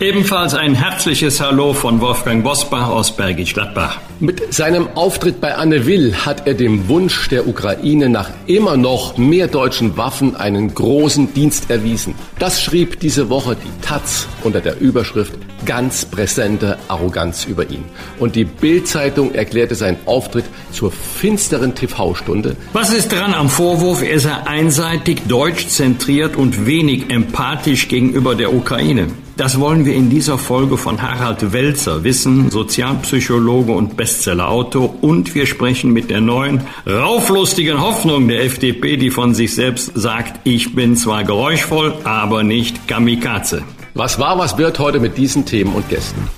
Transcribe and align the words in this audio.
Ebenfalls 0.00 0.54
ein 0.54 0.74
herzliches 0.74 1.42
Hallo 1.42 1.74
von 1.74 2.00
Wolfgang 2.00 2.42
Bosbach 2.42 2.88
aus 2.88 3.14
Bergisch 3.14 3.52
Gladbach. 3.52 4.00
Mit 4.18 4.54
seinem 4.54 4.88
Auftritt 4.94 5.42
bei 5.42 5.54
Anne 5.54 5.84
Will 5.84 6.14
hat 6.14 6.46
er 6.46 6.54
dem 6.54 6.88
Wunsch 6.88 7.28
der 7.28 7.46
Ukraine 7.46 8.08
nach 8.08 8.30
immer 8.46 8.78
noch 8.78 9.18
mehr 9.18 9.46
deutschen 9.46 9.98
Waffen 9.98 10.36
einen 10.36 10.72
großen 10.74 11.34
Dienst 11.34 11.70
erwiesen. 11.70 12.14
Das 12.38 12.62
schrieb 12.62 12.98
diese 13.00 13.28
Woche 13.28 13.58
die 13.62 13.86
Taz 13.86 14.26
unter 14.42 14.62
der 14.62 14.80
Überschrift 14.80 15.34
ganz 15.66 16.06
präsente 16.06 16.78
Arroganz 16.88 17.44
über 17.44 17.68
ihn. 17.68 17.84
Und 18.18 18.36
die 18.36 18.44
Bild-Zeitung 18.44 19.34
erklärte 19.34 19.74
seinen 19.74 19.98
Auftritt 20.06 20.46
zur 20.72 20.92
finsteren 20.92 21.74
TV-Stunde. 21.74 22.56
Was 22.72 22.94
ist 22.94 23.12
dran 23.12 23.34
am 23.34 23.50
Vorwurf, 23.50 24.02
er 24.02 24.18
sei 24.18 24.34
einseitig, 24.46 25.24
deutsch 25.28 25.68
zentriert 25.68 26.36
und 26.36 26.64
wenig 26.64 27.10
empathisch 27.10 27.88
gegenüber 27.88 28.34
der 28.34 28.54
Ukraine? 28.54 29.08
Das 29.36 29.58
wollen 29.58 29.86
wir 29.86 29.94
in 29.94 30.10
dieser 30.10 30.38
Folge 30.38 30.76
von 30.76 31.00
Harald 31.00 31.52
Welzer 31.52 32.04
wissen, 32.04 32.50
Sozialpsychologe 32.50 33.72
und 33.72 33.96
Bestsellerautor. 33.96 35.02
Und 35.02 35.34
wir 35.34 35.46
sprechen 35.46 35.92
mit 35.92 36.10
der 36.10 36.20
neuen, 36.20 36.62
rauflustigen 36.86 37.80
Hoffnung 37.80 38.28
der 38.28 38.44
FDP, 38.44 38.96
die 38.96 39.10
von 39.10 39.34
sich 39.34 39.54
selbst 39.54 39.92
sagt, 39.94 40.40
ich 40.44 40.74
bin 40.74 40.96
zwar 40.96 41.24
geräuschvoll, 41.24 41.94
aber 42.04 42.42
nicht 42.42 42.86
Kamikaze. 42.86 43.62
Was 43.94 44.18
war, 44.18 44.38
was 44.38 44.58
wird 44.58 44.78
heute 44.78 45.00
mit 45.00 45.16
diesen 45.16 45.46
Themen 45.46 45.74
und 45.74 45.88
Gästen? 45.88 46.28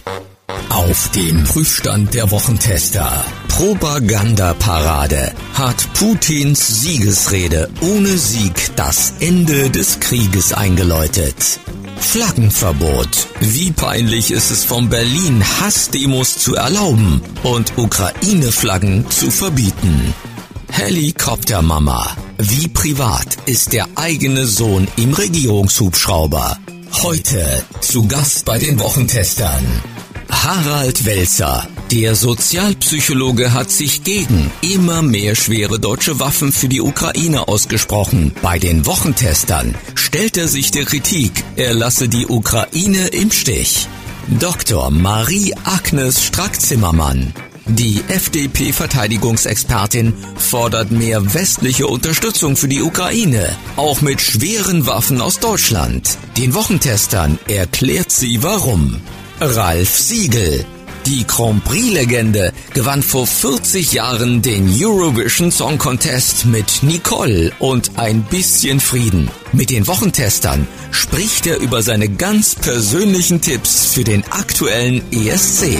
Auf 0.71 1.11
dem 1.11 1.45
Prüfstand 1.45 2.15
der 2.15 2.31
Wochentester. 2.31 3.25
Propagandaparade. 3.49 5.33
Hat 5.55 5.87
Putins 5.93 6.81
Siegesrede 6.81 7.69
ohne 7.83 8.09
Sieg 8.09 8.75
das 8.77 9.15
Ende 9.21 9.69
des 9.69 10.01
Krieges 10.01 10.55
eingeläutet? 10.55 11.61
Flaggenverbot. 12.03 13.29
Wie 13.41 13.71
peinlich 13.71 14.31
ist 14.33 14.51
es 14.51 14.65
von 14.65 14.91
Berlin, 14.91 15.43
Hassdemos 15.61 16.37
zu 16.37 16.55
erlauben 16.55 17.23
und 17.43 17.79
Ukraine-Flaggen 17.79 19.11
zu 19.11 19.31
verbieten? 19.31 20.13
Helikoptermama. 20.69 22.17
Wie 22.39 22.69
privat 22.69 23.39
ist 23.47 23.73
der 23.73 23.87
eigene 23.95 24.47
Sohn 24.47 24.89
im 24.97 25.15
Regierungshubschrauber? 25.15 26.59
Heute 27.03 27.65
zu 27.81 28.07
Gast 28.07 28.45
bei 28.45 28.59
den 28.59 28.79
Wochentestern. 28.79 29.65
Harald 30.29 31.05
Welzer, 31.07 31.67
der 31.93 32.15
Sozialpsychologe, 32.15 33.53
hat 33.53 33.71
sich 33.71 34.03
gegen 34.03 34.51
immer 34.63 35.03
mehr 35.03 35.35
schwere 35.35 35.79
deutsche 35.79 36.19
Waffen 36.19 36.51
für 36.51 36.69
die 36.69 36.81
Ukraine 36.81 37.49
ausgesprochen. 37.49 38.33
Bei 38.41 38.59
den 38.59 38.87
Wochentestern 38.87 39.75
stellt 39.95 40.39
er 40.39 40.49
sich 40.49 40.71
der 40.71 40.87
Kritik, 40.87 41.45
er 41.57 41.75
lasse 41.75 42.09
die 42.09 42.27
Ukraine 42.27 43.09
im 43.09 43.31
Stich. 43.31 43.89
Dr. 44.41 44.91
Marie-Agnes 44.91 46.25
Strack-Zimmermann, 46.25 47.35
die 47.67 48.03
FDP-Verteidigungsexpertin 48.09 50.15
fordert 50.37 50.93
mehr 50.93 51.35
westliche 51.35 51.89
Unterstützung 51.89 52.57
für 52.57 52.69
die 52.69 52.81
Ukraine, 52.81 53.55
auch 53.77 54.01
mit 54.01 54.23
schweren 54.23 54.87
Waffen 54.87 55.21
aus 55.21 55.41
Deutschland. 55.41 56.17
Den 56.39 56.55
Wochentestern 56.55 57.39
erklärt 57.49 58.11
sie 58.11 58.43
warum. 58.43 58.99
Ralf 59.41 59.99
Siegel, 59.99 60.65
die 61.07 61.27
Grand 61.27 61.65
Prix-Legende 61.65 62.53
gewann 62.75 63.03
vor 63.03 63.27
40 63.27 63.93
Jahren 63.93 64.43
den 64.43 64.69
Eurovision 64.71 65.51
Song 65.51 65.79
Contest 65.79 66.47
mit 66.47 66.83
Nicole 66.83 67.53
und 67.59 67.99
ein 67.99 68.23
bisschen 68.23 68.81
Frieden. 68.81 69.31
Mit 69.53 69.71
den 69.71 69.87
Wochentestern 69.87 70.67
spricht 70.91 71.47
er 71.47 71.61
über 71.61 71.83
seine 71.83 72.09
ganz 72.09 72.55
persönlichen 72.55 73.41
Tipps 73.41 73.93
für 73.93 74.05
den 74.05 74.25
aktuellen 74.31 75.03
ESC. 75.11 75.77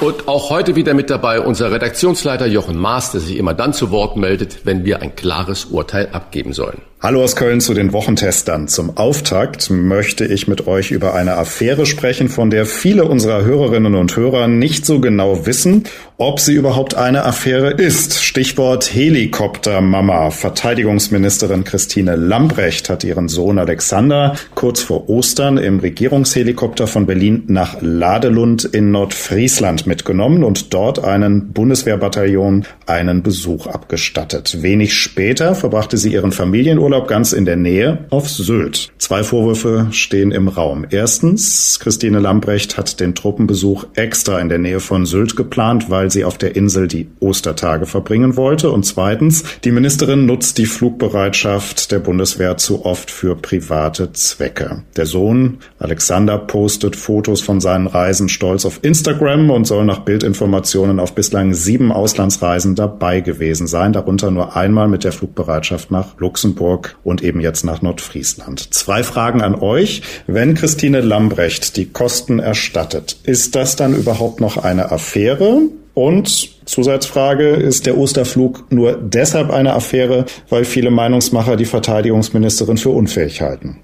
Und 0.00 0.28
auch 0.28 0.50
heute 0.50 0.76
wieder 0.76 0.94
mit 0.94 1.10
dabei 1.10 1.40
unser 1.40 1.70
Redaktionsleiter 1.70 2.46
Jochen 2.46 2.76
Maas, 2.76 3.12
der 3.12 3.20
sich 3.20 3.36
immer 3.36 3.54
dann 3.54 3.74
zu 3.74 3.90
Wort 3.90 4.16
meldet, 4.16 4.64
wenn 4.64 4.84
wir 4.84 5.02
ein 5.02 5.14
klares 5.14 5.66
Urteil 5.66 6.08
abgeben 6.12 6.52
sollen. 6.52 6.80
Hallo 7.02 7.24
aus 7.24 7.34
Köln 7.34 7.62
zu 7.62 7.72
den 7.72 7.94
Wochentestern. 7.94 8.68
Zum 8.68 8.98
Auftakt 8.98 9.70
möchte 9.70 10.26
ich 10.26 10.48
mit 10.48 10.66
euch 10.66 10.90
über 10.90 11.14
eine 11.14 11.38
Affäre 11.38 11.86
sprechen, 11.86 12.28
von 12.28 12.50
der 12.50 12.66
viele 12.66 13.06
unserer 13.06 13.42
Hörerinnen 13.42 13.94
und 13.94 14.14
Hörer 14.18 14.48
nicht 14.48 14.84
so 14.84 15.00
genau 15.00 15.46
wissen, 15.46 15.84
ob 16.18 16.40
sie 16.40 16.52
überhaupt 16.52 16.96
eine 16.96 17.24
Affäre 17.24 17.70
ist. 17.70 18.22
Stichwort 18.22 18.94
Helikoptermama. 18.94 20.30
Verteidigungsministerin 20.30 21.64
Christine 21.64 22.16
Lambrecht 22.16 22.90
hat 22.90 23.02
ihren 23.02 23.28
Sohn 23.28 23.58
Alexander 23.58 24.36
kurz 24.54 24.82
vor 24.82 25.08
Ostern 25.08 25.56
im 25.56 25.80
Regierungshelikopter 25.80 26.86
von 26.86 27.06
Berlin 27.06 27.44
nach 27.46 27.78
Ladelund 27.80 28.66
in 28.66 28.90
Nordfriesland 28.90 29.86
mitgenommen 29.86 30.44
und 30.44 30.74
dort 30.74 31.02
einen 31.02 31.54
Bundeswehrbataillon 31.54 32.66
einen 32.84 33.22
Besuch 33.22 33.66
abgestattet. 33.68 34.58
Wenig 34.60 34.92
später 34.92 35.54
verbrachte 35.54 35.96
sie 35.96 36.12
ihren 36.12 36.32
Familienurlaub 36.32 36.89
Urlaub 36.90 37.06
ganz 37.06 37.32
in 37.32 37.44
der 37.44 37.54
Nähe 37.54 38.06
auf 38.10 38.28
Sylt. 38.28 38.90
Zwei 38.98 39.22
Vorwürfe 39.22 39.86
stehen 39.92 40.32
im 40.32 40.48
Raum. 40.48 40.84
Erstens, 40.90 41.78
Christine 41.78 42.18
Lambrecht 42.18 42.76
hat 42.76 42.98
den 42.98 43.14
Truppenbesuch 43.14 43.86
extra 43.94 44.40
in 44.40 44.48
der 44.48 44.58
Nähe 44.58 44.80
von 44.80 45.06
Sylt 45.06 45.36
geplant, 45.36 45.88
weil 45.88 46.10
sie 46.10 46.24
auf 46.24 46.36
der 46.36 46.56
Insel 46.56 46.88
die 46.88 47.08
Ostertage 47.20 47.86
verbringen 47.86 48.36
wollte. 48.36 48.72
Und 48.72 48.86
zweitens, 48.86 49.44
die 49.62 49.70
Ministerin 49.70 50.26
nutzt 50.26 50.58
die 50.58 50.66
Flugbereitschaft 50.66 51.92
der 51.92 52.00
Bundeswehr 52.00 52.56
zu 52.56 52.84
oft 52.84 53.12
für 53.12 53.36
private 53.36 54.12
Zwecke. 54.12 54.82
Der 54.96 55.06
Sohn 55.06 55.58
Alexander 55.78 56.38
postet 56.38 56.96
Fotos 56.96 57.40
von 57.40 57.60
seinen 57.60 57.86
Reisen 57.86 58.28
stolz 58.28 58.64
auf 58.64 58.80
Instagram 58.82 59.50
und 59.50 59.64
soll 59.64 59.84
nach 59.84 60.00
Bildinformationen 60.00 60.98
auf 60.98 61.14
bislang 61.14 61.54
sieben 61.54 61.92
Auslandsreisen 61.92 62.74
dabei 62.74 63.20
gewesen 63.20 63.68
sein, 63.68 63.92
darunter 63.92 64.32
nur 64.32 64.56
einmal 64.56 64.88
mit 64.88 65.04
der 65.04 65.12
Flugbereitschaft 65.12 65.92
nach 65.92 66.18
Luxemburg 66.18 66.79
Hamburg 66.80 66.96
und 67.04 67.22
eben 67.22 67.40
jetzt 67.40 67.64
nach 67.64 67.82
Nordfriesland. 67.82 68.72
Zwei 68.74 69.02
Fragen 69.02 69.42
an 69.42 69.54
euch. 69.54 70.02
Wenn 70.26 70.54
Christine 70.54 71.00
Lambrecht 71.00 71.76
die 71.76 71.86
Kosten 71.86 72.38
erstattet, 72.38 73.16
ist 73.24 73.54
das 73.54 73.76
dann 73.76 73.94
überhaupt 73.94 74.40
noch 74.40 74.56
eine 74.56 74.90
Affäre? 74.90 75.62
Und 75.92 76.66
Zusatzfrage, 76.66 77.48
ist 77.48 77.84
der 77.86 77.98
Osterflug 77.98 78.70
nur 78.70 78.92
deshalb 78.92 79.50
eine 79.50 79.74
Affäre, 79.74 80.24
weil 80.48 80.64
viele 80.64 80.90
Meinungsmacher 80.90 81.56
die 81.56 81.64
Verteidigungsministerin 81.64 82.76
für 82.76 82.90
unfähig 82.90 83.42
halten? 83.42 83.80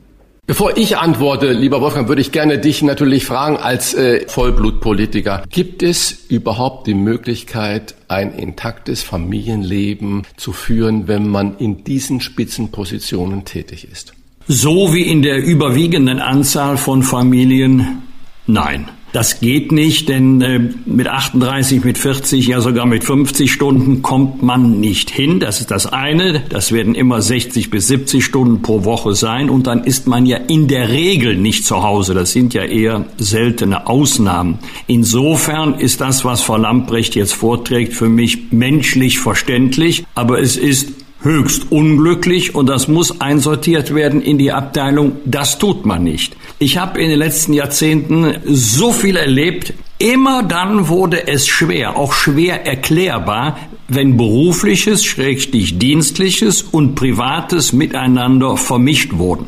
Bevor 0.47 0.77
ich 0.77 0.97
antworte, 0.97 1.51
lieber 1.51 1.81
Wolfgang, 1.81 2.07
würde 2.07 2.21
ich 2.21 2.31
gerne 2.31 2.59
dich 2.59 2.81
natürlich 2.81 3.25
fragen 3.25 3.57
als 3.57 3.95
äh, 3.95 4.29
Vollblutpolitiker. 4.29 5.43
Gibt 5.51 5.83
es 5.83 6.27
überhaupt 6.29 6.87
die 6.87 6.95
Möglichkeit, 6.95 7.97
ein 8.07 8.33
intaktes 8.33 9.03
Familienleben 9.03 10.23
zu 10.37 10.53
führen, 10.53 11.09
wenn 11.09 11.29
man 11.29 11.59
in 11.59 11.83
diesen 11.83 12.21
Spitzenpositionen 12.21 13.45
tätig 13.45 13.89
ist? 13.91 14.15
So 14.47 14.95
wie 14.95 15.03
in 15.03 15.23
der 15.23 15.45
überwiegenden 15.45 16.21
Anzahl 16.21 16.77
von 16.77 17.03
Familien? 17.03 18.03
Nein. 18.47 18.89
Das 19.17 19.41
geht 19.41 19.73
nicht, 19.73 20.11
denn 20.11 20.43
äh, 20.43 20.61
mit 20.85 21.09
38, 21.09 21.83
mit 21.85 21.97
40, 21.97 22.49
ja 22.49 22.61
sogar 22.61 22.85
mit 22.85 23.03
50 23.03 23.51
Stunden 23.51 24.03
kommt 24.03 24.43
man 24.43 24.79
nicht 24.79 25.11
hin. 25.11 25.41
Das 25.41 25.59
ist 25.63 25.71
das 25.71 25.87
eine. 25.87 26.43
Das 26.51 26.71
werden 26.71 26.95
immer 26.95 27.23
60 27.23 27.71
bis 27.71 27.87
70 27.87 28.23
Stunden 28.23 28.61
pro 28.61 28.85
Woche 28.85 29.15
sein. 29.15 29.49
Und 29.49 29.69
dann 29.69 29.85
ist 29.85 30.07
man 30.07 30.27
ja 30.27 30.37
in 30.37 30.69
der 30.69 30.91
Regel 30.91 31.35
nicht 31.35 31.65
zu 31.65 31.83
Hause. 31.83 32.13
Das 32.13 32.33
sind 32.33 32.53
ja 32.53 32.65
eher 32.65 33.07
seltene 33.17 33.87
Ausnahmen. 33.87 34.59
Insofern 34.87 35.79
ist 35.79 36.03
das, 36.03 36.27
was 36.27 36.43
Frau 36.43 36.59
Lamprecht 36.59 37.15
jetzt 37.15 37.33
vorträgt, 37.33 37.95
für 37.95 38.11
mich 38.11 38.53
menschlich 38.53 39.19
verständlich. 39.19 40.05
Aber 40.15 40.43
es 40.43 40.59
ist 40.59 40.93
höchst 41.27 41.71
unglücklich 41.71 42.55
und 42.55 42.67
das 42.67 42.89
muss 42.89 43.21
einsortiert 43.21 43.95
werden 43.95 44.23
in 44.23 44.39
die 44.39 44.53
Abteilung. 44.53 45.19
Das 45.25 45.59
tut 45.59 45.85
man 45.85 46.03
nicht. 46.03 46.37
Ich 46.59 46.79
habe 46.79 47.03
in 47.03 47.11
den 47.11 47.19
letzten 47.19 47.53
Jahrzehnten 47.53 48.37
so 48.47 48.93
viel 48.93 49.17
erlebt. 49.17 49.75
Immer 49.99 50.43
dann 50.43 50.89
wurde 50.89 51.27
es 51.27 51.47
schwer, 51.47 51.97
auch 51.97 52.13
schwer 52.13 52.67
erklärbar, 52.67 53.59
wenn 53.89 54.17
berufliches, 54.17 55.05
schrägstich 55.05 55.79
dienstliches 55.79 56.63
und 56.63 56.95
privates 56.95 57.73
miteinander 57.73 58.57
vermischt 58.57 59.15
wurden. 59.15 59.47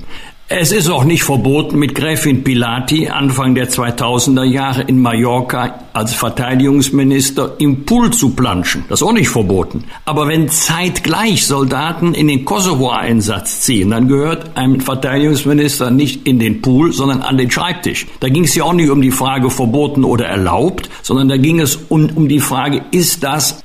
Es 0.50 0.72
ist 0.72 0.88
auch 0.88 1.04
nicht 1.04 1.24
verboten, 1.24 1.78
mit 1.78 1.94
Gräfin 1.94 2.42
Pilati 2.42 3.10
Anfang 3.10 3.54
der 3.54 3.68
2000er 3.68 4.44
Jahre 4.44 4.80
in 4.80 4.98
Mallorca 4.98 5.84
als 5.92 6.14
Verteidigungsminister 6.14 7.56
im 7.58 7.84
Pool 7.84 8.14
zu 8.14 8.30
planschen. 8.30 8.86
Das 8.88 9.02
ist 9.02 9.06
auch 9.06 9.12
nicht 9.12 9.28
verboten. 9.28 9.84
Aber 10.06 10.26
wenn 10.26 10.48
zeitgleich 10.48 11.46
Soldaten 11.46 12.14
in 12.14 12.28
den 12.28 12.46
Kosovo-Einsatz 12.46 13.60
ziehen, 13.60 13.90
dann 13.90 14.08
gehört 14.08 14.56
ein 14.56 14.80
Verteidigungsminister 14.80 15.90
nicht 15.90 16.26
in 16.26 16.38
den 16.38 16.62
Pool, 16.62 16.94
sondern 16.94 17.20
an 17.20 17.36
den 17.36 17.50
Schreibtisch. 17.50 18.06
Da 18.20 18.30
ging 18.30 18.44
es 18.44 18.54
ja 18.54 18.64
auch 18.64 18.72
nicht 18.72 18.88
um 18.88 19.02
die 19.02 19.10
Frage 19.10 19.50
verboten 19.50 20.02
oder 20.02 20.28
erlaubt, 20.28 20.88
sondern 21.02 21.28
da 21.28 21.36
ging 21.36 21.60
es 21.60 21.76
um, 21.76 22.08
um 22.14 22.26
die 22.26 22.40
Frage, 22.40 22.86
ist 22.90 23.22
das 23.22 23.62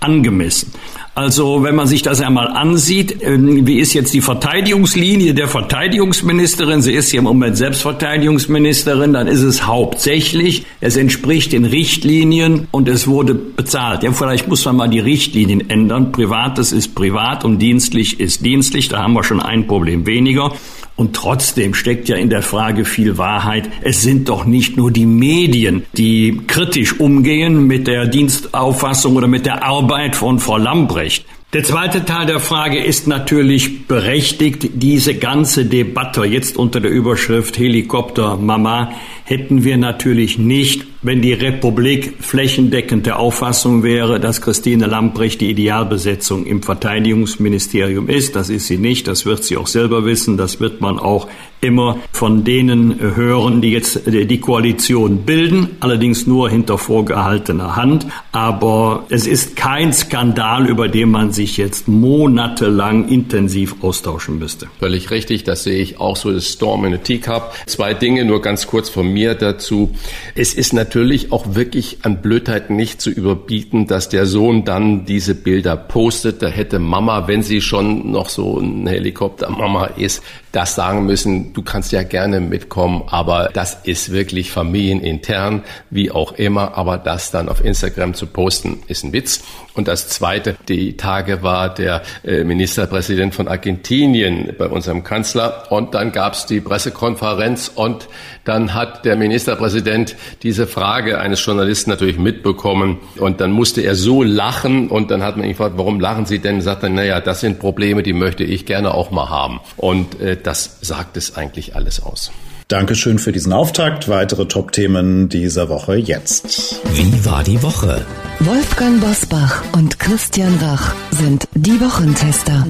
amtsangemessen? 0.00 0.72
Also 1.14 1.64
wenn 1.64 1.74
man 1.74 1.88
sich 1.88 2.02
das 2.02 2.20
einmal 2.20 2.46
ansieht, 2.46 3.22
ähm, 3.22 3.66
wie 3.66 3.80
ist 3.80 3.92
jetzt 3.92 4.14
die 4.14 4.20
Verteidigungslinie 4.20 5.34
der 5.34 5.48
Verteidigungsministerin? 5.48 6.80
Sie 6.80 6.92
ist 6.92 7.10
ja 7.10 7.18
im 7.18 7.24
Moment 7.24 7.56
Selbstverteidigungsministerin, 7.56 9.14
dann 9.14 9.26
ist 9.26 9.42
es 9.42 9.66
hauptsächlich, 9.66 10.64
es 10.80 10.96
entspricht 10.96 11.52
den 11.52 11.64
Richtlinien 11.64 12.68
und 12.70 12.88
es 12.88 13.08
wurde 13.08 13.34
bezahlt. 13.34 14.04
Ja, 14.04 14.12
vielleicht 14.12 14.46
muss 14.46 14.64
man 14.64 14.76
mal 14.76 14.88
die 14.88 15.00
Richtlinien 15.00 15.68
ändern. 15.68 16.12
Privates 16.12 16.70
ist 16.70 16.94
privat 16.94 17.44
und 17.44 17.58
dienstlich 17.58 18.20
ist 18.20 18.46
dienstlich. 18.46 18.88
Da 18.88 19.02
haben 19.02 19.14
wir 19.14 19.24
schon 19.24 19.40
ein 19.40 19.66
Problem 19.66 20.06
weniger. 20.06 20.52
Und 20.98 21.14
trotzdem 21.14 21.74
steckt 21.74 22.08
ja 22.08 22.16
in 22.16 22.28
der 22.28 22.42
Frage 22.42 22.84
viel 22.84 23.18
Wahrheit. 23.18 23.70
Es 23.82 24.02
sind 24.02 24.28
doch 24.28 24.44
nicht 24.44 24.76
nur 24.76 24.90
die 24.90 25.06
Medien, 25.06 25.84
die 25.92 26.40
kritisch 26.48 26.98
umgehen 26.98 27.68
mit 27.68 27.86
der 27.86 28.06
Dienstauffassung 28.06 29.14
oder 29.14 29.28
mit 29.28 29.46
der 29.46 29.62
Arbeit 29.62 30.16
von 30.16 30.40
Frau 30.40 30.56
Lambrecht. 30.56 31.24
Der 31.52 31.62
zweite 31.62 32.04
Teil 32.04 32.26
der 32.26 32.40
Frage 32.40 32.82
ist 32.82 33.06
natürlich 33.06 33.86
berechtigt. 33.86 34.70
Diese 34.74 35.14
ganze 35.14 35.66
Debatte 35.66 36.24
jetzt 36.24 36.56
unter 36.56 36.80
der 36.80 36.90
Überschrift 36.90 37.56
Helikopter 37.58 38.36
Mama 38.36 38.90
hätten 39.22 39.62
wir 39.62 39.76
natürlich 39.76 40.36
nicht 40.36 40.84
wenn 41.00 41.22
die 41.22 41.32
Republik 41.32 42.16
flächendeckend 42.20 43.06
der 43.06 43.18
Auffassung 43.18 43.82
wäre, 43.82 44.18
dass 44.18 44.40
Christine 44.40 44.86
Lambrecht 44.86 45.40
die 45.40 45.50
Idealbesetzung 45.50 46.44
im 46.44 46.62
Verteidigungsministerium 46.62 48.08
ist. 48.08 48.34
Das 48.34 48.50
ist 48.50 48.66
sie 48.66 48.78
nicht, 48.78 49.06
das 49.06 49.24
wird 49.24 49.44
sie 49.44 49.56
auch 49.56 49.68
selber 49.68 50.04
wissen, 50.04 50.36
das 50.36 50.60
wird 50.60 50.80
man 50.80 50.98
auch 50.98 51.28
immer 51.60 51.98
von 52.12 52.44
denen 52.44 53.00
hören, 53.00 53.60
die 53.60 53.70
jetzt 53.70 54.02
die 54.06 54.40
Koalition 54.40 55.22
bilden, 55.24 55.76
allerdings 55.80 56.26
nur 56.26 56.48
hinter 56.50 56.78
vorgehaltener 56.78 57.74
Hand. 57.74 58.06
Aber 58.30 59.04
es 59.08 59.26
ist 59.26 59.56
kein 59.56 59.92
Skandal, 59.92 60.68
über 60.68 60.88
den 60.88 61.10
man 61.10 61.32
sich 61.32 61.56
jetzt 61.56 61.88
monatelang 61.88 63.08
intensiv 63.08 63.76
austauschen 63.82 64.38
müsste. 64.38 64.68
Völlig 64.78 65.10
richtig, 65.10 65.44
das 65.44 65.64
sehe 65.64 65.80
ich 65.80 65.98
auch 65.98 66.16
so, 66.16 66.32
das 66.32 66.46
Storm 66.46 66.84
in 66.84 66.94
a 66.94 66.98
Teacup. 66.98 67.52
Zwei 67.66 67.92
Dinge 67.94 68.24
nur 68.24 68.40
ganz 68.40 68.66
kurz 68.66 68.88
von 68.88 69.12
mir 69.12 69.34
dazu. 69.34 69.90
Es 70.36 70.54
ist 70.54 70.72
natürlich 70.72 70.87
natürlich 70.88 71.32
auch 71.32 71.54
wirklich 71.54 71.98
an 72.04 72.22
Blödheit 72.22 72.70
nicht 72.70 73.02
zu 73.02 73.10
überbieten, 73.10 73.86
dass 73.86 74.08
der 74.08 74.24
Sohn 74.24 74.64
dann 74.64 75.04
diese 75.04 75.34
Bilder 75.34 75.76
postet. 75.76 76.40
Da 76.40 76.46
hätte 76.48 76.78
Mama, 76.78 77.28
wenn 77.28 77.42
sie 77.42 77.60
schon 77.60 78.10
noch 78.10 78.30
so 78.30 78.58
ein 78.58 78.86
Helikopter-Mama 78.86 79.84
ist, 79.98 80.22
das 80.52 80.74
sagen 80.74 81.06
müssen, 81.06 81.52
du 81.52 81.62
kannst 81.62 81.92
ja 81.92 82.02
gerne 82.02 82.40
mitkommen, 82.40 83.04
aber 83.06 83.50
das 83.52 83.78
ist 83.84 84.12
wirklich 84.12 84.50
familienintern, 84.50 85.62
wie 85.90 86.10
auch 86.10 86.32
immer. 86.32 86.76
Aber 86.76 86.98
das 86.98 87.30
dann 87.30 87.48
auf 87.48 87.64
Instagram 87.64 88.14
zu 88.14 88.26
posten, 88.26 88.82
ist 88.86 89.04
ein 89.04 89.12
Witz. 89.12 89.42
Und 89.74 89.86
das 89.86 90.08
Zweite, 90.08 90.56
die 90.68 90.96
Tage 90.96 91.42
war 91.42 91.72
der 91.72 92.02
äh, 92.24 92.42
Ministerpräsident 92.42 93.34
von 93.34 93.46
Argentinien 93.46 94.54
bei 94.58 94.66
unserem 94.66 95.04
Kanzler. 95.04 95.70
Und 95.70 95.94
dann 95.94 96.10
gab 96.10 96.32
es 96.32 96.46
die 96.46 96.60
Pressekonferenz 96.60 97.70
und 97.72 98.08
dann 98.44 98.74
hat 98.74 99.04
der 99.04 99.14
Ministerpräsident 99.14 100.16
diese 100.42 100.66
Frage 100.66 101.20
eines 101.20 101.44
Journalisten 101.44 101.90
natürlich 101.90 102.18
mitbekommen. 102.18 102.98
Und 103.18 103.40
dann 103.40 103.52
musste 103.52 103.82
er 103.82 103.94
so 103.94 104.22
lachen 104.22 104.88
und 104.88 105.10
dann 105.10 105.22
hat 105.22 105.36
man 105.36 105.44
ihn 105.44 105.52
gefragt, 105.52 105.74
warum 105.76 106.00
lachen 106.00 106.26
Sie 106.26 106.38
denn? 106.38 106.60
Sagt 106.60 106.82
er, 106.82 106.88
naja, 106.88 107.20
das 107.20 107.40
sind 107.40 107.60
Probleme, 107.60 108.02
die 108.02 108.14
möchte 108.14 108.42
ich 108.42 108.66
gerne 108.66 108.94
auch 108.94 109.10
mal 109.10 109.28
haben. 109.28 109.60
Und 109.76 110.20
äh, 110.20 110.37
das 110.42 110.78
sagt 110.80 111.16
es 111.16 111.36
eigentlich 111.36 111.76
alles 111.76 112.02
aus. 112.02 112.30
Dankeschön 112.68 113.18
für 113.18 113.32
diesen 113.32 113.54
Auftakt. 113.54 114.08
Weitere 114.08 114.46
Top-Themen 114.46 115.30
dieser 115.30 115.70
Woche 115.70 115.96
jetzt. 115.96 116.80
Wie 116.92 117.24
war 117.24 117.42
die 117.42 117.62
Woche? 117.62 118.04
Wolfgang 118.40 119.00
Bosbach 119.00 119.62
und 119.72 119.98
Christian 119.98 120.54
Rach 120.60 120.94
sind 121.10 121.48
die 121.54 121.80
Wochentester. 121.80 122.66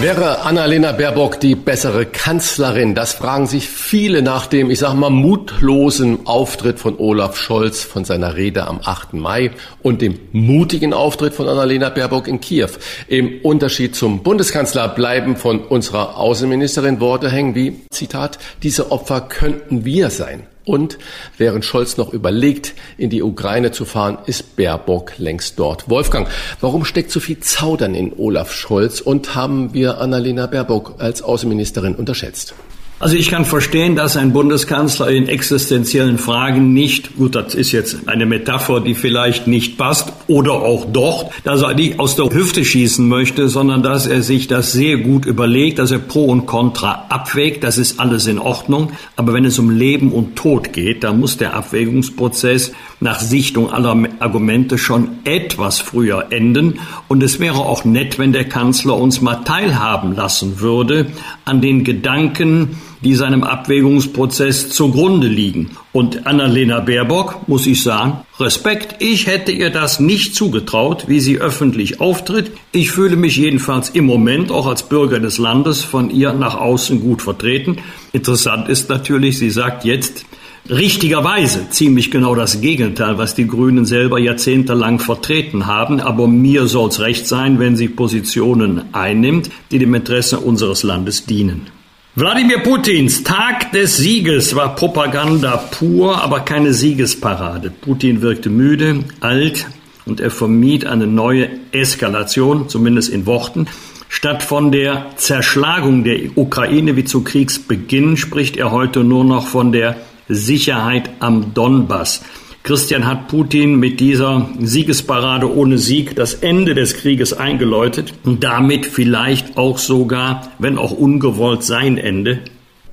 Wäre 0.00 0.42
Annalena 0.42 0.92
Baerbock 0.92 1.40
die 1.40 1.56
bessere 1.56 2.06
Kanzlerin? 2.06 2.94
Das 2.94 3.14
fragen 3.14 3.48
sich 3.48 3.68
viele 3.68 4.22
nach 4.22 4.46
dem, 4.46 4.70
ich 4.70 4.78
sag 4.78 4.94
mal, 4.94 5.10
mutlosen 5.10 6.24
Auftritt 6.24 6.78
von 6.78 6.96
Olaf 6.98 7.36
Scholz 7.36 7.82
von 7.82 8.04
seiner 8.04 8.36
Rede 8.36 8.68
am 8.68 8.78
8. 8.80 9.14
Mai 9.14 9.50
und 9.82 10.00
dem 10.00 10.20
mutigen 10.30 10.94
Auftritt 10.94 11.34
von 11.34 11.48
Annalena 11.48 11.88
Baerbock 11.88 12.28
in 12.28 12.40
Kiew. 12.40 12.68
Im 13.08 13.40
Unterschied 13.42 13.96
zum 13.96 14.22
Bundeskanzler 14.22 14.86
bleiben 14.86 15.34
von 15.34 15.64
unserer 15.64 16.16
Außenministerin 16.16 17.00
Worte 17.00 17.28
hängen 17.28 17.56
wie, 17.56 17.80
Zitat, 17.90 18.38
diese 18.62 18.92
Opfer 18.92 19.20
könnten 19.22 19.84
wir 19.84 20.10
sein. 20.10 20.46
Und 20.68 20.98
während 21.38 21.64
Scholz 21.64 21.96
noch 21.96 22.12
überlegt, 22.12 22.74
in 22.98 23.08
die 23.08 23.22
Ukraine 23.22 23.72
zu 23.72 23.86
fahren, 23.86 24.18
ist 24.26 24.54
Baerbock 24.54 25.14
längst 25.16 25.58
dort. 25.58 25.88
Wolfgang, 25.88 26.28
warum 26.60 26.84
steckt 26.84 27.10
so 27.10 27.20
viel 27.20 27.40
Zaudern 27.40 27.94
in 27.94 28.12
Olaf 28.18 28.52
Scholz 28.52 29.00
und 29.00 29.34
haben 29.34 29.72
wir 29.72 29.98
Annalena 29.98 30.46
Baerbock 30.46 30.96
als 30.98 31.22
Außenministerin 31.22 31.94
unterschätzt? 31.94 32.54
Also 33.00 33.14
ich 33.14 33.30
kann 33.30 33.44
verstehen, 33.44 33.94
dass 33.94 34.16
ein 34.16 34.32
Bundeskanzler 34.32 35.08
in 35.08 35.28
existenziellen 35.28 36.18
Fragen 36.18 36.72
nicht, 36.72 37.16
gut, 37.16 37.36
das 37.36 37.54
ist 37.54 37.70
jetzt 37.70 38.08
eine 38.08 38.26
Metapher, 38.26 38.80
die 38.80 38.96
vielleicht 38.96 39.46
nicht 39.46 39.78
passt, 39.78 40.12
oder 40.26 40.54
auch 40.54 40.84
doch, 40.84 41.30
dass 41.44 41.62
er 41.62 41.74
nicht 41.74 42.00
aus 42.00 42.16
der 42.16 42.28
Hüfte 42.32 42.64
schießen 42.64 43.06
möchte, 43.06 43.48
sondern 43.48 43.84
dass 43.84 44.08
er 44.08 44.22
sich 44.22 44.48
das 44.48 44.72
sehr 44.72 44.96
gut 44.96 45.26
überlegt, 45.26 45.78
dass 45.78 45.92
er 45.92 46.00
Pro 46.00 46.24
und 46.24 46.46
Contra 46.46 47.06
abwägt, 47.08 47.62
das 47.62 47.78
ist 47.78 48.00
alles 48.00 48.26
in 48.26 48.40
Ordnung. 48.40 48.90
Aber 49.14 49.32
wenn 49.32 49.44
es 49.44 49.60
um 49.60 49.70
Leben 49.70 50.10
und 50.10 50.34
Tod 50.34 50.72
geht, 50.72 51.04
dann 51.04 51.20
muss 51.20 51.36
der 51.36 51.54
Abwägungsprozess 51.54 52.72
nach 52.98 53.20
Sichtung 53.20 53.72
aller 53.72 53.96
Argumente 54.18 54.76
schon 54.76 55.20
etwas 55.22 55.78
früher 55.78 56.26
enden. 56.30 56.80
Und 57.06 57.22
es 57.22 57.38
wäre 57.38 57.60
auch 57.60 57.84
nett, 57.84 58.18
wenn 58.18 58.32
der 58.32 58.48
Kanzler 58.48 58.96
uns 58.96 59.20
mal 59.20 59.36
teilhaben 59.44 60.16
lassen 60.16 60.58
würde 60.58 61.06
an 61.44 61.60
den 61.60 61.84
Gedanken, 61.84 62.76
die 63.02 63.14
seinem 63.14 63.44
Abwägungsprozess 63.44 64.70
zugrunde 64.70 65.28
liegen. 65.28 65.70
Und 65.92 66.26
Annalena 66.26 66.80
Baerbock, 66.80 67.48
muss 67.48 67.66
ich 67.66 67.82
sagen, 67.82 68.20
Respekt, 68.38 68.96
ich 69.00 69.26
hätte 69.26 69.52
ihr 69.52 69.70
das 69.70 70.00
nicht 70.00 70.34
zugetraut, 70.34 71.04
wie 71.08 71.20
sie 71.20 71.38
öffentlich 71.38 72.00
auftritt. 72.00 72.52
Ich 72.72 72.90
fühle 72.90 73.16
mich 73.16 73.36
jedenfalls 73.36 73.90
im 73.90 74.06
Moment 74.06 74.50
auch 74.50 74.66
als 74.66 74.88
Bürger 74.88 75.20
des 75.20 75.38
Landes 75.38 75.82
von 75.82 76.10
ihr 76.10 76.32
nach 76.32 76.56
außen 76.56 77.00
gut 77.00 77.22
vertreten. 77.22 77.78
Interessant 78.12 78.68
ist 78.68 78.88
natürlich, 78.88 79.38
sie 79.38 79.50
sagt 79.50 79.84
jetzt, 79.84 80.24
richtigerweise 80.68 81.70
ziemlich 81.70 82.10
genau 82.10 82.34
das 82.34 82.60
Gegenteil, 82.60 83.18
was 83.18 83.34
die 83.34 83.46
Grünen 83.46 83.86
selber 83.86 84.18
jahrzehntelang 84.18 84.98
vertreten 84.98 85.66
haben. 85.66 86.00
Aber 86.00 86.28
mir 86.28 86.66
soll 86.66 86.88
es 86.88 87.00
recht 87.00 87.26
sein, 87.26 87.58
wenn 87.58 87.76
sie 87.76 87.88
Positionen 87.88 88.82
einnimmt, 88.92 89.50
die 89.70 89.78
dem 89.78 89.94
Interesse 89.94 90.40
unseres 90.40 90.82
Landes 90.82 91.24
dienen. 91.24 91.77
Wladimir 92.20 92.58
Putins 92.64 93.22
Tag 93.22 93.70
des 93.70 93.98
Sieges 93.98 94.56
war 94.56 94.74
Propaganda 94.74 95.56
pur, 95.56 96.20
aber 96.20 96.40
keine 96.40 96.74
Siegesparade. 96.74 97.70
Putin 97.70 98.22
wirkte 98.22 98.50
müde, 98.50 99.04
alt 99.20 99.68
und 100.04 100.18
er 100.18 100.32
vermied 100.32 100.84
eine 100.84 101.06
neue 101.06 101.48
Eskalation, 101.70 102.68
zumindest 102.68 103.10
in 103.10 103.24
Worten. 103.24 103.68
Statt 104.08 104.42
von 104.42 104.72
der 104.72 105.12
Zerschlagung 105.14 106.02
der 106.02 106.36
Ukraine 106.36 106.96
wie 106.96 107.04
zu 107.04 107.22
Kriegsbeginn 107.22 108.16
spricht 108.16 108.56
er 108.56 108.72
heute 108.72 109.04
nur 109.04 109.22
noch 109.22 109.46
von 109.46 109.70
der 109.70 109.94
Sicherheit 110.28 111.10
am 111.20 111.54
Donbass. 111.54 112.22
Christian 112.68 113.06
hat 113.06 113.28
Putin 113.28 113.76
mit 113.76 113.98
dieser 113.98 114.50
Siegesparade 114.60 115.50
ohne 115.50 115.78
Sieg 115.78 116.14
das 116.16 116.34
Ende 116.34 116.74
des 116.74 116.98
Krieges 116.98 117.32
eingeläutet 117.32 118.12
und 118.24 118.44
damit 118.44 118.84
vielleicht 118.84 119.56
auch 119.56 119.78
sogar, 119.78 120.52
wenn 120.58 120.76
auch 120.76 120.90
ungewollt, 120.90 121.62
sein 121.62 121.96
Ende. 121.96 122.40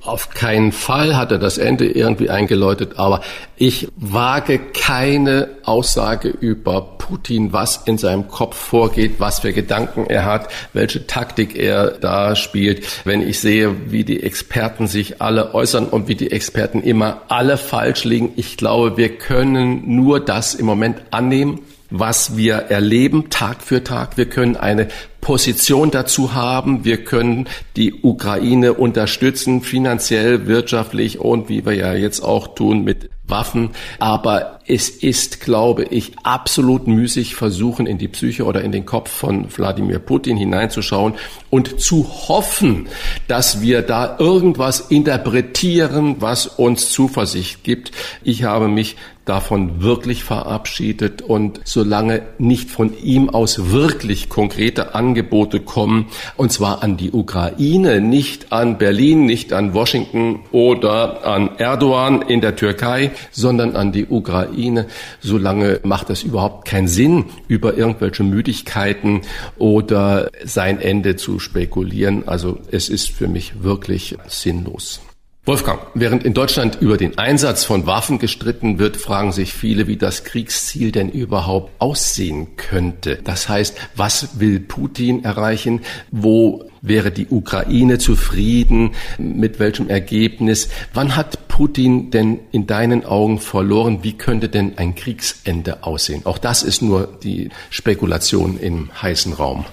Auf 0.06 0.30
keinen 0.30 0.70
Fall 0.70 1.16
hat 1.16 1.32
er 1.32 1.38
das 1.38 1.58
Ende 1.58 1.86
irgendwie 1.86 2.30
eingeläutet, 2.30 2.92
aber 2.96 3.22
ich 3.56 3.88
wage 3.96 4.60
keine 4.72 5.48
Aussage 5.64 6.28
über 6.28 6.80
Putin, 6.98 7.52
was 7.52 7.78
in 7.86 7.98
seinem 7.98 8.28
Kopf 8.28 8.56
vorgeht, 8.56 9.16
was 9.18 9.40
für 9.40 9.52
Gedanken 9.52 10.06
er 10.06 10.24
hat, 10.24 10.48
welche 10.72 11.08
Taktik 11.08 11.56
er 11.56 11.90
da 11.90 12.36
spielt. 12.36 12.86
Wenn 13.04 13.20
ich 13.20 13.40
sehe, 13.40 13.90
wie 13.90 14.04
die 14.04 14.22
Experten 14.22 14.86
sich 14.86 15.20
alle 15.20 15.54
äußern 15.54 15.86
und 15.86 16.06
wie 16.06 16.14
die 16.14 16.30
Experten 16.30 16.82
immer 16.82 17.22
alle 17.26 17.56
falsch 17.56 18.04
liegen, 18.04 18.32
ich 18.36 18.56
glaube, 18.56 18.96
wir 18.96 19.08
können 19.08 19.96
nur 19.96 20.20
das 20.20 20.54
im 20.54 20.66
Moment 20.66 21.02
annehmen, 21.10 21.62
was 21.90 22.36
wir 22.36 22.54
erleben 22.54 23.30
Tag 23.30 23.62
für 23.62 23.82
Tag. 23.82 24.16
Wir 24.16 24.28
können 24.28 24.56
eine 24.56 24.88
Position 25.26 25.90
dazu 25.90 26.34
haben. 26.34 26.84
Wir 26.84 27.02
können 27.02 27.48
die 27.74 27.94
Ukraine 27.94 28.74
unterstützen, 28.74 29.60
finanziell, 29.60 30.46
wirtschaftlich 30.46 31.18
und 31.18 31.48
wie 31.48 31.66
wir 31.66 31.72
ja 31.72 31.94
jetzt 31.94 32.20
auch 32.20 32.54
tun 32.54 32.84
mit 32.84 33.10
Waffen. 33.26 33.70
Aber 33.98 34.60
es 34.68 34.88
ist, 34.88 35.40
glaube 35.40 35.82
ich, 35.82 36.12
absolut 36.22 36.86
müßig 36.86 37.34
versuchen, 37.34 37.88
in 37.88 37.98
die 37.98 38.06
Psyche 38.06 38.44
oder 38.44 38.60
in 38.60 38.70
den 38.70 38.86
Kopf 38.86 39.10
von 39.10 39.48
Wladimir 39.52 39.98
Putin 39.98 40.36
hineinzuschauen 40.36 41.14
und 41.50 41.80
zu 41.80 42.06
hoffen, 42.28 42.86
dass 43.26 43.60
wir 43.60 43.82
da 43.82 44.18
irgendwas 44.20 44.78
interpretieren, 44.78 46.16
was 46.20 46.46
uns 46.46 46.90
Zuversicht 46.90 47.64
gibt. 47.64 47.90
Ich 48.22 48.44
habe 48.44 48.68
mich 48.68 48.94
davon 49.26 49.82
wirklich 49.82 50.24
verabschiedet 50.24 51.20
und 51.20 51.60
solange 51.64 52.22
nicht 52.38 52.70
von 52.70 52.96
ihm 52.96 53.28
aus 53.28 53.72
wirklich 53.72 54.28
konkrete 54.28 54.94
Angebote 54.94 55.60
kommen, 55.60 56.06
und 56.36 56.52
zwar 56.52 56.82
an 56.82 56.96
die 56.96 57.10
Ukraine, 57.10 58.00
nicht 58.00 58.52
an 58.52 58.78
Berlin, 58.78 59.26
nicht 59.26 59.52
an 59.52 59.74
Washington 59.74 60.40
oder 60.52 61.26
an 61.26 61.56
Erdogan 61.58 62.22
in 62.22 62.40
der 62.40 62.54
Türkei, 62.54 63.10
sondern 63.32 63.74
an 63.74 63.90
die 63.90 64.06
Ukraine, 64.06 64.86
solange 65.20 65.80
macht 65.82 66.08
es 66.10 66.22
überhaupt 66.22 66.66
keinen 66.66 66.88
Sinn, 66.88 67.24
über 67.48 67.76
irgendwelche 67.76 68.22
Müdigkeiten 68.22 69.22
oder 69.58 70.30
sein 70.44 70.80
Ende 70.80 71.16
zu 71.16 71.40
spekulieren. 71.40 72.28
Also 72.28 72.58
es 72.70 72.88
ist 72.88 73.10
für 73.10 73.26
mich 73.26 73.64
wirklich 73.64 74.16
sinnlos. 74.28 75.00
Wolfgang, 75.48 75.78
während 75.94 76.24
in 76.24 76.34
Deutschland 76.34 76.78
über 76.80 76.96
den 76.96 77.18
Einsatz 77.18 77.64
von 77.64 77.86
Waffen 77.86 78.18
gestritten 78.18 78.80
wird, 78.80 78.96
fragen 78.96 79.30
sich 79.30 79.52
viele, 79.52 79.86
wie 79.86 79.96
das 79.96 80.24
Kriegsziel 80.24 80.90
denn 80.90 81.08
überhaupt 81.08 81.70
aussehen 81.80 82.56
könnte. 82.56 83.20
Das 83.22 83.48
heißt, 83.48 83.78
was 83.94 84.40
will 84.40 84.58
Putin 84.58 85.22
erreichen? 85.22 85.82
Wo 86.10 86.68
wäre 86.82 87.12
die 87.12 87.28
Ukraine 87.28 87.98
zufrieden? 87.98 88.96
Mit 89.18 89.60
welchem 89.60 89.88
Ergebnis? 89.88 90.68
Wann 90.92 91.14
hat 91.14 91.46
Putin 91.46 92.10
denn 92.10 92.40
in 92.50 92.66
deinen 92.66 93.04
Augen 93.04 93.38
verloren? 93.38 94.00
Wie 94.02 94.14
könnte 94.14 94.48
denn 94.48 94.78
ein 94.78 94.96
Kriegsende 94.96 95.84
aussehen? 95.84 96.22
Auch 96.26 96.38
das 96.38 96.64
ist 96.64 96.82
nur 96.82 97.20
die 97.22 97.50
Spekulation 97.70 98.58
im 98.58 98.90
heißen 99.00 99.32
Raum. 99.32 99.64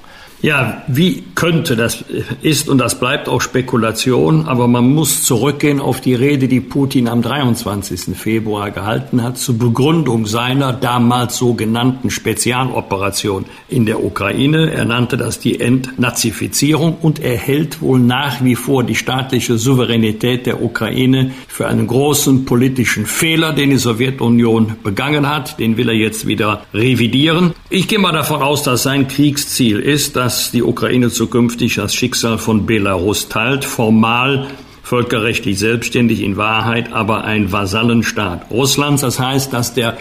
Ja, 0.44 0.84
wie 0.88 1.24
könnte 1.36 1.78
das 1.78 2.04
ist 2.42 2.68
und 2.68 2.78
das 2.78 3.00
bleibt 3.00 3.30
auch 3.30 3.40
Spekulation, 3.40 4.46
aber 4.46 4.68
man 4.68 4.94
muss 4.94 5.24
zurückgehen 5.24 5.80
auf 5.80 6.02
die 6.02 6.16
Rede, 6.16 6.50
die 6.50 6.60
Putin 6.60 7.08
am 7.08 7.22
23. 7.22 8.18
Februar 8.18 8.70
gehalten 8.72 9.24
hat 9.24 9.38
zur 9.38 9.58
Begründung 9.58 10.26
seiner 10.26 10.74
damals 10.74 11.38
sogenannten 11.38 12.10
Spezialoperation 12.10 13.46
in 13.70 13.86
der 13.86 14.04
Ukraine. 14.04 14.70
Er 14.74 14.84
nannte 14.84 15.16
das 15.16 15.40
die 15.40 15.62
Entnazifizierung 15.62 16.98
und 17.02 17.20
er 17.20 17.38
hält 17.38 17.82
wohl 17.82 18.00
nach 18.00 18.44
wie 18.44 18.56
vor 18.56 18.84
die 18.84 18.96
staatliche 18.96 19.58
Souveränität 19.58 20.46
der 20.46 20.62
Ukraine 20.62 21.32
für 21.48 21.70
einen 21.70 21.88
großen 21.88 22.44
politischen 22.44 23.06
Fehler, 23.06 23.54
den 23.54 23.70
die 23.70 23.78
Sowjetunion 23.78 24.76
begangen 24.84 25.30
hat. 25.30 25.58
Den 25.58 25.78
will 25.78 25.88
er 25.88 25.96
jetzt 25.96 26.28
wieder 26.28 26.66
revidieren. 26.74 27.54
Ich 27.70 27.88
gehe 27.88 27.98
mal 27.98 28.12
davon 28.12 28.42
aus, 28.42 28.64
dass 28.64 28.84
sein 28.84 29.08
Kriegsziel 29.08 29.80
ist, 29.80 30.18
dass 30.18 30.33
dass 30.34 30.50
die 30.50 30.64
Ukraine 30.64 31.12
zukünftig 31.12 31.76
das 31.76 31.94
Schicksal 31.94 32.40
von 32.40 32.66
Belarus 32.66 33.30
teilt, 33.30 33.66
formal 33.66 34.48
völkerrechtlich 34.82 35.60
selbstständig, 35.60 36.22
in 36.22 36.38
Wahrheit 36.38 36.92
aber 36.92 37.24
ein 37.24 37.52
Vasallenstaat 37.52 38.50
Russlands. 38.50 39.04
Das 39.04 39.20
heißt, 39.20 39.54
dass 39.54 39.76
der 39.76 39.96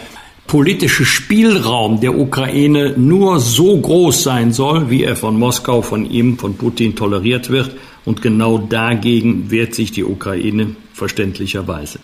politische 0.47 1.05
Spielraum 1.05 2.01
der 2.01 2.17
Ukraine 2.17 2.95
nur 2.97 3.39
so 3.39 3.79
groß 3.79 4.23
sein 4.23 4.53
soll, 4.53 4.89
wie 4.89 5.03
er 5.03 5.15
von 5.15 5.37
Moskau, 5.37 5.83
von 5.83 6.09
ihm, 6.09 6.39
von 6.39 6.57
Putin 6.57 6.95
toleriert 6.95 7.51
wird. 7.51 7.75
Und 8.03 8.23
genau 8.23 8.57
dagegen 8.57 9.51
wehrt 9.51 9.75
sich 9.75 9.91
die 9.91 10.03
Ukraine 10.03 10.75
verständlicherweise. 10.93 11.99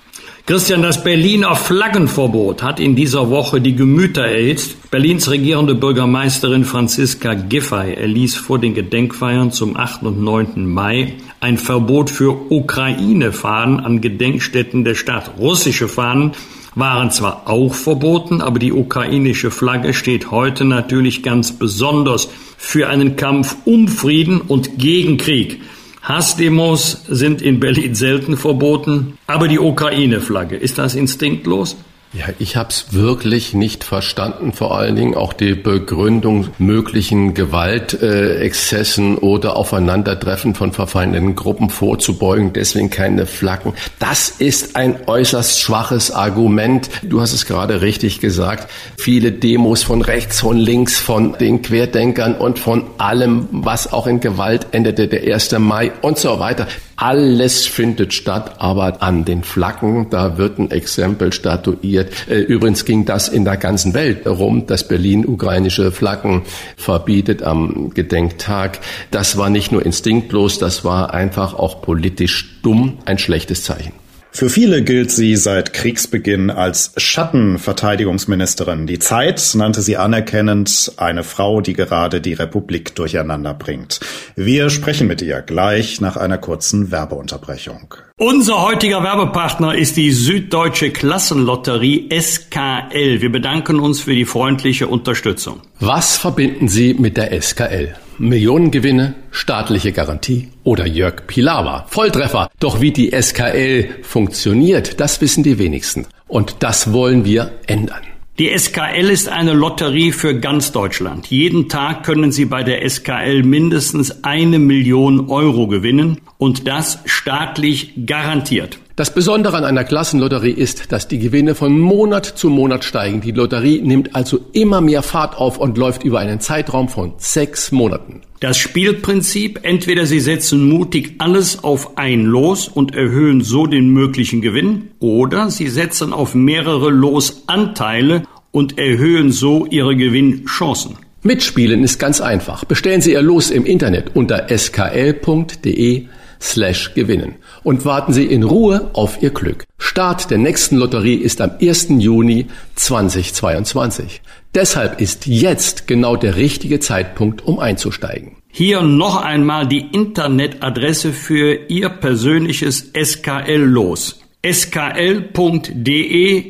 Christian, 0.49 0.81
das 0.81 1.03
Berliner 1.03 1.55
Flaggenverbot 1.55 2.63
hat 2.63 2.79
in 2.79 2.95
dieser 2.95 3.29
Woche 3.29 3.61
die 3.61 3.75
Gemüter 3.75 4.23
erhitzt. 4.23 4.89
Berlins 4.89 5.29
regierende 5.29 5.75
Bürgermeisterin 5.75 6.65
Franziska 6.65 7.35
Giffey 7.35 7.93
erließ 7.93 8.35
vor 8.37 8.57
den 8.57 8.73
Gedenkfeiern 8.73 9.51
zum 9.51 9.77
8. 9.77 10.01
und 10.01 10.23
9. 10.23 10.65
Mai 10.65 11.13
ein 11.39 11.59
Verbot 11.59 12.09
für 12.09 12.51
Ukraine-Fahnen 12.51 13.79
an 13.79 14.01
Gedenkstätten 14.01 14.83
der 14.83 14.95
Stadt. 14.95 15.33
Russische 15.37 15.87
Fahnen 15.87 16.31
waren 16.73 17.11
zwar 17.11 17.43
auch 17.47 17.75
verboten, 17.75 18.41
aber 18.41 18.57
die 18.57 18.73
ukrainische 18.73 19.51
Flagge 19.51 19.93
steht 19.93 20.31
heute 20.31 20.65
natürlich 20.65 21.21
ganz 21.21 21.51
besonders 21.51 22.27
für 22.57 22.89
einen 22.89 23.15
Kampf 23.17 23.55
um 23.65 23.87
Frieden 23.87 24.41
und 24.41 24.79
gegen 24.79 25.17
Krieg. 25.17 25.61
Hassdemos 26.01 27.03
sind 27.07 27.41
in 27.41 27.59
Berlin 27.59 27.93
selten 27.93 28.37
verboten, 28.37 29.17
aber 29.27 29.47
die 29.47 29.59
Ukraine-Flagge, 29.59 30.55
ist 30.55 30.77
das 30.77 30.95
instinktlos? 30.95 31.77
Ja, 32.11 32.25
ich 32.39 32.55
habe 32.55 32.69
es 32.69 32.91
wirklich 32.91 33.53
nicht 33.53 33.83
verstanden, 33.83 34.51
vor 34.51 34.75
allen 34.75 34.95
Dingen 34.95 35.13
auch 35.13 35.31
die 35.31 35.53
Begründung 35.53 36.47
möglichen 36.57 37.35
Gewaltexzessen 37.35 39.17
äh, 39.17 39.19
oder 39.19 39.55
Aufeinandertreffen 39.55 40.55
von 40.55 40.71
verfeindeten 40.71 41.35
Gruppen 41.35 41.69
vorzubeugen, 41.69 42.51
deswegen 42.51 42.89
keine 42.89 43.27
Flaggen. 43.27 43.73
Das 43.99 44.29
ist 44.29 44.75
ein 44.75 45.01
äußerst 45.05 45.61
schwaches 45.61 46.09
Argument. 46.09 46.89
Du 47.03 47.21
hast 47.21 47.33
es 47.33 47.45
gerade 47.45 47.81
richtig 47.81 48.19
gesagt. 48.19 48.71
Viele 48.97 49.31
Demos 49.31 49.83
von 49.83 50.01
rechts, 50.01 50.39
von 50.39 50.57
links, 50.57 50.97
von 50.97 51.37
den 51.39 51.61
Querdenkern 51.61 52.33
und 52.33 52.57
von 52.57 52.85
allem, 52.97 53.47
was 53.51 53.93
auch 53.93 54.07
in 54.07 54.19
Gewalt 54.19 54.65
endete, 54.71 55.07
der 55.07 55.31
1. 55.31 55.51
Mai 55.59 55.91
und 56.01 56.17
so 56.17 56.39
weiter. 56.39 56.65
Alles 57.01 57.65
findet 57.65 58.13
statt, 58.13 58.55
aber 58.57 59.01
an 59.01 59.23
den 59.23 59.43
Flaggen, 59.43 60.09
da 60.09 60.37
wird 60.37 60.59
ein 60.59 60.69
Exempel 60.69 61.31
statuiert. 61.31 62.11
Äh, 62.27 62.39
übrigens 62.39 62.83
ging 62.83 63.05
das 63.05 63.29
in 63.29 63.45
der 63.45 63.55
ganzen 63.55 63.93
Welt 63.93 64.27
rum, 64.27 64.67
dass 64.67 64.85
Berlin 64.85 65.25
ukrainische 65.25 65.93
Flaggen 65.93 66.41
verbietet 66.75 67.41
am 67.41 67.91
Gedenktag. 67.91 68.79
Das 69.11 69.37
war 69.37 69.49
nicht 69.49 69.71
nur 69.71 69.85
instinktlos, 69.85 70.59
das 70.59 70.83
war 70.83 71.13
einfach 71.13 71.53
auch 71.53 71.81
politisch 71.81 72.59
dumm, 72.63 72.97
ein 73.05 73.17
schlechtes 73.17 73.63
Zeichen. 73.63 73.93
Für 74.31 74.49
viele 74.49 74.83
gilt 74.83 75.11
sie 75.11 75.35
seit 75.35 75.73
Kriegsbeginn 75.73 76.49
als 76.49 76.93
Schattenverteidigungsministerin. 76.97 78.87
Die 78.87 78.99
Zeit 78.99 79.51
nannte 79.55 79.81
sie 79.81 79.97
anerkennend 79.97 80.93
eine 80.97 81.23
Frau, 81.23 81.61
die 81.61 81.73
gerade 81.73 82.21
die 82.21 82.33
Republik 82.33 82.95
durcheinander 82.95 83.53
bringt. 83.53 83.99
Wir 84.35 84.69
sprechen 84.69 85.07
mit 85.07 85.21
ihr 85.21 85.41
gleich 85.41 85.99
nach 85.99 86.15
einer 86.15 86.37
kurzen 86.37 86.91
Werbeunterbrechung. 86.91 87.95
Unser 88.21 88.61
heutiger 88.61 89.01
Werbepartner 89.01 89.75
ist 89.75 89.95
die 89.95 90.11
Süddeutsche 90.11 90.91
Klassenlotterie 90.91 92.09
SKL. 92.11 93.21
Wir 93.21 93.31
bedanken 93.31 93.79
uns 93.79 94.01
für 94.01 94.13
die 94.13 94.25
freundliche 94.25 94.87
Unterstützung. 94.87 95.61
Was 95.79 96.17
verbinden 96.17 96.67
Sie 96.67 96.95
mit 96.95 97.15
der 97.15 97.41
SKL? 97.41 97.95
Millionengewinne, 98.17 99.15
staatliche 99.31 99.93
Garantie 99.93 100.49
oder 100.65 100.85
Jörg 100.85 101.27
Pilawa. 101.27 101.85
Volltreffer. 101.87 102.49
Doch 102.59 102.81
wie 102.81 102.91
die 102.91 103.11
SKL 103.11 103.87
funktioniert, 104.01 104.99
das 104.99 105.21
wissen 105.21 105.43
die 105.43 105.57
wenigsten. 105.57 106.05
Und 106.27 106.57
das 106.59 106.91
wollen 106.91 107.23
wir 107.23 107.53
ändern. 107.67 108.01
Die 108.39 108.57
SKL 108.57 109.09
ist 109.09 109.27
eine 109.27 109.51
Lotterie 109.51 110.13
für 110.13 110.33
ganz 110.33 110.71
Deutschland. 110.71 111.27
Jeden 111.27 111.67
Tag 111.67 112.03
können 112.05 112.31
Sie 112.31 112.45
bei 112.45 112.63
der 112.63 112.89
SKL 112.89 113.43
mindestens 113.43 114.23
eine 114.23 114.59
Million 114.59 115.29
Euro 115.29 115.67
gewinnen 115.67 116.21
und 116.37 116.65
das 116.65 116.99
staatlich 117.03 118.05
garantiert. 118.05 118.79
Das 118.99 119.13
Besondere 119.13 119.55
an 119.55 119.63
einer 119.63 119.85
Klassenlotterie 119.85 120.51
ist, 120.51 120.91
dass 120.91 121.07
die 121.07 121.19
Gewinne 121.19 121.55
von 121.55 121.79
Monat 121.79 122.25
zu 122.25 122.49
Monat 122.49 122.83
steigen. 122.83 123.21
Die 123.21 123.31
Lotterie 123.31 123.81
nimmt 123.81 124.13
also 124.13 124.41
immer 124.51 124.81
mehr 124.81 125.03
Fahrt 125.03 125.37
auf 125.37 125.57
und 125.57 125.77
läuft 125.77 126.03
über 126.03 126.19
einen 126.19 126.41
Zeitraum 126.41 126.89
von 126.89 127.13
sechs 127.17 127.71
Monaten. 127.71 128.19
Das 128.41 128.57
Spielprinzip, 128.57 129.61
entweder 129.63 130.05
Sie 130.05 130.19
setzen 130.19 130.67
mutig 130.67 131.15
alles 131.19 131.63
auf 131.63 131.97
ein 131.97 132.25
Los 132.25 132.67
und 132.67 132.93
erhöhen 132.93 133.39
so 133.39 133.67
den 133.67 133.87
möglichen 133.87 134.41
Gewinn, 134.41 134.89
oder 134.99 135.49
Sie 135.49 135.69
setzen 135.69 136.11
auf 136.11 136.35
mehrere 136.35 136.89
Losanteile 136.89 138.23
und 138.51 138.77
erhöhen 138.77 139.31
so 139.31 139.65
Ihre 139.65 139.95
Gewinnchancen. 139.95 140.97
Mitspielen 141.23 141.85
ist 141.85 141.99
ganz 141.99 142.19
einfach. 142.19 142.65
Bestellen 142.65 142.99
Sie 142.99 143.13
Ihr 143.13 143.21
Los 143.21 143.49
im 143.49 143.65
Internet 143.65 144.11
unter 144.13 144.47
skl.de 144.49 146.07
slash 146.41 146.93
gewinnen 146.93 147.35
und 147.63 147.85
warten 147.85 148.13
Sie 148.13 148.25
in 148.25 148.43
Ruhe 148.43 148.89
auf 148.93 149.21
Ihr 149.21 149.31
Glück. 149.31 149.65
Start 149.77 150.31
der 150.31 150.37
nächsten 150.37 150.77
Lotterie 150.77 151.15
ist 151.15 151.41
am 151.41 151.51
1. 151.61 151.87
Juni 151.97 152.47
2022. 152.75 154.21
Deshalb 154.55 154.99
ist 155.01 155.27
jetzt 155.27 155.87
genau 155.87 156.15
der 156.15 156.35
richtige 156.37 156.79
Zeitpunkt, 156.79 157.43
um 157.45 157.59
einzusteigen. 157.59 158.37
Hier 158.51 158.81
noch 158.81 159.21
einmal 159.21 159.67
die 159.67 159.85
Internetadresse 159.91 161.13
für 161.13 161.69
Ihr 161.69 161.89
persönliches 161.89 162.91
SKL-Los. 162.93 164.21
skl.de 164.43 165.25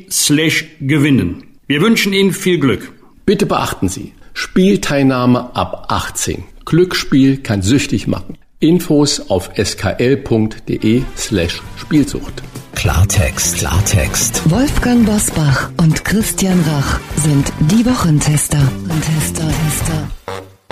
slash 0.10 0.65
gewinnen. 0.79 1.43
Wir 1.67 1.81
wünschen 1.81 2.13
Ihnen 2.13 2.31
viel 2.31 2.60
Glück. 2.60 2.93
Bitte 3.25 3.46
beachten 3.46 3.89
Sie, 3.89 4.13
Spielteilnahme 4.34 5.55
ab 5.55 5.88
18. 5.89 6.43
Glücksspiel 6.65 7.38
kann 7.38 7.62
süchtig 7.62 8.08
machen. 8.08 8.38
Infos 8.62 9.30
auf 9.30 9.51
skl.de 9.56 11.04
slash 11.16 11.62
Spielsucht. 11.78 12.44
Klartext, 12.75 13.56
Klartext. 13.56 14.51
Wolfgang 14.51 15.06
Bosbach 15.06 15.72
und 15.78 16.04
Christian 16.04 16.62
Rach 16.68 17.00
sind 17.16 17.54
die 17.72 17.86
Wochentester. 17.86 18.60
Tester, 19.06 19.48
Tester. 19.48 20.10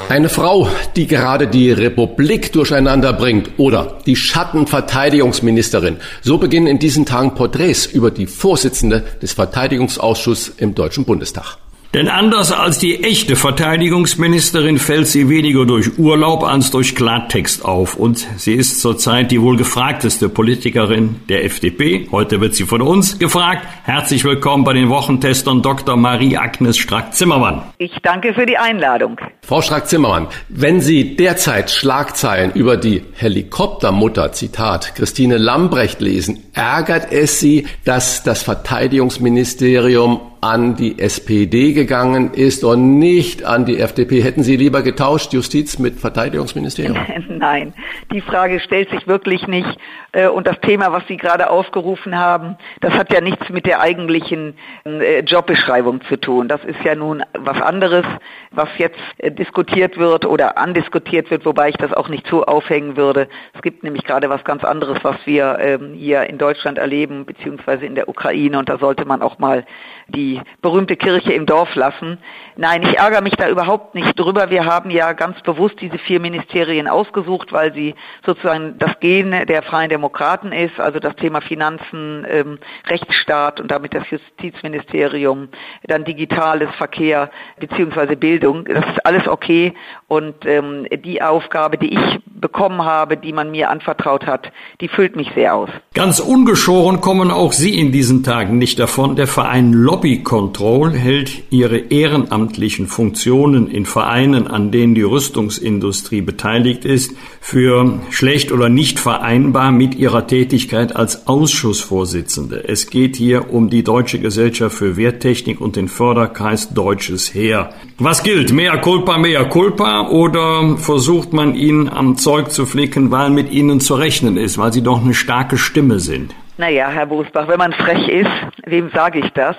Eine 0.10 0.28
Frau, 0.28 0.68
die 0.98 1.08
gerade 1.08 1.48
die 1.48 1.72
Republik 1.72 2.52
durcheinander 2.52 3.14
bringt 3.14 3.52
oder 3.56 4.00
die 4.06 4.18
Schattenverteidigungsministerin. 4.18 5.96
So 6.22 6.40
beginnen 6.40 6.68
in 6.68 6.80
diesen 6.80 7.06
Tagen 7.06 7.36
Porträts 7.36 7.86
über 7.86 8.12
die 8.12 8.28
Vorsitzende 8.28 9.06
des 9.22 9.32
Verteidigungsausschusses 9.32 10.56
im 10.58 10.76
Deutschen 10.76 11.06
Bundestag. 11.06 11.58
Denn 11.94 12.10
anders 12.10 12.52
als 12.52 12.80
die 12.80 13.04
echte 13.04 13.38
Verteidigungsministerin 13.38 14.78
fällt 14.78 15.08
sie 15.08 15.30
weniger 15.30 15.66
durch 15.66 15.98
Urlaub 15.98 16.44
als 16.44 16.70
durch 16.70 16.96
Klartext 16.96 17.64
auf. 17.64 17.96
Und 17.96 18.28
sie 18.36 18.54
ist 18.56 18.82
zurzeit 18.82 19.32
die 19.32 19.42
wohl 19.42 19.56
gefragteste 19.56 20.28
Politikerin 20.28 21.22
der 21.30 21.46
FDP. 21.46 22.08
Heute 22.12 22.42
wird 22.42 22.56
sie 22.56 22.66
von 22.66 22.82
uns 22.82 23.20
gefragt. 23.20 23.66
Herzlich 23.84 24.26
willkommen 24.26 24.66
bei 24.66 24.74
den 24.74 24.90
Wochentestern 24.90 25.62
Dr. 25.62 25.96
Marie-Agnes 25.96 26.78
Strack-Zimmermann. 26.78 27.64
Ich 27.78 27.94
danke 28.04 28.34
für 28.34 28.46
die 28.46 28.58
Einladung. 28.58 29.18
Frau 29.42 29.62
Strack-Zimmermann, 29.62 30.28
wenn 30.50 30.82
Sie 30.82 31.16
derzeit 31.16 31.72
Schlagzeilen 31.72 32.52
über 32.52 32.76
die 32.76 33.04
Helikoptermutter, 33.14 34.34
Zitat, 34.34 34.94
Christine 34.96 35.38
Lambrecht 35.38 36.02
lesen, 36.02 36.44
ärgert 36.54 37.14
es 37.14 37.40
Sie, 37.40 37.66
dass 37.86 38.24
das 38.24 38.44
Verteidigungsministerium 38.44 40.20
an 40.42 40.76
die 40.76 41.00
SPD 41.00 41.74
gegangen 41.74 42.34
ist 42.34 42.64
und 42.64 43.00
nicht 43.00 43.44
an 43.44 43.66
die 43.66 43.80
FDP. 43.80 44.22
Hätten 44.22 44.44
Sie 44.44 44.56
lieber 44.56 44.82
getauscht, 44.82 45.34
Justiz 45.34 45.80
mit 45.80 46.00
Verteidigungsministerium? 46.00 46.98
Nein, 47.30 47.74
die 48.12 48.22
Frage 48.22 48.60
stellt 48.60 48.90
sich 48.90 49.08
wirklich 49.08 49.48
nicht. 49.48 49.78
Äh, 50.12 50.28
und 50.28 50.48
das 50.48 50.60
Thema, 50.62 50.92
was 50.92 51.06
Sie 51.08 51.18
gerade 51.18 51.50
aufgerufen 51.50 52.18
haben, 52.18 52.58
das 52.82 52.94
hat 52.94 53.12
ja 53.14 53.22
nichts 53.22 53.50
mit 53.50 53.66
der 53.66 53.82
eigentlichen 53.82 54.56
äh, 54.86 55.20
Jobbeschreibung 55.22 56.02
zu 56.10 56.18
tun. 56.18 56.48
Das 56.48 56.64
ist 56.64 56.84
ja 56.84 56.96
nun 56.96 57.24
was 57.34 57.62
anderes, 57.62 58.06
was 58.52 58.70
jetzt 58.78 59.00
äh, 59.18 59.32
diskutiert 59.32 59.98
wird 59.98 60.26
oder 60.26 60.58
andiskutiert 60.58 61.30
wird, 61.32 61.46
wobei 61.46 61.70
ich 61.70 61.78
das 61.78 61.94
auch 61.94 62.10
nicht 62.10 62.28
so 62.28 62.46
aufhängen 62.46 62.98
würde. 62.98 63.28
Es 63.54 63.62
gibt 63.62 63.84
nämlich 63.84 64.04
gerade 64.04 64.30
was 64.30 64.44
ganz 64.44 64.64
anderes, 64.64 64.98
was 65.04 65.18
wir 65.26 65.58
ähm, 65.60 65.94
hier 65.94 66.24
in 66.24 66.38
Deutschland 66.38 66.78
erleben, 66.78 67.26
beziehungsweise 67.26 67.86
in 67.86 67.96
der 67.96 68.10
Ukraine. 68.10 68.58
Und 68.60 68.70
da 68.70 68.78
sollte 68.78 69.06
man 69.06 69.22
auch 69.22 69.40
mal 69.40 69.66
die 70.10 70.42
berühmte 70.62 70.96
Kirche 70.96 71.34
im 71.34 71.46
Dorf 71.46 71.76
lassen. 71.76 72.18
Nein, 72.56 72.82
ich 72.84 72.98
ärgere 72.98 73.22
mich 73.22 73.36
da 73.36 73.50
überhaupt 73.50 73.94
nicht 73.94 74.18
drüber. 74.20 74.50
Wir 74.50 74.66
haben 74.66 74.90
ja 74.90 75.14
ganz 75.14 75.42
bewusst 75.42 75.76
diese 75.80 75.98
vier 75.98 76.20
Ministerien 76.20 76.88
ausgesucht, 76.88 77.52
weil 77.52 77.74
sie 77.74 77.96
sozusagen 78.26 78.78
das 78.80 79.00
Gen 79.00 79.32
der 79.32 79.62
Freien 79.64 79.90
Demokraten 79.90 80.52
ist, 80.52 80.80
also 80.80 81.00
das 81.00 81.16
Thema 81.18 81.42
Finanzen, 81.42 82.26
ähm, 82.30 82.58
Rechtsstaat 82.88 83.60
und 83.60 83.70
damit 83.70 83.94
das 83.94 84.10
Justizministerium, 84.10 85.50
dann 85.84 86.04
Digitales, 86.04 86.70
Verkehr 86.78 87.30
beziehungsweise 87.60 88.16
Bildung. 88.16 88.66
Das 88.66 88.86
ist 88.86 89.06
alles 89.06 89.28
okay 89.28 89.74
und 90.08 90.46
ähm, 90.46 90.88
die 91.04 91.22
Aufgabe, 91.22 91.78
die 91.78 91.94
ich 91.94 92.20
bekommen 92.26 92.84
habe, 92.84 93.18
die 93.18 93.34
man 93.34 93.52
mir 93.52 93.70
anvertraut 93.70 94.26
hat, 94.26 94.52
die 94.82 94.88
füllt 94.88 95.16
mich 95.16 95.30
sehr 95.36 95.56
aus. 95.56 95.70
Ganz 95.94 96.20
ungeschoren 96.20 97.02
kommen 97.02 97.32
auch 97.32 97.52
Sie 97.52 97.78
in 97.78 97.92
diesen 97.92 98.24
Tagen 98.24 98.58
nicht 98.58 98.80
davon. 98.80 99.16
Der 99.16 99.28
Verein 99.28 99.74
Lobby 99.98 100.22
Control 100.22 100.92
hält 100.92 101.46
ihre 101.50 101.80
ehrenamtlichen 101.80 102.86
Funktionen 102.86 103.68
in 103.68 103.88
Vereinen, 103.88 104.46
an 104.46 104.70
denen 104.70 104.94
die 104.94 105.02
Rüstungsindustrie 105.02 106.22
beteiligt 106.22 106.86
ist, 106.86 107.18
für 107.42 108.00
schlecht 108.12 108.52
oder 108.52 108.70
nicht 108.70 109.00
vereinbar 109.00 109.72
mit 109.72 109.96
ihrer 109.96 110.28
Tätigkeit 110.28 110.96
als 110.96 111.26
Ausschussvorsitzende. 111.26 112.64
Es 112.68 112.92
geht 112.92 113.16
hier 113.16 113.52
um 113.52 113.72
die 113.72 113.84
Deutsche 113.84 114.20
Gesellschaft 114.20 114.76
für 114.76 114.98
Wehrtechnik 114.98 115.60
und 115.60 115.76
den 115.76 115.88
Förderkreis 115.88 116.76
Deutsches 116.76 117.34
Heer. 117.34 117.72
Was 117.98 118.22
gilt? 118.22 118.54
Mehr 118.54 118.78
culpa, 118.78 119.18
mehr 119.18 119.46
culpa 119.46 120.10
oder 120.10 120.78
versucht 120.78 121.34
man 121.34 121.56
ihn 121.56 121.90
am 121.90 122.18
Zeug 122.18 122.52
zu 122.52 122.68
flicken, 122.68 123.10
weil 123.10 123.32
mit 123.32 123.52
ihnen 123.52 123.80
zu 123.80 123.96
rechnen 123.96 124.38
ist, 124.38 124.60
weil 124.60 124.72
sie 124.72 124.84
doch 124.84 125.02
eine 125.02 125.16
starke 125.16 125.58
Stimme 125.58 126.00
sind? 126.00 126.36
Naja, 126.60 126.90
Herr 126.90 127.08
Bosbach, 127.08 127.48
wenn 127.48 127.58
man 127.58 127.74
frech 127.74 128.08
ist, 128.08 128.32
wem 128.68 128.92
sage 128.92 129.20
ich 129.20 129.30
das? 129.32 129.56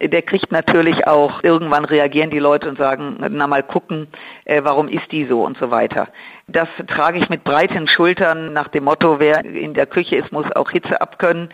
Der 0.00 0.22
kriegt 0.22 0.50
natürlich 0.50 1.06
auch, 1.06 1.42
irgendwann 1.44 1.84
reagieren 1.84 2.30
die 2.30 2.40
Leute 2.40 2.68
und 2.68 2.78
sagen, 2.78 3.16
na 3.30 3.46
mal 3.46 3.62
gucken, 3.62 4.08
äh, 4.44 4.62
warum 4.64 4.88
ist 4.88 5.10
die 5.12 5.24
so 5.24 5.44
und 5.44 5.56
so 5.58 5.70
weiter. 5.70 6.08
Das 6.48 6.68
trage 6.88 7.18
ich 7.18 7.28
mit 7.28 7.44
breiten 7.44 7.86
Schultern 7.86 8.52
nach 8.52 8.68
dem 8.68 8.84
Motto, 8.84 9.20
wer 9.20 9.44
in 9.44 9.74
der 9.74 9.86
Küche 9.86 10.16
ist, 10.16 10.32
muss 10.32 10.50
auch 10.52 10.70
Hitze 10.70 11.00
abkönnen. 11.00 11.50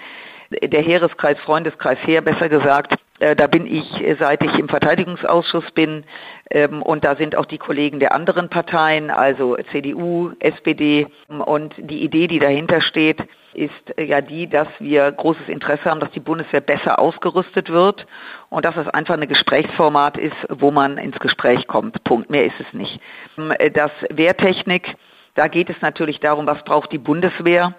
Der 0.51 0.83
Heereskreis, 0.83 1.39
Freundeskreis 1.41 1.99
Heer, 2.03 2.23
besser 2.23 2.49
gesagt, 2.49 2.95
äh, 3.21 3.37
da 3.37 3.47
bin 3.47 3.67
ich, 3.67 4.03
äh, 4.03 4.17
seit 4.19 4.43
ich 4.43 4.59
im 4.59 4.69
Verteidigungsausschuss 4.69 5.71
bin, 5.73 6.05
ähm, 6.51 6.83
und 6.83 7.05
da 7.05 7.15
sind 7.15 7.37
auch 7.37 7.47
die 7.47 7.59
Kollegen 7.59 8.01
der 8.01 8.13
anderen 8.13 8.49
Parteien, 8.49 9.11
also 9.11 9.57
CDU, 9.71 10.33
SPD. 10.41 11.07
Und 11.29 11.75
die 11.77 12.03
Idee, 12.03 12.27
die 12.27 12.41
dahinter 12.41 12.81
steht, 12.81 13.23
ist 13.55 13.99
äh, 13.99 14.05
ja 14.05 14.21
die, 14.21 14.49
dass 14.49 14.69
wir 14.79 15.11
großes 15.11 15.49
Interesse 15.49 15.85
haben, 15.85 16.01
dass 16.01 16.11
die 16.13 16.21
Bundeswehr 16.21 16.61
besser 16.61 16.99
ausgerüstet 16.99 17.71
wird 17.71 18.07
und 18.49 18.65
dass 18.65 18.77
es 18.77 18.89
einfach 18.89 19.15
ein 19.15 19.29
Gesprächsformat 19.29 20.17
ist, 20.17 20.37
wo 20.49 20.71
man 20.71 20.99
ins 20.99 21.19
Gespräch 21.19 21.67
kommt. 21.67 22.03
Punkt. 22.05 22.31
Mehr 22.31 22.47
ist 22.47 22.61
es 22.61 22.73
nicht. 22.73 23.01
Ähm, 23.39 23.53
das 23.75 23.91
Wehrtechnik, 24.11 24.97
da 25.35 25.49
geht 25.49 25.71
es 25.71 25.81
natürlich 25.81 26.21
darum, 26.21 26.47
was 26.47 26.63
braucht 26.65 26.93
die 26.93 26.99
Bundeswehr 26.99 27.75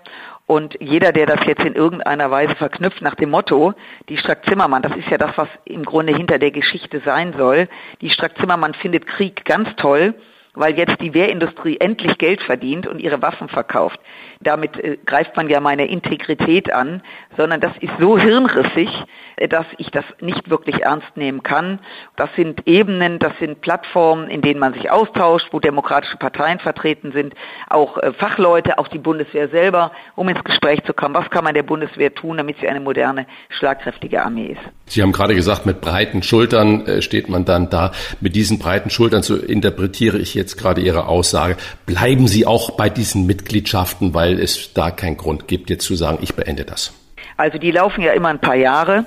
und 0.51 0.75
jeder, 0.81 1.13
der 1.13 1.27
das 1.27 1.45
jetzt 1.45 1.63
in 1.63 1.75
irgendeiner 1.75 2.29
Weise 2.29 2.55
verknüpft 2.55 3.01
nach 3.01 3.15
dem 3.15 3.29
Motto, 3.29 3.73
die 4.10 4.17
Strack-Zimmermann, 4.17 4.81
das 4.81 4.95
ist 4.97 5.10
ja 5.10 5.17
das, 5.17 5.38
was 5.38 5.47
im 5.63 5.86
Grunde 5.86 6.13
hinter 6.13 6.39
der 6.39 6.51
Geschichte 6.51 7.01
sein 7.05 7.34
soll, 7.38 7.69
die 8.01 8.10
Strack-Zimmermann 8.10 8.73
findet 8.73 9.07
Krieg 9.07 9.45
ganz 9.45 9.69
toll, 9.77 10.13
weil 10.53 10.77
jetzt 10.77 10.99
die 11.01 11.13
Wehrindustrie 11.13 11.77
endlich 11.79 12.17
Geld 12.17 12.41
verdient 12.41 12.87
und 12.87 12.99
ihre 12.99 13.21
Waffen 13.21 13.47
verkauft. 13.47 13.99
Damit 14.41 14.77
äh, 14.77 14.97
greift 15.05 15.35
man 15.35 15.49
ja 15.49 15.59
meine 15.59 15.87
Integrität 15.87 16.71
an, 16.73 17.01
sondern 17.37 17.61
das 17.61 17.71
ist 17.79 17.93
so 17.99 18.17
hirnrissig, 18.17 18.89
äh, 19.37 19.47
dass 19.47 19.65
ich 19.77 19.91
das 19.91 20.05
nicht 20.19 20.49
wirklich 20.49 20.81
ernst 20.81 21.15
nehmen 21.15 21.43
kann. 21.43 21.79
Das 22.15 22.29
sind 22.35 22.67
Ebenen, 22.67 23.19
das 23.19 23.33
sind 23.39 23.61
Plattformen, 23.61 24.29
in 24.29 24.41
denen 24.41 24.59
man 24.59 24.73
sich 24.73 24.91
austauscht, 24.91 25.47
wo 25.51 25.59
demokratische 25.59 26.17
Parteien 26.17 26.59
vertreten 26.59 27.11
sind, 27.11 27.33
auch 27.69 27.97
äh, 27.97 28.13
Fachleute, 28.13 28.77
auch 28.77 28.87
die 28.87 28.99
Bundeswehr 28.99 29.49
selber, 29.49 29.91
um 30.15 30.29
ins 30.29 30.43
Gespräch 30.43 30.83
zu 30.83 30.93
kommen. 30.93 31.15
Was 31.15 31.29
kann 31.29 31.43
man 31.43 31.53
der 31.53 31.63
Bundeswehr 31.63 32.13
tun, 32.13 32.37
damit 32.37 32.57
sie 32.59 32.67
eine 32.67 32.79
moderne, 32.79 33.25
schlagkräftige 33.49 34.23
Armee 34.23 34.47
ist? 34.47 34.61
Sie 34.85 35.01
haben 35.01 35.11
gerade 35.11 35.35
gesagt, 35.35 35.65
mit 35.65 35.81
breiten 35.81 36.23
Schultern 36.23 36.85
äh, 36.85 37.01
steht 37.01 37.29
man 37.29 37.45
dann 37.45 37.69
da. 37.69 37.91
Mit 38.19 38.35
diesen 38.35 38.59
breiten 38.59 38.89
Schultern, 38.89 39.23
so 39.23 39.35
interpretiere 39.35 40.17
ich 40.17 40.33
jetzt 40.35 40.57
gerade 40.57 40.81
Ihre 40.81 41.07
Aussage. 41.07 41.57
Bleiben 41.85 42.27
Sie 42.27 42.45
auch 42.45 42.71
bei 42.71 42.89
diesen 42.89 43.25
Mitgliedschaften, 43.25 44.13
weil 44.13 44.39
es 44.39 44.73
da 44.73 44.91
keinen 44.91 45.17
Grund 45.17 45.47
gibt, 45.47 45.69
jetzt 45.69 45.85
zu 45.85 45.95
sagen, 45.95 46.19
ich 46.21 46.35
beende 46.35 46.65
das. 46.65 46.93
Also 47.41 47.58
die 47.58 47.71
laufen 47.71 48.04
ja 48.04 48.13
immer 48.13 48.30
ein 48.30 48.38
paar 48.38 48.56
Jahre. 48.56 49.04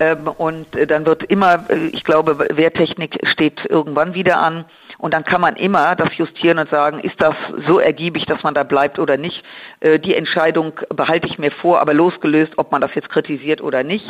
Ähm, 0.00 0.28
und 0.28 0.76
äh, 0.76 0.86
dann 0.86 1.06
wird 1.06 1.24
immer, 1.24 1.64
äh, 1.68 1.88
ich 1.88 2.04
glaube, 2.04 2.38
Wehrtechnik 2.38 3.18
steht 3.24 3.64
irgendwann 3.64 4.14
wieder 4.14 4.38
an. 4.38 4.64
Und 4.98 5.14
dann 5.14 5.24
kann 5.24 5.40
man 5.40 5.54
immer 5.54 5.94
das 5.94 6.16
justieren 6.16 6.58
und 6.58 6.70
sagen, 6.70 6.98
ist 7.00 7.20
das 7.20 7.34
so 7.68 7.78
ergiebig, 7.78 8.26
dass 8.26 8.42
man 8.42 8.54
da 8.54 8.64
bleibt 8.64 8.98
oder 8.98 9.16
nicht. 9.16 9.44
Äh, 9.78 10.00
die 10.00 10.14
Entscheidung 10.14 10.72
behalte 10.88 11.28
ich 11.28 11.38
mir 11.38 11.52
vor, 11.52 11.80
aber 11.80 11.94
losgelöst, 11.94 12.54
ob 12.56 12.72
man 12.72 12.80
das 12.80 12.94
jetzt 12.94 13.08
kritisiert 13.08 13.60
oder 13.60 13.82
nicht. 13.82 14.06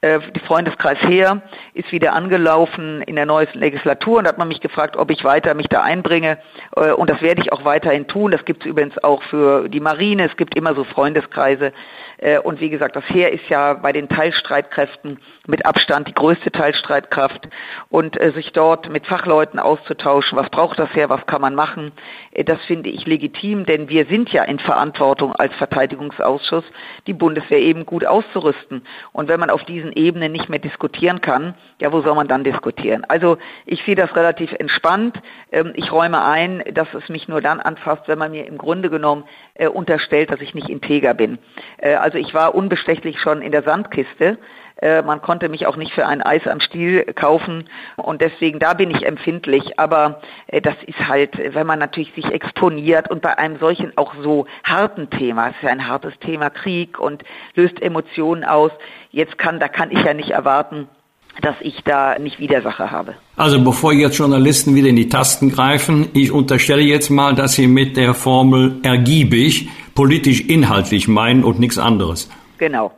Die 0.00 0.40
Freundeskreis 0.46 0.98
Heer 1.00 1.42
ist 1.74 1.90
wieder 1.90 2.12
angelaufen 2.12 3.02
in 3.02 3.16
der 3.16 3.26
neuen 3.26 3.48
Legislatur 3.54 4.18
und 4.18 4.28
hat 4.28 4.38
man 4.38 4.46
mich 4.46 4.60
gefragt, 4.60 4.96
ob 4.96 5.10
ich 5.10 5.24
weiter 5.24 5.54
mich 5.54 5.66
da 5.66 5.82
einbringe. 5.82 6.38
Und 6.96 7.10
das 7.10 7.20
werde 7.20 7.40
ich 7.40 7.52
auch 7.52 7.64
weiterhin 7.64 8.06
tun. 8.06 8.30
Das 8.30 8.44
gibt 8.44 8.62
es 8.62 8.70
übrigens 8.70 8.96
auch 9.02 9.24
für 9.24 9.68
die 9.68 9.80
Marine. 9.80 10.26
Es 10.26 10.36
gibt 10.36 10.54
immer 10.54 10.76
so 10.76 10.84
Freundeskreise. 10.84 11.72
Und 12.42 12.60
wie 12.60 12.70
gesagt, 12.70 12.96
das 12.96 13.04
Heer 13.08 13.32
ist 13.32 13.48
ja 13.48 13.74
bei 13.74 13.92
den 13.92 14.08
Teilstreitkräften 14.08 15.18
mit 15.46 15.64
Abstand 15.64 16.08
die 16.08 16.14
größte 16.14 16.50
Teilstreitkraft 16.50 17.48
und 17.90 18.18
sich 18.34 18.52
dort 18.52 18.88
mit 18.88 19.06
Fachleuten 19.06 19.60
auszutauschen 19.60 20.38
was 20.38 20.50
braucht 20.50 20.78
das 20.78 20.94
her, 20.94 21.08
was 21.08 21.26
kann 21.26 21.40
man 21.40 21.54
machen. 21.54 21.92
Äh, 22.32 22.44
das 22.44 22.60
finde 22.66 22.90
ich 22.90 23.06
legitim, 23.06 23.66
denn 23.66 23.88
wir 23.88 24.06
sind 24.06 24.30
ja 24.32 24.44
in 24.44 24.58
Verantwortung 24.58 25.34
als 25.34 25.54
Verteidigungsausschuss, 25.56 26.64
die 27.06 27.12
Bundeswehr 27.12 27.58
eben 27.58 27.84
gut 27.84 28.06
auszurüsten. 28.06 28.82
Und 29.12 29.28
wenn 29.28 29.40
man 29.40 29.50
auf 29.50 29.64
diesen 29.64 29.92
Ebenen 29.92 30.32
nicht 30.32 30.48
mehr 30.48 30.58
diskutieren 30.58 31.20
kann, 31.20 31.54
ja, 31.80 31.92
wo 31.92 32.00
soll 32.02 32.14
man 32.14 32.28
dann 32.28 32.44
diskutieren? 32.44 33.04
Also 33.08 33.38
ich 33.66 33.82
sehe 33.84 33.96
das 33.96 34.14
relativ 34.14 34.52
entspannt. 34.52 35.20
Ähm, 35.52 35.72
ich 35.74 35.92
räume 35.92 36.24
ein, 36.24 36.62
dass 36.72 36.92
es 36.94 37.08
mich 37.08 37.28
nur 37.28 37.40
dann 37.40 37.60
anfasst, 37.60 38.06
wenn 38.06 38.18
man 38.18 38.30
mir 38.30 38.46
im 38.46 38.58
Grunde 38.58 38.90
genommen 38.90 39.24
äh, 39.58 39.68
unterstellt, 39.68 40.30
dass 40.30 40.40
ich 40.40 40.54
nicht 40.54 40.68
integer 40.70 41.14
bin. 41.14 41.38
Äh, 41.78 41.94
also 41.94 42.16
ich 42.16 42.32
war 42.32 42.54
unbestechlich 42.54 43.20
schon 43.20 43.42
in 43.42 43.52
der 43.52 43.62
Sandkiste 43.62 44.38
Äh, 44.80 45.02
man 45.02 45.20
konnte 45.20 45.48
mich 45.48 45.66
auch 45.66 45.76
nicht 45.76 45.92
für 45.92 46.06
ein 46.06 46.22
Eis 46.22 46.46
am 46.46 46.60
Stiel 46.60 47.02
kaufen 47.14 47.68
und 47.96 48.20
deswegen 48.20 48.60
da 48.60 48.74
bin 48.74 48.90
ich 48.90 49.04
empfindlich. 49.04 49.76
Aber 49.76 50.20
äh, 50.46 50.60
das 50.60 50.76
ist 50.86 51.08
halt, 51.08 51.36
wenn 51.36 51.66
man 51.66 51.80
natürlich 51.80 52.12
sich 52.14 52.26
exponiert 52.26 53.10
und 53.10 53.20
bei 53.20 53.36
einem 53.38 53.58
solchen 53.58 53.92
auch 53.96 54.14
so 54.22 54.46
harten 54.62 55.10
Thema, 55.10 55.48
es 55.48 55.56
ist 55.56 55.62
ja 55.62 55.70
ein 55.70 55.88
hartes 55.88 56.16
Thema 56.20 56.50
Krieg 56.50 57.00
und 57.00 57.24
löst 57.56 57.82
Emotionen 57.82 58.44
aus. 58.44 58.70
Jetzt 59.10 59.36
kann, 59.36 59.58
da 59.58 59.66
kann 59.66 59.90
ich 59.90 60.02
ja 60.04 60.14
nicht 60.14 60.30
erwarten, 60.30 60.88
dass 61.42 61.56
ich 61.60 61.82
da 61.84 62.18
nicht 62.18 62.38
Widersacher 62.38 62.90
habe. 62.90 63.14
Also 63.36 63.62
bevor 63.62 63.92
jetzt 63.92 64.18
Journalisten 64.18 64.74
wieder 64.74 64.88
in 64.88 64.96
die 64.96 65.08
Tasten 65.08 65.50
greifen, 65.50 66.08
ich 66.12 66.32
unterstelle 66.32 66.82
jetzt 66.82 67.10
mal, 67.10 67.34
dass 67.34 67.54
Sie 67.54 67.66
mit 67.66 67.96
der 67.96 68.14
Formel 68.14 68.76
ergiebig 68.82 69.68
politisch 69.94 70.40
inhaltlich 70.42 71.08
meinen 71.08 71.44
und 71.44 71.58
nichts 71.58 71.78
anderes. 71.78 72.28
Genau. 72.58 72.92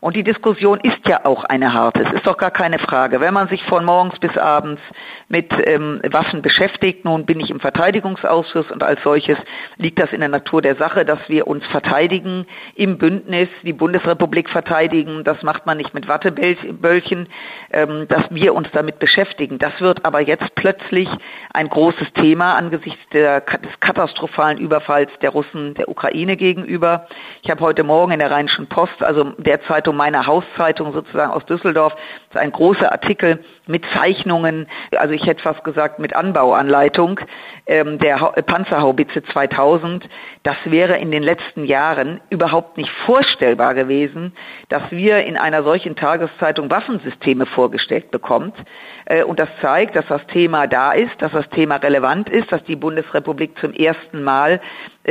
Und 0.00 0.14
die 0.14 0.22
Diskussion 0.22 0.78
ist 0.80 1.08
ja 1.08 1.24
auch 1.24 1.42
eine 1.42 1.72
harte. 1.72 2.02
Es 2.02 2.12
ist 2.12 2.26
doch 2.26 2.36
gar 2.36 2.52
keine 2.52 2.78
Frage. 2.78 3.20
Wenn 3.20 3.34
man 3.34 3.48
sich 3.48 3.64
von 3.64 3.84
morgens 3.84 4.16
bis 4.20 4.36
abends 4.38 4.80
mit 5.28 5.52
ähm, 5.66 6.00
Waffen 6.12 6.40
beschäftigt, 6.40 7.04
nun 7.04 7.26
bin 7.26 7.40
ich 7.40 7.50
im 7.50 7.58
Verteidigungsausschuss 7.58 8.70
und 8.70 8.84
als 8.84 9.02
solches 9.02 9.36
liegt 9.76 9.98
das 9.98 10.12
in 10.12 10.20
der 10.20 10.28
Natur 10.28 10.62
der 10.62 10.76
Sache, 10.76 11.04
dass 11.04 11.18
wir 11.26 11.48
uns 11.48 11.66
verteidigen 11.66 12.46
im 12.76 12.98
Bündnis, 12.98 13.48
die 13.64 13.72
Bundesrepublik 13.72 14.48
verteidigen. 14.50 15.24
Das 15.24 15.42
macht 15.42 15.66
man 15.66 15.76
nicht 15.78 15.94
mit 15.94 16.06
Watteböllchen, 16.06 17.28
ähm, 17.72 18.06
dass 18.08 18.22
wir 18.30 18.54
uns 18.54 18.68
damit 18.72 19.00
beschäftigen. 19.00 19.58
Das 19.58 19.80
wird 19.80 20.04
aber 20.04 20.20
jetzt 20.20 20.54
plötzlich 20.54 21.08
ein 21.52 21.68
großes 21.68 22.12
Thema 22.12 22.54
angesichts 22.54 23.00
der, 23.12 23.40
des 23.40 23.80
katastrophalen 23.80 24.58
Überfalls 24.58 25.10
der 25.22 25.30
Russen 25.30 25.74
der 25.74 25.88
Ukraine 25.88 26.36
gegenüber. 26.36 27.08
Ich 27.42 27.50
habe 27.50 27.62
heute 27.62 27.82
Morgen 27.82 28.12
in 28.12 28.20
der 28.20 28.30
Rheinischen 28.30 28.68
Post, 28.68 29.02
also 29.02 29.32
derzeit 29.38 29.87
meiner 29.96 30.26
Hauszeitung 30.26 30.92
sozusagen 30.92 31.32
aus 31.32 31.44
Düsseldorf, 31.46 31.94
das 31.94 32.36
ist 32.36 32.40
ein 32.40 32.52
großer 32.52 32.90
Artikel 32.90 33.44
mit 33.66 33.84
Zeichnungen, 33.94 34.66
also 34.96 35.14
ich 35.14 35.26
hätte 35.26 35.42
fast 35.42 35.64
gesagt 35.64 35.98
mit 35.98 36.14
Anbauanleitung 36.14 37.20
ähm, 37.66 37.98
der 37.98 38.16
Panzerhaubitze 38.46 39.22
2000. 39.22 40.08
Das 40.42 40.56
wäre 40.64 40.96
in 40.96 41.10
den 41.10 41.22
letzten 41.22 41.64
Jahren 41.64 42.20
überhaupt 42.30 42.76
nicht 42.76 42.90
vorstellbar 43.06 43.74
gewesen, 43.74 44.32
dass 44.68 44.82
wir 44.90 45.24
in 45.24 45.36
einer 45.36 45.62
solchen 45.62 45.96
Tageszeitung 45.96 46.70
Waffensysteme 46.70 47.46
vorgestellt 47.46 48.10
bekommt. 48.10 48.54
Äh, 49.04 49.24
und 49.24 49.38
das 49.38 49.48
zeigt, 49.60 49.96
dass 49.96 50.06
das 50.06 50.26
Thema 50.28 50.66
da 50.66 50.92
ist, 50.92 51.20
dass 51.20 51.32
das 51.32 51.48
Thema 51.50 51.76
relevant 51.76 52.28
ist, 52.28 52.50
dass 52.50 52.62
die 52.64 52.76
Bundesrepublik 52.76 53.58
zum 53.58 53.72
ersten 53.72 54.22
Mal 54.22 54.52
äh, 54.54 54.58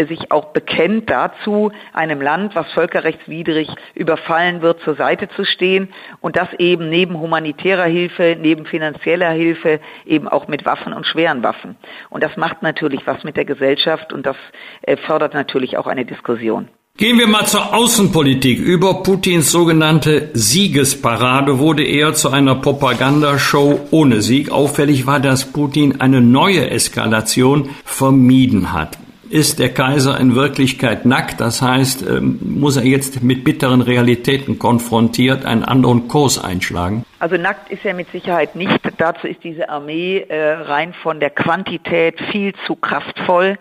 sich 0.05 0.31
auch 0.31 0.53
bekennt 0.53 1.09
dazu, 1.09 1.71
einem 1.93 2.21
Land, 2.21 2.55
was 2.55 2.71
völkerrechtswidrig 2.73 3.69
überfallen 3.95 4.61
wird, 4.61 4.81
zur 4.81 4.95
Seite 4.95 5.29
zu 5.29 5.43
stehen 5.43 5.89
und 6.21 6.35
das 6.35 6.49
eben 6.59 6.89
neben 6.89 7.19
humanitärer 7.19 7.85
Hilfe, 7.85 8.37
neben 8.39 8.65
finanzieller 8.65 9.31
Hilfe 9.31 9.79
eben 10.05 10.27
auch 10.27 10.47
mit 10.47 10.65
Waffen 10.65 10.93
und 10.93 11.05
schweren 11.05 11.43
Waffen. 11.43 11.75
Und 12.09 12.23
das 12.23 12.37
macht 12.37 12.61
natürlich 12.61 13.07
was 13.07 13.23
mit 13.23 13.37
der 13.37 13.45
Gesellschaft 13.45 14.13
und 14.13 14.25
das 14.25 14.37
äh, 14.81 14.97
fördert 14.97 15.33
natürlich 15.33 15.77
auch 15.77 15.87
eine 15.87 16.05
Diskussion. 16.05 16.67
Gehen 16.97 17.19
wir 17.19 17.27
mal 17.27 17.45
zur 17.45 17.75
Außenpolitik. 17.75 18.57
Über 18.57 19.03
Putins 19.03 19.51
sogenannte 19.51 20.31
Siegesparade 20.33 21.59
wurde 21.59 21.83
er 21.83 22.15
zu 22.15 22.31
einer 22.31 22.55
Propagandashow 22.55 23.87
ohne 23.91 24.23
Sieg. 24.23 24.51
Auffällig 24.51 25.05
war, 25.05 25.19
dass 25.19 25.45
Putin 25.45 26.01
eine 26.01 26.21
neue 26.21 26.71
Eskalation 26.71 27.69
vermieden 27.85 28.73
hat 28.73 28.97
ist 29.29 29.59
der 29.59 29.73
Kaiser 29.73 30.19
in 30.19 30.35
Wirklichkeit 30.35 31.05
nackt. 31.05 31.39
Das 31.41 31.61
heißt, 31.61 32.07
ähm, 32.07 32.39
muss 32.41 32.77
er 32.77 32.83
jetzt 32.83 33.23
mit 33.23 33.43
bitteren 33.43 33.81
Realitäten 33.81 34.59
konfrontiert 34.59 35.45
einen 35.45 35.63
anderen 35.63 36.07
Kurs 36.07 36.43
einschlagen? 36.43 37.05
Also 37.19 37.37
nackt 37.37 37.71
ist 37.71 37.85
er 37.85 37.93
mit 37.93 38.11
Sicherheit 38.11 38.55
nicht. 38.55 38.79
Dazu 38.97 39.27
ist 39.27 39.43
diese 39.43 39.69
Armee 39.69 40.19
äh, 40.19 40.53
rein 40.53 40.93
von 40.93 41.19
der 41.19 41.29
Quantität 41.29 42.19
viel 42.31 42.53
zu 42.65 42.75
kraftvoll. 42.75 43.57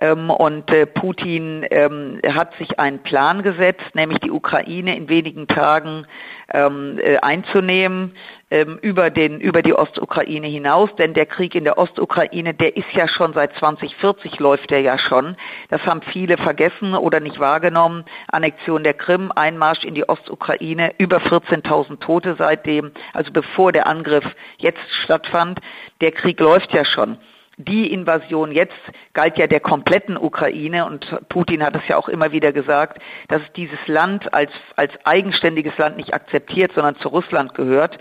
Ähm, 0.00 0.30
und 0.30 0.70
äh, 0.70 0.86
Putin 0.86 1.64
ähm, 1.70 2.20
hat 2.28 2.56
sich 2.58 2.78
einen 2.78 2.98
Plan 2.98 3.42
gesetzt, 3.42 3.94
nämlich 3.94 4.18
die 4.18 4.30
Ukraine 4.30 4.96
in 4.96 5.08
wenigen 5.08 5.46
Tagen 5.46 6.06
äh, 6.48 7.16
einzunehmen 7.22 8.12
ähm, 8.50 8.78
über 8.80 9.10
den 9.10 9.40
über 9.40 9.62
die 9.62 9.74
Ostukraine 9.74 10.46
hinaus, 10.46 10.94
denn 10.96 11.14
der 11.14 11.26
Krieg 11.26 11.54
in 11.54 11.64
der 11.64 11.78
Ostukraine, 11.78 12.54
der 12.54 12.76
ist 12.76 12.92
ja 12.92 13.08
schon 13.08 13.32
seit 13.32 13.56
2040 13.56 14.38
läuft 14.38 14.70
der 14.70 14.80
ja 14.82 14.98
schon. 14.98 15.36
Das 15.68 15.84
haben 15.84 16.02
viele 16.02 16.36
vergessen 16.36 16.94
oder 16.94 17.20
nicht 17.20 17.40
wahrgenommen. 17.40 18.04
Annexion 18.28 18.84
der 18.84 18.94
Krim, 18.94 19.32
Einmarsch 19.34 19.84
in 19.84 19.94
die 19.94 20.08
Ostukraine, 20.08 20.92
über 20.98 21.18
14.000 21.18 21.98
Tote 21.98 22.36
seitdem, 22.38 22.92
also 23.12 23.32
bevor 23.32 23.72
der 23.72 23.86
Angriff 23.86 24.24
jetzt 24.58 24.90
stattfand. 25.02 25.60
Der 26.00 26.12
Krieg 26.12 26.38
läuft 26.40 26.72
ja 26.72 26.84
schon 26.84 27.18
die 27.58 27.90
Invasion 27.90 28.52
jetzt 28.52 28.76
galt 29.14 29.38
ja 29.38 29.46
der 29.46 29.60
kompletten 29.60 30.18
Ukraine 30.18 30.84
und 30.84 31.06
Putin 31.30 31.64
hat 31.64 31.74
es 31.74 31.88
ja 31.88 31.96
auch 31.96 32.08
immer 32.08 32.30
wieder 32.30 32.52
gesagt, 32.52 32.98
dass 33.28 33.40
dieses 33.54 33.78
Land 33.86 34.32
als, 34.34 34.52
als 34.76 34.92
eigenständiges 35.04 35.76
Land 35.78 35.96
nicht 35.96 36.12
akzeptiert, 36.12 36.72
sondern 36.74 36.96
zu 36.96 37.08
Russland 37.08 37.54
gehört. 37.54 37.98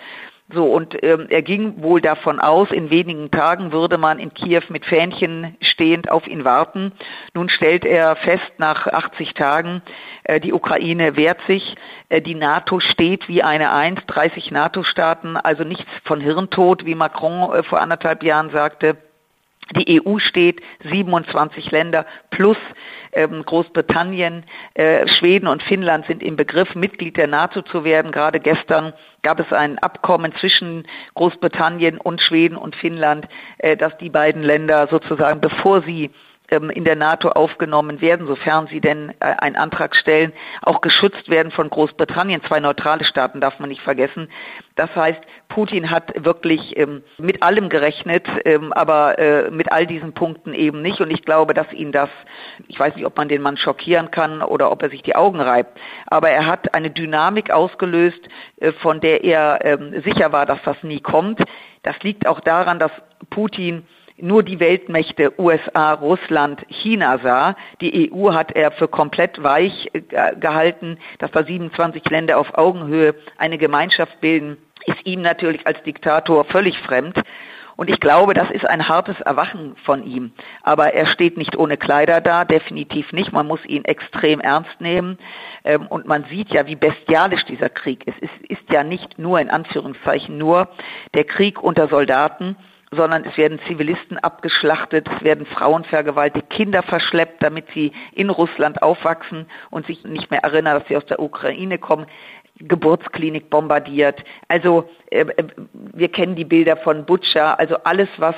So, 0.53 0.65
und 0.65 1.03
ähm, 1.03 1.25
er 1.29 1.41
ging 1.41 1.81
wohl 1.81 2.01
davon 2.01 2.39
aus, 2.39 2.69
in 2.69 2.91
wenigen 2.91 3.31
Tagen 3.31 3.71
würde 3.71 3.97
man 3.97 4.19
in 4.19 4.31
Kiew 4.31 4.62
mit 4.69 4.86
Fähnchen 4.86 5.58
stehend 5.60 6.12
auf 6.12 6.27
ihn 6.27 6.45
warten. 6.45 6.91
Nun 7.34 7.49
stellt 7.49 7.84
er 7.84 8.15
fest, 8.15 8.53
nach 8.60 8.86
80 8.86 9.34
Tagen, 9.34 9.81
äh, 10.23 10.39
die 10.39 10.53
Ukraine 10.53 11.15
wehrt 11.15 11.39
sich, 11.47 11.75
äh, 12.10 12.21
die 12.21 12.36
NATO 12.36 12.79
steht 12.79 13.27
wie 13.27 13.41
eine 13.41 13.71
Eins, 13.71 14.01
30 14.05 14.51
NATO-Staaten, 14.51 15.36
also 15.36 15.63
nichts 15.63 15.89
von 16.03 16.21
Hirntod, 16.21 16.86
wie 16.86 16.93
Macron 16.93 17.51
äh, 17.51 17.63
vor 17.63 17.81
anderthalb 17.81 18.21
Jahren 18.21 18.51
sagte. 18.51 18.97
Die 19.73 19.99
EU 19.99 20.19
steht, 20.19 20.62
27 20.84 21.71
Länder 21.71 22.06
plus 22.30 22.58
ähm, 23.13 23.43
Großbritannien, 23.43 24.43
äh, 24.75 25.08
Schweden 25.08 25.47
und 25.47 25.63
Finnland 25.63 26.06
sind 26.06 26.21
im 26.21 26.36
Begriff, 26.36 26.75
Mitglied 26.75 27.17
der 27.17 27.28
NATO 27.28 27.63
zu 27.63 27.84
werden. 27.84 28.12
Gerade 28.12 28.39
gestern 28.39 28.93
gab 29.23 29.39
es 29.39 29.51
ein 29.51 29.80
Abkommen 29.80 30.34
zwischen 30.39 30.88
Großbritannien 31.15 31.97
und 31.97 32.21
Schweden 32.21 32.58
und 32.58 32.75
Finnland, 32.75 33.28
äh, 33.58 33.75
dass 33.75 33.97
die 33.97 34.12
beiden 34.12 34.43
Länder 34.43 34.88
sozusagen, 34.88 35.41
bevor 35.41 35.82
sie 35.82 36.12
in 36.58 36.84
der 36.84 36.96
NATO 36.96 37.30
aufgenommen 37.30 38.02
werden, 38.02 38.28
sofern 38.28 38.68
sie 38.68 38.82
denn 38.82 39.13
äh, 39.20 39.36
einen 39.39 39.56
Antrag 39.56 39.96
stellen, 39.96 40.34
auch 40.62 40.82
geschützt 40.82 41.30
werden 41.30 41.52
von 41.52 41.70
Großbritannien. 41.70 42.44
Zwei 42.44 42.60
neutrale 42.60 43.04
Staaten 43.04 43.41
darf 43.41 43.60
man 43.60 43.70
nicht 43.70 43.82
vergessen. 43.82 44.30
Das 44.76 44.94
heißt, 44.96 45.22
Putin 45.50 45.91
hat 45.91 46.26
wirklich 46.26 46.78
ähm, 46.78 47.04
mit 47.18 47.44
allem 47.44 47.70
gerechnet, 47.70 48.28
ähm, 48.46 48.74
aber 48.74 49.20
äh, 49.20 49.52
mit 49.52 49.72
all 49.72 49.88
diesen 49.88 50.13
Punkten 50.13 50.54
eben 50.54 50.82
nicht. 50.82 51.02
Und 51.02 51.12
ich 51.12 51.24
glaube, 51.24 51.54
dass 51.54 51.72
ihn 51.72 51.91
das, 51.91 52.10
ich 52.68 52.80
weiß 52.80 52.96
nicht, 52.96 53.06
ob 53.06 53.18
man 53.18 53.28
den 53.28 53.41
Mann 53.41 53.58
schockieren 53.58 54.12
kann 54.12 54.41
oder 54.41 54.72
ob 54.72 54.82
er 54.84 54.89
sich 54.89 55.04
die 55.04 55.15
Augen 55.15 55.39
reibt, 55.39 55.80
aber 56.08 56.30
er 56.30 56.46
hat 56.46 56.74
eine 56.74 56.89
Dynamik 56.89 57.52
ausgelöst, 57.52 58.22
äh, 58.58 58.72
von 58.74 59.00
der 59.00 59.24
er 59.24 59.60
sicher 60.04 60.32
war, 60.32 60.46
dass 60.46 60.62
das 60.63 60.82
nie 60.84 61.00
kommt. 61.00 61.41
Das 61.84 61.98
liegt 62.02 62.28
auch 62.28 62.39
daran, 62.39 62.80
dass 62.80 62.91
Putin 63.30 63.86
nur 64.17 64.43
die 64.43 64.60
Weltmächte 64.60 65.39
USA, 65.39 65.93
Russland, 65.93 66.65
China 66.69 67.19
sah. 67.19 67.56
Die 67.82 68.12
EU 68.12 68.34
hat 68.34 68.51
er 68.54 68.71
für 68.71 68.88
komplett 68.88 69.41
weich 69.43 69.89
äh, 69.93 70.36
gehalten, 70.36 70.97
dass 71.19 71.32
da 71.32 71.43
27 71.43 72.10
Länder 72.10 72.38
auf 72.38 72.58
Augenhöhe 72.58 73.15
eine 73.38 73.58
Gemeinschaft 73.58 74.21
bilden, 74.21 74.58
ist 74.86 75.06
ihm 75.06 75.21
natürlich 75.21 75.65
als 75.67 75.82
Diktator 75.84 76.45
völlig 76.45 76.78
fremd. 76.80 77.21
Und 77.78 77.89
ich 77.89 77.99
glaube, 77.99 78.34
das 78.34 78.49
ist 78.51 78.65
ein 78.65 78.88
hartes 78.88 79.19
Erwachen 79.19 79.75
von 79.84 80.04
ihm. 80.04 80.32
Aber 80.63 80.93
er 80.93 81.08
steht 81.08 81.36
nicht 81.36 81.58
ohne 81.58 81.75
Kleider 81.75 82.21
da, 82.21 82.45
definitiv 82.45 83.12
nicht. 83.12 83.34
Man 83.34 83.47
muss 83.47 83.65
ihn 83.65 83.84
extrem 83.84 84.39
ernst 84.39 84.80
nehmen. 84.80 85.17
Ähm, 85.65 85.88
und 85.88 86.06
man 86.06 86.23
sieht 86.30 86.51
ja, 86.51 86.67
wie 86.67 86.75
bestialisch 86.75 87.43
dieser 87.45 87.69
Krieg 87.69 88.08
ist. 88.08 88.17
Es 88.21 88.30
ist 88.47 88.71
ja 88.71 88.84
nicht 88.84 89.19
nur, 89.19 89.41
in 89.41 89.49
Anführungszeichen, 89.49 90.38
nur 90.38 90.69
der 91.13 91.25
Krieg 91.25 91.62
unter 91.62 91.89
Soldaten, 91.89 92.56
sondern 92.95 93.25
es 93.25 93.38
werden 93.38 93.60
Zivilisten 93.67 94.17
abgeschlachtet, 94.17 95.08
es 95.08 95.23
werden 95.23 95.45
Frauen 95.45 95.84
vergewaltigt, 95.84 96.49
Kinder 96.49 96.84
verschleppt, 96.84 97.43
damit 97.43 97.65
sie 97.73 97.91
in 98.13 98.29
Russland 98.29 98.81
aufwachsen 98.81 99.45
und 99.69 99.86
sich 99.86 100.03
nicht 100.03 100.31
mehr 100.31 100.43
erinnern, 100.43 100.79
dass 100.79 100.88
sie 100.88 100.97
aus 100.97 101.05
der 101.05 101.19
Ukraine 101.19 101.77
kommen. 101.77 102.08
Geburtsklinik 102.60 103.49
bombardiert. 103.49 104.23
Also 104.47 104.89
äh, 105.12 105.25
wir 105.73 106.08
kennen 106.10 106.36
die 106.36 106.45
Bilder 106.45 106.77
von 106.77 107.05
Butcher, 107.05 107.60
also 107.60 107.75
alles, 107.84 108.08
was 108.17 108.36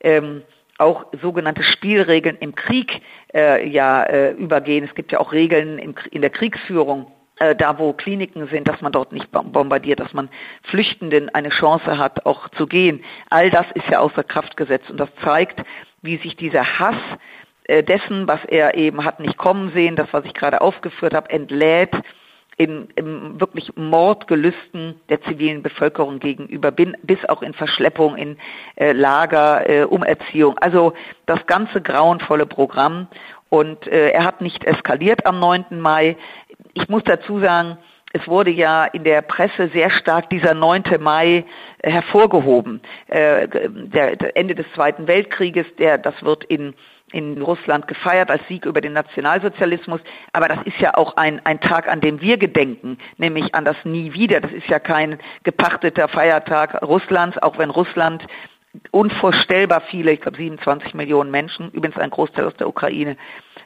ähm, 0.00 0.42
auch 0.78 1.04
sogenannte 1.22 1.62
Spielregeln 1.62 2.36
im 2.40 2.54
Krieg 2.54 3.00
äh, 3.32 3.68
ja 3.68 4.02
äh, 4.04 4.32
übergehen. 4.32 4.84
Es 4.84 4.94
gibt 4.94 5.12
ja 5.12 5.20
auch 5.20 5.32
Regeln 5.32 5.78
in, 5.78 5.94
in 6.10 6.20
der 6.20 6.30
Kriegsführung 6.30 7.12
äh, 7.40 7.56
da 7.56 7.78
wo 7.78 7.92
Kliniken 7.92 8.46
sind, 8.48 8.68
dass 8.68 8.80
man 8.80 8.92
dort 8.92 9.12
nicht 9.12 9.30
bombardiert, 9.32 9.98
dass 9.98 10.12
man 10.12 10.28
Flüchtenden 10.62 11.28
eine 11.30 11.48
Chance 11.48 11.98
hat, 11.98 12.26
auch 12.26 12.48
zu 12.50 12.66
gehen. 12.66 13.02
All 13.30 13.50
das 13.50 13.66
ist 13.74 13.88
ja 13.88 13.98
außer 13.98 14.22
Kraft 14.22 14.56
gesetzt 14.56 14.90
und 14.90 14.98
das 14.98 15.08
zeigt, 15.24 15.60
wie 16.02 16.18
sich 16.18 16.36
dieser 16.36 16.78
Hass 16.78 16.96
äh, 17.64 17.82
dessen, 17.82 18.28
was 18.28 18.44
er 18.44 18.74
eben 18.76 19.04
hat 19.04 19.20
nicht 19.20 19.36
kommen 19.36 19.72
sehen, 19.72 19.96
das, 19.96 20.08
was 20.12 20.24
ich 20.24 20.34
gerade 20.34 20.60
aufgeführt 20.60 21.14
habe, 21.14 21.30
entlädt 21.30 21.94
in, 22.60 22.88
in 22.94 23.40
wirklich 23.40 23.74
Mordgelüsten 23.74 25.00
der 25.08 25.22
zivilen 25.22 25.62
Bevölkerung 25.62 26.18
gegenüber, 26.18 26.70
bin, 26.70 26.94
bis 27.02 27.24
auch 27.24 27.40
in 27.40 27.54
Verschleppung, 27.54 28.16
in 28.16 28.36
äh, 28.76 28.92
Lager, 28.92 29.66
äh, 29.66 29.84
Umerziehung. 29.84 30.58
Also 30.58 30.92
das 31.24 31.46
ganze 31.46 31.80
grauenvolle 31.80 32.44
Programm. 32.44 33.08
Und 33.48 33.86
äh, 33.88 34.10
er 34.10 34.24
hat 34.24 34.42
nicht 34.42 34.62
eskaliert 34.64 35.26
am 35.26 35.40
9. 35.40 35.80
Mai. 35.80 36.16
Ich 36.74 36.88
muss 36.88 37.02
dazu 37.04 37.40
sagen, 37.40 37.78
es 38.12 38.26
wurde 38.26 38.50
ja 38.50 38.86
in 38.86 39.04
der 39.04 39.22
Presse 39.22 39.68
sehr 39.68 39.90
stark 39.90 40.30
dieser 40.30 40.54
9. 40.54 40.82
Mai 40.98 41.44
äh, 41.78 41.90
hervorgehoben. 41.90 42.80
Äh, 43.06 43.46
der, 43.48 44.36
Ende 44.36 44.54
des 44.54 44.66
Zweiten 44.74 45.06
Weltkrieges, 45.06 45.66
der, 45.78 45.98
das 45.98 46.22
wird 46.22 46.44
in 46.44 46.74
in 47.12 47.42
Russland 47.42 47.88
gefeiert 47.88 48.30
als 48.30 48.46
Sieg 48.46 48.64
über 48.64 48.80
den 48.80 48.92
Nationalsozialismus. 48.92 50.00
Aber 50.32 50.48
das 50.48 50.58
ist 50.64 50.78
ja 50.78 50.94
auch 50.94 51.16
ein, 51.16 51.44
ein 51.44 51.60
Tag, 51.60 51.88
an 51.88 52.00
dem 52.00 52.20
wir 52.20 52.36
gedenken, 52.36 52.98
nämlich 53.16 53.54
an 53.54 53.64
das 53.64 53.76
Nie 53.84 54.12
wieder. 54.12 54.40
Das 54.40 54.52
ist 54.52 54.68
ja 54.68 54.78
kein 54.78 55.18
gepachteter 55.42 56.08
Feiertag 56.08 56.80
Russlands, 56.82 57.36
auch 57.38 57.58
wenn 57.58 57.70
Russland 57.70 58.24
unvorstellbar 58.92 59.80
viele, 59.80 60.12
ich 60.12 60.20
glaube 60.20 60.36
27 60.36 60.94
Millionen 60.94 61.32
Menschen, 61.32 61.70
übrigens 61.72 61.98
ein 61.98 62.10
Großteil 62.10 62.46
aus 62.46 62.54
der 62.54 62.68
Ukraine, 62.68 63.16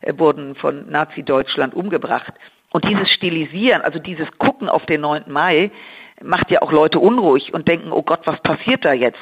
äh, 0.00 0.14
wurden 0.16 0.54
von 0.54 0.88
Nazi-Deutschland 0.90 1.74
umgebracht. 1.74 2.33
Und 2.74 2.84
dieses 2.88 3.08
Stilisieren, 3.12 3.82
also 3.82 4.00
dieses 4.00 4.28
Gucken 4.37 4.68
auf 4.68 4.84
den 4.84 5.02
9. 5.02 5.26
Mai, 5.28 5.70
macht 6.20 6.50
ja 6.50 6.60
auch 6.60 6.72
Leute 6.72 6.98
unruhig 6.98 7.54
und 7.54 7.68
denken, 7.68 7.92
oh 7.92 8.02
Gott, 8.02 8.22
was 8.24 8.40
passiert 8.40 8.84
da 8.84 8.92
jetzt? 8.92 9.20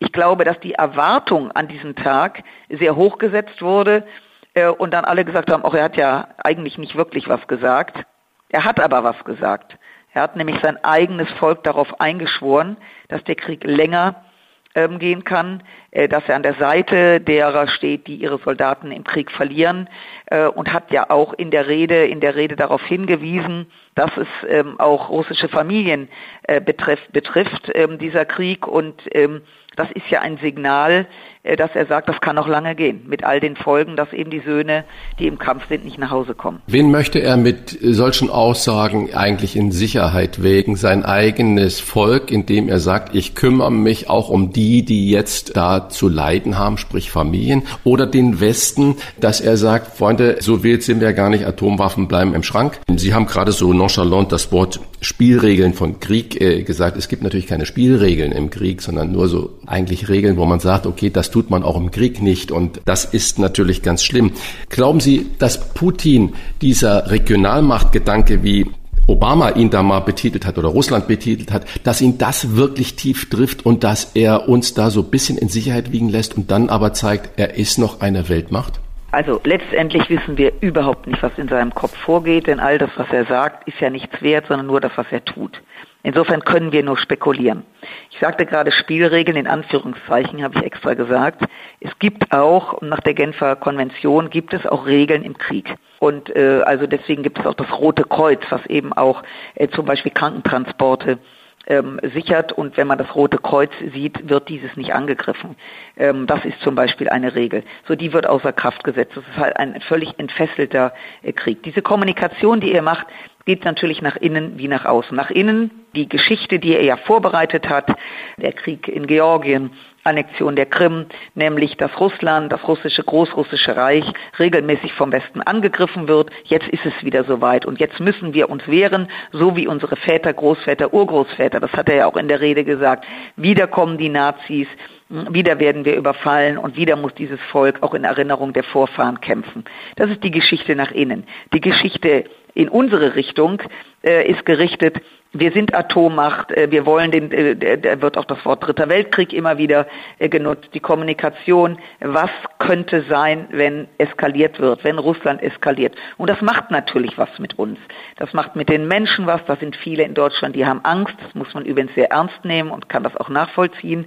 Ich 0.00 0.12
glaube, 0.12 0.44
dass 0.44 0.60
die 0.60 0.74
Erwartung 0.74 1.50
an 1.52 1.66
diesen 1.66 1.96
Tag 1.96 2.42
sehr 2.68 2.96
hoch 2.96 3.16
gesetzt 3.16 3.62
wurde 3.62 4.04
äh, 4.52 4.66
und 4.66 4.92
dann 4.92 5.06
alle 5.06 5.24
gesagt 5.24 5.50
haben, 5.50 5.64
auch 5.64 5.72
er 5.72 5.84
hat 5.84 5.96
ja 5.96 6.28
eigentlich 6.44 6.76
nicht 6.76 6.94
wirklich 6.94 7.26
was 7.26 7.46
gesagt. 7.46 8.04
Er 8.50 8.64
hat 8.64 8.78
aber 8.78 9.02
was 9.02 9.24
gesagt. 9.24 9.78
Er 10.12 10.20
hat 10.20 10.36
nämlich 10.36 10.60
sein 10.60 10.76
eigenes 10.84 11.30
Volk 11.38 11.64
darauf 11.64 12.02
eingeschworen, 12.02 12.76
dass 13.08 13.24
der 13.24 13.36
Krieg 13.36 13.64
länger 13.64 14.26
gehen 14.74 15.24
kann, 15.24 15.62
äh, 15.90 16.08
dass 16.08 16.22
er 16.28 16.36
an 16.36 16.42
der 16.42 16.54
Seite 16.54 17.20
derer 17.20 17.66
steht, 17.68 18.06
die 18.06 18.16
ihre 18.16 18.38
Soldaten 18.38 18.92
im 18.92 19.04
Krieg 19.04 19.30
verlieren 19.32 19.88
äh, 20.26 20.46
und 20.46 20.72
hat 20.72 20.92
ja 20.92 21.10
auch 21.10 21.32
in 21.34 21.50
der 21.50 21.66
Rede, 21.66 22.06
in 22.06 22.20
der 22.20 22.36
Rede 22.36 22.54
darauf 22.54 22.82
hingewiesen, 22.84 23.66
dass 23.96 24.10
es 24.16 24.28
ähm, 24.48 24.78
auch 24.78 25.08
russische 25.08 25.48
Familien 25.48 26.08
äh, 26.44 26.60
betrifft, 26.60 27.12
betrifft 27.12 27.70
ähm, 27.74 27.98
dieser 27.98 28.24
Krieg. 28.24 28.66
Und 28.66 29.02
ähm, 29.12 29.42
das 29.76 29.90
ist 29.92 30.08
ja 30.08 30.20
ein 30.20 30.38
Signal, 30.38 31.06
dass 31.42 31.70
er 31.74 31.86
sagt, 31.86 32.08
das 32.08 32.20
kann 32.20 32.36
noch 32.36 32.48
lange 32.48 32.74
gehen, 32.74 33.02
mit 33.06 33.24
all 33.24 33.40
den 33.40 33.56
Folgen, 33.56 33.96
dass 33.96 34.12
eben 34.12 34.30
die 34.30 34.40
Söhne, 34.40 34.84
die 35.18 35.26
im 35.26 35.38
Kampf 35.38 35.68
sind, 35.68 35.84
nicht 35.84 35.98
nach 35.98 36.10
Hause 36.10 36.34
kommen. 36.34 36.60
Wen 36.66 36.90
möchte 36.90 37.18
er 37.20 37.36
mit 37.38 37.78
solchen 37.80 38.28
Aussagen 38.28 39.14
eigentlich 39.14 39.56
in 39.56 39.72
Sicherheit 39.72 40.42
wägen? 40.42 40.76
Sein 40.76 41.04
eigenes 41.04 41.80
Volk, 41.80 42.30
indem 42.30 42.68
er 42.68 42.78
sagt, 42.78 43.14
ich 43.14 43.34
kümmere 43.34 43.72
mich 43.72 44.10
auch 44.10 44.28
um 44.28 44.52
die, 44.52 44.84
die 44.84 45.10
jetzt 45.10 45.56
da 45.56 45.88
zu 45.88 46.08
leiden 46.08 46.58
haben, 46.58 46.76
sprich 46.76 47.10
Familien, 47.10 47.62
oder 47.84 48.06
den 48.06 48.40
Westen, 48.40 48.96
dass 49.18 49.40
er 49.40 49.56
sagt, 49.56 49.96
Freunde, 49.96 50.36
so 50.40 50.62
wild 50.62 50.82
sind 50.82 51.00
wir 51.00 51.14
gar 51.14 51.30
nicht, 51.30 51.46
Atomwaffen 51.46 52.06
bleiben 52.06 52.34
im 52.34 52.42
Schrank. 52.42 52.80
Sie 52.94 53.14
haben 53.14 53.26
gerade 53.26 53.52
so 53.52 53.72
nonchalant 53.72 54.30
das 54.30 54.52
Wort 54.52 54.80
Spielregeln 55.00 55.72
von 55.72 55.98
Krieg 56.00 56.38
äh, 56.40 56.62
gesagt. 56.62 56.98
Es 56.98 57.08
gibt 57.08 57.22
natürlich 57.22 57.46
keine 57.46 57.64
Spielregeln 57.64 58.32
im 58.32 58.50
Krieg, 58.50 58.82
sondern 58.82 59.10
nur 59.12 59.28
so 59.28 59.58
eigentlich 59.66 60.10
Regeln, 60.10 60.36
wo 60.36 60.44
man 60.44 60.60
sagt, 60.60 60.86
okay, 60.86 61.08
das 61.08 61.29
tut 61.30 61.50
man 61.50 61.62
auch 61.62 61.76
im 61.76 61.90
Krieg 61.90 62.20
nicht 62.20 62.52
und 62.52 62.80
das 62.84 63.04
ist 63.04 63.38
natürlich 63.38 63.82
ganz 63.82 64.02
schlimm. 64.02 64.32
Glauben 64.68 65.00
Sie, 65.00 65.26
dass 65.38 65.72
Putin 65.74 66.34
dieser 66.60 67.10
Regionalmachtgedanke, 67.10 68.42
wie 68.42 68.66
Obama 69.06 69.50
ihn 69.50 69.70
da 69.70 69.82
mal 69.82 70.00
betitelt 70.00 70.46
hat 70.46 70.56
oder 70.56 70.68
Russland 70.68 71.08
betitelt 71.08 71.50
hat, 71.50 71.66
dass 71.84 72.00
ihn 72.00 72.18
das 72.18 72.54
wirklich 72.54 72.94
tief 72.94 73.28
trifft 73.28 73.66
und 73.66 73.82
dass 73.82 74.12
er 74.14 74.48
uns 74.48 74.74
da 74.74 74.90
so 74.90 75.00
ein 75.00 75.10
bisschen 75.10 75.36
in 75.36 75.48
Sicherheit 75.48 75.92
wiegen 75.92 76.08
lässt 76.08 76.36
und 76.36 76.50
dann 76.50 76.68
aber 76.68 76.92
zeigt, 76.92 77.38
er 77.38 77.54
ist 77.56 77.78
noch 77.78 78.00
eine 78.00 78.28
Weltmacht? 78.28 78.80
Also 79.12 79.40
letztendlich 79.42 80.08
wissen 80.08 80.38
wir 80.38 80.52
überhaupt 80.60 81.08
nicht, 81.08 81.22
was 81.22 81.36
in 81.36 81.48
seinem 81.48 81.74
Kopf 81.74 81.96
vorgeht, 81.96 82.46
denn 82.46 82.60
all 82.60 82.78
das, 82.78 82.90
was 82.96 83.10
er 83.10 83.24
sagt, 83.24 83.66
ist 83.66 83.80
ja 83.80 83.90
nichts 83.90 84.22
wert, 84.22 84.46
sondern 84.46 84.68
nur 84.68 84.80
das, 84.80 84.92
was 84.94 85.06
er 85.10 85.24
tut. 85.24 85.60
Insofern 86.02 86.44
können 86.44 86.72
wir 86.72 86.82
nur 86.82 86.96
spekulieren. 86.96 87.64
Ich 88.10 88.18
sagte 88.20 88.46
gerade 88.46 88.72
Spielregeln 88.72 89.36
in 89.36 89.46
Anführungszeichen, 89.46 90.42
habe 90.42 90.58
ich 90.58 90.64
extra 90.64 90.94
gesagt. 90.94 91.42
Es 91.80 91.90
gibt 91.98 92.32
auch, 92.32 92.80
nach 92.80 93.00
der 93.00 93.14
Genfer 93.14 93.56
Konvention, 93.56 94.30
gibt 94.30 94.54
es 94.54 94.64
auch 94.64 94.86
Regeln 94.86 95.24
im 95.24 95.36
Krieg. 95.36 95.74
Und 95.98 96.34
äh, 96.34 96.62
also 96.64 96.86
deswegen 96.86 97.22
gibt 97.22 97.38
es 97.38 97.46
auch 97.46 97.54
das 97.54 97.70
Rote 97.70 98.04
Kreuz, 98.04 98.40
was 98.48 98.64
eben 98.66 98.92
auch 98.92 99.22
äh, 99.56 99.68
zum 99.68 99.84
Beispiel 99.84 100.12
Krankentransporte 100.12 101.18
ähm, 101.66 102.00
sichert 102.14 102.52
und 102.52 102.76
wenn 102.76 102.86
man 102.86 102.98
das 102.98 103.14
Rote 103.14 103.38
Kreuz 103.38 103.70
sieht, 103.92 104.28
wird 104.28 104.48
dieses 104.48 104.76
nicht 104.76 104.94
angegriffen. 104.94 105.56
Ähm, 105.96 106.26
das 106.26 106.44
ist 106.44 106.60
zum 106.60 106.74
Beispiel 106.74 107.08
eine 107.08 107.34
Regel. 107.34 107.64
So, 107.86 107.94
die 107.94 108.12
wird 108.12 108.26
außer 108.26 108.52
Kraft 108.52 108.84
gesetzt. 108.84 109.16
Das 109.16 109.24
ist 109.24 109.36
halt 109.36 109.56
ein 109.56 109.80
völlig 109.82 110.18
entfesselter 110.18 110.92
äh, 111.22 111.32
Krieg. 111.32 111.62
Diese 111.62 111.82
Kommunikation, 111.82 112.60
die 112.60 112.72
ihr 112.72 112.82
macht, 112.82 113.06
geht 113.44 113.64
natürlich 113.64 114.02
nach 114.02 114.16
innen 114.16 114.58
wie 114.58 114.68
nach 114.68 114.84
außen. 114.84 115.16
Nach 115.16 115.30
innen 115.30 115.70
die 115.94 116.08
Geschichte, 116.08 116.58
die 116.58 116.74
er 116.74 116.84
ja 116.84 116.96
vorbereitet 116.96 117.68
hat, 117.68 117.88
der 118.36 118.52
Krieg 118.52 118.88
in 118.88 119.06
Georgien, 119.06 119.72
Annexion 120.04 120.56
der 120.56 120.66
Krim, 120.66 121.06
nämlich 121.34 121.76
dass 121.76 121.98
Russland, 122.00 122.52
das 122.52 122.66
russische 122.66 123.02
Großrussische 123.02 123.76
Reich 123.76 124.04
regelmäßig 124.38 124.92
vom 124.94 125.12
Westen 125.12 125.42
angegriffen 125.42 126.08
wird. 126.08 126.30
Jetzt 126.44 126.68
ist 126.68 126.86
es 126.86 127.04
wieder 127.04 127.24
soweit 127.24 127.66
und 127.66 127.80
jetzt 127.80 128.00
müssen 128.00 128.32
wir 128.34 128.48
uns 128.48 128.66
wehren, 128.66 129.08
so 129.32 129.56
wie 129.56 129.66
unsere 129.66 129.96
Väter, 129.96 130.32
Großväter, 130.32 130.92
Urgroßväter. 130.94 131.60
Das 131.60 131.72
hat 131.72 131.88
er 131.88 131.96
ja 131.96 132.06
auch 132.06 132.16
in 132.16 132.28
der 132.28 132.40
Rede 132.40 132.64
gesagt. 132.64 133.04
Wieder 133.36 133.66
kommen 133.66 133.98
die 133.98 134.08
Nazis, 134.08 134.68
wieder 135.08 135.58
werden 135.58 135.84
wir 135.84 135.96
überfallen 135.96 136.56
und 136.56 136.76
wieder 136.76 136.96
muss 136.96 137.14
dieses 137.14 137.40
Volk 137.50 137.82
auch 137.82 137.94
in 137.94 138.04
Erinnerung 138.04 138.52
der 138.52 138.62
Vorfahren 138.62 139.20
kämpfen. 139.20 139.64
Das 139.96 140.08
ist 140.08 140.22
die 140.22 140.30
Geschichte 140.30 140.76
nach 140.76 140.92
innen. 140.92 141.26
Die 141.52 141.60
Geschichte 141.60 142.24
in 142.54 142.68
unsere 142.68 143.16
Richtung 143.16 143.60
äh, 144.04 144.28
ist 144.30 144.44
gerichtet, 144.46 145.00
wir 145.32 145.52
sind 145.52 145.74
Atommacht, 145.74 146.50
äh, 146.50 146.70
wir 146.70 146.86
wollen 146.86 147.10
den, 147.10 147.30
äh, 147.30 147.78
da 147.78 148.02
wird 148.02 148.18
auch 148.18 148.24
das 148.24 148.44
Wort 148.44 148.66
Dritter 148.66 148.88
Weltkrieg 148.88 149.32
immer 149.32 149.58
wieder 149.58 149.86
äh, 150.18 150.28
genutzt, 150.28 150.70
die 150.74 150.80
Kommunikation, 150.80 151.78
was 152.00 152.30
könnte 152.58 153.04
sein, 153.08 153.46
wenn 153.50 153.86
eskaliert 153.98 154.58
wird, 154.58 154.82
wenn 154.82 154.98
Russland 154.98 155.42
eskaliert. 155.42 155.94
Und 156.16 156.28
das 156.28 156.40
macht 156.40 156.70
natürlich 156.70 157.16
was 157.16 157.38
mit 157.38 157.58
uns. 157.58 157.78
Das 158.16 158.32
macht 158.32 158.56
mit 158.56 158.68
den 158.68 158.88
Menschen 158.88 159.26
was, 159.26 159.44
da 159.46 159.56
sind 159.56 159.76
viele 159.76 160.02
in 160.02 160.14
Deutschland, 160.14 160.56
die 160.56 160.66
haben 160.66 160.80
Angst, 160.84 161.14
das 161.22 161.34
muss 161.34 161.54
man 161.54 161.64
übrigens 161.64 161.94
sehr 161.94 162.10
ernst 162.10 162.44
nehmen 162.44 162.70
und 162.70 162.88
kann 162.88 163.04
das 163.04 163.16
auch 163.16 163.28
nachvollziehen 163.28 164.06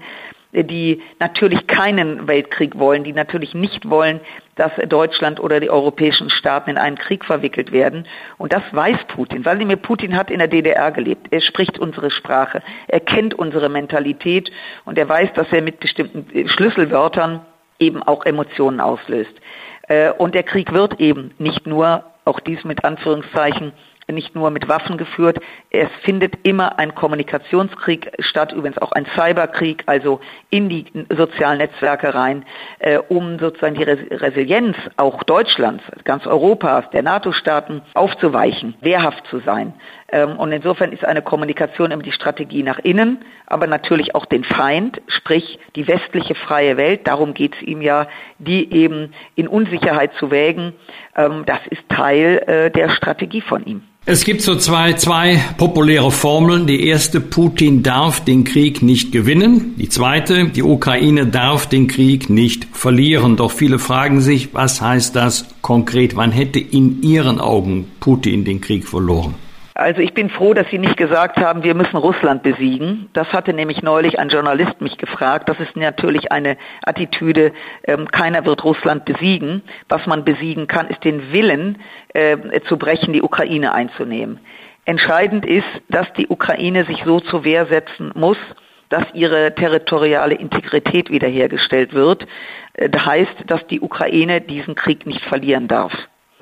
die 0.53 1.01
natürlich 1.19 1.65
keinen 1.65 2.27
Weltkrieg 2.27 2.77
wollen, 2.77 3.03
die 3.03 3.13
natürlich 3.13 3.55
nicht 3.55 3.89
wollen, 3.89 4.19
dass 4.55 4.71
Deutschland 4.87 5.39
oder 5.39 5.59
die 5.59 5.71
europäischen 5.71 6.29
Staaten 6.29 6.69
in 6.69 6.77
einen 6.77 6.97
Krieg 6.97 7.25
verwickelt 7.25 7.71
werden. 7.71 8.05
Und 8.37 8.53
das 8.53 8.61
weiß 8.71 8.97
Putin. 9.07 9.43
Wladimir 9.43 9.77
Putin 9.77 10.15
hat 10.15 10.29
in 10.29 10.37
der 10.37 10.47
DDR 10.47 10.91
gelebt. 10.91 11.27
Er 11.31 11.41
spricht 11.41 11.79
unsere 11.79 12.11
Sprache. 12.11 12.61
Er 12.87 12.99
kennt 12.99 13.33
unsere 13.33 13.67
Mentalität 13.67 14.51
und 14.85 14.97
er 14.99 15.09
weiß, 15.09 15.33
dass 15.33 15.47
er 15.51 15.63
mit 15.63 15.79
bestimmten 15.79 16.47
Schlüsselwörtern 16.47 17.41
eben 17.79 18.03
auch 18.03 18.25
Emotionen 18.25 18.79
auslöst. 18.79 19.33
Äh, 19.87 20.11
und 20.11 20.35
der 20.35 20.43
Krieg 20.43 20.71
wird 20.71 20.99
eben 20.99 21.31
nicht 21.39 21.65
nur, 21.65 22.03
auch 22.25 22.39
dies 22.39 22.63
mit 22.63 22.85
Anführungszeichen, 22.85 23.73
nicht 24.11 24.35
nur 24.35 24.49
mit 24.51 24.67
Waffen 24.67 24.97
geführt. 24.97 25.39
Es 25.69 25.89
findet 26.01 26.45
immer 26.47 26.79
ein 26.79 26.95
Kommunikationskrieg 26.95 28.11
statt, 28.19 28.51
übrigens 28.51 28.77
auch 28.77 28.91
ein 28.91 29.05
Cyberkrieg, 29.15 29.83
also 29.85 30.19
in 30.49 30.69
die 30.69 30.85
sozialen 31.15 31.59
Netzwerke 31.59 32.13
rein, 32.13 32.45
äh, 32.79 32.97
um 32.97 33.39
sozusagen 33.39 33.75
die 33.75 33.83
Resilienz 33.83 34.77
auch 34.97 35.23
Deutschlands, 35.23 35.83
ganz 36.03 36.27
Europas, 36.27 36.89
der 36.91 37.03
NATO-Staaten 37.03 37.81
aufzuweichen, 37.93 38.75
wehrhaft 38.81 39.25
zu 39.27 39.39
sein. 39.39 39.73
Ähm, 40.13 40.37
und 40.37 40.51
insofern 40.51 40.91
ist 40.91 41.03
eine 41.03 41.21
Kommunikation 41.21 41.91
immer 41.91 42.03
die 42.03 42.11
Strategie 42.11 42.63
nach 42.63 42.79
innen, 42.79 43.25
aber 43.47 43.67
natürlich 43.67 44.15
auch 44.15 44.25
den 44.25 44.43
Feind, 44.43 45.01
sprich 45.07 45.59
die 45.75 45.87
westliche 45.87 46.35
freie 46.35 46.77
Welt, 46.77 47.07
darum 47.07 47.33
geht 47.33 47.55
es 47.55 47.61
ihm 47.63 47.81
ja, 47.81 48.07
die 48.37 48.71
eben 48.73 49.13
in 49.35 49.47
Unsicherheit 49.47 50.11
zu 50.19 50.29
wägen. 50.29 50.73
Ähm, 51.15 51.43
das 51.45 51.59
ist 51.69 51.87
Teil 51.89 52.43
äh, 52.47 52.71
der 52.71 52.89
Strategie 52.89 53.41
von 53.41 53.65
ihm. 53.65 53.83
Es 54.05 54.25
gibt 54.25 54.41
so 54.41 54.57
zwei, 54.57 54.93
zwei 54.93 55.41
populäre 55.57 56.11
Formeln. 56.11 56.67
Die 56.67 56.87
erste, 56.87 57.21
Putin 57.21 57.83
darf 57.83 58.19
den 58.19 58.43
Krieg 58.43 58.81
nicht 58.81 59.13
gewinnen. 59.13 59.75
Die 59.77 59.87
zweite, 59.87 60.49
die 60.49 60.61
Ukraine 60.61 61.25
darf 61.25 61.67
den 61.67 61.87
Krieg 61.87 62.29
nicht 62.29 62.67
verlieren. 62.73 63.37
Doch 63.37 63.51
viele 63.51 63.79
fragen 63.79 64.19
sich, 64.19 64.53
was 64.53 64.81
heißt 64.81 65.15
das 65.15 65.45
konkret? 65.61 66.17
Wann 66.17 66.33
hätte 66.33 66.59
in 66.59 67.01
Ihren 67.01 67.39
Augen 67.39 67.85
Putin 68.01 68.43
den 68.43 68.59
Krieg 68.59 68.85
verloren? 68.85 69.35
Also 69.75 70.01
ich 70.01 70.13
bin 70.13 70.29
froh, 70.29 70.53
dass 70.53 70.69
Sie 70.69 70.77
nicht 70.77 70.97
gesagt 70.97 71.37
haben, 71.37 71.63
wir 71.63 71.73
müssen 71.73 71.97
Russland 71.97 72.43
besiegen. 72.43 73.09
Das 73.13 73.33
hatte 73.33 73.53
nämlich 73.53 73.81
neulich 73.81 74.19
ein 74.19 74.29
Journalist 74.29 74.81
mich 74.81 74.97
gefragt. 74.97 75.49
Das 75.49 75.59
ist 75.59 75.75
natürlich 75.75 76.31
eine 76.31 76.57
Attitüde, 76.85 77.53
ähm, 77.85 78.07
keiner 78.11 78.45
wird 78.45 78.63
Russland 78.63 79.05
besiegen. 79.05 79.63
Was 79.89 80.05
man 80.05 80.23
besiegen 80.23 80.67
kann, 80.67 80.87
ist 80.89 81.03
den 81.03 81.31
Willen 81.31 81.79
äh, 82.09 82.37
zu 82.67 82.77
brechen, 82.77 83.13
die 83.13 83.23
Ukraine 83.23 83.73
einzunehmen. 83.73 84.39
Entscheidend 84.85 85.45
ist, 85.45 85.67
dass 85.89 86.11
die 86.13 86.27
Ukraine 86.27 86.85
sich 86.85 87.03
so 87.05 87.19
zur 87.19 87.43
Wehr 87.43 87.65
setzen 87.65 88.11
muss, 88.13 88.37
dass 88.89 89.05
ihre 89.13 89.55
territoriale 89.55 90.35
Integrität 90.35 91.09
wiederhergestellt 91.09 91.93
wird. 91.93 92.27
Äh, 92.73 92.89
das 92.89 93.03
heißt, 93.03 93.45
dass 93.47 93.65
die 93.67 93.81
Ukraine 93.81 94.39
diesen 94.39 94.75
Krieg 94.75 95.07
nicht 95.07 95.21
verlieren 95.21 95.67
darf. 95.67 95.93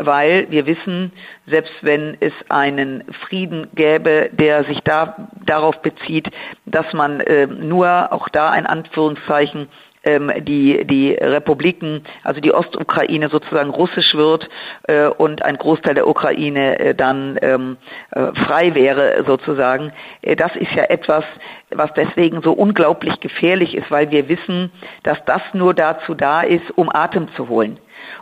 Weil 0.05 0.47
wir 0.49 0.65
wissen, 0.65 1.11
selbst 1.45 1.73
wenn 1.81 2.17
es 2.19 2.33
einen 2.49 3.03
Frieden 3.27 3.67
gäbe, 3.75 4.29
der 4.31 4.63
sich 4.63 4.79
da, 4.81 5.29
darauf 5.45 5.81
bezieht, 5.81 6.29
dass 6.65 6.91
man 6.93 7.19
äh, 7.19 7.47
nur 7.47 8.11
auch 8.11 8.29
da 8.29 8.49
ein 8.49 8.65
Anführungszeichen 8.65 9.67
ähm, 10.03 10.31
die, 10.39 10.85
die 10.85 11.13
Republiken, 11.13 12.03
also 12.23 12.41
die 12.41 12.53
Ostukraine 12.53 13.29
sozusagen 13.29 13.69
russisch 13.69 14.15
wird 14.15 14.49
äh, 14.87 15.07
und 15.07 15.43
ein 15.43 15.57
Großteil 15.57 15.93
der 15.93 16.07
Ukraine 16.07 16.79
äh, 16.79 16.95
dann 16.95 17.37
ähm, 17.41 17.77
äh, 18.11 18.33
frei 18.45 18.73
wäre 18.73 19.23
sozusagen. 19.27 19.93
Äh, 20.21 20.35
das 20.35 20.55
ist 20.55 20.71
ja 20.71 20.85
etwas, 20.85 21.23
was 21.69 21.93
deswegen 21.93 22.41
so 22.41 22.53
unglaublich 22.53 23.19
gefährlich 23.19 23.75
ist, 23.75 23.91
weil 23.91 24.09
wir 24.11 24.27
wissen, 24.27 24.71
dass 25.03 25.23
das 25.25 25.41
nur 25.53 25.73
dazu 25.73 26.15
da 26.15 26.41
ist, 26.41 26.71
um 26.75 26.89
Atem 26.93 27.27
zu 27.35 27.47
holen. 27.47 27.77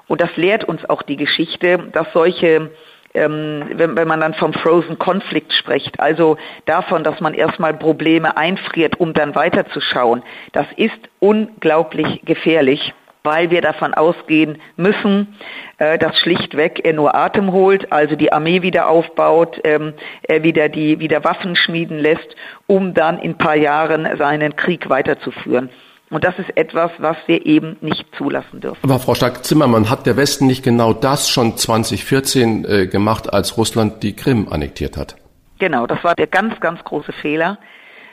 Und 0.07 0.21
das 0.21 0.35
lehrt 0.35 0.63
uns 0.63 0.87
auch 0.89 1.01
die 1.01 1.17
Geschichte, 1.17 1.89
dass 1.91 2.07
solche 2.13 2.71
ähm, 3.13 3.63
wenn, 3.73 3.97
wenn 3.97 4.07
man 4.07 4.19
dann 4.19 4.35
vom 4.35 4.53
Frozen 4.53 4.99
Conflict 4.99 5.51
spricht, 5.53 5.99
also 5.99 6.37
davon, 6.65 7.03
dass 7.03 7.19
man 7.19 7.33
erstmal 7.33 7.73
Probleme 7.73 8.37
einfriert, 8.37 8.99
um 8.99 9.13
dann 9.13 9.33
weiterzuschauen, 9.33 10.21
das 10.51 10.67
ist 10.75 10.99
unglaublich 11.19 12.21
gefährlich 12.23 12.93
weil 13.23 13.51
wir 13.51 13.61
davon 13.61 13.93
ausgehen 13.93 14.61
müssen, 14.77 15.35
äh, 15.77 15.97
dass 15.97 16.17
schlichtweg 16.19 16.85
er 16.85 16.93
nur 16.93 17.15
Atem 17.15 17.51
holt, 17.51 17.91
also 17.91 18.15
die 18.15 18.31
Armee 18.31 18.61
wieder 18.61 18.87
aufbaut, 18.87 19.59
ähm, 19.63 19.93
er 20.23 20.43
wieder 20.43 20.69
die 20.69 20.99
wieder 20.99 21.23
Waffen 21.23 21.55
schmieden 21.55 21.99
lässt, 21.99 22.35
um 22.65 22.93
dann 22.93 23.19
in 23.19 23.31
ein 23.31 23.37
paar 23.37 23.57
Jahren 23.57 24.07
seinen 24.17 24.55
Krieg 24.55 24.89
weiterzuführen. 24.89 25.69
Und 26.09 26.23
das 26.23 26.37
ist 26.39 26.55
etwas, 26.57 26.91
was 26.97 27.17
wir 27.27 27.45
eben 27.45 27.77
nicht 27.81 28.05
zulassen 28.17 28.61
dürfen. 28.61 28.79
Aber 28.83 28.99
Frau 28.99 29.13
Stark-Zimmermann, 29.13 29.89
hat 29.89 30.05
der 30.05 30.17
Westen 30.17 30.47
nicht 30.47 30.63
genau 30.63 30.93
das 30.93 31.29
schon 31.29 31.55
2014 31.55 32.65
äh, 32.65 32.87
gemacht, 32.87 33.31
als 33.31 33.57
Russland 33.57 34.01
die 34.01 34.15
Krim 34.15 34.47
annektiert 34.49 34.97
hat? 34.97 35.15
Genau, 35.59 35.85
das 35.85 36.03
war 36.03 36.15
der 36.15 36.27
ganz, 36.27 36.59
ganz 36.61 36.83
große 36.83 37.11
Fehler. 37.11 37.59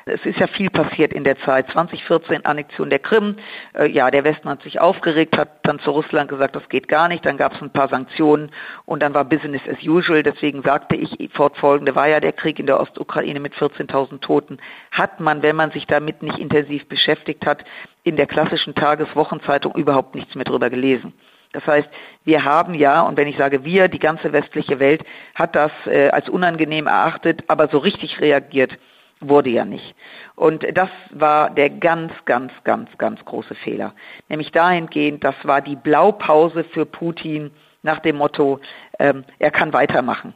Es 0.09 0.25
ist 0.25 0.39
ja 0.39 0.47
viel 0.47 0.71
passiert 0.71 1.13
in 1.13 1.25
der 1.25 1.37
Zeit. 1.41 1.69
2014 1.73 2.45
Annexion 2.45 2.91
der 2.91 3.01
Krim. 3.01 3.39
Äh, 3.77 3.91
ja, 3.91 4.09
der 4.09 4.23
Westen 4.23 4.49
hat 4.49 4.63
sich 4.63 4.81
aufgeregt, 4.81 5.37
hat 5.37 5.67
dann 5.67 5.81
zu 5.81 5.91
Russland 5.91 6.29
gesagt, 6.29 6.55
das 6.55 6.69
geht 6.69 6.87
gar 6.87 7.09
nicht. 7.09 7.27
Dann 7.27 7.37
gab 7.37 7.55
es 7.55 7.61
ein 7.61 7.73
paar 7.73 7.89
Sanktionen 7.89 8.53
und 8.85 9.03
dann 9.03 9.15
war 9.15 9.25
Business 9.25 9.63
as 9.69 9.83
usual. 9.85 10.23
Deswegen 10.23 10.63
sagte 10.63 10.95
ich, 10.95 11.29
fortfolgende 11.33 11.97
war 11.97 12.07
ja 12.07 12.21
der 12.21 12.33
Krieg 12.33 12.61
in 12.61 12.67
der 12.67 12.79
Ostukraine 12.79 13.41
mit 13.41 13.55
14.000 13.55 14.21
Toten. 14.21 14.59
Hat 14.93 15.19
man, 15.19 15.43
wenn 15.43 15.57
man 15.57 15.73
sich 15.73 15.89
damit 15.89 16.23
nicht 16.23 16.39
intensiv 16.39 16.87
beschäftigt 16.87 17.45
hat, 17.45 17.65
in 18.05 18.15
der 18.15 18.29
klassischen 18.29 18.77
Tageswochenzeitung 18.77 19.75
überhaupt 19.75 20.15
nichts 20.15 20.37
mehr 20.37 20.45
drüber 20.45 20.71
gelesen. 20.71 21.15
Das 21.53 21.67
heißt, 21.67 21.89
wir 22.23 22.45
haben 22.45 22.75
ja, 22.75 23.01
und 23.03 23.17
wenn 23.17 23.27
ich 23.27 23.39
sage 23.39 23.65
wir, 23.65 23.89
die 23.89 23.99
ganze 23.99 24.33
westliche 24.33 24.79
Welt 24.79 25.03
hat 25.35 25.57
das 25.57 25.73
äh, 25.87 26.11
als 26.11 26.29
unangenehm 26.29 26.87
erachtet, 26.87 27.43
aber 27.49 27.67
so 27.67 27.79
richtig 27.79 28.21
reagiert 28.21 28.79
wurde 29.21 29.51
ja 29.51 29.65
nicht. 29.65 29.95
Und 30.35 30.67
das 30.77 30.91
war 31.11 31.51
der 31.51 31.71
ganz, 31.71 32.13
ganz, 32.25 32.53
ganz, 32.65 32.91
ganz 32.99 33.25
große 33.25 33.55
Fehler. 33.55 33.95
Nämlich 34.29 34.53
dahingehend, 34.53 35.25
das 35.25 35.35
war 35.45 35.61
die 35.61 35.77
Blaupause 35.77 36.65
für 36.65 36.87
Putin 36.87 37.51
nach 37.83 38.01
dem 38.01 38.17
Motto, 38.17 38.61
ähm, 38.99 39.25
er 39.39 39.51
kann 39.51 39.73
weitermachen. 39.73 40.35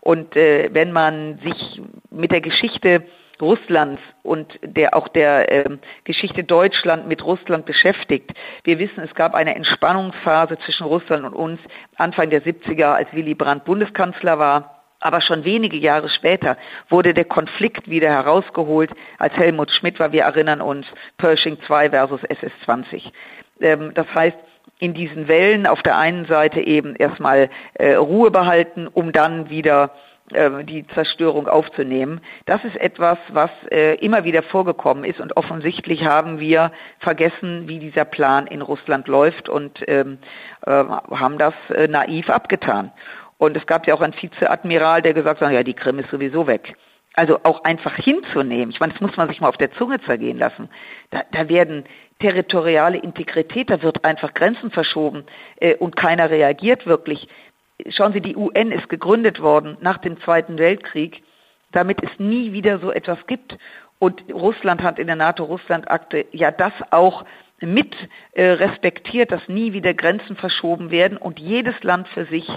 Und 0.00 0.36
äh, 0.36 0.70
wenn 0.72 0.92
man 0.92 1.38
sich 1.38 1.80
mit 2.10 2.32
der 2.32 2.40
Geschichte 2.40 3.04
Russlands 3.40 4.02
und 4.22 4.58
der 4.62 4.96
auch 4.96 5.08
der 5.08 5.50
äh, 5.52 5.78
Geschichte 6.04 6.44
Deutschland 6.44 7.06
mit 7.06 7.24
Russland 7.24 7.66
beschäftigt. 7.66 8.32
Wir 8.64 8.80
wissen, 8.80 9.00
es 9.04 9.14
gab 9.14 9.34
eine 9.34 9.54
Entspannungsphase 9.54 10.58
zwischen 10.58 10.86
Russland 10.86 11.24
und 11.24 11.34
uns 11.34 11.60
Anfang 11.96 12.30
der 12.30 12.42
70er, 12.42 12.94
als 12.94 13.12
Willy 13.12 13.34
Brandt 13.34 13.64
Bundeskanzler 13.64 14.38
war 14.38 14.77
aber 15.00 15.20
schon 15.20 15.44
wenige 15.44 15.76
Jahre 15.76 16.08
später 16.08 16.56
wurde 16.88 17.14
der 17.14 17.24
Konflikt 17.24 17.88
wieder 17.88 18.10
herausgeholt, 18.10 18.90
als 19.18 19.34
Helmut 19.34 19.70
Schmidt 19.70 19.98
war. 20.00 20.12
Wir 20.12 20.22
erinnern 20.22 20.60
uns, 20.60 20.86
Pershing 21.18 21.58
2 21.66 21.90
versus 21.90 22.20
SS-20. 22.24 23.12
Ähm, 23.60 23.92
das 23.94 24.06
heißt, 24.14 24.36
in 24.80 24.94
diesen 24.94 25.28
Wellen 25.28 25.66
auf 25.66 25.82
der 25.82 25.98
einen 25.98 26.26
Seite 26.26 26.60
eben 26.60 26.94
erstmal 26.96 27.50
äh, 27.74 27.94
Ruhe 27.94 28.30
behalten, 28.30 28.86
um 28.86 29.12
dann 29.12 29.50
wieder 29.50 29.92
äh, 30.32 30.64
die 30.64 30.86
Zerstörung 30.88 31.48
aufzunehmen. 31.48 32.20
Das 32.44 32.62
ist 32.64 32.76
etwas, 32.76 33.18
was 33.28 33.50
äh, 33.70 33.94
immer 33.96 34.24
wieder 34.24 34.42
vorgekommen 34.42 35.04
ist 35.04 35.20
und 35.20 35.36
offensichtlich 35.36 36.04
haben 36.04 36.38
wir 36.38 36.70
vergessen, 36.98 37.66
wie 37.66 37.78
dieser 37.78 38.04
Plan 38.04 38.46
in 38.46 38.62
Russland 38.62 39.08
läuft 39.08 39.48
und 39.48 39.82
ähm, 39.88 40.18
äh, 40.66 40.70
haben 40.70 41.38
das 41.38 41.54
äh, 41.74 41.88
naiv 41.88 42.30
abgetan. 42.30 42.92
Und 43.38 43.56
es 43.56 43.66
gab 43.66 43.86
ja 43.86 43.94
auch 43.94 44.00
einen 44.00 44.20
Vizeadmiral, 44.20 45.00
der 45.02 45.14
gesagt 45.14 45.40
hat, 45.40 45.52
ja, 45.52 45.62
die 45.62 45.74
Krim 45.74 45.98
ist 46.00 46.10
sowieso 46.10 46.46
weg. 46.46 46.76
Also 47.14 47.40
auch 47.44 47.64
einfach 47.64 47.96
hinzunehmen. 47.96 48.70
Ich 48.70 48.80
meine, 48.80 48.92
das 48.92 49.00
muss 49.00 49.16
man 49.16 49.28
sich 49.28 49.40
mal 49.40 49.48
auf 49.48 49.56
der 49.56 49.72
Zunge 49.72 50.00
zergehen 50.02 50.38
lassen. 50.38 50.68
Da, 51.10 51.22
da 51.32 51.48
werden 51.48 51.84
territoriale 52.18 52.98
Integrität, 52.98 53.70
da 53.70 53.82
wird 53.82 54.04
einfach 54.04 54.34
Grenzen 54.34 54.70
verschoben 54.70 55.24
äh, 55.56 55.74
und 55.76 55.96
keiner 55.96 56.30
reagiert 56.30 56.86
wirklich. 56.86 57.28
Schauen 57.88 58.12
Sie, 58.12 58.20
die 58.20 58.36
UN 58.36 58.72
ist 58.72 58.88
gegründet 58.88 59.40
worden 59.40 59.78
nach 59.80 59.98
dem 59.98 60.20
Zweiten 60.20 60.58
Weltkrieg, 60.58 61.22
damit 61.70 62.02
es 62.02 62.10
nie 62.18 62.52
wieder 62.52 62.80
so 62.80 62.90
etwas 62.90 63.18
gibt. 63.26 63.56
Und 64.00 64.22
Russland 64.32 64.82
hat 64.82 64.98
in 64.98 65.06
der 65.06 65.16
NATO-Russland-Akte 65.16 66.26
ja 66.32 66.50
das 66.50 66.72
auch 66.90 67.24
mit 67.60 67.94
äh, 68.32 68.44
respektiert, 68.44 69.32
dass 69.32 69.48
nie 69.48 69.72
wieder 69.72 69.94
Grenzen 69.94 70.36
verschoben 70.36 70.90
werden 70.90 71.18
und 71.18 71.40
jedes 71.40 71.82
Land 71.82 72.08
für 72.08 72.26
sich 72.26 72.48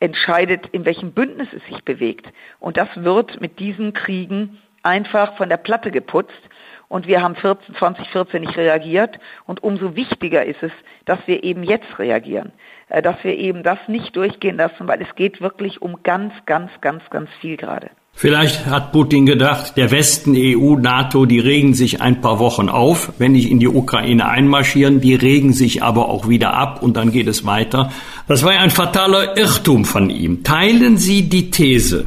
entscheidet, 0.00 0.66
in 0.68 0.84
welchem 0.84 1.12
Bündnis 1.12 1.48
es 1.52 1.64
sich 1.66 1.84
bewegt. 1.84 2.26
Und 2.60 2.76
das 2.76 2.88
wird 2.94 3.40
mit 3.40 3.58
diesen 3.58 3.92
Kriegen 3.92 4.58
einfach 4.82 5.36
von 5.36 5.48
der 5.48 5.56
Platte 5.56 5.90
geputzt. 5.90 6.40
Und 6.88 7.06
wir 7.06 7.20
haben 7.20 7.36
14, 7.36 7.74
2014 7.74 8.40
nicht 8.40 8.56
reagiert. 8.56 9.18
Und 9.46 9.62
umso 9.62 9.94
wichtiger 9.94 10.44
ist 10.44 10.62
es, 10.62 10.72
dass 11.04 11.18
wir 11.26 11.44
eben 11.44 11.62
jetzt 11.62 11.98
reagieren. 11.98 12.52
Äh, 12.88 13.02
dass 13.02 13.22
wir 13.22 13.36
eben 13.36 13.62
das 13.62 13.78
nicht 13.88 14.16
durchgehen 14.16 14.56
lassen, 14.56 14.88
weil 14.88 15.02
es 15.02 15.14
geht 15.14 15.40
wirklich 15.40 15.82
um 15.82 16.02
ganz, 16.02 16.32
ganz, 16.46 16.70
ganz, 16.80 17.02
ganz 17.10 17.30
viel 17.40 17.56
gerade. 17.56 17.90
Vielleicht 18.20 18.66
hat 18.66 18.90
Putin 18.90 19.26
gedacht, 19.26 19.76
der 19.76 19.92
Westen, 19.92 20.34
EU, 20.36 20.74
NATO, 20.74 21.24
die 21.24 21.38
regen 21.38 21.72
sich 21.72 22.02
ein 22.02 22.20
paar 22.20 22.40
Wochen 22.40 22.68
auf, 22.68 23.12
wenn 23.18 23.36
ich 23.36 23.48
in 23.48 23.60
die 23.60 23.68
Ukraine 23.68 24.28
einmarschieren, 24.28 25.00
die 25.00 25.14
regen 25.14 25.52
sich 25.52 25.84
aber 25.84 26.08
auch 26.08 26.28
wieder 26.28 26.52
ab 26.52 26.82
und 26.82 26.96
dann 26.96 27.12
geht 27.12 27.28
es 27.28 27.46
weiter. 27.46 27.92
Das 28.26 28.42
war 28.42 28.50
ein 28.50 28.70
fataler 28.70 29.36
Irrtum 29.36 29.84
von 29.84 30.10
ihm. 30.10 30.42
Teilen 30.42 30.96
Sie 30.96 31.28
die 31.28 31.52
These, 31.52 32.06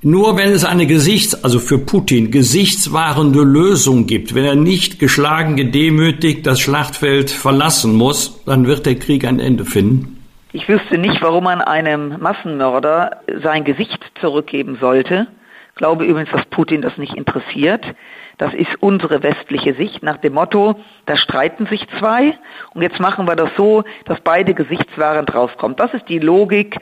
nur 0.00 0.38
wenn 0.38 0.52
es 0.52 0.64
eine 0.64 0.86
Gesichts-, 0.86 1.44
also 1.44 1.58
für 1.58 1.76
Putin, 1.76 2.30
gesichtswahrende 2.30 3.42
Lösung 3.42 4.06
gibt, 4.06 4.34
wenn 4.34 4.46
er 4.46 4.56
nicht 4.56 4.98
geschlagen, 4.98 5.56
gedemütigt 5.56 6.46
das 6.46 6.60
Schlachtfeld 6.60 7.30
verlassen 7.30 7.92
muss, 7.92 8.42
dann 8.46 8.66
wird 8.66 8.86
der 8.86 8.94
Krieg 8.94 9.26
ein 9.26 9.38
Ende 9.38 9.66
finden? 9.66 10.16
Ich 10.54 10.66
wüsste 10.66 10.96
nicht, 10.96 11.20
warum 11.20 11.44
man 11.44 11.60
einem 11.60 12.18
Massenmörder 12.20 13.20
sein 13.42 13.64
Gesicht 13.64 14.00
zurückgeben 14.18 14.78
sollte 14.80 15.26
glaube 15.74 16.04
übrigens, 16.04 16.30
dass 16.30 16.44
Putin 16.46 16.82
das 16.82 16.96
nicht 16.98 17.14
interessiert. 17.14 17.84
Das 18.38 18.54
ist 18.54 18.74
unsere 18.80 19.22
westliche 19.22 19.74
Sicht 19.74 20.02
nach 20.02 20.16
dem 20.18 20.34
Motto, 20.34 20.76
da 21.06 21.16
streiten 21.16 21.66
sich 21.66 21.86
zwei 21.98 22.36
und 22.74 22.82
jetzt 22.82 22.98
machen 22.98 23.26
wir 23.28 23.36
das 23.36 23.50
so, 23.56 23.84
dass 24.04 24.20
beide 24.20 24.54
gesichtswahrend 24.54 25.34
rauskommen. 25.34 25.76
Das 25.76 25.94
ist 25.94 26.08
die 26.08 26.18
Logik 26.18 26.76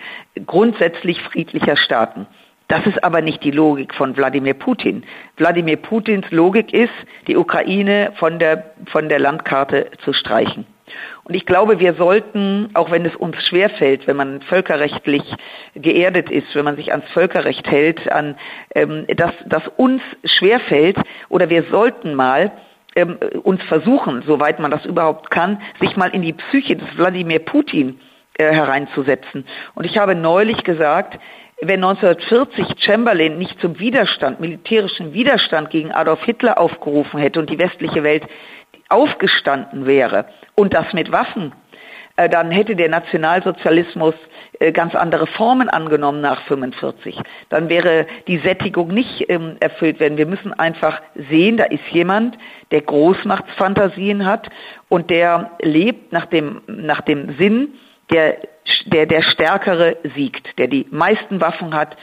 grundsätzlich 0.46 1.20
friedlicher 1.22 1.76
Staaten. 1.76 2.26
Das 2.68 2.86
ist 2.86 3.02
aber 3.02 3.20
nicht 3.20 3.42
die 3.42 3.50
Logik 3.50 3.94
von 3.94 4.16
Wladimir 4.16 4.54
Putin. 4.54 5.02
Wladimir 5.36 5.76
Putins 5.76 6.30
Logik 6.30 6.72
ist, 6.72 6.94
die 7.26 7.36
Ukraine 7.36 8.12
von 8.14 8.38
der, 8.38 8.72
von 8.86 9.08
der 9.08 9.18
Landkarte 9.18 9.90
zu 10.04 10.12
streichen. 10.12 10.66
Und 11.30 11.36
ich 11.36 11.46
glaube, 11.46 11.78
wir 11.78 11.94
sollten, 11.94 12.70
auch 12.74 12.90
wenn 12.90 13.06
es 13.06 13.14
uns 13.14 13.36
schwerfällt, 13.46 14.08
wenn 14.08 14.16
man 14.16 14.42
völkerrechtlich 14.42 15.22
geerdet 15.76 16.28
ist, 16.28 16.52
wenn 16.56 16.64
man 16.64 16.74
sich 16.74 16.90
ans 16.90 17.08
Völkerrecht 17.12 17.70
hält, 17.70 18.10
an, 18.10 18.34
ähm, 18.74 19.06
dass, 19.14 19.30
dass 19.46 19.62
uns 19.76 20.02
schwerfällt, 20.24 20.96
oder 21.28 21.48
wir 21.48 21.62
sollten 21.70 22.14
mal 22.14 22.50
ähm, 22.96 23.16
uns 23.44 23.62
versuchen, 23.62 24.24
soweit 24.26 24.58
man 24.58 24.72
das 24.72 24.84
überhaupt 24.84 25.30
kann, 25.30 25.62
sich 25.78 25.96
mal 25.96 26.10
in 26.10 26.22
die 26.22 26.32
Psyche 26.32 26.74
des 26.74 26.98
Wladimir 26.98 27.38
Putin 27.38 28.00
äh, 28.36 28.52
hereinzusetzen. 28.52 29.44
Und 29.76 29.84
ich 29.84 29.98
habe 29.98 30.16
neulich 30.16 30.64
gesagt, 30.64 31.16
wenn 31.62 31.84
1940 31.84 32.82
Chamberlain 32.82 33.38
nicht 33.38 33.60
zum 33.60 33.78
Widerstand, 33.78 34.40
militärischen 34.40 35.12
Widerstand 35.12 35.70
gegen 35.70 35.92
Adolf 35.92 36.24
Hitler 36.24 36.58
aufgerufen 36.58 37.20
hätte 37.20 37.38
und 37.38 37.50
die 37.50 37.58
westliche 37.60 38.02
Welt 38.02 38.24
aufgestanden 38.90 39.86
wäre 39.86 40.26
und 40.54 40.74
das 40.74 40.92
mit 40.92 41.10
Waffen, 41.10 41.52
äh, 42.16 42.28
dann 42.28 42.50
hätte 42.50 42.76
der 42.76 42.90
Nationalsozialismus 42.90 44.14
äh, 44.58 44.72
ganz 44.72 44.94
andere 44.94 45.26
Formen 45.26 45.70
angenommen 45.70 46.20
nach 46.20 46.42
45. 46.42 47.18
Dann 47.48 47.70
wäre 47.70 48.06
die 48.26 48.38
Sättigung 48.38 48.88
nicht 48.88 49.30
ähm, 49.30 49.56
erfüllt 49.60 50.00
werden. 50.00 50.18
Wir 50.18 50.26
müssen 50.26 50.52
einfach 50.52 51.00
sehen, 51.30 51.56
da 51.56 51.64
ist 51.64 51.86
jemand, 51.90 52.36
der 52.72 52.82
Großmachtsfantasien 52.82 54.26
hat 54.26 54.50
und 54.90 55.08
der 55.08 55.52
lebt 55.62 56.12
nach 56.12 56.26
dem, 56.26 56.60
nach 56.66 57.00
dem 57.00 57.36
Sinn, 57.38 57.74
der, 58.10 58.36
der, 58.86 59.06
der 59.06 59.22
Stärkere 59.22 59.96
siegt, 60.14 60.58
der 60.58 60.66
die 60.66 60.86
meisten 60.90 61.40
Waffen 61.40 61.74
hat, 61.74 61.96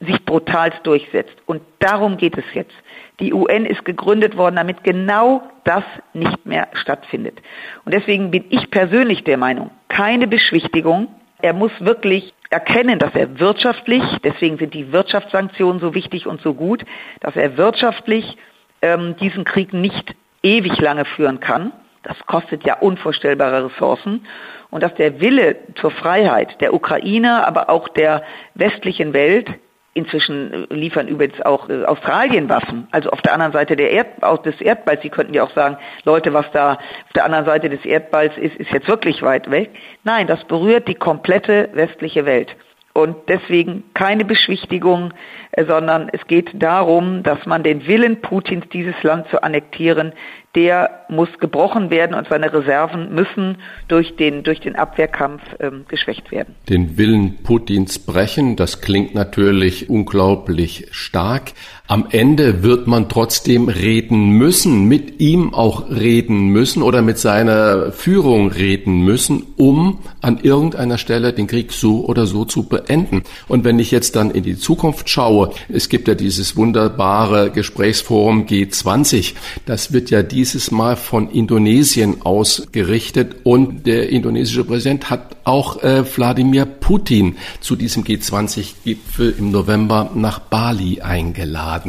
sich 0.00 0.24
brutal 0.24 0.72
durchsetzt. 0.82 1.36
Und 1.46 1.62
darum 1.78 2.16
geht 2.16 2.36
es 2.36 2.44
jetzt. 2.54 2.74
Die 3.20 3.34
UN 3.34 3.66
ist 3.66 3.84
gegründet 3.84 4.36
worden, 4.36 4.56
damit 4.56 4.82
genau 4.82 5.42
das 5.64 5.84
nicht 6.14 6.46
mehr 6.46 6.68
stattfindet. 6.72 7.40
Und 7.84 7.94
deswegen 7.94 8.30
bin 8.30 8.44
ich 8.48 8.70
persönlich 8.70 9.24
der 9.24 9.36
Meinung, 9.36 9.70
keine 9.88 10.26
Beschwichtigung. 10.26 11.08
Er 11.42 11.52
muss 11.52 11.72
wirklich 11.80 12.34
erkennen, 12.50 12.98
dass 12.98 13.14
er 13.14 13.38
wirtschaftlich, 13.38 14.02
deswegen 14.24 14.58
sind 14.58 14.74
die 14.74 14.92
Wirtschaftssanktionen 14.92 15.80
so 15.80 15.94
wichtig 15.94 16.26
und 16.26 16.40
so 16.40 16.54
gut, 16.54 16.84
dass 17.20 17.36
er 17.36 17.56
wirtschaftlich 17.56 18.36
ähm, 18.82 19.16
diesen 19.20 19.44
Krieg 19.44 19.72
nicht 19.72 20.14
ewig 20.42 20.78
lange 20.80 21.04
führen 21.04 21.40
kann. 21.40 21.72
Das 22.02 22.18
kostet 22.26 22.64
ja 22.64 22.78
unvorstellbare 22.78 23.66
Ressourcen. 23.66 24.26
Und 24.70 24.82
dass 24.82 24.94
der 24.94 25.20
Wille 25.20 25.56
zur 25.74 25.90
Freiheit 25.90 26.60
der 26.60 26.72
Ukrainer, 26.72 27.46
aber 27.46 27.68
auch 27.68 27.88
der 27.88 28.22
westlichen 28.54 29.12
Welt 29.12 29.50
Inzwischen 29.92 30.68
liefern 30.70 31.08
übrigens 31.08 31.40
auch 31.42 31.68
äh, 31.68 31.84
Australien 31.84 32.48
Waffen, 32.48 32.86
also 32.92 33.10
auf 33.10 33.22
der 33.22 33.34
anderen 33.34 33.52
Seite 33.52 33.74
der 33.74 33.90
Erd, 33.90 34.22
des 34.44 34.60
Erdballs. 34.60 35.02
Sie 35.02 35.10
könnten 35.10 35.34
ja 35.34 35.42
auch 35.42 35.52
sagen, 35.52 35.78
Leute, 36.04 36.32
was 36.32 36.46
da 36.52 36.74
auf 36.74 37.12
der 37.14 37.24
anderen 37.24 37.44
Seite 37.44 37.68
des 37.68 37.84
Erdballs 37.84 38.36
ist, 38.38 38.54
ist 38.56 38.70
jetzt 38.70 38.86
wirklich 38.86 39.20
weit 39.22 39.50
weg. 39.50 39.70
Nein, 40.04 40.28
das 40.28 40.44
berührt 40.44 40.86
die 40.86 40.94
komplette 40.94 41.70
westliche 41.72 42.24
Welt. 42.24 42.54
Und 42.92 43.16
deswegen 43.28 43.84
keine 43.94 44.24
Beschwichtigung, 44.24 45.12
äh, 45.52 45.64
sondern 45.64 46.08
es 46.12 46.24
geht 46.26 46.50
darum, 46.54 47.22
dass 47.22 47.46
man 47.46 47.62
den 47.62 47.86
Willen 47.86 48.20
Putins, 48.20 48.68
dieses 48.72 49.00
Land 49.02 49.28
zu 49.28 49.42
annektieren, 49.42 50.12
der 50.54 51.04
muss 51.08 51.28
gebrochen 51.38 51.90
werden 51.90 52.14
und 52.14 52.28
seine 52.28 52.52
Reserven 52.52 53.14
müssen 53.14 53.58
durch 53.86 54.16
den, 54.16 54.42
durch 54.42 54.60
den 54.60 54.74
Abwehrkampf 54.74 55.42
ähm, 55.60 55.84
geschwächt 55.88 56.32
werden. 56.32 56.56
Den 56.68 56.98
Willen 56.98 57.42
Putins 57.42 58.00
brechen, 58.00 58.56
das 58.56 58.80
klingt 58.80 59.14
natürlich 59.14 59.88
unglaublich 59.88 60.88
stark. 60.90 61.52
Am 61.90 62.06
Ende 62.10 62.62
wird 62.64 62.86
man 62.88 63.08
trotzdem 63.08 63.68
reden 63.68 64.30
müssen, 64.30 64.84
mit 64.84 65.20
ihm 65.20 65.54
auch 65.54 65.88
reden 65.88 66.48
müssen 66.48 66.82
oder 66.82 67.02
mit 67.02 67.18
seiner 67.18 67.92
Führung 67.92 68.50
reden 68.50 69.04
müssen, 69.04 69.44
um 69.56 69.98
an 70.20 70.40
irgendeiner 70.42 70.98
Stelle 70.98 71.32
den 71.32 71.46
Krieg 71.46 71.72
so 71.72 72.04
oder 72.06 72.26
so 72.26 72.44
zu 72.44 72.64
beenden. 72.64 73.22
Und 73.46 73.64
wenn 73.64 73.78
ich 73.78 73.90
jetzt 73.90 74.16
dann 74.16 74.30
in 74.30 74.42
die 74.42 74.58
Zukunft 74.58 75.08
schaue, 75.08 75.50
es 75.68 75.88
gibt 75.88 76.08
ja 76.08 76.14
dieses 76.14 76.56
wunderbare 76.56 77.50
Gesprächsforum 77.50 78.46
G20, 78.46 79.34
das 79.66 79.92
wird 79.92 80.10
ja 80.10 80.22
die 80.22 80.40
dieses 80.40 80.70
Mal 80.70 80.96
von 80.96 81.30
Indonesien 81.30 82.22
ausgerichtet 82.22 83.36
und 83.44 83.86
der 83.86 84.08
indonesische 84.08 84.64
Präsident 84.64 85.10
hat 85.10 85.36
auch 85.44 85.82
äh, 85.82 86.02
Wladimir 86.16 86.64
Putin 86.64 87.36
zu 87.60 87.76
diesem 87.76 88.04
G20-Gipfel 88.04 89.34
im 89.38 89.50
November 89.50 90.10
nach 90.14 90.38
Bali 90.38 91.02
eingeladen. 91.02 91.79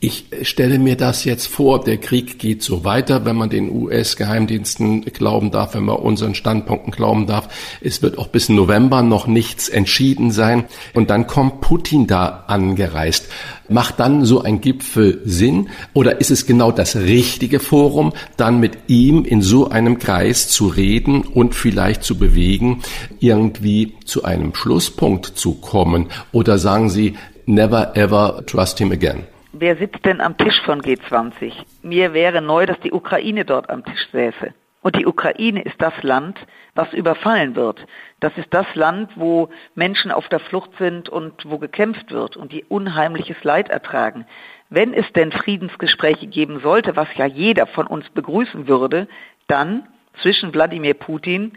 Ich 0.00 0.26
stelle 0.42 0.78
mir 0.78 0.96
das 0.96 1.24
jetzt 1.24 1.46
vor, 1.46 1.82
der 1.82 1.98
Krieg 1.98 2.38
geht 2.38 2.62
so 2.62 2.84
weiter, 2.84 3.24
wenn 3.24 3.36
man 3.36 3.50
den 3.50 3.70
US-Geheimdiensten 3.70 5.02
glauben 5.06 5.50
darf, 5.50 5.74
wenn 5.74 5.84
man 5.84 5.96
unseren 5.96 6.34
Standpunkten 6.34 6.92
glauben 6.92 7.26
darf. 7.26 7.48
Es 7.80 8.02
wird 8.02 8.18
auch 8.18 8.28
bis 8.28 8.48
November 8.48 9.02
noch 9.02 9.26
nichts 9.26 9.68
entschieden 9.68 10.30
sein 10.30 10.64
und 10.94 11.10
dann 11.10 11.26
kommt 11.26 11.60
Putin 11.60 12.06
da 12.06 12.44
angereist. 12.46 13.28
Macht 13.68 13.98
dann 13.98 14.24
so 14.24 14.42
ein 14.42 14.60
Gipfel 14.60 15.22
Sinn 15.24 15.70
oder 15.92 16.20
ist 16.20 16.30
es 16.30 16.46
genau 16.46 16.70
das 16.70 16.94
richtige 16.96 17.58
Forum, 17.58 18.12
dann 18.36 18.60
mit 18.60 18.78
ihm 18.86 19.24
in 19.24 19.42
so 19.42 19.70
einem 19.70 19.98
Kreis 19.98 20.48
zu 20.48 20.68
reden 20.68 21.22
und 21.22 21.54
vielleicht 21.54 22.04
zu 22.04 22.16
bewegen, 22.16 22.82
irgendwie 23.18 23.94
zu 24.04 24.24
einem 24.24 24.54
Schlusspunkt 24.54 25.26
zu 25.26 25.54
kommen? 25.54 26.06
Oder 26.32 26.58
sagen 26.58 26.90
Sie, 26.90 27.14
never 27.46 27.96
ever 27.96 28.44
trust 28.46 28.78
him 28.78 28.92
again? 28.92 29.24
Wer 29.58 29.76
sitzt 29.78 30.04
denn 30.04 30.20
am 30.20 30.36
Tisch 30.36 30.60
von 30.66 30.82
G20? 30.82 31.50
Mir 31.80 32.12
wäre 32.12 32.42
neu, 32.42 32.66
dass 32.66 32.78
die 32.80 32.92
Ukraine 32.92 33.46
dort 33.46 33.70
am 33.70 33.82
Tisch 33.86 34.06
säße. 34.12 34.52
Und 34.82 34.96
die 34.96 35.06
Ukraine 35.06 35.62
ist 35.62 35.80
das 35.80 35.94
Land, 36.02 36.38
was 36.74 36.92
überfallen 36.92 37.56
wird. 37.56 37.86
Das 38.20 38.36
ist 38.36 38.48
das 38.50 38.66
Land, 38.74 39.12
wo 39.16 39.48
Menschen 39.74 40.10
auf 40.10 40.28
der 40.28 40.40
Flucht 40.40 40.72
sind 40.78 41.08
und 41.08 41.48
wo 41.48 41.56
gekämpft 41.56 42.10
wird 42.10 42.36
und 42.36 42.52
die 42.52 42.64
unheimliches 42.64 43.42
Leid 43.44 43.70
ertragen. 43.70 44.26
Wenn 44.68 44.92
es 44.92 45.10
denn 45.14 45.32
Friedensgespräche 45.32 46.26
geben 46.26 46.60
sollte, 46.60 46.94
was 46.94 47.08
ja 47.16 47.24
jeder 47.24 47.66
von 47.66 47.86
uns 47.86 48.10
begrüßen 48.10 48.68
würde, 48.68 49.08
dann 49.46 49.88
zwischen 50.20 50.52
Wladimir 50.52 50.92
Putin 50.92 51.52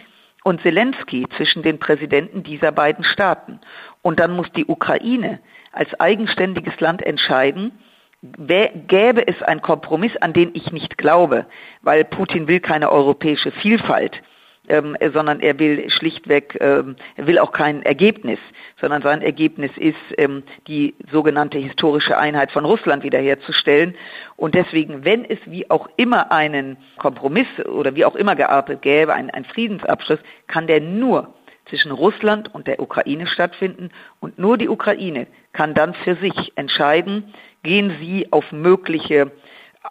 und 0.45 0.61
Zelensky, 0.61 1.27
zwischen 1.35 1.63
den 1.63 1.79
Präsidenten 1.79 2.43
dieser 2.43 2.71
beiden 2.71 3.03
Staaten. 3.03 3.59
Und 4.01 4.21
dann 4.21 4.37
muss 4.37 4.49
die 4.53 4.67
Ukraine 4.67 5.39
als 5.73 5.99
eigenständiges 5.99 6.79
Land 6.79 7.01
entscheiden, 7.01 7.73
gäbe 8.21 9.27
es 9.27 9.41
einen 9.41 9.61
Kompromiss, 9.61 10.15
an 10.17 10.33
den 10.33 10.51
ich 10.53 10.71
nicht 10.71 10.97
glaube, 10.97 11.45
weil 11.81 12.03
Putin 12.03 12.47
will 12.47 12.59
keine 12.59 12.91
europäische 12.91 13.51
Vielfalt, 13.51 14.21
ähm, 14.67 14.97
sondern 15.13 15.39
er 15.39 15.57
will 15.57 15.89
schlichtweg, 15.89 16.57
ähm, 16.59 16.95
er 17.15 17.27
will 17.27 17.39
auch 17.39 17.51
kein 17.51 17.81
Ergebnis, 17.83 18.39
sondern 18.79 19.01
sein 19.01 19.21
Ergebnis 19.21 19.71
ist, 19.77 19.95
ähm, 20.17 20.43
die 20.67 20.95
sogenannte 21.11 21.57
historische 21.57 22.17
Einheit 22.17 22.51
von 22.51 22.65
Russland 22.65 23.03
wiederherzustellen. 23.03 23.95
Und 24.35 24.53
deswegen, 24.53 25.05
wenn 25.05 25.23
es 25.25 25.39
wie 25.45 25.69
auch 25.71 25.89
immer 25.95 26.31
einen 26.31 26.77
Kompromiss 26.97 27.47
oder 27.65 27.95
wie 27.95 28.05
auch 28.05 28.15
immer 28.15 28.35
geartet 28.35 28.81
gäbe, 28.81 29.13
einen, 29.13 29.29
einen 29.29 29.45
Friedensabschluss, 29.45 30.19
kann 30.47 30.67
der 30.67 30.81
nur 30.81 31.33
zwischen 31.69 31.91
Russland 31.91 32.53
und 32.53 32.67
der 32.67 32.79
Ukraine 32.79 33.27
stattfinden 33.27 33.91
und 34.19 34.39
nur 34.39 34.57
die 34.57 34.69
Ukraine 34.69 35.27
kann 35.53 35.73
dann 35.73 35.93
für 35.93 36.15
sich 36.15 36.51
entscheiden, 36.55 37.33
gehen 37.63 37.95
sie 37.99 38.27
auf 38.31 38.51
mögliche 38.51 39.31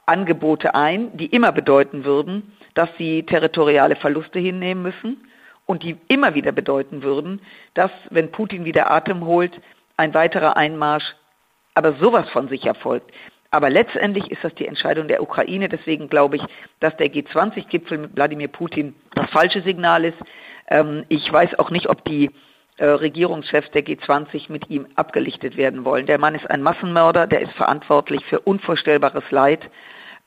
Angebote 0.06 0.74
ein, 0.74 1.16
die 1.16 1.26
immer 1.26 1.52
bedeuten 1.52 2.04
würden, 2.04 2.52
dass 2.74 2.88
sie 2.98 3.24
territoriale 3.24 3.96
Verluste 3.96 4.38
hinnehmen 4.38 4.82
müssen 4.82 5.28
und 5.66 5.82
die 5.82 5.96
immer 6.08 6.34
wieder 6.34 6.52
bedeuten 6.52 7.02
würden, 7.02 7.40
dass, 7.74 7.90
wenn 8.10 8.30
Putin 8.30 8.64
wieder 8.64 8.90
Atem 8.90 9.24
holt, 9.24 9.60
ein 9.96 10.14
weiterer 10.14 10.56
Einmarsch 10.56 11.14
aber 11.78 11.92
sowas 11.94 12.28
von 12.30 12.48
sich 12.48 12.66
erfolgt. 12.66 13.12
Aber 13.52 13.70
letztendlich 13.70 14.30
ist 14.32 14.42
das 14.42 14.52
die 14.56 14.66
Entscheidung 14.66 15.06
der 15.06 15.22
Ukraine. 15.22 15.68
Deswegen 15.68 16.08
glaube 16.08 16.36
ich, 16.36 16.42
dass 16.80 16.96
der 16.96 17.06
G20-Gipfel 17.06 17.98
mit 17.98 18.16
Wladimir 18.16 18.48
Putin 18.48 18.94
das 19.14 19.30
falsche 19.30 19.62
Signal 19.62 20.04
ist. 20.04 20.18
Ähm, 20.68 21.04
ich 21.08 21.32
weiß 21.32 21.56
auch 21.58 21.70
nicht, 21.70 21.88
ob 21.88 22.04
die 22.04 22.30
Regierungschefs 22.84 23.70
der 23.72 23.84
G20 23.84 24.50
mit 24.50 24.70
ihm 24.70 24.86
abgelichtet 24.94 25.56
werden 25.56 25.84
wollen. 25.84 26.06
Der 26.06 26.18
Mann 26.18 26.34
ist 26.34 26.48
ein 26.50 26.62
Massenmörder, 26.62 27.26
der 27.26 27.40
ist 27.42 27.52
verantwortlich 27.52 28.24
für 28.26 28.40
unvorstellbares 28.40 29.30
Leid. 29.30 29.68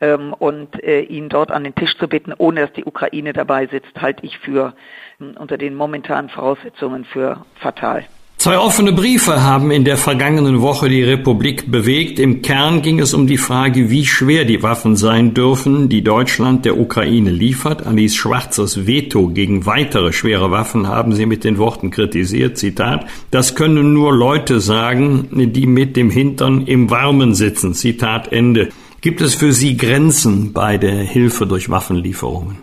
Ähm, 0.01 0.33
und 0.33 0.83
äh, 0.83 1.01
ihn 1.01 1.29
dort 1.29 1.51
an 1.51 1.63
den 1.63 1.75
Tisch 1.75 1.95
zu 1.97 2.07
bitten, 2.07 2.33
ohne 2.35 2.61
dass 2.61 2.73
die 2.73 2.85
Ukraine 2.85 3.33
dabei 3.33 3.67
sitzt, 3.67 4.01
halte 4.01 4.25
ich 4.25 4.39
für 4.39 4.73
äh, 5.19 5.37
unter 5.37 5.59
den 5.59 5.75
momentanen 5.75 6.29
Voraussetzungen 6.29 7.05
für 7.05 7.45
fatal. 7.59 8.05
Zwei 8.41 8.57
offene 8.57 8.91
Briefe 8.91 9.43
haben 9.43 9.69
in 9.69 9.85
der 9.85 9.97
vergangenen 9.97 10.63
Woche 10.63 10.89
die 10.89 11.03
Republik 11.03 11.71
bewegt. 11.71 12.17
Im 12.17 12.41
Kern 12.41 12.81
ging 12.81 12.99
es 12.99 13.13
um 13.13 13.27
die 13.27 13.37
Frage, 13.37 13.91
wie 13.91 14.03
schwer 14.03 14.45
die 14.45 14.63
Waffen 14.63 14.95
sein 14.95 15.35
dürfen, 15.35 15.89
die 15.89 16.03
Deutschland 16.03 16.65
der 16.65 16.79
Ukraine 16.79 17.29
liefert. 17.29 17.85
Alice 17.85 18.15
Schwarzers 18.15 18.87
Veto 18.87 19.27
gegen 19.27 19.67
weitere 19.67 20.11
schwere 20.11 20.49
Waffen 20.49 20.87
haben 20.87 21.13
sie 21.13 21.27
mit 21.27 21.43
den 21.43 21.59
Worten 21.59 21.91
kritisiert. 21.91 22.57
Zitat, 22.57 23.05
das 23.29 23.53
können 23.53 23.93
nur 23.93 24.11
Leute 24.11 24.59
sagen, 24.59 25.27
die 25.53 25.67
mit 25.67 25.95
dem 25.95 26.09
Hintern 26.09 26.65
im 26.65 26.89
Warmen 26.89 27.35
sitzen. 27.35 27.75
Zitat 27.75 28.33
Ende. 28.33 28.69
Gibt 29.01 29.21
es 29.21 29.35
für 29.35 29.51
Sie 29.51 29.77
Grenzen 29.77 30.51
bei 30.51 30.79
der 30.79 30.95
Hilfe 30.95 31.45
durch 31.45 31.69
Waffenlieferungen? 31.69 32.57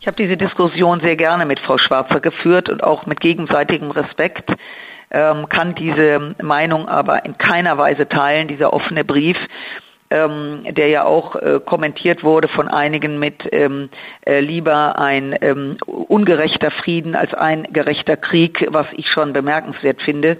Ich 0.00 0.08
habe 0.08 0.16
diese 0.16 0.36
Diskussion 0.36 0.98
sehr 1.00 1.14
gerne 1.14 1.46
mit 1.46 1.60
Frau 1.60 1.78
Schwarzer 1.78 2.18
geführt 2.18 2.68
und 2.68 2.82
auch 2.82 3.06
mit 3.06 3.20
gegenseitigem 3.20 3.92
Respekt 3.92 4.50
ähm, 5.10 5.48
kann 5.48 5.74
diese 5.74 6.34
Meinung 6.42 6.88
aber 6.88 7.24
in 7.24 7.38
keiner 7.38 7.78
Weise 7.78 8.08
teilen, 8.08 8.48
dieser 8.48 8.72
offene 8.72 9.04
Brief. 9.04 9.36
Ähm, 10.12 10.64
der 10.68 10.88
ja 10.88 11.04
auch 11.04 11.36
äh, 11.36 11.60
kommentiert 11.64 12.24
wurde 12.24 12.48
von 12.48 12.66
einigen 12.66 13.20
mit 13.20 13.48
ähm, 13.52 13.90
äh, 14.26 14.40
lieber 14.40 14.98
ein 14.98 15.38
ähm, 15.40 15.76
ungerechter 15.86 16.72
Frieden 16.72 17.14
als 17.14 17.32
ein 17.32 17.68
gerechter 17.72 18.16
Krieg, 18.16 18.66
was 18.70 18.88
ich 18.96 19.06
schon 19.06 19.32
bemerkenswert 19.32 20.02
finde. 20.02 20.38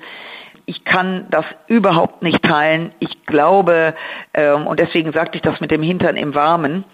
ich 0.66 0.84
kann 0.84 1.26
das 1.30 1.44
überhaupt 1.66 2.22
nicht 2.22 2.42
teilen. 2.42 2.92
Ich 3.00 3.26
glaube, 3.26 3.94
ähm, 4.34 4.66
und 4.66 4.78
deswegen 4.78 5.12
sagte 5.12 5.36
ich 5.36 5.42
das 5.42 5.60
mit 5.60 5.70
dem 5.70 5.82
Hintern 5.82 6.16
im 6.16 6.34
Warmen, 6.34 6.84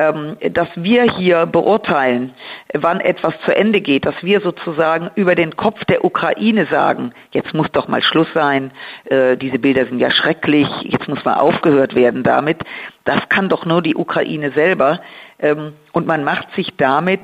ähm, 0.00 0.38
dass 0.54 0.68
wir 0.76 1.02
hier 1.02 1.44
beurteilen, 1.44 2.32
wann 2.72 3.00
etwas 3.00 3.34
zu 3.44 3.54
Ende 3.54 3.82
geht, 3.82 4.06
dass 4.06 4.14
wir 4.22 4.40
sozusagen 4.40 5.10
über 5.14 5.34
den 5.34 5.56
Kopf 5.56 5.84
der 5.84 6.04
Ukraine 6.04 6.66
sagen, 6.66 7.12
jetzt 7.32 7.52
muss 7.52 7.70
doch 7.72 7.86
mal 7.86 8.02
Schluss 8.02 8.28
sein, 8.32 8.70
äh, 9.04 9.36
diese 9.36 9.58
Bilder 9.58 9.84
sind 9.84 9.98
ja 9.98 10.10
schrecklich, 10.10 10.68
jetzt 10.84 11.06
muss 11.06 11.22
mal 11.26 11.34
aufgehört 11.34 11.94
werden 11.94 12.22
damit, 12.22 12.62
das 13.04 13.28
kann 13.28 13.50
doch 13.50 13.66
nur 13.66 13.82
die 13.82 13.94
Ukraine 13.94 14.52
selber. 14.52 15.00
Ähm, 15.38 15.74
und 15.92 16.06
man 16.06 16.24
macht 16.24 16.54
sich 16.54 16.72
damit 16.78 17.20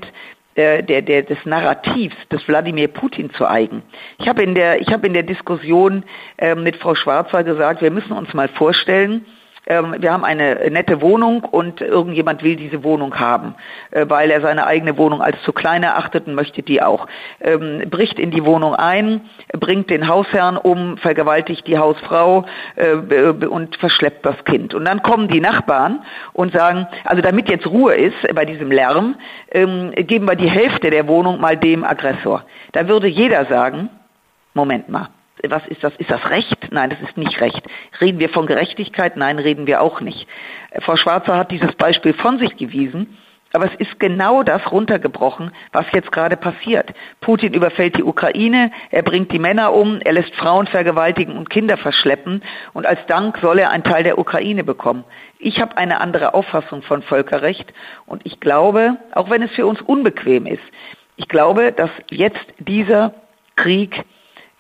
äh, 0.55 0.83
der, 0.83 1.01
der, 1.01 1.23
des 1.23 1.39
Narrativs 1.47 2.17
des 2.31 2.47
Wladimir 2.47 2.89
Putin 2.89 3.31
zu 3.33 3.49
eigen. 3.49 3.83
Ich 4.19 4.29
habe 4.29 4.43
in 4.43 4.55
der 4.55 4.83
ich 4.83 4.93
habe 4.93 5.07
in 5.07 5.15
der 5.15 5.23
Diskussion 5.23 6.05
äh, 6.37 6.55
mit 6.55 6.77
Frau 6.77 6.95
Schwarzer 6.95 7.43
gesagt, 7.43 7.81
wir 7.81 7.91
müssen 7.91 8.13
uns 8.13 8.35
mal 8.35 8.49
vorstellen, 8.49 9.25
ähm, 9.67 9.97
wir 9.99 10.13
haben 10.13 10.25
eine 10.25 10.71
nette 10.71 11.01
Wohnung 11.01 11.45
und 11.45 11.81
irgendjemand 11.81 12.43
will 12.43 12.57
diese 12.57 12.85
Wohnung 12.85 13.19
haben, 13.19 13.55
äh, 13.91 14.07
weil 14.09 14.31
er 14.31 14.41
seine 14.41 14.67
eigene 14.67 14.97
Wohnung 14.97 15.21
als 15.21 15.41
zu 15.43 15.53
klein 15.53 15.83
erachtet 15.83 16.27
und 16.27 16.35
möchte 16.35 16.63
die 16.63 16.83
auch. 16.83 17.07
Ähm, 17.41 17.83
bricht 17.91 18.19
in 18.19 18.31
die 18.31 18.45
Wohnung 18.45 18.75
ein, 18.75 19.23
bringt 19.53 19.91
den 19.91 20.09
Hausherrn 20.09 20.57
um, 20.57 20.99
vergewaltigt 20.99 21.67
die 21.67 21.79
Hausfrau 21.79 22.45
äh, 22.77 22.93
und 23.47 23.77
verschleppt 23.77 24.25
das 24.25 24.45
Kind. 24.45 24.75
Und 24.75 24.85
dann 24.85 25.03
kommen 25.03 25.29
die 25.29 25.41
Nachbarn 25.41 26.05
und 26.33 26.53
sagen, 26.53 26.87
also 27.05 27.23
damit 27.23 27.49
jetzt 27.49 27.67
Ruhe 27.67 27.95
ist 27.95 28.17
bei 28.35 28.45
diesem 28.45 28.71
Lärm, 28.71 29.17
ähm, 29.51 29.93
geben 29.97 30.27
wir 30.27 30.37
die 30.37 30.51
Hälfte 30.51 30.91
der 30.91 31.09
Wohnung 31.09 31.41
mal 31.41 31.57
dem 31.57 31.85
Aggressor. 31.85 32.45
Da 32.73 32.89
würde 32.89 33.09
jeder 33.09 33.47
sagen, 33.47 33.91
Moment 34.55 34.89
mal, 34.89 35.09
was 35.49 35.67
ist 35.67 35.83
das? 35.85 35.95
Ist 35.97 36.11
das 36.11 36.31
Recht? 36.31 36.69
Nein, 36.71 36.91
das 36.91 37.01
ist 37.01 37.17
nicht 37.17 37.41
Recht. 37.41 37.63
Reden 38.01 38.19
wir 38.19 38.29
von 38.29 38.47
Gerechtigkeit? 38.47 39.17
Nein, 39.17 39.39
reden 39.39 39.67
wir 39.67 39.83
auch 39.83 40.01
nicht. 40.01 40.27
Äh, 40.71 40.81
Frau 40.81 40.97
Schwarzer 40.97 41.37
hat 41.37 41.51
dieses 41.51 41.75
Beispiel 41.75 42.15
von 42.15 42.39
sich 42.39 42.57
gewiesen. 42.57 43.19
Aber 43.53 43.67
es 43.73 43.75
ist 43.79 43.99
genau 44.01 44.43
das 44.43 44.71
runtergebrochen, 44.71 45.53
was 45.73 45.87
jetzt 45.93 46.13
gerade 46.13 46.37
passiert. 46.37 46.93
Putin 47.21 47.55
überfällt 47.55 47.97
die 47.97 48.03
Ukraine, 48.03 48.71
er 48.91 49.03
bringt 49.03 49.33
die 49.33 49.39
Männer 49.39 49.73
um, 49.73 50.01
er 50.01 50.13
lässt 50.13 50.35
Frauen 50.35 50.67
vergewaltigen 50.67 51.39
und 51.39 51.49
Kinder 51.49 51.77
verschleppen 51.77 52.43
und 52.75 52.87
als 52.87 52.99
Dank 53.07 53.39
soll 53.39 53.61
er 53.61 53.71
einen 53.71 53.85
Teil 53.85 54.03
der 54.03 54.19
Ukraine 54.19 54.65
bekommen. 54.65 55.05
Ich 55.39 55.61
habe 55.61 55.77
eine 55.79 56.01
andere 56.01 56.35
Auffassung 56.35 56.83
von 56.83 57.03
Völkerrecht 57.03 57.73
und 58.05 58.27
ich 58.27 58.41
glaube, 58.41 58.99
auch 59.13 59.31
wenn 59.31 59.43
es 59.43 59.53
für 59.53 59.67
uns 59.67 59.81
unbequem 59.81 60.45
ist, 60.45 60.65
ich 61.17 61.29
glaube, 61.29 61.73
dass 61.73 61.91
jetzt 62.11 62.45
dieser 62.59 63.15
Krieg 63.55 64.05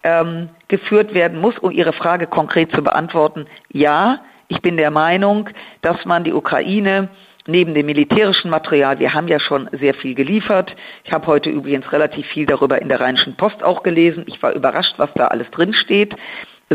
ähm, 0.04 0.48
geführt 0.68 1.14
werden 1.14 1.40
muss, 1.40 1.58
um 1.58 1.70
Ihre 1.70 1.92
Frage 1.92 2.26
konkret 2.26 2.72
zu 2.72 2.82
beantworten. 2.82 3.46
Ja, 3.72 4.20
ich 4.48 4.60
bin 4.62 4.76
der 4.76 4.90
Meinung, 4.90 5.48
dass 5.82 6.04
man 6.04 6.24
die 6.24 6.32
Ukraine 6.32 7.08
neben 7.46 7.74
dem 7.74 7.86
militärischen 7.86 8.50
Material, 8.50 8.98
wir 8.98 9.14
haben 9.14 9.28
ja 9.28 9.38
schon 9.38 9.68
sehr 9.72 9.94
viel 9.94 10.14
geliefert. 10.14 10.74
Ich 11.04 11.12
habe 11.12 11.26
heute 11.26 11.50
übrigens 11.50 11.90
relativ 11.92 12.26
viel 12.26 12.46
darüber 12.46 12.80
in 12.80 12.88
der 12.88 13.00
Rheinischen 13.00 13.36
Post 13.36 13.62
auch 13.62 13.82
gelesen. 13.82 14.24
Ich 14.26 14.42
war 14.42 14.52
überrascht, 14.52 14.94
was 14.96 15.10
da 15.14 15.28
alles 15.28 15.50
drin 15.50 15.72
steht. 15.72 16.16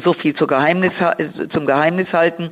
So 0.03 0.13
viel 0.13 0.33
Geheimnis, 0.33 0.93
zum 1.51 1.65
Geheimnis 1.65 2.11
halten. 2.13 2.51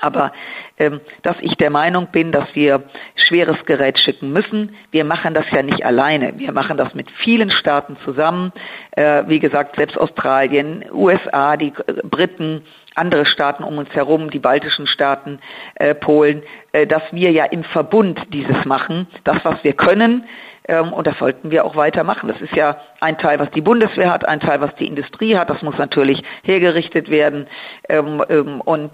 Aber 0.00 0.32
ähm, 0.78 1.00
dass 1.22 1.36
ich 1.40 1.56
der 1.56 1.70
Meinung 1.70 2.08
bin, 2.12 2.32
dass 2.32 2.54
wir 2.54 2.84
schweres 3.16 3.56
Gerät 3.66 3.98
schicken 3.98 4.32
müssen. 4.32 4.76
Wir 4.90 5.04
machen 5.04 5.34
das 5.34 5.44
ja 5.50 5.62
nicht 5.62 5.84
alleine. 5.84 6.38
Wir 6.38 6.52
machen 6.52 6.76
das 6.76 6.94
mit 6.94 7.10
vielen 7.10 7.50
Staaten 7.50 7.96
zusammen. 8.04 8.52
Äh, 8.92 9.24
wie 9.26 9.40
gesagt, 9.40 9.76
selbst 9.76 9.98
Australien, 9.98 10.84
USA, 10.92 11.56
die 11.56 11.72
Briten, 12.04 12.62
andere 12.94 13.26
Staaten 13.26 13.62
um 13.62 13.78
uns 13.78 13.90
herum, 13.90 14.30
die 14.30 14.38
baltischen 14.38 14.86
Staaten, 14.86 15.38
äh, 15.76 15.94
Polen, 15.94 16.42
äh, 16.72 16.86
dass 16.86 17.02
wir 17.12 17.30
ja 17.30 17.44
im 17.44 17.64
Verbund 17.64 18.20
dieses 18.32 18.64
machen. 18.64 19.06
Das, 19.24 19.44
was 19.44 19.62
wir 19.62 19.72
können, 19.72 20.24
ähm, 20.68 20.92
und 20.92 21.06
das 21.06 21.18
sollten 21.18 21.50
wir 21.50 21.64
auch 21.64 21.76
weitermachen. 21.76 22.28
Das 22.28 22.40
ist 22.40 22.54
ja 22.54 22.76
ein 23.00 23.18
Teil, 23.18 23.38
was 23.38 23.50
die 23.50 23.60
Bundeswehr 23.60 24.12
hat, 24.12 24.28
ein 24.28 24.40
Teil, 24.40 24.60
was 24.60 24.74
die 24.76 24.86
Industrie 24.86 25.36
hat. 25.36 25.50
Das 25.50 25.62
muss 25.62 25.76
natürlich 25.78 26.22
hergerichtet 26.42 27.10
werden. 27.10 27.46
Ähm, 27.88 28.22
ähm, 28.28 28.60
und 28.60 28.90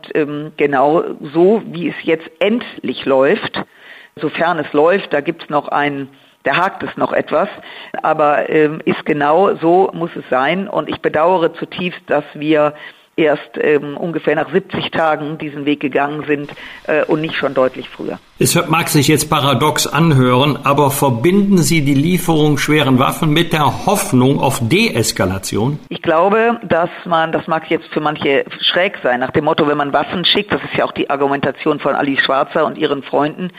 genau 0.56 1.02
so, 1.32 1.62
wie 1.66 1.88
es 1.88 1.94
jetzt 2.02 2.30
endlich 2.38 3.04
läuft, 3.04 3.62
sofern 4.16 4.58
es 4.58 4.72
läuft, 4.72 5.12
da 5.12 5.20
gibt 5.20 5.44
es 5.44 5.50
noch 5.50 5.68
einen 5.68 6.08
da 6.44 6.56
hakt 6.56 6.82
es 6.82 6.94
noch 6.98 7.12
etwas, 7.12 7.48
aber 8.02 8.50
ähm, 8.50 8.80
ist 8.84 9.06
genau 9.06 9.54
so 9.56 9.90
muss 9.94 10.10
es 10.14 10.28
sein. 10.28 10.68
Und 10.68 10.90
ich 10.90 11.00
bedauere 11.00 11.54
zutiefst, 11.54 12.02
dass 12.06 12.24
wir 12.34 12.74
erst 13.16 13.50
ähm, 13.60 13.96
ungefähr 13.96 14.34
nach 14.34 14.50
70 14.50 14.90
Tagen 14.90 15.38
diesen 15.38 15.66
Weg 15.66 15.80
gegangen 15.80 16.24
sind 16.26 16.52
äh, 16.86 17.04
und 17.04 17.20
nicht 17.20 17.36
schon 17.36 17.54
deutlich 17.54 17.88
früher. 17.88 18.18
Es 18.38 18.54
mag 18.68 18.88
sich 18.88 19.08
jetzt 19.08 19.30
paradox 19.30 19.86
anhören, 19.86 20.58
aber 20.64 20.90
verbinden 20.90 21.58
Sie 21.58 21.84
die 21.84 21.94
Lieferung 21.94 22.58
schweren 22.58 22.98
Waffen 22.98 23.32
mit 23.32 23.52
der 23.52 23.86
Hoffnung 23.86 24.40
auf 24.40 24.60
Deeskalation? 24.60 25.78
Ich 25.88 26.02
glaube, 26.02 26.60
dass 26.68 26.90
man, 27.04 27.30
das 27.30 27.46
mag 27.46 27.70
jetzt 27.70 27.86
für 27.92 28.00
manche 28.00 28.44
schräg 28.60 28.98
sein, 29.02 29.20
nach 29.20 29.30
dem 29.30 29.44
Motto, 29.44 29.68
wenn 29.68 29.76
man 29.76 29.92
Waffen 29.92 30.24
schickt, 30.24 30.52
das 30.52 30.62
ist 30.62 30.76
ja 30.76 30.84
auch 30.84 30.92
die 30.92 31.10
Argumentation 31.10 31.78
von 31.78 31.94
Ali 31.94 32.18
Schwarzer 32.18 32.66
und 32.66 32.76
ihren 32.76 33.02
Freunden, 33.02 33.50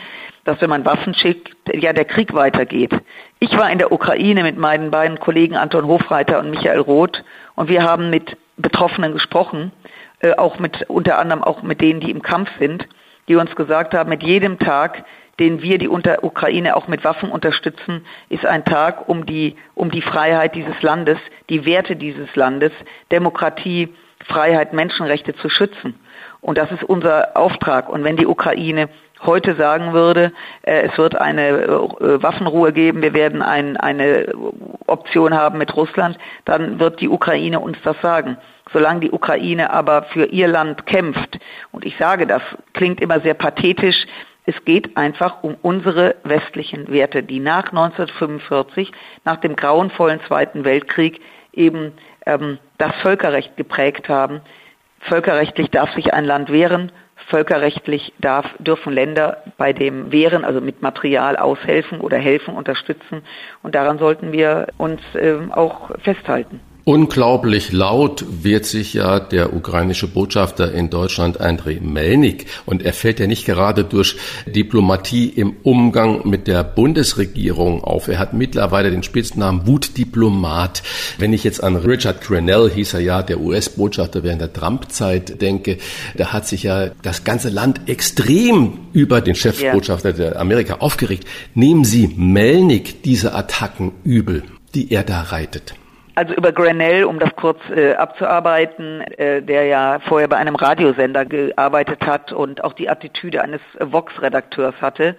dass 0.43 0.61
wenn 0.61 0.69
man 0.69 0.85
Waffen 0.85 1.13
schickt, 1.13 1.55
ja 1.73 1.91
der 1.91 2.05
Krieg 2.05 2.33
weitergeht. 2.33 2.91
Ich 3.39 3.57
war 3.57 3.69
in 3.71 3.79
der 3.79 3.91
Ukraine 3.91 4.43
mit 4.43 4.57
meinen 4.57 4.91
beiden 4.91 5.19
Kollegen 5.19 5.55
Anton 5.55 5.87
Hofreiter 5.87 6.39
und 6.39 6.51
Michael 6.51 6.79
Roth 6.79 7.23
und 7.55 7.69
wir 7.69 7.83
haben 7.83 8.09
mit 8.09 8.37
Betroffenen 8.57 9.13
gesprochen, 9.13 9.71
äh, 10.19 10.33
auch 10.35 10.59
mit 10.59 10.89
unter 10.89 11.19
anderem 11.19 11.43
auch 11.43 11.61
mit 11.61 11.81
denen, 11.81 11.99
die 11.99 12.11
im 12.11 12.21
Kampf 12.21 12.49
sind, 12.59 12.87
die 13.27 13.35
uns 13.35 13.55
gesagt 13.55 13.93
haben, 13.93 14.09
mit 14.09 14.23
jedem 14.23 14.59
Tag, 14.59 15.03
den 15.39 15.61
wir 15.61 15.77
die 15.77 15.89
unter 15.89 16.23
Ukraine 16.23 16.75
auch 16.75 16.87
mit 16.87 17.03
Waffen 17.03 17.29
unterstützen, 17.29 18.05
ist 18.29 18.45
ein 18.45 18.63
Tag, 18.63 19.09
um 19.09 19.25
die 19.25 19.55
um 19.73 19.91
die 19.91 20.01
Freiheit 20.01 20.55
dieses 20.55 20.81
Landes, 20.81 21.17
die 21.49 21.65
Werte 21.65 21.95
dieses 21.95 22.33
Landes, 22.35 22.71
Demokratie, 23.11 23.93
Freiheit, 24.25 24.73
Menschenrechte 24.73 25.35
zu 25.35 25.49
schützen. 25.49 25.99
Und 26.41 26.57
das 26.57 26.71
ist 26.71 26.83
unser 26.83 27.35
Auftrag. 27.35 27.89
Und 27.89 28.03
wenn 28.03 28.17
die 28.17 28.27
Ukraine 28.27 28.89
heute 29.23 29.55
sagen 29.55 29.93
würde, 29.93 30.31
äh, 30.63 30.87
es 30.87 30.97
wird 30.97 31.19
eine 31.19 31.49
äh, 31.49 32.23
Waffenruhe 32.23 32.73
geben, 32.73 33.01
wir 33.01 33.13
werden 33.13 33.41
ein, 33.41 33.77
eine 33.77 34.33
Option 34.87 35.33
haben 35.33 35.57
mit 35.57 35.75
Russland, 35.75 36.17
dann 36.45 36.79
wird 36.79 37.01
die 37.01 37.09
Ukraine 37.09 37.59
uns 37.59 37.77
das 37.83 37.99
sagen. 38.01 38.37
Solange 38.73 39.01
die 39.01 39.11
Ukraine 39.11 39.71
aber 39.71 40.03
für 40.03 40.25
ihr 40.25 40.47
Land 40.47 40.85
kämpft, 40.85 41.39
und 41.71 41.85
ich 41.85 41.95
sage 41.97 42.27
das, 42.27 42.41
klingt 42.73 42.99
immer 42.99 43.19
sehr 43.21 43.35
pathetisch, 43.35 44.05
es 44.47 44.55
geht 44.63 44.95
einfach 44.95 45.43
um 45.43 45.55
unsere 45.61 46.15
westlichen 46.23 46.91
Werte, 46.91 47.23
die 47.23 47.39
nach 47.39 47.71
1945, 47.71 48.91
nach 49.23 49.37
dem 49.37 49.55
grauenvollen 49.55 50.19
Zweiten 50.27 50.65
Weltkrieg 50.65 51.19
eben 51.51 51.93
ähm, 52.25 52.59
das 52.77 52.93
Völkerrecht 53.01 53.57
geprägt 53.57 54.07
haben. 54.07 54.41
Völkerrechtlich 54.99 55.69
darf 55.71 55.91
sich 55.93 56.13
ein 56.13 56.25
Land 56.25 56.51
wehren 56.51 56.91
Völkerrechtlich 57.27 58.13
darf, 58.19 58.45
dürfen 58.59 58.93
Länder 58.93 59.43
bei 59.57 59.73
dem 59.73 60.11
Wehren, 60.11 60.45
also 60.45 60.61
mit 60.61 60.81
Material 60.81 61.37
aushelfen 61.37 61.99
oder 61.99 62.17
helfen, 62.17 62.55
unterstützen. 62.55 63.23
Und 63.63 63.73
daran 63.75 63.97
sollten 63.97 64.31
wir 64.31 64.67
uns 64.77 65.01
äh, 65.15 65.37
auch 65.51 65.91
festhalten. 65.99 66.59
Unglaublich 66.87 67.71
laut 67.71 68.23
wird 68.43 68.67
sich 68.67 68.93
ja 68.93 69.19
der 69.19 69.55
ukrainische 69.55 70.07
Botschafter 70.07 70.71
in 70.71 70.91
Deutschland 70.91 71.41
Andrei 71.41 71.79
Melnik 71.81 72.45
und 72.67 72.83
er 72.83 72.93
fällt 72.93 73.19
ja 73.19 73.25
nicht 73.25 73.47
gerade 73.47 73.83
durch 73.83 74.17
Diplomatie 74.45 75.29
im 75.29 75.55
Umgang 75.63 76.29
mit 76.29 76.45
der 76.45 76.63
Bundesregierung 76.63 77.83
auf. 77.83 78.07
Er 78.07 78.19
hat 78.19 78.33
mittlerweile 78.33 78.91
den 78.91 79.01
Spitznamen 79.01 79.65
Wutdiplomat. 79.65 80.83
Wenn 81.17 81.33
ich 81.33 81.43
jetzt 81.43 81.63
an 81.63 81.75
Richard 81.75 82.21
Grenell, 82.21 82.69
hieß 82.69 82.93
er 82.93 82.99
ja, 82.99 83.23
der 83.23 83.41
US-Botschafter 83.41 84.21
während 84.21 84.41
der 84.41 84.53
Trump-Zeit 84.53 85.41
denke, 85.41 85.79
da 86.15 86.33
hat 86.33 86.47
sich 86.47 86.61
ja 86.61 86.91
das 87.01 87.23
ganze 87.23 87.49
Land 87.49 87.89
extrem 87.89 88.73
über 88.93 89.21
den 89.21 89.33
Chefbotschafter 89.33 90.13
der 90.13 90.39
Amerika 90.39 90.75
aufgeregt. 90.75 91.25
Nehmen 91.55 91.83
Sie 91.83 92.13
Melnik 92.15 93.01
diese 93.01 93.33
Attacken 93.33 93.91
übel, 94.03 94.43
die 94.75 94.91
er 94.91 95.01
da 95.01 95.21
reitet? 95.21 95.73
Also 96.17 96.33
über 96.33 96.53
Grenell, 96.53 97.03
um 97.03 97.19
das 97.19 97.35
kurz 97.35 97.59
äh, 97.69 97.93
abzuarbeiten, 97.93 99.01
äh, 99.01 99.41
der 99.41 99.65
ja 99.65 99.99
vorher 100.07 100.29
bei 100.29 100.37
einem 100.37 100.55
Radiosender 100.55 101.25
gearbeitet 101.25 102.05
hat 102.05 102.31
und 102.31 102.63
auch 102.63 102.71
die 102.71 102.89
Attitüde 102.89 103.41
eines 103.41 103.59
Vox-Redakteurs 103.81 104.75
hatte, 104.81 105.17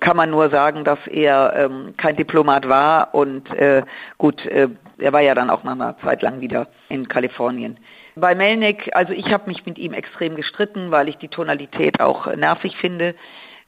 kann 0.00 0.16
man 0.16 0.30
nur 0.30 0.48
sagen, 0.48 0.84
dass 0.84 0.98
er 1.06 1.52
ähm, 1.54 1.94
kein 1.98 2.16
Diplomat 2.16 2.66
war 2.66 3.14
und 3.14 3.50
äh, 3.50 3.82
gut, 4.16 4.44
äh, 4.46 4.68
er 4.96 5.12
war 5.12 5.20
ja 5.20 5.34
dann 5.34 5.50
auch 5.50 5.64
nach 5.64 5.72
einer 5.72 5.98
Zeit 5.98 6.22
lang 6.22 6.40
wieder 6.40 6.68
in 6.88 7.08
Kalifornien. 7.08 7.78
Bei 8.14 8.34
Melnick, 8.34 8.90
also 8.94 9.12
ich 9.12 9.30
habe 9.30 9.48
mich 9.48 9.66
mit 9.66 9.76
ihm 9.76 9.92
extrem 9.92 10.34
gestritten, 10.34 10.90
weil 10.90 11.08
ich 11.08 11.18
die 11.18 11.28
Tonalität 11.28 12.00
auch 12.00 12.26
nervig 12.34 12.76
finde. 12.76 13.14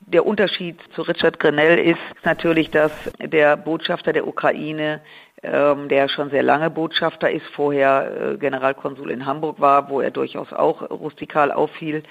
Der 0.01 0.25
Unterschied 0.25 0.79
zu 0.95 1.03
Richard 1.03 1.39
Grenell 1.39 1.79
ist 1.79 2.25
natürlich, 2.25 2.71
dass 2.71 2.91
der 3.21 3.57
Botschafter 3.57 4.13
der 4.13 4.27
Ukraine 4.27 5.03
ähm, 5.43 5.89
der 5.89 6.09
schon 6.09 6.31
sehr 6.31 6.43
lange 6.43 6.71
Botschafter 6.71 7.31
ist, 7.31 7.47
vorher 7.55 8.33
äh, 8.33 8.37
Generalkonsul 8.37 9.11
in 9.11 9.27
Hamburg 9.27 9.61
war, 9.61 9.89
wo 9.89 10.01
er 10.01 10.11
durchaus 10.11 10.53
auch 10.53 10.91
rustikal 10.91 11.51
auffiel, 11.51 12.03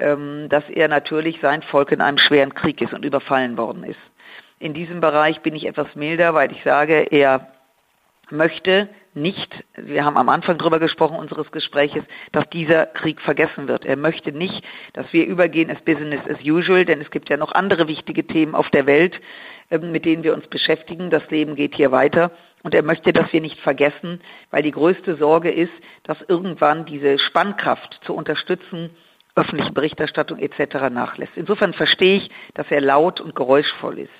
ähm, 0.00 0.48
dass 0.48 0.68
er 0.68 0.88
natürlich 0.88 1.38
sein 1.40 1.62
Volk 1.62 1.92
in 1.92 2.00
einem 2.00 2.18
schweren 2.18 2.54
Krieg 2.54 2.80
ist 2.80 2.92
und 2.92 3.04
überfallen 3.04 3.56
worden 3.56 3.84
ist. 3.84 4.00
In 4.58 4.74
diesem 4.74 5.00
Bereich 5.00 5.40
bin 5.40 5.54
ich 5.54 5.66
etwas 5.66 5.94
milder, 5.94 6.34
weil 6.34 6.50
ich 6.52 6.62
sage, 6.64 7.06
er 7.10 7.48
möchte 8.30 8.88
nicht, 9.14 9.64
wir 9.76 10.04
haben 10.04 10.16
am 10.16 10.28
Anfang 10.28 10.58
darüber 10.58 10.80
gesprochen 10.80 11.16
unseres 11.16 11.52
Gespräches, 11.52 12.02
dass 12.32 12.48
dieser 12.50 12.86
Krieg 12.86 13.20
vergessen 13.20 13.68
wird. 13.68 13.84
Er 13.84 13.96
möchte 13.96 14.32
nicht, 14.32 14.64
dass 14.92 15.12
wir 15.12 15.26
übergehen 15.26 15.70
as 15.70 15.80
Business 15.82 16.20
as 16.28 16.38
usual, 16.44 16.84
denn 16.84 17.00
es 17.00 17.10
gibt 17.10 17.28
ja 17.28 17.36
noch 17.36 17.52
andere 17.52 17.86
wichtige 17.86 18.26
Themen 18.26 18.54
auf 18.56 18.70
der 18.70 18.86
Welt, 18.86 19.20
ähm, 19.70 19.92
mit 19.92 20.04
denen 20.04 20.24
wir 20.24 20.34
uns 20.34 20.48
beschäftigen. 20.48 21.10
Das 21.10 21.28
Leben 21.30 21.54
geht 21.54 21.76
hier 21.76 21.92
weiter. 21.92 22.32
Und 22.64 22.74
er 22.74 22.82
möchte, 22.82 23.12
dass 23.12 23.30
wir 23.32 23.42
nicht 23.42 23.60
vergessen, 23.60 24.20
weil 24.50 24.62
die 24.62 24.70
größte 24.70 25.16
Sorge 25.16 25.50
ist, 25.50 25.72
dass 26.02 26.20
irgendwann 26.28 26.86
diese 26.86 27.18
Spannkraft 27.18 28.00
zu 28.04 28.14
unterstützen, 28.14 28.90
öffentliche 29.36 29.72
Berichterstattung 29.72 30.38
etc. 30.38 30.90
nachlässt. 30.90 31.36
Insofern 31.36 31.74
verstehe 31.74 32.16
ich, 32.16 32.30
dass 32.54 32.66
er 32.70 32.80
laut 32.80 33.20
und 33.20 33.34
geräuschvoll 33.34 33.98
ist. 33.98 34.12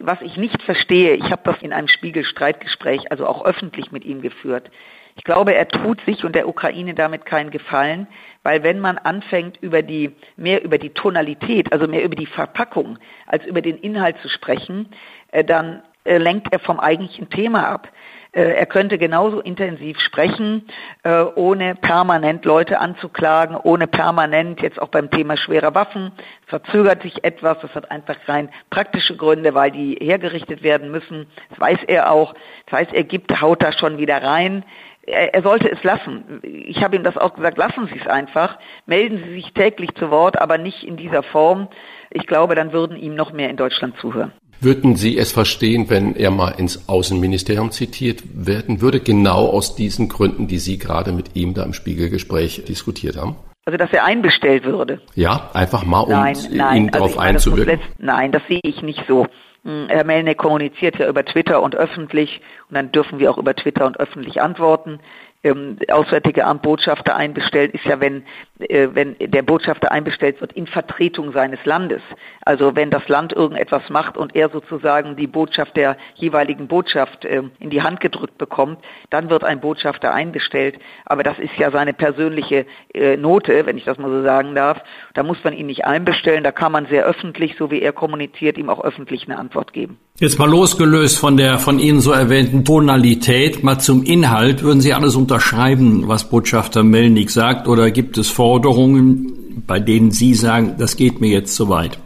Was 0.00 0.20
ich 0.22 0.36
nicht 0.36 0.60
verstehe, 0.62 1.14
ich 1.14 1.30
habe 1.30 1.42
das 1.44 1.62
in 1.62 1.72
einem 1.72 1.86
Spiegel-Streitgespräch, 1.86 3.12
also 3.12 3.26
auch 3.26 3.44
öffentlich 3.44 3.92
mit 3.92 4.04
ihm 4.04 4.20
geführt. 4.20 4.70
Ich 5.16 5.24
glaube, 5.24 5.54
er 5.54 5.68
tut 5.68 6.00
sich 6.06 6.24
und 6.24 6.34
der 6.34 6.48
Ukraine 6.48 6.94
damit 6.94 7.26
keinen 7.26 7.50
Gefallen, 7.50 8.08
weil 8.42 8.62
wenn 8.62 8.80
man 8.80 8.98
anfängt, 8.98 9.58
über 9.60 9.82
die, 9.82 10.16
mehr 10.36 10.64
über 10.64 10.78
die 10.78 10.90
Tonalität, 10.90 11.72
also 11.72 11.86
mehr 11.86 12.02
über 12.02 12.16
die 12.16 12.26
Verpackung, 12.26 12.98
als 13.26 13.44
über 13.44 13.60
den 13.60 13.76
Inhalt 13.76 14.16
zu 14.22 14.28
sprechen, 14.28 14.88
äh, 15.28 15.44
dann 15.44 15.82
äh, 16.04 16.18
lenkt 16.18 16.52
er 16.52 16.60
vom 16.60 16.80
eigentlichen 16.80 17.28
Thema 17.30 17.68
ab. 17.68 17.88
Äh, 18.32 18.52
er 18.52 18.66
könnte 18.66 18.96
genauso 18.96 19.40
intensiv 19.40 19.98
sprechen, 19.98 20.66
äh, 21.02 21.22
ohne 21.34 21.74
permanent 21.74 22.44
Leute 22.44 22.78
anzuklagen, 22.78 23.56
ohne 23.56 23.88
permanent 23.88 24.60
jetzt 24.60 24.80
auch 24.80 24.88
beim 24.88 25.10
Thema 25.10 25.36
schwerer 25.36 25.74
Waffen. 25.74 26.12
Verzögert 26.46 27.02
sich 27.02 27.24
etwas, 27.24 27.58
das 27.60 27.74
hat 27.74 27.90
einfach 27.90 28.16
rein 28.26 28.50
praktische 28.70 29.16
Gründe, 29.16 29.54
weil 29.54 29.72
die 29.72 29.98
hergerichtet 30.00 30.62
werden 30.62 30.90
müssen. 30.92 31.26
Das 31.50 31.60
weiß 31.60 31.78
er 31.88 32.12
auch. 32.12 32.34
Das 32.66 32.80
heißt, 32.80 32.92
er 32.92 33.04
gibt, 33.04 33.40
haut 33.40 33.62
da 33.62 33.72
schon 33.72 33.98
wieder 33.98 34.22
rein. 34.22 34.64
Er 35.06 35.42
sollte 35.42 35.68
es 35.68 35.82
lassen. 35.82 36.40
Ich 36.42 36.84
habe 36.84 36.94
ihm 36.94 37.02
das 37.02 37.16
auch 37.16 37.34
gesagt, 37.34 37.58
lassen 37.58 37.88
Sie 37.88 37.98
es 37.98 38.06
einfach. 38.06 38.58
Melden 38.86 39.24
Sie 39.24 39.32
sich 39.32 39.52
täglich 39.54 39.92
zu 39.94 40.10
Wort, 40.10 40.40
aber 40.40 40.56
nicht 40.56 40.84
in 40.84 40.96
dieser 40.96 41.24
Form. 41.24 41.68
Ich 42.10 42.28
glaube, 42.28 42.54
dann 42.54 42.72
würden 42.72 42.96
ihm 42.96 43.16
noch 43.16 43.32
mehr 43.32 43.50
in 43.50 43.56
Deutschland 43.56 43.96
zuhören. 43.96 44.32
Würden 44.62 44.94
Sie 44.94 45.16
es 45.16 45.32
verstehen, 45.32 45.88
wenn 45.88 46.14
er 46.14 46.30
mal 46.30 46.50
ins 46.50 46.86
Außenministerium 46.86 47.70
zitiert 47.70 48.22
werden 48.34 48.82
würde, 48.82 49.00
genau 49.00 49.46
aus 49.46 49.74
diesen 49.74 50.10
Gründen, 50.10 50.48
die 50.48 50.58
Sie 50.58 50.76
gerade 50.76 51.12
mit 51.12 51.34
ihm 51.34 51.54
da 51.54 51.62
im 51.62 51.72
Spiegelgespräch 51.72 52.64
diskutiert 52.68 53.16
haben? 53.16 53.36
Also 53.64 53.78
dass 53.78 53.90
er 53.92 54.04
einbestellt 54.04 54.64
würde. 54.64 55.00
Ja, 55.14 55.48
einfach 55.54 55.84
mal, 55.84 56.00
um 56.00 56.10
nein, 56.10 56.36
nein, 56.50 56.76
ihn 56.76 56.90
also 56.90 56.98
darauf 56.98 57.18
einzuwirken. 57.18 57.78
Letzt, 57.78 58.00
nein, 58.00 58.32
das 58.32 58.42
sehe 58.48 58.60
ich 58.62 58.82
nicht 58.82 59.02
so. 59.08 59.26
Hm, 59.64 59.86
Herr 59.88 60.04
Melnick 60.04 60.36
kommuniziert 60.36 60.98
ja 60.98 61.08
über 61.08 61.24
Twitter 61.24 61.62
und 61.62 61.74
öffentlich 61.74 62.40
und 62.68 62.76
dann 62.76 62.92
dürfen 62.92 63.18
wir 63.18 63.30
auch 63.30 63.38
über 63.38 63.54
Twitter 63.54 63.86
und 63.86 63.98
öffentlich 63.98 64.42
antworten 64.42 65.00
ähm, 65.42 65.78
Auswärtige 65.90 66.44
Amt 66.44 66.62
Botschafter 66.62 67.16
einbestellt, 67.16 67.72
ist 67.74 67.84
ja, 67.84 68.00
wenn, 68.00 68.24
äh, 68.58 68.88
wenn 68.92 69.16
der 69.18 69.42
Botschafter 69.42 69.90
einbestellt 69.90 70.40
wird 70.40 70.52
in 70.52 70.66
Vertretung 70.66 71.32
seines 71.32 71.64
Landes. 71.64 72.02
Also 72.44 72.76
wenn 72.76 72.90
das 72.90 73.08
Land 73.08 73.32
irgendetwas 73.32 73.88
macht 73.88 74.16
und 74.16 74.36
er 74.36 74.50
sozusagen 74.50 75.16
die 75.16 75.26
Botschaft 75.26 75.76
der 75.76 75.96
jeweiligen 76.14 76.68
Botschaft 76.68 77.24
äh, 77.24 77.42
in 77.58 77.70
die 77.70 77.82
Hand 77.82 78.00
gedrückt 78.00 78.38
bekommt, 78.38 78.78
dann 79.08 79.30
wird 79.30 79.44
ein 79.44 79.60
Botschafter 79.60 80.12
einbestellt. 80.12 80.78
Aber 81.06 81.22
das 81.22 81.38
ist 81.38 81.56
ja 81.56 81.70
seine 81.70 81.94
persönliche 81.94 82.66
äh, 82.92 83.16
Note, 83.16 83.64
wenn 83.66 83.78
ich 83.78 83.84
das 83.84 83.98
mal 83.98 84.10
so 84.10 84.22
sagen 84.22 84.54
darf. 84.54 84.78
Da 85.14 85.22
muss 85.22 85.38
man 85.42 85.54
ihn 85.54 85.66
nicht 85.66 85.86
einbestellen, 85.86 86.44
da 86.44 86.52
kann 86.52 86.72
man 86.72 86.86
sehr 86.86 87.04
öffentlich, 87.04 87.56
so 87.58 87.70
wie 87.70 87.80
er 87.80 87.92
kommuniziert, 87.92 88.58
ihm 88.58 88.68
auch 88.68 88.84
öffentlich 88.84 89.26
eine 89.26 89.38
Antwort 89.38 89.72
geben. 89.72 89.98
Jetzt 90.18 90.38
mal 90.38 90.50
losgelöst 90.50 91.18
von 91.18 91.38
der 91.38 91.58
von 91.58 91.78
Ihnen 91.78 92.00
so 92.00 92.12
erwähnten 92.12 92.66
Tonalität, 92.66 93.62
mal 93.62 93.78
zum 93.78 94.02
Inhalt. 94.02 94.62
Würden 94.62 94.82
Sie 94.82 94.92
alles 94.92 95.16
unterschreiben, 95.30 96.08
was 96.08 96.28
Botschafter 96.28 96.82
Melnik 96.82 97.30
sagt, 97.30 97.68
oder 97.68 97.92
gibt 97.92 98.18
es 98.18 98.28
Forderungen, 98.28 99.62
bei 99.64 99.78
denen 99.78 100.10
Sie 100.10 100.34
sagen, 100.34 100.74
das 100.76 100.96
geht 100.96 101.20
mir 101.20 101.30
jetzt 101.30 101.54
zu 101.54 101.68
weit? 101.68 102.00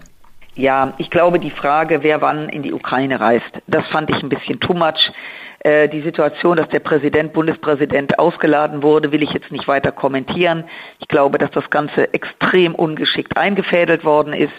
Ja, 0.57 0.93
ich 0.99 1.09
glaube, 1.09 1.39
die 1.41 1.51
Frage, 1.51 2.03
wer 2.03 2.21
wann 2.21 2.51
in 2.51 2.63
die 2.63 2.75
Ukraine 2.75 3.19
reist, 3.21 3.51
das 3.67 3.87
fand 3.87 4.11
ich 4.11 4.23
ein 4.23 4.29
bisschen 4.29 4.61
too 4.61 4.75
much. 4.75 5.11
Äh, 5.61 5.89
die 5.89 6.03
Situation, 6.03 6.59
dass 6.59 6.69
der 6.69 6.81
Präsident, 6.81 7.33
Bundespräsident 7.33 8.19
ausgeladen 8.19 8.83
wurde, 8.83 9.11
will 9.11 9.23
ich 9.23 9.31
jetzt 9.31 9.51
nicht 9.51 9.67
weiter 9.67 9.91
kommentieren. 9.91 10.65
Ich 11.01 11.09
glaube, 11.09 11.39
dass 11.39 11.51
das 11.53 11.71
Ganze 11.71 12.13
extrem 12.13 12.75
ungeschickt 12.75 13.39
eingefädelt 13.39 14.05
worden 14.05 14.35
ist. 14.35 14.53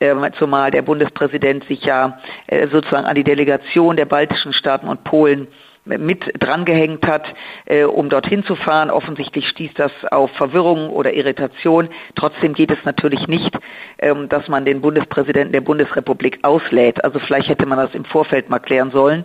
Ähm, 0.00 0.26
zumal 0.38 0.70
der 0.70 0.82
Bundespräsident 0.82 1.64
sich 1.64 1.84
ja 1.84 2.18
äh, 2.46 2.66
sozusagen 2.68 3.06
an 3.06 3.14
die 3.14 3.24
Delegation 3.24 3.96
der 3.96 4.06
baltischen 4.06 4.54
Staaten 4.54 4.88
und 4.88 5.04
Polen 5.04 5.48
mit 5.86 6.32
drangehängt 6.38 7.06
hat, 7.06 7.24
äh, 7.64 7.84
um 7.84 8.08
dorthin 8.08 8.44
zu 8.44 8.56
fahren. 8.56 8.90
Offensichtlich 8.90 9.48
stieß 9.48 9.72
das 9.74 9.92
auf 10.10 10.30
Verwirrung 10.32 10.90
oder 10.90 11.14
Irritation. 11.14 11.88
Trotzdem 12.14 12.54
geht 12.54 12.70
es 12.70 12.78
natürlich 12.84 13.28
nicht, 13.28 13.56
ähm, 13.98 14.28
dass 14.28 14.48
man 14.48 14.64
den 14.64 14.80
Bundespräsidenten 14.80 15.52
der 15.52 15.60
Bundesrepublik 15.60 16.40
auslädt. 16.42 17.02
Also 17.04 17.18
vielleicht 17.20 17.48
hätte 17.48 17.66
man 17.66 17.78
das 17.78 17.94
im 17.94 18.04
Vorfeld 18.04 18.50
mal 18.50 18.58
klären 18.58 18.90
sollen. 18.90 19.24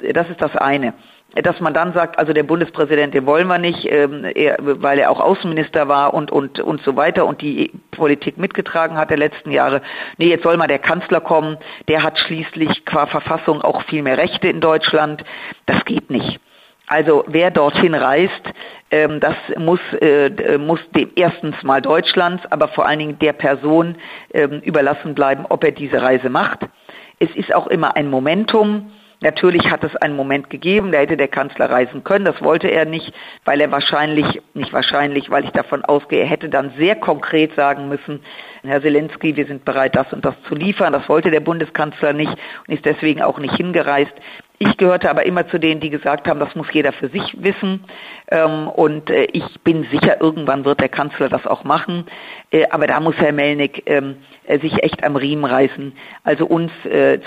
Das 0.00 0.28
ist 0.30 0.40
das 0.40 0.56
eine 0.56 0.94
dass 1.34 1.60
man 1.60 1.74
dann 1.74 1.92
sagt, 1.92 2.18
also 2.18 2.32
der 2.32 2.42
Bundespräsident, 2.42 3.12
den 3.12 3.26
wollen 3.26 3.46
wir 3.48 3.58
nicht, 3.58 3.86
ähm, 3.90 4.24
er, 4.34 4.56
weil 4.60 4.98
er 4.98 5.10
auch 5.10 5.20
Außenminister 5.20 5.86
war 5.86 6.14
und, 6.14 6.30
und, 6.30 6.58
und 6.60 6.82
so 6.82 6.96
weiter 6.96 7.26
und 7.26 7.42
die 7.42 7.72
Politik 7.90 8.38
mitgetragen 8.38 8.96
hat 8.96 9.10
der 9.10 9.18
letzten 9.18 9.50
Jahre. 9.50 9.82
Nee, 10.16 10.28
jetzt 10.28 10.42
soll 10.42 10.56
mal 10.56 10.68
der 10.68 10.78
Kanzler 10.78 11.20
kommen, 11.20 11.58
der 11.86 12.02
hat 12.02 12.18
schließlich 12.18 12.84
qua 12.86 13.06
Verfassung 13.06 13.60
auch 13.60 13.82
viel 13.82 14.02
mehr 14.02 14.16
Rechte 14.16 14.48
in 14.48 14.60
Deutschland. 14.60 15.22
Das 15.66 15.84
geht 15.84 16.08
nicht. 16.10 16.40
Also 16.86 17.24
wer 17.26 17.50
dorthin 17.50 17.94
reist, 17.94 18.42
ähm, 18.90 19.20
das 19.20 19.36
muss, 19.58 19.80
äh, 20.00 20.56
muss 20.56 20.80
dem 20.92 21.10
erstens 21.14 21.62
mal 21.62 21.82
Deutschlands, 21.82 22.42
aber 22.50 22.68
vor 22.68 22.86
allen 22.86 22.98
Dingen 22.98 23.18
der 23.18 23.34
Person 23.34 23.96
ähm, 24.32 24.60
überlassen 24.64 25.14
bleiben, 25.14 25.44
ob 25.46 25.62
er 25.62 25.72
diese 25.72 26.00
Reise 26.00 26.30
macht. 26.30 26.60
Es 27.18 27.28
ist 27.36 27.54
auch 27.54 27.66
immer 27.66 27.96
ein 27.96 28.08
Momentum 28.08 28.90
Natürlich 29.20 29.68
hat 29.70 29.82
es 29.82 29.96
einen 29.96 30.14
Moment 30.14 30.48
gegeben, 30.48 30.92
da 30.92 30.98
hätte 30.98 31.16
der 31.16 31.26
Kanzler 31.26 31.68
reisen 31.68 32.04
können. 32.04 32.24
Das 32.24 32.40
wollte 32.40 32.68
er 32.68 32.84
nicht, 32.84 33.12
weil 33.44 33.60
er 33.60 33.70
wahrscheinlich, 33.72 34.40
nicht 34.54 34.72
wahrscheinlich, 34.72 35.28
weil 35.28 35.44
ich 35.44 35.50
davon 35.50 35.84
ausgehe, 35.84 36.20
er 36.20 36.28
hätte 36.28 36.48
dann 36.48 36.72
sehr 36.78 36.94
konkret 36.94 37.54
sagen 37.56 37.88
müssen, 37.88 38.20
Herr 38.62 38.82
Zelensky, 38.82 39.34
wir 39.34 39.46
sind 39.46 39.64
bereit, 39.64 39.96
das 39.96 40.12
und 40.12 40.24
das 40.24 40.34
zu 40.46 40.54
liefern. 40.54 40.92
Das 40.92 41.08
wollte 41.08 41.30
der 41.30 41.40
Bundeskanzler 41.40 42.12
nicht 42.12 42.32
und 42.66 42.74
ist 42.74 42.84
deswegen 42.84 43.22
auch 43.22 43.38
nicht 43.38 43.56
hingereist. 43.56 44.12
Ich 44.60 44.76
gehörte 44.76 45.08
aber 45.08 45.24
immer 45.24 45.46
zu 45.48 45.58
denen, 45.58 45.80
die 45.80 45.90
gesagt 45.90 46.26
haben, 46.26 46.40
das 46.40 46.54
muss 46.56 46.66
jeder 46.72 46.92
für 46.92 47.08
sich 47.08 47.36
wissen. 47.40 47.84
Ähm, 48.30 48.68
und 48.68 49.08
äh, 49.08 49.28
ich 49.32 49.44
bin 49.62 49.84
sicher, 49.84 50.20
irgendwann 50.20 50.64
wird 50.64 50.80
der 50.80 50.88
Kanzler 50.88 51.28
das 51.28 51.46
auch 51.46 51.62
machen. 51.62 52.06
Äh, 52.50 52.66
aber 52.70 52.88
da 52.88 52.98
muss 52.98 53.16
Herr 53.16 53.32
Melnick 53.32 53.84
ähm, 53.86 54.16
äh, 54.48 54.58
sich 54.58 54.82
echt 54.82 55.04
am 55.04 55.16
Riemen 55.16 55.44
reißen. 55.44 55.92
Also 56.24 56.46
uns 56.46 56.72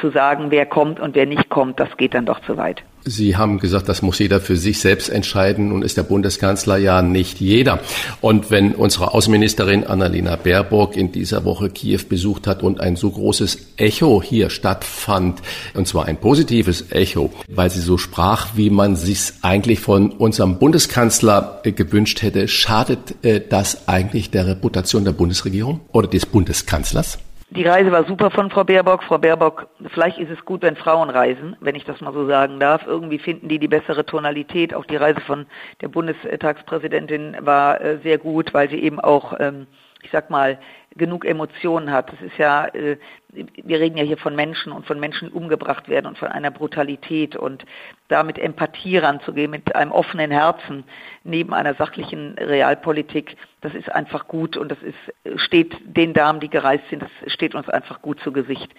zu 0.01 0.09
sagen, 0.11 0.47
wer 0.49 0.65
kommt 0.65 0.99
und 0.99 1.15
wer 1.15 1.25
nicht 1.25 1.49
kommt, 1.49 1.79
das 1.79 1.95
geht 1.97 2.13
dann 2.13 2.25
doch 2.25 2.41
zu 2.41 2.57
weit. 2.57 2.83
Sie 3.03 3.35
haben 3.35 3.57
gesagt, 3.57 3.89
das 3.89 4.03
muss 4.03 4.19
jeder 4.19 4.39
für 4.39 4.55
sich 4.55 4.79
selbst 4.79 5.09
entscheiden 5.09 5.71
und 5.71 5.83
ist 5.83 5.97
der 5.97 6.03
Bundeskanzler 6.03 6.77
ja 6.77 7.01
nicht 7.01 7.39
jeder. 7.39 7.79
Und 8.21 8.51
wenn 8.51 8.75
unsere 8.75 9.13
Außenministerin 9.13 9.85
Annalena 9.85 10.35
Baerbock 10.35 10.95
in 10.95 11.11
dieser 11.11 11.43
Woche 11.43 11.69
Kiew 11.69 12.01
besucht 12.07 12.45
hat 12.45 12.61
und 12.61 12.79
ein 12.79 12.95
so 12.95 13.09
großes 13.09 13.73
Echo 13.77 14.21
hier 14.21 14.51
stattfand, 14.51 15.41
und 15.73 15.87
zwar 15.87 16.05
ein 16.05 16.17
positives 16.17 16.91
Echo, 16.91 17.31
weil 17.47 17.71
sie 17.71 17.81
so 17.81 17.97
sprach, 17.97 18.49
wie 18.55 18.69
man 18.69 18.95
sich 18.95 19.33
eigentlich 19.41 19.79
von 19.79 20.11
unserem 20.11 20.59
Bundeskanzler 20.59 21.61
gewünscht 21.63 22.21
hätte, 22.21 22.47
schadet 22.47 23.15
äh, 23.23 23.41
das 23.47 23.87
eigentlich 23.87 24.29
der 24.29 24.45
Reputation 24.45 25.05
der 25.05 25.13
Bundesregierung 25.13 25.79
oder 25.91 26.07
des 26.07 26.27
Bundeskanzlers? 26.27 27.10
Die 27.53 27.67
Reise 27.67 27.91
war 27.91 28.05
super 28.05 28.31
von 28.31 28.49
Frau 28.49 28.63
Baerbock. 28.63 29.03
Frau 29.03 29.17
Baerbock, 29.17 29.67
vielleicht 29.93 30.17
ist 30.17 30.29
es 30.31 30.45
gut, 30.45 30.61
wenn 30.61 30.77
Frauen 30.77 31.09
reisen, 31.09 31.57
wenn 31.59 31.75
ich 31.75 31.83
das 31.83 31.99
mal 31.99 32.13
so 32.13 32.25
sagen 32.25 32.61
darf. 32.61 32.87
Irgendwie 32.87 33.19
finden 33.19 33.49
die 33.49 33.59
die 33.59 33.67
bessere 33.67 34.05
Tonalität. 34.05 34.73
Auch 34.73 34.85
die 34.85 34.95
Reise 34.95 35.19
von 35.19 35.45
der 35.81 35.89
Bundestagspräsidentin 35.89 37.35
war 37.41 37.81
äh, 37.81 37.97
sehr 38.03 38.19
gut, 38.19 38.53
weil 38.53 38.69
sie 38.69 38.77
eben 38.77 39.01
auch, 39.01 39.33
ähm, 39.37 39.67
ich 40.01 40.11
sag 40.11 40.29
mal, 40.29 40.59
genug 40.95 41.25
Emotionen 41.25 41.91
hat. 41.91 42.13
Das 42.13 42.21
ist 42.21 42.37
ja, 42.37 42.67
äh, 42.67 42.95
wir 43.33 43.79
reden 43.81 43.97
ja 43.97 44.05
hier 44.05 44.17
von 44.17 44.33
Menschen 44.33 44.71
und 44.71 44.85
von 44.85 45.01
Menschen, 45.01 45.27
die 45.27 45.33
umgebracht 45.33 45.89
werden 45.89 46.07
und 46.07 46.17
von 46.17 46.29
einer 46.29 46.51
Brutalität 46.51 47.35
und 47.35 47.65
damit 48.11 48.37
Empathie 48.37 48.97
ranzugehen, 48.97 49.49
mit 49.49 49.75
einem 49.75 49.91
offenen 49.91 50.31
Herzen 50.31 50.83
neben 51.23 51.53
einer 51.53 51.75
sachlichen 51.75 52.35
Realpolitik, 52.37 53.37
das 53.61 53.73
ist 53.73 53.91
einfach 53.91 54.27
gut 54.27 54.57
und 54.57 54.69
das 54.69 54.79
ist, 54.81 55.41
steht 55.41 55.75
den 55.83 56.13
Damen, 56.13 56.39
die 56.39 56.49
gereist 56.49 56.83
sind, 56.89 57.01
das 57.01 57.31
steht 57.31 57.55
uns 57.55 57.69
einfach 57.69 58.01
gut 58.01 58.19
zu 58.21 58.31
Gesicht. 58.31 58.71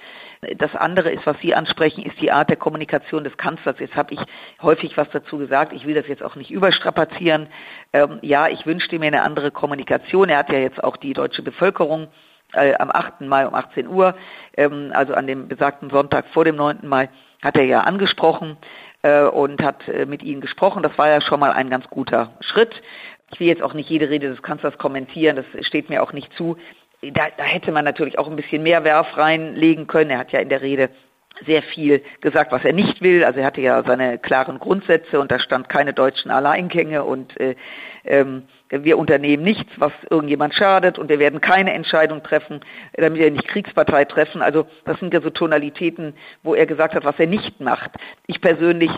Das 0.58 0.74
andere 0.74 1.10
ist, 1.10 1.24
was 1.24 1.38
Sie 1.40 1.54
ansprechen, 1.54 2.04
ist 2.04 2.20
die 2.20 2.32
Art 2.32 2.50
der 2.50 2.56
Kommunikation 2.56 3.24
des 3.24 3.36
Kanzlers. 3.36 3.78
Jetzt 3.78 3.96
habe 3.96 4.14
ich 4.14 4.20
häufig 4.60 4.96
was 4.96 5.08
dazu 5.10 5.38
gesagt. 5.38 5.72
Ich 5.72 5.86
will 5.86 5.94
das 5.94 6.08
jetzt 6.08 6.22
auch 6.22 6.36
nicht 6.36 6.50
überstrapazieren. 6.50 7.46
Ähm, 7.92 8.18
ja, 8.22 8.48
ich 8.48 8.66
wünschte 8.66 8.98
mir 8.98 9.06
eine 9.06 9.22
andere 9.22 9.50
Kommunikation. 9.50 10.28
Er 10.28 10.38
hat 10.38 10.50
ja 10.50 10.58
jetzt 10.58 10.82
auch 10.82 10.96
die 10.96 11.12
deutsche 11.12 11.42
Bevölkerung 11.42 12.08
äh, 12.54 12.74
am 12.74 12.90
8. 12.90 13.22
Mai 13.22 13.46
um 13.46 13.54
18 13.54 13.88
Uhr, 13.88 14.14
ähm, 14.56 14.90
also 14.94 15.14
an 15.14 15.26
dem 15.26 15.48
besagten 15.48 15.90
Sonntag 15.90 16.26
vor 16.28 16.44
dem 16.44 16.56
9. 16.56 16.80
Mai, 16.82 17.08
hat 17.42 17.56
er 17.56 17.64
ja 17.64 17.80
angesprochen 17.80 18.56
äh, 19.02 19.22
und 19.22 19.62
hat 19.62 19.86
äh, 19.88 20.06
mit 20.06 20.22
ihnen 20.22 20.40
gesprochen. 20.40 20.82
Das 20.82 20.96
war 20.98 21.08
ja 21.08 21.20
schon 21.20 21.40
mal 21.40 21.52
ein 21.52 21.70
ganz 21.70 21.88
guter 21.88 22.32
Schritt. 22.40 22.82
Ich 23.32 23.40
will 23.40 23.48
jetzt 23.48 23.62
auch 23.62 23.74
nicht 23.74 23.88
jede 23.88 24.10
Rede 24.10 24.28
des 24.28 24.42
Kanzlers 24.42 24.76
kommentieren, 24.78 25.36
das 25.36 25.66
steht 25.66 25.88
mir 25.88 26.02
auch 26.02 26.12
nicht 26.12 26.32
zu. 26.34 26.56
Da, 27.00 27.28
da 27.36 27.44
hätte 27.44 27.72
man 27.72 27.84
natürlich 27.84 28.18
auch 28.18 28.28
ein 28.28 28.36
bisschen 28.36 28.62
mehr 28.62 28.84
Werf 28.84 29.16
reinlegen 29.16 29.86
können. 29.86 30.10
Er 30.10 30.18
hat 30.18 30.32
ja 30.32 30.40
in 30.40 30.48
der 30.48 30.62
Rede 30.62 30.90
sehr 31.46 31.62
viel 31.62 32.02
gesagt, 32.20 32.52
was 32.52 32.64
er 32.64 32.72
nicht 32.72 33.00
will. 33.00 33.24
Also 33.24 33.40
er 33.40 33.46
hatte 33.46 33.60
ja 33.60 33.82
seine 33.84 34.18
klaren 34.18 34.58
Grundsätze 34.58 35.18
und 35.18 35.32
da 35.32 35.38
stand 35.38 35.68
keine 35.68 35.92
deutschen 35.92 36.30
Alleingänge 36.30 37.04
und 37.04 37.38
äh, 37.40 37.56
ähm, 38.04 38.44
wir 38.72 38.98
unternehmen 38.98 39.42
nichts, 39.42 39.70
was 39.76 39.92
irgendjemand 40.08 40.54
schadet 40.54 40.98
und 40.98 41.08
wir 41.08 41.18
werden 41.18 41.40
keine 41.40 41.72
Entscheidung 41.72 42.22
treffen, 42.22 42.60
damit 42.94 43.20
wir 43.20 43.30
nicht 43.30 43.48
Kriegspartei 43.48 44.04
treffen. 44.06 44.42
Also 44.42 44.66
das 44.84 44.98
sind 44.98 45.12
ja 45.12 45.20
so 45.20 45.30
Tonalitäten, 45.30 46.14
wo 46.42 46.54
er 46.54 46.66
gesagt 46.66 46.94
hat, 46.94 47.04
was 47.04 47.18
er 47.18 47.26
nicht 47.26 47.60
macht. 47.60 47.90
Ich 48.26 48.40
persönlich 48.40 48.90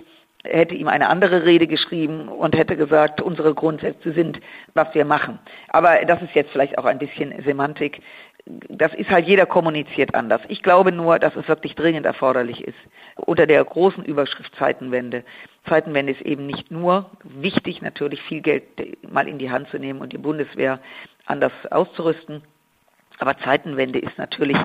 hätte 0.44 0.74
ihm 0.74 0.88
eine 0.88 1.08
andere 1.08 1.44
Rede 1.44 1.66
geschrieben 1.66 2.28
und 2.28 2.54
hätte 2.54 2.76
gesagt, 2.76 3.22
unsere 3.22 3.54
Grundsätze 3.54 4.12
sind, 4.12 4.40
was 4.74 4.94
wir 4.94 5.04
machen. 5.04 5.38
Aber 5.68 6.04
das 6.06 6.22
ist 6.22 6.34
jetzt 6.34 6.50
vielleicht 6.52 6.78
auch 6.78 6.84
ein 6.84 6.98
bisschen 6.98 7.34
Semantik 7.44 8.02
das 8.46 8.92
ist 8.94 9.10
halt 9.10 9.26
jeder 9.26 9.46
kommuniziert 9.46 10.14
anders. 10.14 10.42
Ich 10.48 10.62
glaube 10.62 10.92
nur, 10.92 11.18
dass 11.18 11.34
es 11.36 11.48
wirklich 11.48 11.74
dringend 11.74 12.04
erforderlich 12.04 12.62
ist. 12.62 12.76
Unter 13.16 13.46
der 13.46 13.64
großen 13.64 14.04
Überschrift 14.04 14.54
Zeitenwende. 14.56 15.24
Zeitenwende 15.68 16.12
ist 16.12 16.22
eben 16.22 16.46
nicht 16.46 16.70
nur 16.70 17.10
wichtig, 17.22 17.82
natürlich 17.82 18.22
viel 18.22 18.42
Geld 18.42 18.64
mal 19.10 19.28
in 19.28 19.38
die 19.38 19.50
Hand 19.50 19.68
zu 19.70 19.78
nehmen 19.78 20.00
und 20.00 20.12
die 20.12 20.18
Bundeswehr 20.18 20.80
anders 21.26 21.52
auszurüsten. 21.70 22.42
Aber 23.18 23.38
Zeitenwende 23.38 23.98
ist 23.98 24.18
natürlich 24.18 24.58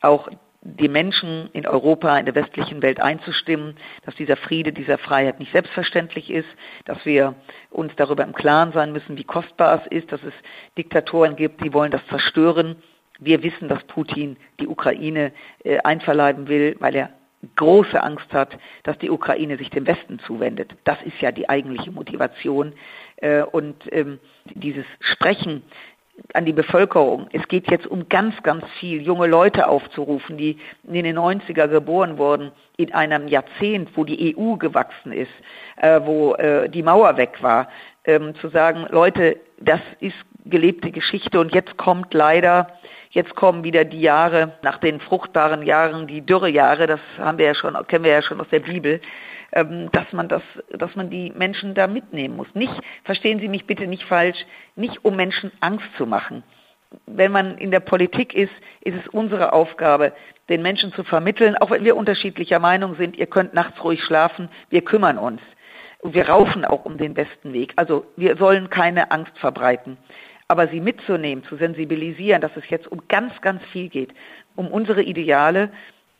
auch 0.00 0.28
die 0.62 0.88
Menschen 0.88 1.50
in 1.52 1.66
Europa, 1.66 2.18
in 2.18 2.26
der 2.26 2.34
westlichen 2.34 2.82
Welt 2.82 3.00
einzustimmen, 3.00 3.76
dass 4.04 4.14
dieser 4.16 4.36
Friede, 4.36 4.72
dieser 4.72 4.98
Freiheit 4.98 5.38
nicht 5.38 5.52
selbstverständlich 5.52 6.30
ist, 6.30 6.48
dass 6.84 7.04
wir 7.04 7.34
uns 7.70 7.92
darüber 7.96 8.24
im 8.24 8.34
Klaren 8.34 8.72
sein 8.72 8.92
müssen, 8.92 9.16
wie 9.16 9.24
kostbar 9.24 9.82
es 9.82 9.90
ist, 9.90 10.12
dass 10.12 10.22
es 10.22 10.34
Diktatoren 10.76 11.36
gibt, 11.36 11.62
die 11.62 11.72
wollen 11.72 11.90
das 11.90 12.04
zerstören 12.08 12.76
wir 13.18 13.42
wissen, 13.42 13.68
dass 13.68 13.82
Putin 13.84 14.36
die 14.60 14.68
Ukraine 14.68 15.32
äh, 15.64 15.78
einverleiben 15.78 16.48
will, 16.48 16.76
weil 16.78 16.94
er 16.94 17.10
große 17.56 18.02
Angst 18.02 18.32
hat, 18.32 18.58
dass 18.82 18.98
die 18.98 19.10
Ukraine 19.10 19.56
sich 19.58 19.70
dem 19.70 19.86
Westen 19.86 20.18
zuwendet. 20.20 20.74
Das 20.84 20.98
ist 21.04 21.20
ja 21.20 21.32
die 21.32 21.48
eigentliche 21.48 21.90
Motivation. 21.90 22.72
Äh, 23.16 23.42
und 23.42 23.76
ähm, 23.92 24.18
dieses 24.54 24.86
Sprechen 25.00 25.62
an 26.34 26.44
die 26.44 26.52
Bevölkerung. 26.52 27.28
Es 27.32 27.46
geht 27.48 27.70
jetzt 27.70 27.86
um 27.86 28.08
ganz, 28.08 28.34
ganz 28.42 28.64
viel 28.80 29.02
junge 29.02 29.26
Leute 29.26 29.68
aufzurufen, 29.68 30.36
die 30.36 30.58
in 30.84 31.04
den 31.04 31.18
90er 31.18 31.68
geboren 31.68 32.18
wurden, 32.18 32.50
in 32.76 32.92
einem 32.92 33.28
Jahrzehnt, 33.28 33.90
wo 33.94 34.04
die 34.04 34.36
EU 34.36 34.56
gewachsen 34.56 35.12
ist, 35.12 35.30
äh, 35.76 36.00
wo 36.02 36.34
äh, 36.34 36.68
die 36.68 36.82
Mauer 36.82 37.16
weg 37.16 37.38
war, 37.40 37.68
ähm, 38.04 38.34
zu 38.36 38.48
sagen, 38.48 38.86
Leute, 38.90 39.38
das 39.60 39.80
ist 40.00 40.16
gelebte 40.44 40.90
Geschichte 40.90 41.38
und 41.38 41.54
jetzt 41.54 41.76
kommt 41.76 42.12
leider 42.14 42.68
Jetzt 43.10 43.34
kommen 43.34 43.64
wieder 43.64 43.84
die 43.84 44.00
Jahre, 44.00 44.52
nach 44.62 44.78
den 44.78 45.00
fruchtbaren 45.00 45.62
Jahren, 45.62 46.06
die 46.06 46.20
Dürrejahre, 46.20 46.86
das 46.86 47.00
haben 47.18 47.38
wir 47.38 47.46
ja 47.46 47.54
schon, 47.54 47.74
kennen 47.86 48.04
wir 48.04 48.12
ja 48.12 48.22
schon 48.22 48.40
aus 48.40 48.48
der 48.50 48.60
Bibel, 48.60 49.00
ähm, 49.52 49.90
dass 49.92 50.12
man 50.12 50.28
das, 50.28 50.42
dass 50.70 50.94
man 50.94 51.08
die 51.08 51.32
Menschen 51.34 51.74
da 51.74 51.86
mitnehmen 51.86 52.36
muss. 52.36 52.48
Nicht, 52.54 52.74
verstehen 53.04 53.40
Sie 53.40 53.48
mich 53.48 53.66
bitte 53.66 53.86
nicht 53.86 54.04
falsch, 54.04 54.44
nicht 54.76 55.04
um 55.04 55.16
Menschen 55.16 55.50
Angst 55.60 55.88
zu 55.96 56.06
machen. 56.06 56.42
Wenn 57.06 57.32
man 57.32 57.56
in 57.58 57.70
der 57.70 57.80
Politik 57.80 58.34
ist, 58.34 58.52
ist 58.82 58.96
es 58.96 59.08
unsere 59.08 59.52
Aufgabe, 59.52 60.12
den 60.48 60.62
Menschen 60.62 60.92
zu 60.92 61.04
vermitteln, 61.04 61.56
auch 61.56 61.70
wenn 61.70 61.84
wir 61.84 61.96
unterschiedlicher 61.96 62.58
Meinung 62.58 62.96
sind, 62.96 63.16
ihr 63.16 63.26
könnt 63.26 63.54
nachts 63.54 63.82
ruhig 63.82 64.02
schlafen, 64.02 64.48
wir 64.70 64.82
kümmern 64.82 65.18
uns. 65.18 65.40
Und 66.00 66.14
wir 66.14 66.28
raufen 66.28 66.64
auch 66.64 66.84
um 66.84 66.96
den 66.96 67.14
besten 67.14 67.52
Weg. 67.52 67.72
Also 67.76 68.06
wir 68.16 68.36
sollen 68.36 68.70
keine 68.70 69.10
Angst 69.10 69.36
verbreiten. 69.38 69.98
Aber 70.48 70.68
sie 70.68 70.80
mitzunehmen, 70.80 71.44
zu 71.44 71.56
sensibilisieren, 71.56 72.40
dass 72.40 72.56
es 72.56 72.68
jetzt 72.70 72.90
um 72.90 73.02
ganz, 73.06 73.38
ganz 73.42 73.62
viel 73.70 73.88
geht, 73.88 74.10
um 74.56 74.68
unsere 74.68 75.02
Ideale, 75.02 75.70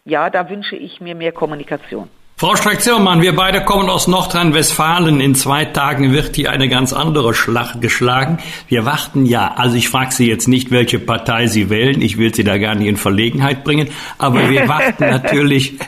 ja, 0.05 0.31
da 0.31 0.49
wünsche 0.51 0.77
ich 0.77 1.01
mir 1.01 1.15
mehr 1.15 1.33
Kommunikation. 1.33 2.09
Frau 2.41 2.55
Streck-Zimmermann, 2.55 3.21
wir 3.21 3.35
beide 3.35 3.65
kommen 3.65 3.91
aus 3.91 4.07
Nordrhein-Westfalen. 4.07 5.21
In 5.21 5.35
zwei 5.35 5.65
Tagen 5.65 6.13
wird 6.13 6.37
hier 6.37 6.53
eine 6.53 6.69
ganz 6.69 6.93
andere 6.93 7.35
Schlacht 7.35 7.81
geschlagen. 7.81 8.39
Wir 8.69 8.85
warten 8.85 9.27
ja, 9.27 9.55
also 9.57 9.75
ich 9.75 9.89
frage 9.89 10.13
Sie 10.13 10.29
jetzt 10.29 10.47
nicht, 10.47 10.71
welche 10.71 11.01
Partei 11.01 11.49
Sie 11.49 11.69
wählen. 11.69 12.01
Ich 12.01 12.17
will 12.17 12.33
Sie 12.33 12.45
da 12.45 12.57
gar 12.59 12.77
nicht 12.77 12.87
in 12.87 12.97
Verlegenheit 12.97 13.65
bringen. 13.65 13.89
Aber 14.19 14.51
wir 14.51 14.69
warten 14.69 15.05
natürlich 15.11 15.79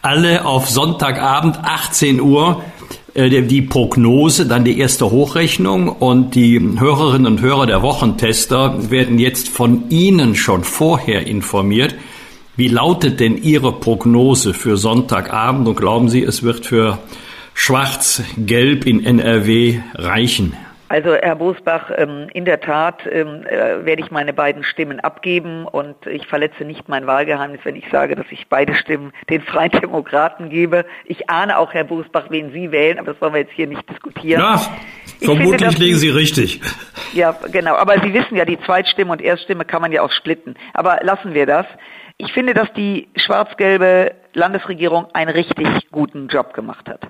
alle 0.00 0.44
auf 0.44 0.70
Sonntagabend, 0.70 1.58
18 1.64 2.20
Uhr, 2.20 2.62
die 3.16 3.62
Prognose, 3.62 4.46
dann 4.46 4.64
die 4.64 4.78
erste 4.78 5.10
Hochrechnung 5.10 5.88
und 5.88 6.34
die 6.34 6.60
Hörerinnen 6.60 7.26
und 7.26 7.40
Hörer 7.40 7.66
der 7.66 7.80
Wochentester 7.80 8.90
werden 8.90 9.18
jetzt 9.18 9.48
von 9.48 9.88
Ihnen 9.88 10.34
schon 10.34 10.64
vorher 10.64 11.26
informiert. 11.26 11.94
Wie 12.56 12.68
lautet 12.68 13.20
denn 13.20 13.42
Ihre 13.42 13.72
Prognose 13.72 14.52
für 14.52 14.76
Sonntagabend 14.76 15.66
und 15.66 15.76
glauben 15.76 16.10
Sie, 16.10 16.22
es 16.22 16.42
wird 16.42 16.66
für 16.66 16.98
Schwarz-Gelb 17.54 18.86
in 18.86 19.04
NRW 19.04 19.80
reichen? 19.94 20.54
Also 20.88 21.14
Herr 21.14 21.34
Bosbach, 21.34 21.90
ähm, 21.96 22.28
in 22.32 22.44
der 22.44 22.60
Tat 22.60 23.00
ähm, 23.10 23.44
äh, 23.44 23.84
werde 23.84 24.02
ich 24.02 24.12
meine 24.12 24.32
beiden 24.32 24.62
Stimmen 24.62 25.00
abgeben 25.00 25.66
und 25.66 26.06
ich 26.06 26.26
verletze 26.28 26.64
nicht 26.64 26.88
mein 26.88 27.08
Wahlgeheimnis, 27.08 27.60
wenn 27.64 27.74
ich 27.74 27.86
sage, 27.90 28.14
dass 28.14 28.26
ich 28.30 28.46
beide 28.48 28.74
Stimmen 28.74 29.12
den 29.28 29.42
Freien 29.42 29.72
Demokraten 29.72 30.48
gebe. 30.48 30.84
Ich 31.04 31.28
ahne 31.28 31.58
auch, 31.58 31.74
Herr 31.74 31.84
Bosbach, 31.84 32.26
wen 32.30 32.52
Sie 32.52 32.70
wählen, 32.70 33.00
aber 33.00 33.12
das 33.12 33.20
wollen 33.20 33.34
wir 33.34 33.40
jetzt 33.40 33.52
hier 33.52 33.66
nicht 33.66 33.88
diskutieren. 33.90 34.40
Ja, 34.40 34.60
vermutlich 35.20 35.62
finde, 35.62 35.84
liegen 35.84 35.96
Sie 35.96 36.10
richtig. 36.10 36.60
Ja, 37.14 37.36
genau. 37.50 37.74
Aber 37.74 38.00
Sie 38.00 38.14
wissen 38.14 38.36
ja, 38.36 38.44
die 38.44 38.60
Zweitstimme 38.60 39.10
und 39.10 39.20
Erststimme 39.20 39.64
kann 39.64 39.82
man 39.82 39.90
ja 39.90 40.02
auch 40.02 40.12
splitten. 40.12 40.54
Aber 40.72 41.00
lassen 41.02 41.34
wir 41.34 41.46
das. 41.46 41.66
Ich 42.18 42.32
finde, 42.32 42.54
dass 42.54 42.72
die 42.74 43.08
schwarz-gelbe 43.16 44.14
Landesregierung 44.34 45.06
einen 45.14 45.30
richtig 45.30 45.66
guten 45.90 46.28
Job 46.28 46.54
gemacht 46.54 46.88
hat. 46.88 47.00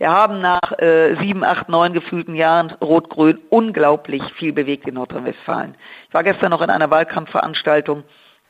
Wir 0.00 0.10
haben 0.10 0.40
nach 0.40 0.78
äh, 0.78 1.14
sieben, 1.20 1.44
acht, 1.44 1.68
neun 1.68 1.92
gefühlten 1.92 2.34
Jahren 2.34 2.70
Rot-Grün 2.80 3.38
unglaublich 3.50 4.22
viel 4.38 4.54
bewegt 4.54 4.88
in 4.88 4.94
Nordrhein-Westfalen. 4.94 5.74
Ich 6.08 6.14
war 6.14 6.24
gestern 6.24 6.52
noch 6.52 6.62
in 6.62 6.70
einer 6.70 6.90
Wahlkampfveranstaltung 6.90 8.04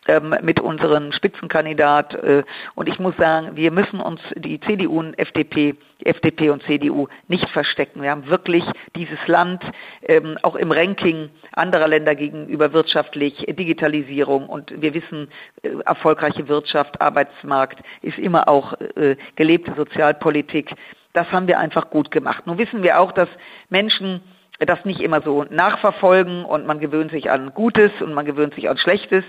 ähm, 0.06 0.32
mit 0.42 0.60
unserem 0.60 1.10
Spitzenkandidat 1.10 2.14
äh, 2.14 2.44
und 2.76 2.88
ich 2.88 3.00
muss 3.00 3.16
sagen, 3.16 3.56
wir 3.56 3.72
müssen 3.72 3.98
uns 3.98 4.20
die 4.36 4.60
CDU 4.60 5.00
und 5.00 5.18
FDP, 5.18 5.74
FDP 6.04 6.50
und 6.50 6.62
CDU 6.62 7.08
nicht 7.26 7.50
verstecken. 7.50 8.00
Wir 8.00 8.12
haben 8.12 8.28
wirklich 8.28 8.62
dieses 8.94 9.18
Land 9.26 9.64
ähm, 10.02 10.38
auch 10.42 10.54
im 10.54 10.70
Ranking 10.70 11.30
anderer 11.50 11.88
Länder 11.88 12.14
gegenüber 12.14 12.72
wirtschaftlich 12.72 13.34
Digitalisierung 13.48 14.48
und 14.48 14.72
wir 14.80 14.94
wissen, 14.94 15.26
äh, 15.62 15.70
erfolgreiche 15.84 16.46
Wirtschaft, 16.46 17.00
Arbeitsmarkt 17.00 17.80
ist 18.02 18.18
immer 18.18 18.48
auch 18.48 18.74
äh, 18.94 19.16
gelebte 19.34 19.74
Sozialpolitik. 19.74 20.76
Das 21.12 21.30
haben 21.32 21.48
wir 21.48 21.58
einfach 21.58 21.90
gut 21.90 22.10
gemacht. 22.10 22.46
Nun 22.46 22.58
wissen 22.58 22.82
wir 22.82 23.00
auch, 23.00 23.12
dass 23.12 23.28
Menschen 23.68 24.20
das 24.58 24.84
nicht 24.84 25.00
immer 25.00 25.22
so 25.22 25.44
nachverfolgen 25.48 26.44
und 26.44 26.66
man 26.66 26.80
gewöhnt 26.80 27.10
sich 27.10 27.30
an 27.30 27.52
Gutes 27.54 27.90
und 28.00 28.12
man 28.12 28.26
gewöhnt 28.26 28.54
sich 28.54 28.68
an 28.68 28.76
Schlechtes. 28.76 29.24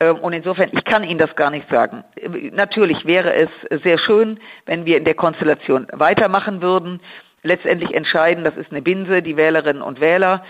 Ähm, 0.00 0.16
und 0.16 0.32
insofern, 0.32 0.70
ich 0.72 0.84
kann 0.84 1.04
Ihnen 1.04 1.18
das 1.18 1.34
gar 1.36 1.50
nicht 1.50 1.68
sagen. 1.70 2.04
Natürlich 2.52 3.04
wäre 3.06 3.34
es 3.34 3.48
sehr 3.82 3.98
schön, 3.98 4.40
wenn 4.66 4.84
wir 4.84 4.98
in 4.98 5.04
der 5.04 5.14
Konstellation 5.14 5.86
weitermachen 5.92 6.60
würden. 6.60 7.00
Letztendlich 7.42 7.94
entscheiden, 7.94 8.42
das 8.42 8.56
ist 8.56 8.70
eine 8.70 8.82
Binse, 8.82 9.22
die 9.22 9.36
Wählerinnen 9.36 9.82
und 9.82 10.00
Wähler. 10.00 10.42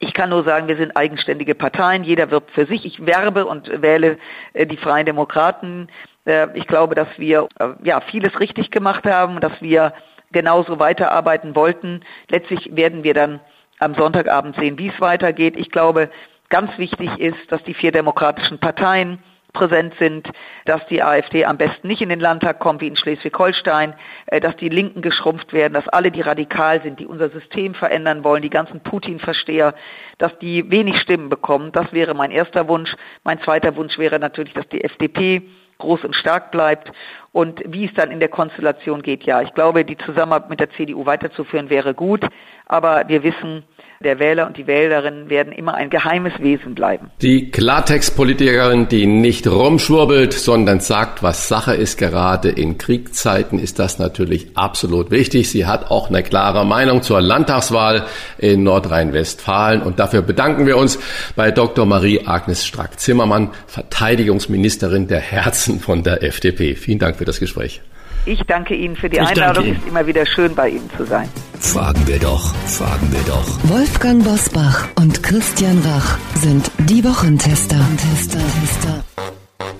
Ich 0.00 0.14
kann 0.14 0.30
nur 0.30 0.44
sagen, 0.44 0.68
wir 0.68 0.76
sind 0.76 0.96
eigenständige 0.96 1.54
Parteien. 1.54 2.04
Jeder 2.04 2.30
wirbt 2.30 2.50
für 2.50 2.66
sich. 2.66 2.84
Ich 2.84 3.06
werbe 3.06 3.46
und 3.46 3.82
wähle 3.82 4.18
äh, 4.52 4.66
die 4.66 4.76
Freien 4.76 5.06
Demokraten. 5.06 5.88
Äh, 6.24 6.48
ich 6.54 6.66
glaube, 6.66 6.94
dass 6.94 7.08
wir 7.18 7.48
äh, 7.58 7.68
ja 7.82 8.00
vieles 8.00 8.38
richtig 8.40 8.70
gemacht 8.70 9.04
haben, 9.06 9.40
dass 9.40 9.60
wir 9.60 9.92
genauso 10.32 10.78
weiterarbeiten 10.78 11.54
wollten. 11.54 12.00
Letztlich 12.28 12.74
werden 12.74 13.04
wir 13.04 13.14
dann 13.14 13.40
am 13.78 13.94
Sonntagabend 13.94 14.56
sehen, 14.56 14.78
wie 14.78 14.88
es 14.88 15.00
weitergeht. 15.00 15.56
Ich 15.56 15.70
glaube, 15.70 16.10
Ganz 16.50 16.76
wichtig 16.78 17.08
ist, 17.20 17.38
dass 17.48 17.62
die 17.62 17.74
vier 17.74 17.92
demokratischen 17.92 18.58
Parteien 18.58 19.20
präsent 19.52 19.94
sind, 19.98 20.28
dass 20.64 20.84
die 20.88 21.02
AfD 21.02 21.44
am 21.44 21.58
besten 21.58 21.86
nicht 21.86 22.02
in 22.02 22.08
den 22.08 22.20
Landtag 22.20 22.58
kommt 22.58 22.80
wie 22.80 22.88
in 22.88 22.96
Schleswig-Holstein, 22.96 23.94
äh, 24.26 24.40
dass 24.40 24.56
die 24.56 24.68
Linken 24.68 25.00
geschrumpft 25.00 25.52
werden, 25.52 25.74
dass 25.74 25.88
alle, 25.88 26.10
die 26.10 26.20
radikal 26.20 26.82
sind, 26.82 26.98
die 26.98 27.06
unser 27.06 27.30
System 27.30 27.74
verändern 27.74 28.24
wollen, 28.24 28.42
die 28.42 28.50
ganzen 28.50 28.80
Putin-Versteher, 28.80 29.74
dass 30.18 30.36
die 30.40 30.68
wenig 30.70 31.00
Stimmen 31.00 31.28
bekommen. 31.28 31.70
Das 31.72 31.92
wäre 31.92 32.14
mein 32.14 32.32
erster 32.32 32.68
Wunsch. 32.68 32.94
Mein 33.22 33.40
zweiter 33.40 33.76
Wunsch 33.76 33.96
wäre 33.96 34.18
natürlich, 34.18 34.54
dass 34.54 34.68
die 34.68 34.82
FDP 34.82 35.42
groß 35.78 36.04
und 36.04 36.14
stark 36.14 36.50
bleibt. 36.50 36.92
Und 37.32 37.62
wie 37.64 37.86
es 37.86 37.94
dann 37.94 38.10
in 38.10 38.18
der 38.18 38.28
Konstellation 38.28 39.02
geht, 39.02 39.22
ja, 39.22 39.40
ich 39.40 39.54
glaube, 39.54 39.84
die 39.84 39.96
Zusammenarbeit 39.96 40.50
mit 40.50 40.60
der 40.60 40.70
CDU 40.70 41.06
weiterzuführen 41.06 41.70
wäre 41.70 41.94
gut. 41.94 42.26
Aber 42.66 43.04
wir 43.08 43.22
wissen, 43.22 43.64
der 44.02 44.18
Wähler 44.18 44.46
und 44.46 44.56
die 44.56 44.66
Wählerinnen 44.66 45.28
werden 45.28 45.52
immer 45.52 45.74
ein 45.74 45.90
geheimes 45.90 46.32
Wesen 46.38 46.74
bleiben. 46.74 47.10
Die 47.20 47.50
Klartextpolitikerin, 47.50 48.88
die 48.88 49.04
nicht 49.04 49.46
rumschwurbelt, 49.46 50.32
sondern 50.32 50.80
sagt, 50.80 51.22
was 51.22 51.48
Sache 51.48 51.74
ist, 51.74 51.98
gerade 51.98 52.48
in 52.48 52.78
Kriegszeiten 52.78 53.58
ist 53.58 53.78
das 53.78 53.98
natürlich 53.98 54.56
absolut 54.56 55.10
wichtig. 55.10 55.50
Sie 55.50 55.66
hat 55.66 55.90
auch 55.90 56.08
eine 56.08 56.22
klare 56.22 56.64
Meinung 56.64 57.02
zur 57.02 57.20
Landtagswahl 57.20 58.06
in 58.38 58.62
Nordrhein-Westfalen 58.62 59.82
und 59.82 59.98
dafür 59.98 60.22
bedanken 60.22 60.66
wir 60.66 60.78
uns 60.78 60.98
bei 61.36 61.50
Dr. 61.50 61.84
Marie-Agnes 61.84 62.64
Strack-Zimmermann, 62.64 63.50
Verteidigungsministerin 63.66 65.08
der 65.08 65.20
Herzen 65.20 65.78
von 65.78 66.02
der 66.02 66.22
FDP. 66.22 66.74
Vielen 66.74 67.00
Dank 67.00 67.19
für 67.20 67.26
das 67.26 67.38
Gespräch. 67.38 67.82
Ich 68.24 68.40
danke 68.44 68.74
Ihnen 68.74 68.96
für 68.96 69.10
die 69.10 69.18
ich 69.18 69.28
Einladung. 69.28 69.66
Es 69.66 69.76
ist 69.76 69.86
immer 69.86 70.06
wieder 70.06 70.24
schön, 70.24 70.54
bei 70.54 70.70
Ihnen 70.70 70.88
zu 70.96 71.04
sein. 71.04 71.28
Fragen 71.58 72.06
wir 72.06 72.18
doch, 72.18 72.54
fragen 72.64 73.12
wir 73.12 73.20
doch. 73.26 73.46
Wolfgang 73.64 74.24
Bosbach 74.24 74.88
und 74.98 75.22
Christian 75.22 75.78
Rach 75.80 76.16
sind 76.36 76.70
die 76.78 77.04
Wochentester. 77.04 77.76
Tester, 77.98 78.38
Tester. 78.38 79.04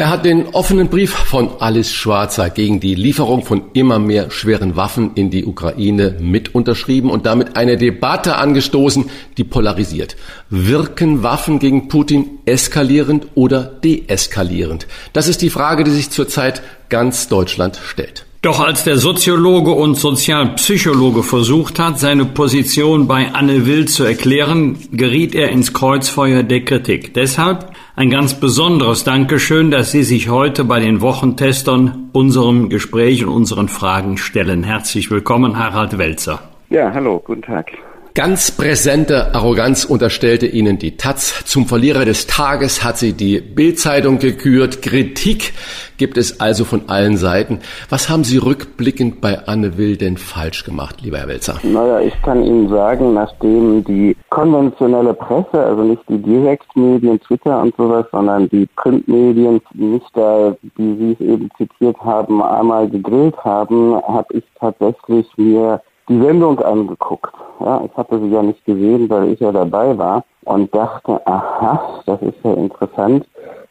Er 0.00 0.08
hat 0.08 0.24
den 0.24 0.46
offenen 0.54 0.88
Brief 0.88 1.12
von 1.12 1.50
Alice 1.60 1.92
Schwarzer 1.92 2.48
gegen 2.48 2.80
die 2.80 2.94
Lieferung 2.94 3.44
von 3.44 3.64
immer 3.74 3.98
mehr 3.98 4.30
schweren 4.30 4.74
Waffen 4.74 5.10
in 5.14 5.30
die 5.30 5.44
Ukraine 5.44 6.16
mit 6.20 6.54
unterschrieben 6.54 7.10
und 7.10 7.26
damit 7.26 7.56
eine 7.56 7.76
Debatte 7.76 8.36
angestoßen, 8.36 9.10
die 9.36 9.44
polarisiert. 9.44 10.16
Wirken 10.48 11.22
Waffen 11.22 11.58
gegen 11.58 11.88
Putin 11.88 12.38
eskalierend 12.46 13.26
oder 13.34 13.62
deeskalierend? 13.62 14.86
Das 15.12 15.28
ist 15.28 15.42
die 15.42 15.50
Frage, 15.50 15.84
die 15.84 15.90
sich 15.90 16.10
zurzeit 16.10 16.62
ganz 16.88 17.28
Deutschland 17.28 17.78
stellt. 17.84 18.24
Doch 18.42 18.58
als 18.58 18.84
der 18.84 18.96
Soziologe 18.96 19.72
und 19.72 19.96
Sozialpsychologe 19.96 21.22
versucht 21.22 21.78
hat, 21.78 22.00
seine 22.00 22.24
Position 22.24 23.06
bei 23.06 23.34
Anne 23.34 23.66
Will 23.66 23.86
zu 23.86 24.04
erklären, 24.04 24.78
geriet 24.92 25.34
er 25.34 25.50
ins 25.50 25.74
Kreuzfeuer 25.74 26.42
der 26.42 26.64
Kritik. 26.64 27.12
Deshalb 27.12 27.70
ein 28.00 28.08
ganz 28.08 28.32
besonderes 28.32 29.04
Dankeschön, 29.04 29.70
dass 29.70 29.92
Sie 29.92 30.04
sich 30.04 30.30
heute 30.30 30.64
bei 30.64 30.80
den 30.80 31.02
Wochentestern 31.02 32.08
unserem 32.14 32.70
Gespräch 32.70 33.26
und 33.26 33.30
unseren 33.30 33.68
Fragen 33.68 34.16
stellen. 34.16 34.62
Herzlich 34.62 35.10
willkommen, 35.10 35.58
Harald 35.58 35.98
Welzer. 35.98 36.40
Ja, 36.70 36.94
hallo, 36.94 37.20
guten 37.22 37.42
Tag. 37.42 37.72
Ganz 38.14 38.50
präsente 38.50 39.36
Arroganz 39.36 39.84
unterstellte 39.84 40.46
ihnen 40.46 40.80
die 40.80 40.96
Taz. 40.96 41.44
Zum 41.44 41.66
Verlierer 41.66 42.04
des 42.04 42.26
Tages 42.26 42.82
hat 42.82 42.98
sie 42.98 43.12
die 43.12 43.40
Bildzeitung 43.40 44.18
gekürt. 44.18 44.82
Kritik 44.82 45.52
gibt 45.96 46.16
es 46.16 46.40
also 46.40 46.64
von 46.64 46.88
allen 46.88 47.16
Seiten. 47.16 47.60
Was 47.88 48.10
haben 48.10 48.24
Sie 48.24 48.38
rückblickend 48.38 49.20
bei 49.20 49.46
Anne 49.46 49.78
Will 49.78 49.96
denn 49.96 50.16
falsch 50.16 50.64
gemacht, 50.64 51.02
lieber 51.02 51.18
Herr 51.18 51.28
Welzer? 51.28 51.60
Naja, 51.62 52.00
ich 52.00 52.20
kann 52.22 52.42
Ihnen 52.42 52.68
sagen, 52.68 53.14
nachdem 53.14 53.84
die 53.84 54.16
konventionelle 54.30 55.14
Presse, 55.14 55.62
also 55.62 55.84
nicht 55.84 56.02
die 56.08 56.18
Direktmedien, 56.18 57.20
Twitter 57.20 57.62
und 57.62 57.76
sowas, 57.76 58.06
sondern 58.10 58.48
die 58.48 58.66
Printmedien 58.74 59.60
nicht 59.74 60.06
da, 60.14 60.56
wie 60.74 60.96
Sie 60.96 61.12
es 61.12 61.20
eben 61.20 61.48
zitiert 61.56 61.96
haben, 62.00 62.42
einmal 62.42 62.88
gegrillt 62.88 63.36
haben, 63.44 63.94
habe 64.02 64.34
ich 64.34 64.44
tatsächlich 64.58 65.26
mir 65.36 65.80
die 66.08 66.20
Sendung 66.20 66.58
angeguckt. 66.58 67.32
Ja, 67.60 67.82
ich 67.84 67.94
hatte 67.96 68.18
sie 68.18 68.30
ja 68.30 68.42
nicht 68.42 68.64
gesehen, 68.64 69.08
weil 69.10 69.32
ich 69.32 69.40
ja 69.40 69.52
dabei 69.52 69.96
war 69.96 70.24
und 70.44 70.74
dachte, 70.74 71.20
aha, 71.26 72.00
das 72.06 72.20
ist 72.22 72.38
ja 72.42 72.54
interessant, 72.54 73.26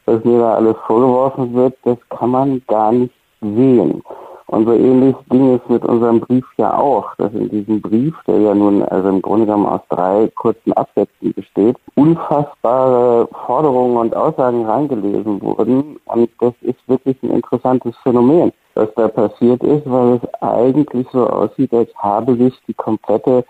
was 0.06 0.24
mir 0.24 0.38
da 0.38 0.54
alles 0.54 0.76
vorgeworfen 0.86 1.54
wird, 1.54 1.74
das 1.84 1.98
kann 2.08 2.30
man 2.30 2.62
gar 2.68 2.92
nicht 2.92 3.14
sehen. 3.40 4.02
Und 4.46 4.66
so 4.66 4.72
ähnlich 4.72 5.14
ging 5.28 5.54
es 5.54 5.60
mit 5.68 5.84
unserem 5.84 6.18
Brief 6.20 6.44
ja 6.56 6.76
auch, 6.76 7.14
dass 7.18 7.32
in 7.34 7.48
diesem 7.50 7.80
Brief, 7.80 8.14
der 8.26 8.40
ja 8.40 8.52
nun 8.52 8.82
also 8.82 9.08
im 9.08 9.22
Grunde 9.22 9.46
genommen 9.46 9.66
aus 9.66 9.80
drei 9.88 10.28
kurzen 10.34 10.72
Absätzen 10.72 11.32
besteht, 11.34 11.76
unfassbare 11.94 13.28
Forderungen 13.46 13.96
und 13.96 14.16
Aussagen 14.16 14.66
reingelesen 14.66 15.40
wurden. 15.40 16.00
Und 16.06 16.30
das 16.40 16.52
ist 16.62 16.80
wirklich 16.88 17.16
ein 17.22 17.30
interessantes 17.30 17.96
Phänomen, 18.02 18.52
was 18.74 18.88
da 18.96 19.06
passiert 19.06 19.62
ist, 19.62 19.88
weil 19.88 20.14
es 20.14 20.42
eigentlich 20.42 21.06
so 21.12 21.28
aussieht, 21.28 21.72
als 21.72 21.94
habe 21.96 22.34
sich 22.34 22.54
die 22.66 22.74
komplette 22.74 23.44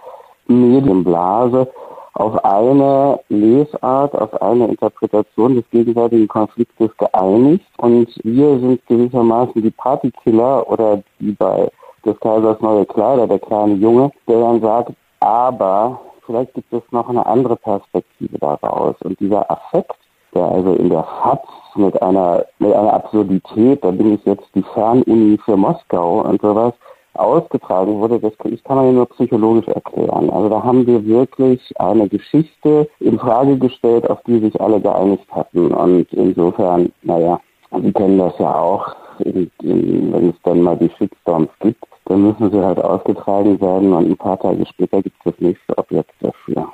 Medienblase 0.51 1.68
auf 2.14 2.44
eine 2.44 3.20
Lesart, 3.28 4.14
auf 4.14 4.42
eine 4.42 4.66
Interpretation 4.68 5.55
des 5.55 5.64
gegenseitigen 5.70 6.28
Konfliktes 6.28 6.90
geeinigt. 6.98 7.64
Und 7.78 8.09
wir 8.24 8.59
sind 8.59 8.86
gewissermaßen 8.86 9.62
die 9.62 9.70
Partykiller 9.70 10.68
oder 10.70 11.03
die 11.18 11.32
bei 11.32 11.70
des 12.05 12.18
Kaisers 12.20 12.61
neue 12.61 12.86
Kleider, 12.86 13.26
der 13.26 13.38
kleine 13.38 13.74
Junge, 13.74 14.11
der 14.26 14.40
dann 14.40 14.61
sagt, 14.61 14.92
aber 15.20 16.01
vielleicht 16.24 16.55
gibt 16.55 16.72
es 16.72 16.82
noch 16.90 17.09
eine 17.09 17.24
andere 17.26 17.57
Perspektive 17.57 18.38
daraus. 18.38 18.96
Und 19.03 19.18
dieser 19.20 19.51
Affekt, 19.51 19.96
der 20.34 20.44
also 20.44 20.72
in 20.74 20.88
der 20.88 21.05
FAZ 21.05 21.42
mit 21.74 22.01
einer, 22.01 22.44
mit 22.59 22.72
einer 22.72 22.94
Absurdität, 22.94 23.84
da 23.84 23.90
bin 23.90 24.14
ich 24.14 24.24
jetzt 24.24 24.48
die 24.55 24.64
Fernuni 24.74 25.38
für 25.44 25.57
Moskau 25.57 26.22
und 26.22 26.40
sowas, 26.40 26.72
ausgetragen 27.14 27.98
wurde, 28.00 28.18
das 28.20 28.32
ich 28.44 28.62
kann 28.64 28.76
man 28.76 28.86
ja 28.86 28.92
nur 28.92 29.06
psychologisch 29.06 29.68
erklären. 29.68 30.30
Also 30.30 30.48
da 30.48 30.62
haben 30.62 30.86
wir 30.86 31.04
wirklich 31.04 31.61
eine 31.78 32.08
Geschichte 32.08 32.88
in 33.00 33.18
Frage 33.18 33.58
gestellt, 33.58 34.08
auf 34.08 34.22
die 34.26 34.38
sich 34.38 34.61
alle 34.61 34.80
geeinigt 34.80 35.26
hatten. 35.30 35.72
Und 35.72 36.12
insofern, 36.12 36.92
naja, 37.02 37.40
Sie 37.82 37.92
kennen 37.92 38.18
das 38.18 38.36
ja 38.38 38.52
auch, 38.52 38.96
in, 39.20 39.50
in, 39.62 40.12
wenn 40.12 40.30
es 40.30 40.36
dann 40.42 40.62
mal 40.62 40.76
die 40.76 40.90
Shitstorms 40.98 41.50
gibt, 41.61 41.84
dann 42.06 42.22
müssen 42.22 42.50
sie 42.50 42.64
halt 42.64 42.80
ausgetragen 42.82 43.61
werden 43.61 43.92
und 43.92 44.11
ein 44.11 44.16
paar 44.16 44.38
Tage 44.40 44.66
später 44.66 45.02
gibt 45.02 45.16
es 45.18 45.32
das 45.32 45.40
nächste 45.40 45.78
Objekt 45.78 46.11
dafür. 46.20 46.68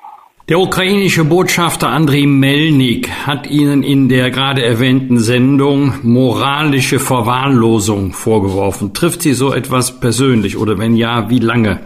Der 0.49 0.61
ukrainische 0.61 1.24
Botschafter 1.24 1.88
Andriy 1.88 2.24
Melnik 2.24 3.11
hat 3.26 3.51
Ihnen 3.51 3.82
in 3.82 4.09
der 4.09 4.30
gerade 4.30 4.64
erwähnten 4.64 5.18
Sendung 5.18 5.94
moralische 6.05 7.01
Verwahrlosung 7.01 8.12
vorgeworfen. 8.12 8.94
Trifft 8.94 9.22
Sie 9.22 9.32
so 9.32 9.53
etwas 9.53 9.99
persönlich 9.99 10.57
oder 10.57 10.78
wenn 10.78 10.94
ja, 10.94 11.28
wie 11.28 11.40
lange? 11.40 11.80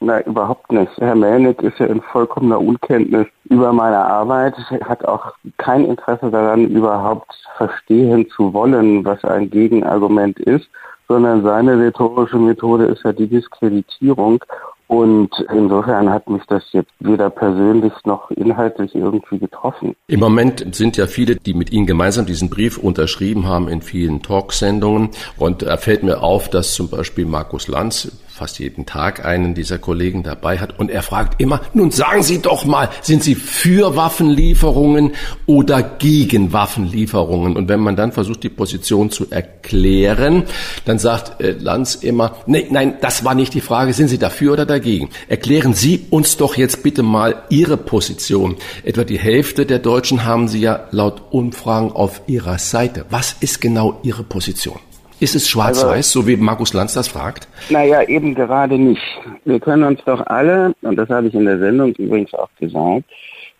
Nein, 0.00 0.24
überhaupt 0.24 0.72
nicht. 0.72 0.90
Herr 0.96 1.14
Melnik 1.14 1.62
ist 1.62 1.78
ja 1.78 1.86
in 1.86 2.02
vollkommener 2.02 2.60
Unkenntnis 2.60 3.28
über 3.44 3.72
meine 3.72 4.04
Arbeit, 4.04 4.54
hat 4.82 5.04
auch 5.04 5.34
kein 5.56 5.84
Interesse 5.84 6.28
daran, 6.28 6.66
überhaupt 6.66 7.32
verstehen 7.56 8.26
zu 8.34 8.52
wollen, 8.52 9.04
was 9.04 9.22
ein 9.24 9.48
Gegenargument 9.48 10.40
ist, 10.40 10.68
sondern 11.06 11.44
seine 11.44 11.78
rhetorische 11.78 12.38
Methode 12.38 12.86
ist 12.86 13.04
ja 13.04 13.12
die 13.12 13.28
Diskreditierung 13.28 14.42
und 14.88 15.30
insofern 15.52 16.10
hat 16.10 16.28
mich 16.28 16.42
das 16.46 16.62
jetzt 16.72 16.92
weder 17.00 17.28
persönlich 17.28 17.92
noch 18.04 18.30
inhaltlich 18.30 18.94
irgendwie 18.94 19.38
getroffen. 19.38 19.96
Im 20.06 20.20
Moment 20.20 20.74
sind 20.74 20.96
ja 20.96 21.06
viele, 21.06 21.36
die 21.36 21.54
mit 21.54 21.72
Ihnen 21.72 21.86
gemeinsam 21.86 22.26
diesen 22.26 22.50
Brief 22.50 22.78
unterschrieben 22.78 23.46
haben 23.48 23.68
in 23.68 23.82
vielen 23.82 24.22
Talksendungen. 24.22 25.10
Und 25.38 25.62
da 25.62 25.76
fällt 25.76 26.04
mir 26.04 26.22
auf, 26.22 26.48
dass 26.48 26.74
zum 26.74 26.88
Beispiel 26.88 27.26
Markus 27.26 27.66
Lanz 27.66 28.12
fast 28.36 28.58
jeden 28.58 28.84
Tag 28.84 29.24
einen 29.24 29.54
dieser 29.54 29.78
Kollegen 29.78 30.22
dabei 30.22 30.58
hat 30.58 30.78
und 30.78 30.90
er 30.90 31.02
fragt 31.02 31.40
immer, 31.40 31.62
nun 31.72 31.90
sagen 31.90 32.22
Sie 32.22 32.42
doch 32.42 32.66
mal, 32.66 32.90
sind 33.00 33.22
Sie 33.22 33.34
für 33.34 33.96
Waffenlieferungen 33.96 35.12
oder 35.46 35.82
gegen 35.82 36.52
Waffenlieferungen? 36.52 37.56
Und 37.56 37.70
wenn 37.70 37.80
man 37.80 37.96
dann 37.96 38.12
versucht, 38.12 38.42
die 38.42 38.50
Position 38.50 39.10
zu 39.10 39.30
erklären, 39.30 40.44
dann 40.84 40.98
sagt 40.98 41.40
äh, 41.40 41.52
Lanz 41.52 41.94
immer, 41.94 42.36
nee, 42.46 42.66
nein, 42.70 42.98
das 43.00 43.24
war 43.24 43.34
nicht 43.34 43.54
die 43.54 43.62
Frage, 43.62 43.94
sind 43.94 44.08
Sie 44.08 44.18
dafür 44.18 44.52
oder 44.52 44.66
dagegen? 44.66 45.08
Erklären 45.28 45.72
Sie 45.72 46.04
uns 46.10 46.36
doch 46.36 46.56
jetzt 46.56 46.82
bitte 46.82 47.02
mal 47.02 47.44
Ihre 47.48 47.78
Position. 47.78 48.56
Etwa 48.84 49.04
die 49.04 49.18
Hälfte 49.18 49.64
der 49.64 49.78
Deutschen 49.78 50.26
haben 50.26 50.48
Sie 50.48 50.60
ja 50.60 50.88
laut 50.90 51.22
Umfragen 51.30 51.90
auf 51.90 52.20
Ihrer 52.26 52.58
Seite. 52.58 53.06
Was 53.08 53.34
ist 53.40 53.62
genau 53.62 53.98
Ihre 54.02 54.24
Position? 54.24 54.78
Ist 55.18 55.34
es 55.34 55.48
schwarz-weiß, 55.48 55.88
also, 55.88 56.20
so 56.22 56.26
wie 56.28 56.36
Markus 56.36 56.74
Lanz 56.74 56.92
das 56.92 57.08
fragt? 57.08 57.48
Naja, 57.70 58.02
eben 58.02 58.34
gerade 58.34 58.78
nicht. 58.78 59.02
Wir 59.44 59.60
können 59.60 59.84
uns 59.84 60.00
doch 60.04 60.26
alle, 60.26 60.74
und 60.82 60.96
das 60.96 61.08
habe 61.08 61.28
ich 61.28 61.34
in 61.34 61.46
der 61.46 61.58
Sendung 61.58 61.94
übrigens 61.94 62.34
auch 62.34 62.50
gesagt, 62.60 63.04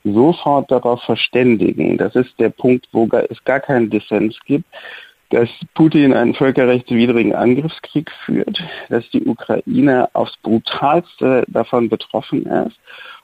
sofort 0.05 0.71
darauf 0.71 1.03
verständigen. 1.03 1.97
Das 1.97 2.15
ist 2.15 2.39
der 2.39 2.51
Punkt, 2.51 2.87
wo 2.93 3.09
es 3.31 3.43
gar 3.45 3.61
keinen 3.61 3.89
Dissens 3.89 4.39
gibt, 4.45 4.67
dass 5.31 5.49
Putin 5.75 6.13
einen 6.13 6.35
völkerrechtswidrigen 6.35 7.35
Angriffskrieg 7.35 8.11
führt, 8.25 8.63
dass 8.89 9.09
die 9.11 9.25
Ukraine 9.25 10.09
aufs 10.13 10.37
brutalste 10.43 11.45
davon 11.49 11.89
betroffen 11.89 12.47
ist 12.47 12.77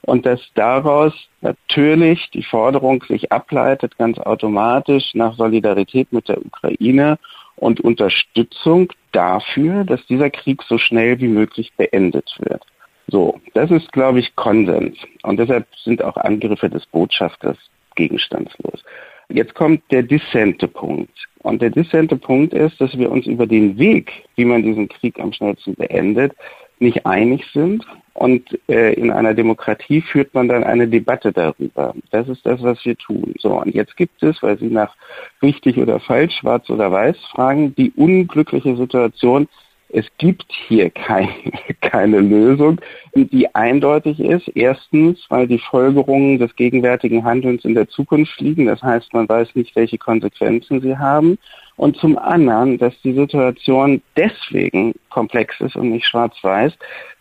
und 0.03 0.27
dass 0.27 0.41
daraus 0.55 1.13
natürlich 1.43 2.29
die 2.31 2.43
Forderung 2.43 3.05
sich 3.07 3.31
ableitet, 3.31 3.97
ganz 3.99 4.19
automatisch 4.19 5.15
nach 5.15 5.37
Solidarität 5.37 6.13
mit 6.13 6.29
der 6.29 6.45
Ukraine 6.45 7.19
und 7.63 7.81
Unterstützung 7.81 8.93
dafür, 9.13 9.85
dass 9.85 10.05
dieser 10.07 10.31
Krieg 10.31 10.63
so 10.69 10.79
schnell 10.79 11.21
wie 11.21 11.29
möglich 11.29 11.73
beendet 11.77 12.37
wird. 12.41 12.65
So, 13.07 13.41
das 13.55 13.71
ist, 13.71 13.93
glaube 13.93 14.19
ich, 14.19 14.35
Konsens. 14.35 14.99
Und 15.23 15.37
deshalb 15.39 15.67
sind 15.85 16.03
auch 16.03 16.17
Angriffe 16.17 16.69
des 16.69 16.85
Botschafters 16.87 17.57
gegenstandslos. 17.95 18.83
Jetzt 19.29 19.55
kommt 19.55 19.81
der 19.93 20.03
dissente 20.03 20.67
Punkt. 20.67 21.17
Und 21.39 21.63
der 21.63 21.71
dissente 21.71 22.17
Punkt 22.17 22.53
ist, 22.53 22.81
dass 22.81 22.99
wir 22.99 23.11
uns 23.13 23.27
über 23.27 23.47
den 23.47 23.79
Weg, 23.79 24.11
wie 24.35 24.45
man 24.45 24.63
diesen 24.65 24.89
Krieg 24.89 25.21
am 25.21 25.33
schnellsten 25.33 25.75
beendet, 25.77 26.33
nicht 26.81 27.07
einig 27.07 27.45
sind. 27.53 27.87
Und 28.15 28.59
äh, 28.69 28.93
in 28.93 29.11
einer 29.11 29.35
Demokratie 29.35 30.03
führt 30.03 30.35
man 30.35 30.49
dann 30.49 30.65
eine 30.65 30.87
Debatte 30.87 31.33
darüber. 31.33 31.95
Das 32.11 32.29
ist 32.29 32.45
das, 32.45 32.63
was 32.63 32.85
wir 32.85 32.97
tun. 32.97 33.35
So, 33.39 33.61
und 33.61 33.75
jetzt 33.75 33.97
gibt 33.97 34.23
es, 34.23 34.43
weil 34.43 34.59
Sie 34.59 34.67
nach 34.67 34.95
richtig 35.41 35.79
oder 35.79 35.99
falsch, 35.99 36.37
schwarz 36.37 36.69
oder 36.69 36.93
weiß 36.93 37.17
fragen, 37.33 37.75
die 37.75 37.91
unglückliche 37.93 38.77
Situation, 38.77 39.49
es 39.89 40.07
gibt 40.19 40.47
hier 40.49 40.91
kein, 40.91 41.29
keine 41.81 42.21
Lösung, 42.21 42.81
die 43.15 43.55
eindeutig 43.55 44.21
ist. 44.21 44.49
Erstens, 44.55 45.25
weil 45.29 45.47
die 45.47 45.59
Folgerungen 45.59 46.39
des 46.39 46.55
gegenwärtigen 46.57 47.25
Handelns 47.25 47.65
in 47.65 47.75
der 47.75 47.89
Zukunft 47.89 48.41
liegen. 48.41 48.67
Das 48.67 48.83
heißt, 48.83 49.13
man 49.13 49.29
weiß 49.29 49.55
nicht, 49.55 49.77
welche 49.77 49.99
Konsequenzen 49.99 50.81
sie 50.81 50.97
haben. 50.97 51.39
Und 51.77 51.97
zum 51.97 52.19
anderen, 52.19 52.79
dass 52.79 52.95
die 53.03 53.15
Situation 53.15 54.03
deswegen 54.17 54.95
komplex 55.11 55.61
ist 55.61 55.77
und 55.77 55.91
nicht 55.91 56.07
schwarz-weiß, 56.07 56.73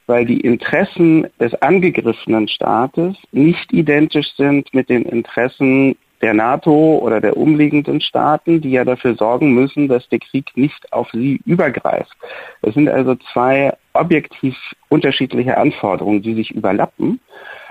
weil 0.08 0.26
die 0.26 0.42
Interessen 0.42 1.28
des 1.40 1.54
angegriffenen 1.62 2.48
Staates 2.48 3.16
nicht 3.32 3.72
identisch 3.72 4.34
sind 4.36 4.74
mit 4.74 4.90
den 4.90 5.04
Interessen 5.04 5.96
der 6.22 6.34
NATO 6.34 7.00
oder 7.02 7.20
der 7.20 7.38
umliegenden 7.38 8.02
Staaten, 8.02 8.62
die 8.62 8.72
ja 8.72 8.86
dafür 8.86 9.16
sorgen 9.16 9.54
müssen, 9.54 9.88
dass 9.88 10.08
der 10.10 10.20
Krieg 10.20 10.52
nicht 10.56 10.92
auf 10.94 11.10
sie 11.12 11.42
übergreift. 11.46 12.16
Es 12.62 12.74
sind 12.76 12.90
also 12.90 13.16
zwei 13.34 13.74
objektiv 13.94 14.56
unterschiedliche 14.90 15.58
Anforderungen, 15.58 16.22
die 16.22 16.36
sich 16.36 16.52
überlappen, 16.52 17.20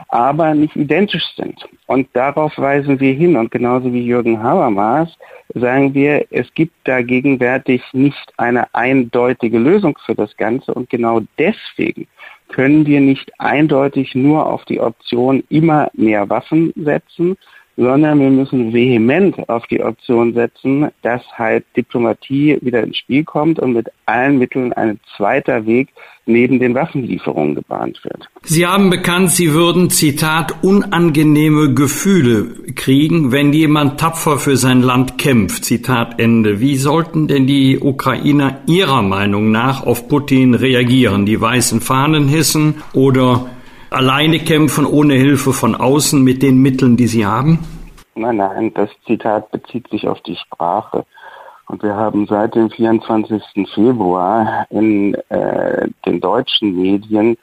aber 0.08 0.54
nicht 0.54 0.76
identisch 0.76 1.24
sind. 1.36 1.68
Und 1.86 2.08
darauf 2.12 2.56
weisen 2.58 3.00
wir 3.00 3.12
hin. 3.12 3.36
Und 3.36 3.50
genauso 3.50 3.92
wie 3.92 4.04
Jürgen 4.04 4.42
Habermas 4.42 5.08
sagen 5.54 5.94
wir, 5.94 6.26
es 6.30 6.52
gibt 6.54 6.74
da 6.84 7.02
gegenwärtig 7.02 7.82
nicht 7.92 8.32
eine 8.36 8.72
eindeutige 8.74 9.58
Lösung 9.58 9.98
für 10.04 10.14
das 10.14 10.36
Ganze. 10.36 10.74
Und 10.74 10.90
genau 10.90 11.20
deswegen 11.38 12.06
können 12.48 12.86
wir 12.86 13.00
nicht 13.00 13.30
eindeutig 13.38 14.14
nur 14.14 14.46
auf 14.46 14.64
die 14.64 14.80
Option 14.80 15.44
immer 15.48 15.90
mehr 15.94 16.28
Waffen 16.28 16.72
setzen, 16.76 17.36
sondern 17.80 18.20
wir 18.20 18.28
müssen 18.28 18.74
vehement 18.74 19.48
auf 19.48 19.66
die 19.68 19.82
Option 19.82 20.34
setzen, 20.34 20.88
dass 21.00 21.22
halt 21.38 21.64
Diplomatie 21.74 22.58
wieder 22.60 22.82
ins 22.82 22.98
Spiel 22.98 23.24
kommt 23.24 23.58
und 23.58 23.72
mit 23.72 23.88
allen 24.04 24.38
Mitteln 24.38 24.74
ein 24.74 25.00
zweiter 25.16 25.64
Weg 25.64 25.88
neben 26.26 26.58
den 26.58 26.74
Waffenlieferungen 26.74 27.54
gebahnt 27.54 27.98
wird. 28.04 28.28
Sie 28.42 28.66
haben 28.66 28.90
bekannt, 28.90 29.30
Sie 29.30 29.54
würden, 29.54 29.88
Zitat, 29.88 30.62
unangenehme 30.62 31.72
Gefühle 31.72 32.48
kriegen, 32.74 33.32
wenn 33.32 33.54
jemand 33.54 33.98
tapfer 33.98 34.38
für 34.38 34.58
sein 34.58 34.82
Land 34.82 35.16
kämpft. 35.16 35.64
Zitat 35.64 36.20
Ende. 36.20 36.60
Wie 36.60 36.76
sollten 36.76 37.28
denn 37.28 37.46
die 37.46 37.78
Ukrainer 37.78 38.60
Ihrer 38.66 39.00
Meinung 39.00 39.50
nach 39.50 39.86
auf 39.86 40.06
Putin 40.06 40.52
reagieren? 40.52 41.24
Die 41.24 41.40
weißen 41.40 41.80
Fahnen 41.80 42.28
hissen 42.28 42.82
oder 42.92 43.46
alleine 43.90 44.38
kämpfen 44.38 44.86
ohne 44.86 45.14
Hilfe 45.14 45.52
von 45.52 45.74
außen 45.74 46.22
mit 46.22 46.42
den 46.42 46.58
Mitteln, 46.58 46.96
die 46.96 47.06
sie 47.06 47.26
haben? 47.26 47.58
Nein, 48.14 48.36
nein, 48.36 48.72
das 48.74 48.90
Zitat 49.06 49.50
bezieht 49.50 49.88
sich 49.88 50.08
auf 50.08 50.20
die 50.22 50.36
Sprache. 50.36 51.04
Und 51.66 51.82
wir 51.82 51.94
haben 51.94 52.26
seit 52.26 52.54
dem 52.54 52.70
24. 52.70 53.42
Februar 53.74 54.66
in 54.70 55.14
äh, 55.28 55.88
den 56.04 56.20
deutschen 56.20 56.76
Medien 56.76 57.36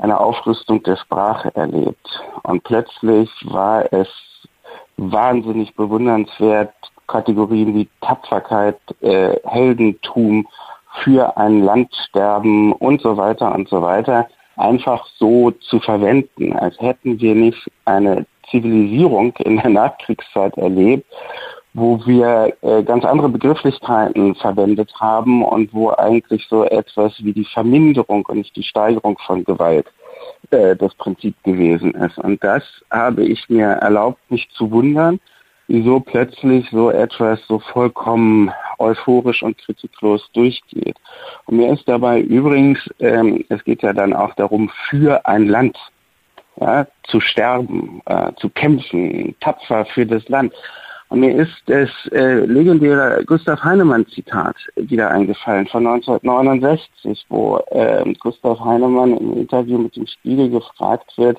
eine 0.00 0.18
Aufrüstung 0.18 0.82
der 0.82 0.96
Sprache 0.96 1.54
erlebt. 1.54 2.22
Und 2.42 2.64
plötzlich 2.64 3.30
war 3.44 3.92
es 3.92 4.08
wahnsinnig 4.96 5.74
bewundernswert, 5.74 6.72
Kategorien 7.06 7.74
wie 7.74 7.88
Tapferkeit, 8.00 8.78
äh, 9.00 9.36
Heldentum, 9.44 10.48
für 11.04 11.36
ein 11.36 11.62
Land 11.62 11.94
sterben 12.08 12.72
und 12.72 13.02
so 13.02 13.18
weiter 13.18 13.54
und 13.54 13.68
so 13.68 13.82
weiter 13.82 14.26
einfach 14.56 15.06
so 15.18 15.50
zu 15.50 15.80
verwenden, 15.80 16.52
als 16.54 16.78
hätten 16.80 17.20
wir 17.20 17.34
nicht 17.34 17.70
eine 17.84 18.26
Zivilisierung 18.50 19.34
in 19.38 19.58
der 19.58 19.70
Nachkriegszeit 19.70 20.56
erlebt, 20.56 21.06
wo 21.74 22.00
wir 22.06 22.54
äh, 22.62 22.82
ganz 22.82 23.04
andere 23.04 23.28
Begrifflichkeiten 23.28 24.34
verwendet 24.36 24.92
haben 24.98 25.44
und 25.44 25.74
wo 25.74 25.90
eigentlich 25.90 26.46
so 26.48 26.64
etwas 26.64 27.12
wie 27.22 27.34
die 27.34 27.44
Verminderung 27.44 28.24
und 28.26 28.38
nicht 28.38 28.56
die 28.56 28.62
Steigerung 28.62 29.18
von 29.26 29.44
Gewalt 29.44 29.86
äh, 30.50 30.74
das 30.74 30.94
Prinzip 30.94 31.34
gewesen 31.44 31.92
ist. 31.92 32.18
Und 32.18 32.42
das 32.42 32.62
habe 32.90 33.24
ich 33.24 33.48
mir 33.50 33.66
erlaubt, 33.66 34.18
mich 34.30 34.48
zu 34.56 34.70
wundern, 34.70 35.20
wieso 35.68 36.00
plötzlich 36.00 36.68
so 36.70 36.90
etwas 36.90 37.40
so 37.48 37.58
vollkommen 37.58 38.52
euphorisch 38.78 39.42
und 39.42 39.58
kritiklos 39.58 40.28
durchgeht. 40.32 40.96
Und 41.46 41.56
mir 41.58 41.72
ist 41.72 41.88
dabei 41.88 42.20
übrigens, 42.20 42.78
ähm, 43.00 43.44
es 43.48 43.62
geht 43.64 43.82
ja 43.82 43.92
dann 43.92 44.12
auch 44.12 44.34
darum, 44.34 44.70
für 44.88 45.24
ein 45.26 45.48
Land 45.48 45.76
ja, 46.60 46.86
zu 47.08 47.20
sterben, 47.20 48.00
äh, 48.06 48.32
zu 48.36 48.48
kämpfen, 48.50 49.34
tapfer 49.40 49.84
für 49.86 50.06
das 50.06 50.28
Land. 50.28 50.52
Und 51.08 51.20
mir 51.20 51.36
ist 51.36 51.54
das 51.66 51.88
äh, 52.10 52.44
legendäre 52.46 53.22
Gustav 53.24 53.62
Heinemann-Zitat 53.62 54.56
wieder 54.74 55.10
eingefallen 55.10 55.66
von 55.68 55.86
1969, 55.86 57.26
wo 57.28 57.58
äh, 57.70 58.12
Gustav 58.18 58.58
Heinemann 58.60 59.16
im 59.16 59.36
Interview 59.36 59.78
mit 59.78 59.94
dem 59.94 60.06
Spiegel 60.06 60.50
gefragt 60.50 61.12
wird, 61.16 61.38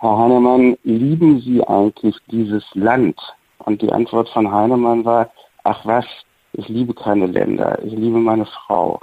Herr 0.00 0.18
Heinemann, 0.18 0.76
lieben 0.82 1.40
Sie 1.40 1.66
eigentlich 1.66 2.16
dieses 2.30 2.64
Land? 2.74 3.18
Und 3.64 3.82
die 3.82 3.92
Antwort 3.92 4.28
von 4.30 4.50
Heinemann 4.50 5.04
war, 5.04 5.30
ach 5.64 5.84
was, 5.84 6.04
ich 6.52 6.68
liebe 6.68 6.94
keine 6.94 7.26
Länder, 7.26 7.78
ich 7.84 7.92
liebe 7.92 8.18
meine 8.18 8.46
Frau. 8.46 9.00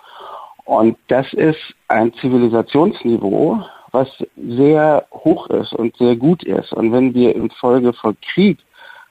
Und 0.65 0.97
das 1.07 1.31
ist 1.33 1.59
ein 1.87 2.13
Zivilisationsniveau, 2.15 3.61
was 3.91 4.09
sehr 4.35 5.05
hoch 5.11 5.47
ist 5.47 5.73
und 5.73 5.95
sehr 5.97 6.15
gut 6.15 6.43
ist. 6.43 6.73
Und 6.73 6.91
wenn 6.91 7.13
wir 7.13 7.35
infolge 7.35 7.93
von 7.93 8.17
Krieg 8.33 8.57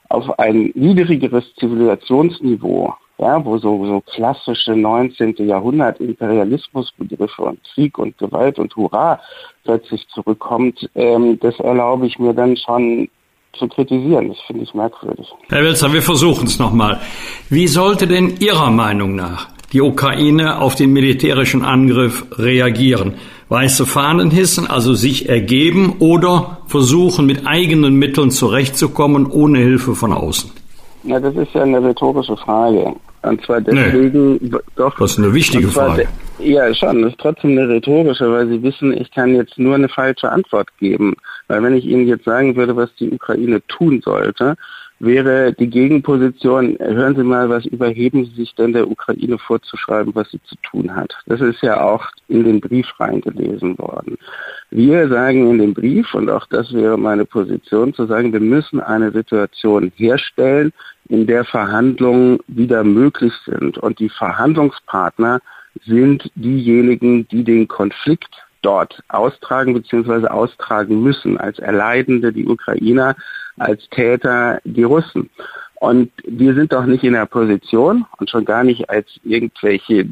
auf 0.09 0.37
ein 0.39 0.71
niedrigeres 0.75 1.53
Zivilisationsniveau, 1.55 2.93
ja, 3.17 3.43
wo 3.43 3.57
so, 3.57 3.83
so 3.85 4.01
klassische 4.01 4.75
19. 4.75 5.35
Jahrhundert 5.37 5.99
Imperialismusbegriffe 5.99 7.41
und 7.41 7.63
Krieg 7.73 7.97
und 7.97 8.15
Gewalt 8.19 8.59
und 8.59 8.75
Hurra 8.75 9.19
plötzlich 9.63 10.07
zurückkommt, 10.09 10.87
ähm, 10.93 11.39
das 11.39 11.59
erlaube 11.59 12.05
ich 12.05 12.19
mir 12.19 12.33
dann 12.33 12.55
schon 12.55 13.09
zu 13.57 13.67
kritisieren. 13.67 14.29
Das 14.29 14.37
finde 14.47 14.63
ich 14.63 14.73
merkwürdig. 14.73 15.27
Herr 15.49 15.63
Welzer, 15.63 15.93
wir 15.93 16.01
versuchen 16.01 16.47
es 16.47 16.59
nochmal. 16.59 16.99
Wie 17.49 17.67
sollte 17.67 18.07
denn 18.07 18.35
Ihrer 18.39 18.71
Meinung 18.71 19.15
nach 19.15 19.47
die 19.73 19.81
Ukraine 19.81 20.61
auf 20.61 20.75
den 20.75 20.93
militärischen 20.93 21.63
Angriff 21.63 22.25
reagieren? 22.37 23.15
Weiße 23.49 23.85
Fahnen 23.85 24.29
hissen, 24.29 24.67
also 24.67 24.93
sich 24.93 25.29
ergeben 25.29 25.95
oder 25.99 26.57
versuchen 26.67 27.25
mit 27.25 27.47
eigenen 27.47 27.95
Mitteln 27.95 28.29
zurechtzukommen, 28.31 29.25
ohne 29.25 29.59
Hilfe 29.59 29.95
von 29.95 30.11
außen? 30.11 30.51
Na, 31.03 31.19
das 31.19 31.35
ist 31.35 31.53
ja 31.53 31.63
eine 31.63 31.81
rhetorische 31.81 32.35
Frage. 32.37 32.93
Und 33.21 33.45
zwar 33.45 33.61
deswegen, 33.61 34.33
nee, 34.41 34.51
doch. 34.75 34.97
Das 34.97 35.11
ist 35.11 35.19
eine 35.19 35.33
wichtige 35.33 35.69
Frage. 35.69 36.07
Ja, 36.39 36.71
schon. 36.73 37.01
Das 37.01 37.11
ist 37.11 37.19
trotzdem 37.19 37.51
eine 37.51 37.67
rhetorische, 37.67 38.31
weil 38.31 38.47
Sie 38.47 38.61
wissen, 38.61 38.93
ich 38.95 39.09
kann 39.11 39.33
jetzt 39.33 39.57
nur 39.57 39.75
eine 39.75 39.89
falsche 39.89 40.31
Antwort 40.31 40.69
geben. 40.77 41.15
Weil 41.47 41.63
wenn 41.63 41.75
ich 41.75 41.85
Ihnen 41.85 42.07
jetzt 42.07 42.25
sagen 42.25 42.55
würde, 42.55 42.75
was 42.75 42.93
die 42.95 43.11
Ukraine 43.11 43.61
tun 43.67 44.01
sollte, 44.03 44.55
wäre 44.99 45.53
die 45.53 45.69
Gegenposition, 45.69 46.77
hören 46.79 47.15
Sie 47.15 47.23
mal, 47.23 47.49
was 47.49 47.65
überheben 47.65 48.25
Sie 48.25 48.35
sich 48.35 48.55
denn 48.55 48.73
der 48.73 48.89
Ukraine 48.89 49.37
vorzuschreiben, 49.37 50.13
was 50.15 50.29
sie 50.31 50.41
zu 50.43 50.55
tun 50.63 50.95
hat. 50.95 51.13
Das 51.25 51.41
ist 51.41 51.61
ja 51.61 51.81
auch 51.81 52.05
in 52.27 52.43
den 52.43 52.61
Brief 52.61 52.87
reingelesen 52.99 53.77
worden. 53.77 54.17
Wir 54.69 55.07
sagen 55.07 55.49
in 55.49 55.59
dem 55.59 55.73
Brief, 55.73 56.13
und 56.13 56.29
auch 56.29 56.45
das 56.47 56.73
wäre 56.73 56.97
meine 56.97 57.25
Position, 57.25 57.93
zu 57.93 58.05
sagen, 58.05 58.33
wir 58.33 58.39
müssen 58.39 58.79
eine 58.79 59.11
Situation 59.11 59.91
herstellen, 59.95 60.71
in 61.09 61.25
der 61.25 61.45
Verhandlungen 61.45 62.39
wieder 62.47 62.83
möglich 62.83 63.33
sind. 63.45 63.77
Und 63.77 63.99
die 63.99 64.09
Verhandlungspartner 64.09 65.39
sind 65.85 66.29
diejenigen, 66.35 67.27
die 67.27 67.43
den 67.43 67.67
Konflikt 67.67 68.33
dort 68.61 69.01
austragen 69.09 69.73
bzw. 69.73 70.27
austragen 70.27 71.01
müssen, 71.01 71.37
als 71.37 71.59
Erleidende 71.59 72.33
die 72.33 72.47
Ukrainer, 72.47 73.15
als 73.57 73.87
Täter 73.89 74.59
die 74.63 74.83
Russen. 74.83 75.29
Und 75.79 76.11
wir 76.25 76.55
sind 76.55 76.73
doch 76.73 76.85
nicht 76.85 77.03
in 77.03 77.13
der 77.13 77.27
Position 77.27 78.05
und 78.17 78.29
schon 78.29 78.45
gar 78.45 78.63
nicht 78.63 78.89
als 78.89 79.07
irgendwelche 79.23 80.09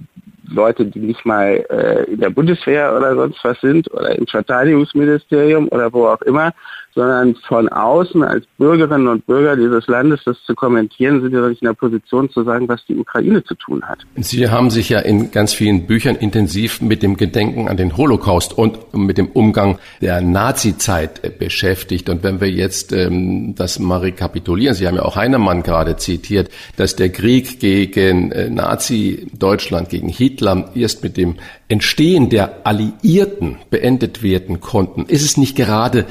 Leute, 0.48 0.86
die 0.86 1.00
nicht 1.00 1.26
mal 1.26 1.66
äh, 1.70 2.04
in 2.04 2.20
der 2.20 2.30
Bundeswehr 2.30 2.96
oder 2.96 3.16
sonst 3.16 3.44
was 3.44 3.60
sind 3.62 3.92
oder 3.92 4.16
im 4.16 4.28
Verteidigungsministerium 4.28 5.68
oder 5.70 5.92
wo 5.92 6.08
auch 6.08 6.22
immer, 6.22 6.54
sondern 6.96 7.36
von 7.36 7.68
außen 7.68 8.24
als 8.24 8.46
Bürgerinnen 8.58 9.08
und 9.08 9.28
Bürger 9.28 9.58
dieses 9.58 9.86
Landes 9.88 10.22
das 10.24 10.38
zu 10.46 10.56
kommentieren, 10.56 11.22
sind 11.22 11.34
wir 11.34 11.48
nicht 11.50 11.62
in 11.62 11.68
der 11.68 11.74
Position 11.74 12.30
zu 12.30 12.44
sagen, 12.44 12.70
was 12.70 12.86
die 12.86 12.96
Ukraine 12.96 13.44
zu 13.44 13.54
tun 13.56 13.84
hat. 13.84 14.00
Sie 14.16 14.50
haben 14.50 14.70
sich 14.70 14.90
ja 14.90 15.00
in 15.00 15.30
ganz 15.32 15.54
vielen 15.54 15.88
Büchern 15.88 16.16
intensiv 16.16 16.82
mit 16.82 17.04
dem 17.04 17.18
Gedenken 17.18 17.68
an 17.68 17.76
den 17.76 17.98
Holocaust 17.98 18.58
und 18.58 18.94
mit 18.94 19.18
dem 19.18 19.28
Umgang 19.28 19.78
der 20.02 20.22
Nazi-Zeit 20.22 21.24
äh, 21.24 21.30
beschäftigt. 21.30 22.10
Und 22.10 22.24
wenn 22.24 22.40
wir 22.40 22.50
jetzt 22.50 22.94
ähm, 22.94 23.56
das 23.56 23.78
mal 23.78 24.00
rekapitulieren, 24.00 24.74
Sie 24.74 24.88
haben 24.88 24.96
ja 24.96 25.04
auch 25.04 25.18
Heinemann 25.18 25.64
gerade 25.64 25.98
zitiert, 25.98 26.50
dass 26.78 26.96
der 26.96 27.10
Krieg 27.10 27.60
gegen 27.60 28.32
äh, 28.32 28.50
Nazi-Deutschland, 28.50 29.90
gegen 29.90 30.08
Hitler 30.08 30.72
erst 30.76 31.04
mit 31.04 31.18
dem 31.18 31.36
Entstehen 31.68 32.30
der 32.30 32.66
Alliierten 32.66 33.58
beendet 33.70 34.22
werden 34.22 34.62
konnten, 34.62 35.06
ist 35.08 35.24
es 35.24 35.36
nicht 35.36 35.56
gerade 35.56 36.06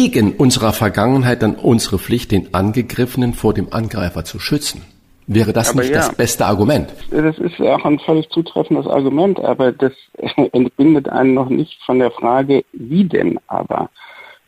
wegen 0.00 0.32
unserer 0.32 0.72
Vergangenheit 0.72 1.42
dann 1.42 1.56
unsere 1.56 1.98
Pflicht, 1.98 2.32
den 2.32 2.54
Angegriffenen 2.54 3.34
vor 3.34 3.52
dem 3.52 3.72
Angreifer 3.72 4.24
zu 4.24 4.38
schützen? 4.38 4.82
Wäre 5.26 5.52
das 5.52 5.70
aber 5.70 5.80
nicht 5.80 5.90
ja, 5.90 5.98
das 5.98 6.14
beste 6.14 6.46
Argument? 6.46 6.88
Das 7.10 7.38
ist 7.38 7.60
auch 7.60 7.84
ein 7.84 7.98
völlig 7.98 8.28
zutreffendes 8.30 8.86
Argument, 8.86 9.38
aber 9.40 9.72
das 9.72 9.92
entbindet 10.52 11.08
einen 11.08 11.34
noch 11.34 11.50
nicht 11.50 11.78
von 11.84 11.98
der 11.98 12.10
Frage, 12.10 12.64
wie 12.72 13.04
denn 13.04 13.38
aber? 13.46 13.90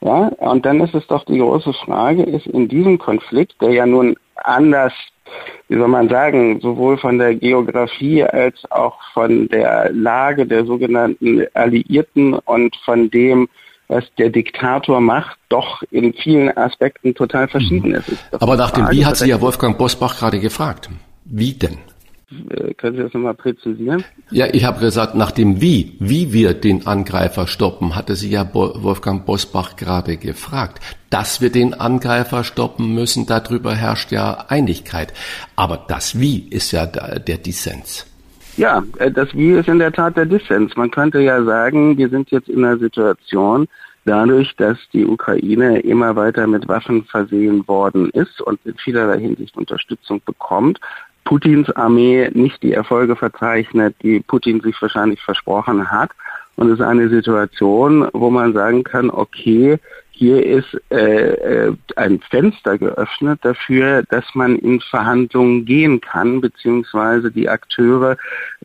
Ja, 0.01 0.29
und 0.39 0.67
dann 0.67 0.81
ist 0.81 0.95
es 0.95 1.07
doch 1.07 1.25
die 1.27 1.39
große 1.39 1.73
Frage, 1.85 2.23
ist 2.23 2.47
in 2.47 2.69
diesem 2.69 2.99
Konflikt, 2.99 3.61
der 3.61 3.71
ja 3.73 3.87
nun 3.87 4.17
anders 4.37 4.93
wie 5.69 5.79
soll 5.79 5.89
man 5.89 6.09
sagen, 6.09 6.61
sowohl 6.61 6.99
von 6.99 7.19
der 7.19 7.35
Geografie 7.35 8.25
als 8.25 8.71
auch 8.71 8.99
von 9.15 9.49
der 9.49 9.91
Lage 9.93 10.47
der 10.47 10.67
sogenannten 10.67 11.47
Alliierten 11.55 12.35
und 12.35 12.77
von 12.85 13.11
dem, 13.11 13.49
was 13.93 14.05
der 14.19 14.31
Diktator 14.31 15.01
macht, 15.01 15.39
doch 15.49 15.83
in 15.91 16.13
vielen 16.15 16.57
Aspekten 16.57 17.15
total 17.15 17.49
verschieden 17.49 17.91
mhm. 17.91 17.97
ist. 17.97 18.13
Aber 18.33 18.57
nach 18.57 18.71
dem 18.71 18.91
Wie 18.91 19.05
hat 19.05 19.17
sie 19.17 19.29
ja 19.29 19.41
Wolfgang 19.41 19.77
Bosbach 19.79 20.19
gerade 20.19 20.41
gefragt. 20.41 20.89
Wie 21.25 21.53
denn? 21.53 21.79
Äh, 22.51 22.75
können 22.75 22.97
Sie 22.97 23.03
das 23.03 23.13
nochmal 23.13 23.35
präzisieren? 23.35 24.05
Ja, 24.31 24.47
ich 24.51 24.65
habe 24.65 24.81
gesagt, 24.81 25.15
nach 25.15 25.31
dem 25.31 25.61
Wie, 25.61 25.97
wie 26.01 26.33
wir 26.33 26.55
den 26.55 26.87
Angreifer 26.87 27.47
stoppen, 27.47 27.95
hatte 27.95 28.17
Sie 28.17 28.31
ja 28.31 28.49
Wolfgang 28.55 29.27
Bosbach 29.27 29.77
gerade 29.77 30.17
gefragt. 30.17 30.81
Dass 31.11 31.41
wir 31.41 31.51
den 31.51 31.75
Angreifer 31.75 32.45
stoppen 32.45 32.95
müssen, 32.95 33.27
darüber 33.27 33.75
herrscht 33.75 34.13
ja 34.13 34.47
Einigkeit. 34.49 35.13
Aber 35.57 35.85
das 35.89 36.19
Wie 36.19 36.39
ist 36.49 36.73
ja 36.73 36.87
der 36.87 37.39
Dissens. 37.39 38.07
Ja, 38.57 38.83
äh, 38.99 39.11
das 39.11 39.35
Wie 39.35 39.53
ist 39.53 39.69
in 39.69 39.79
der 39.79 39.93
Tat 39.93 40.17
der 40.17 40.27
Dissens. 40.27 40.77
Man 40.77 40.91
könnte 40.91 41.21
ja 41.21 41.43
sagen, 41.45 41.97
wir 41.97 42.09
sind 42.09 42.31
jetzt 42.31 42.49
in 42.49 42.65
einer 42.65 42.79
Situation, 42.79 43.67
dadurch, 44.05 44.55
dass 44.57 44.79
die 44.93 45.07
Ukraine 45.07 45.81
immer 45.81 46.17
weiter 46.17 46.47
mit 46.47 46.69
Waffen 46.69 47.05
versehen 47.05 47.67
worden 47.67 48.11
ist 48.11 48.41
und 48.43 48.59
in 48.65 48.75
vielerlei 48.75 49.21
Hinsicht 49.21 49.57
Unterstützung 49.57 50.21
bekommt, 50.25 50.81
Putins 51.25 51.71
Armee 51.77 52.31
nicht 52.35 52.63
die 52.63 52.73
Erfolge 52.73 53.17
verzeichnet, 53.17 53.95
die 54.03 54.21
Putin 54.21 54.61
sich 54.61 54.81
wahrscheinlich 54.83 55.23
versprochen 55.23 55.91
hat. 55.91 56.11
Und 56.57 56.69
es 56.69 56.81
ist 56.81 56.85
eine 56.85 57.09
Situation, 57.09 58.09
wo 58.13 58.29
man 58.29 58.53
sagen 58.53 58.85
kann, 58.85 59.09
okay, 59.09 59.79
hier 60.23 60.47
ist 60.47 60.81
äh, 60.93 61.67
äh, 61.67 61.77
ein 61.97 62.21
Fenster 62.21 62.79
geöffnet 62.79 63.41
dafür, 63.43 64.05
dass 64.09 64.25
man 64.35 64.57
in 64.57 64.81
Verhandlungen 64.81 65.65
gehen 65.65 66.01
kann, 66.01 66.41
beziehungsweise 66.41 67.33
die 67.33 67.49
Akteure 67.49 68.17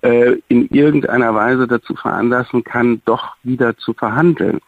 äh, 0.04 0.36
in 0.50 0.70
irgendeiner 0.70 1.34
Weise 1.34 1.68
dazu 1.68 1.96
veranlassen 1.96 2.64
kann, 2.64 3.02
doch 3.06 3.36
wieder 3.42 3.76
zu 3.76 3.94
verhandeln. 3.94 4.60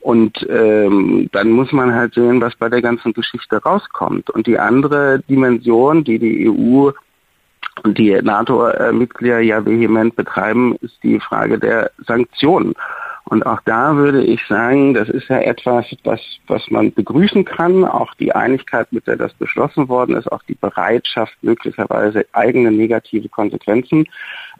Und 0.00 0.46
ähm, 0.50 1.30
dann 1.32 1.50
muss 1.50 1.72
man 1.72 1.94
halt 1.94 2.12
sehen, 2.12 2.42
was 2.42 2.54
bei 2.56 2.68
der 2.68 2.82
ganzen 2.82 3.14
Geschichte 3.14 3.56
rauskommt. 3.56 4.28
Und 4.28 4.46
die 4.46 4.58
andere 4.58 5.20
Dimension, 5.20 6.04
die 6.04 6.18
die 6.18 6.50
EU 6.50 6.90
und 7.84 7.96
die 7.96 8.20
NATO-Mitglieder 8.20 9.40
ja 9.40 9.64
vehement 9.64 10.14
betreiben, 10.14 10.76
ist 10.82 11.02
die 11.02 11.20
Frage 11.20 11.58
der 11.58 11.90
Sanktionen. 12.06 12.74
Und 13.26 13.46
auch 13.46 13.60
da 13.64 13.96
würde 13.96 14.22
ich 14.22 14.40
sagen, 14.46 14.92
das 14.92 15.08
ist 15.08 15.28
ja 15.28 15.38
etwas, 15.38 15.86
was, 16.04 16.20
was 16.46 16.70
man 16.70 16.92
begrüßen 16.92 17.44
kann. 17.44 17.84
Auch 17.84 18.14
die 18.14 18.34
Einigkeit, 18.34 18.92
mit 18.92 19.06
der 19.06 19.16
das 19.16 19.32
beschlossen 19.34 19.88
worden 19.88 20.16
ist, 20.16 20.30
auch 20.30 20.42
die 20.42 20.54
Bereitschaft, 20.54 21.32
möglicherweise 21.42 22.26
eigene 22.32 22.70
negative 22.70 23.28
Konsequenzen 23.28 24.06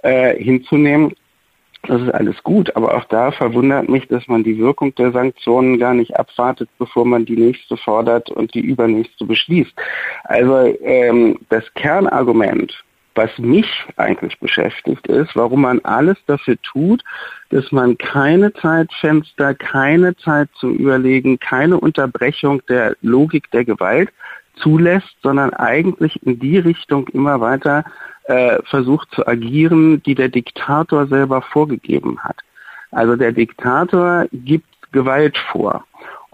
äh, 0.02 0.42
hinzunehmen. 0.42 1.14
Das 1.86 2.00
ist 2.00 2.14
alles 2.14 2.42
gut, 2.42 2.74
aber 2.76 2.96
auch 2.96 3.04
da 3.04 3.30
verwundert 3.30 3.90
mich, 3.90 4.08
dass 4.08 4.26
man 4.26 4.42
die 4.42 4.56
Wirkung 4.56 4.94
der 4.94 5.12
Sanktionen 5.12 5.78
gar 5.78 5.92
nicht 5.92 6.16
abwartet, 6.16 6.70
bevor 6.78 7.04
man 7.04 7.26
die 7.26 7.36
nächste 7.36 7.76
fordert 7.76 8.30
und 8.30 8.54
die 8.54 8.60
übernächste 8.60 9.26
beschließt. 9.26 9.72
Also 10.24 10.74
ähm, 10.82 11.38
das 11.50 11.62
Kernargument 11.74 12.82
was 13.14 13.30
mich 13.38 13.66
eigentlich 13.96 14.38
beschäftigt, 14.40 15.06
ist, 15.06 15.36
warum 15.36 15.62
man 15.62 15.80
alles 15.84 16.16
dafür 16.26 16.56
tut, 16.62 17.02
dass 17.50 17.70
man 17.72 17.96
keine 17.98 18.52
Zeitfenster, 18.52 19.54
keine 19.54 20.16
Zeit 20.16 20.48
zum 20.58 20.74
Überlegen, 20.74 21.38
keine 21.38 21.78
Unterbrechung 21.78 22.62
der 22.68 22.96
Logik 23.02 23.50
der 23.52 23.64
Gewalt 23.64 24.10
zulässt, 24.56 25.16
sondern 25.22 25.52
eigentlich 25.54 26.22
in 26.24 26.38
die 26.38 26.58
Richtung 26.58 27.08
immer 27.08 27.40
weiter 27.40 27.84
äh, 28.24 28.58
versucht 28.64 29.10
zu 29.12 29.26
agieren, 29.26 30.02
die 30.02 30.14
der 30.14 30.28
Diktator 30.28 31.06
selber 31.06 31.42
vorgegeben 31.42 32.18
hat. 32.22 32.36
Also 32.90 33.16
der 33.16 33.32
Diktator 33.32 34.26
gibt 34.32 34.66
Gewalt 34.92 35.36
vor. 35.50 35.84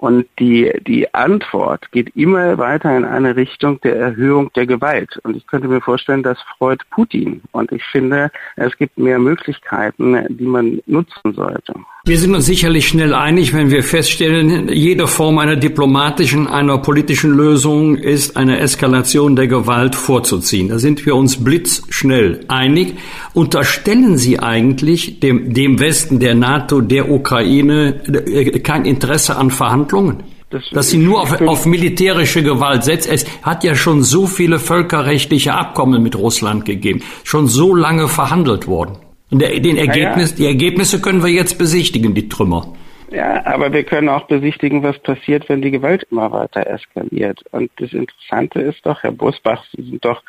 Und 0.00 0.26
die, 0.38 0.72
die 0.86 1.12
Antwort 1.12 1.92
geht 1.92 2.16
immer 2.16 2.56
weiter 2.56 2.96
in 2.96 3.04
eine 3.04 3.36
Richtung 3.36 3.82
der 3.82 3.96
Erhöhung 3.96 4.50
der 4.54 4.66
Gewalt. 4.66 5.18
Und 5.24 5.36
ich 5.36 5.46
könnte 5.46 5.68
mir 5.68 5.82
vorstellen, 5.82 6.22
das 6.22 6.40
freut 6.56 6.80
Putin. 6.88 7.42
Und 7.52 7.70
ich 7.70 7.84
finde, 7.84 8.30
es 8.56 8.74
gibt 8.78 8.96
mehr 8.96 9.18
Möglichkeiten, 9.18 10.38
die 10.38 10.46
man 10.46 10.80
nutzen 10.86 11.34
sollte. 11.34 11.74
Wir 12.10 12.18
sind 12.18 12.34
uns 12.34 12.46
sicherlich 12.46 12.88
schnell 12.88 13.14
einig, 13.14 13.54
wenn 13.54 13.70
wir 13.70 13.84
feststellen, 13.84 14.68
jede 14.68 15.06
Form 15.06 15.38
einer 15.38 15.54
diplomatischen, 15.54 16.48
einer 16.48 16.78
politischen 16.78 17.30
Lösung 17.30 17.94
ist 17.94 18.36
eine 18.36 18.58
Eskalation 18.58 19.36
der 19.36 19.46
Gewalt 19.46 19.94
vorzuziehen. 19.94 20.70
Da 20.70 20.80
sind 20.80 21.06
wir 21.06 21.14
uns 21.14 21.44
blitzschnell 21.44 22.40
einig. 22.48 22.94
Unterstellen 23.32 24.18
Sie 24.18 24.40
eigentlich 24.40 25.20
dem, 25.20 25.54
dem 25.54 25.78
Westen, 25.78 26.18
der 26.18 26.34
NATO, 26.34 26.80
der 26.80 27.08
Ukraine 27.12 28.02
äh, 28.08 28.58
kein 28.58 28.86
Interesse 28.86 29.36
an 29.36 29.52
Verhandlungen? 29.52 30.24
Das, 30.50 30.64
dass 30.72 30.90
sie 30.90 30.98
nur 30.98 31.20
auf, 31.20 31.40
auf 31.40 31.64
militärische 31.64 32.42
Gewalt 32.42 32.82
setzt. 32.82 33.08
Es 33.08 33.24
hat 33.42 33.62
ja 33.62 33.76
schon 33.76 34.02
so 34.02 34.26
viele 34.26 34.58
völkerrechtliche 34.58 35.54
Abkommen 35.54 36.02
mit 36.02 36.16
Russland 36.16 36.64
gegeben, 36.64 37.04
schon 37.22 37.46
so 37.46 37.72
lange 37.72 38.08
verhandelt 38.08 38.66
worden. 38.66 38.96
Und 39.30 39.40
der, 39.40 39.60
den 39.60 39.76
Ergebnis, 39.76 40.30
ja. 40.32 40.36
die 40.36 40.46
Ergebnisse 40.46 41.00
können 41.00 41.22
wir 41.22 41.30
jetzt 41.30 41.58
besichtigen, 41.58 42.14
die 42.14 42.28
Trümmer. 42.28 42.74
Ja, 43.12 43.44
aber 43.44 43.72
wir 43.72 43.82
können 43.82 44.08
auch 44.08 44.28
besichtigen, 44.28 44.84
was 44.84 44.96
passiert, 45.00 45.48
wenn 45.48 45.62
die 45.62 45.72
Gewalt 45.72 46.06
immer 46.12 46.30
weiter 46.30 46.64
eskaliert. 46.68 47.42
Und 47.50 47.70
das 47.76 47.92
Interessante 47.92 48.60
ist 48.60 48.86
doch, 48.86 49.02
Herr 49.02 49.10
Bosbach, 49.10 49.64
Sie 49.72 49.82
sind 49.82 50.04
doch 50.04 50.22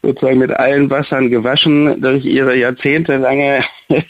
sozusagen 0.00 0.38
mit 0.38 0.50
allen 0.50 0.88
Wassern 0.88 1.28
gewaschen 1.28 2.00
durch 2.00 2.24
Ihre 2.24 2.56
jahrzehntelange 2.56 3.64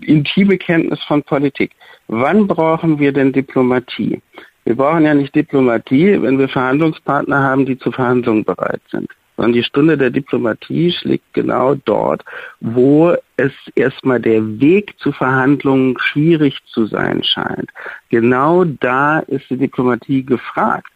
intime 0.00 0.58
Kenntnis 0.58 1.00
von 1.04 1.22
Politik. 1.22 1.70
Wann 2.08 2.48
brauchen 2.48 2.98
wir 2.98 3.12
denn 3.12 3.32
Diplomatie? 3.32 4.20
Wir 4.64 4.74
brauchen 4.76 5.04
ja 5.04 5.14
nicht 5.14 5.34
Diplomatie, 5.34 6.20
wenn 6.22 6.38
wir 6.38 6.48
Verhandlungspartner 6.48 7.40
haben, 7.40 7.66
die 7.66 7.78
zu 7.78 7.92
Verhandlungen 7.92 8.44
bereit 8.44 8.82
sind 8.90 9.08
sondern 9.36 9.52
die 9.52 9.64
Stunde 9.64 9.98
der 9.98 10.10
Diplomatie 10.10 10.92
schlägt 10.92 11.32
genau 11.32 11.74
dort, 11.74 12.24
wo 12.60 13.14
es 13.36 13.52
erstmal 13.74 14.20
der 14.20 14.60
Weg 14.60 14.98
zu 14.98 15.12
Verhandlungen 15.12 15.96
schwierig 15.98 16.60
zu 16.66 16.86
sein 16.86 17.22
scheint. 17.24 17.70
Genau 18.10 18.64
da 18.64 19.20
ist 19.20 19.50
die 19.50 19.56
Diplomatie 19.56 20.24
gefragt. 20.24 20.92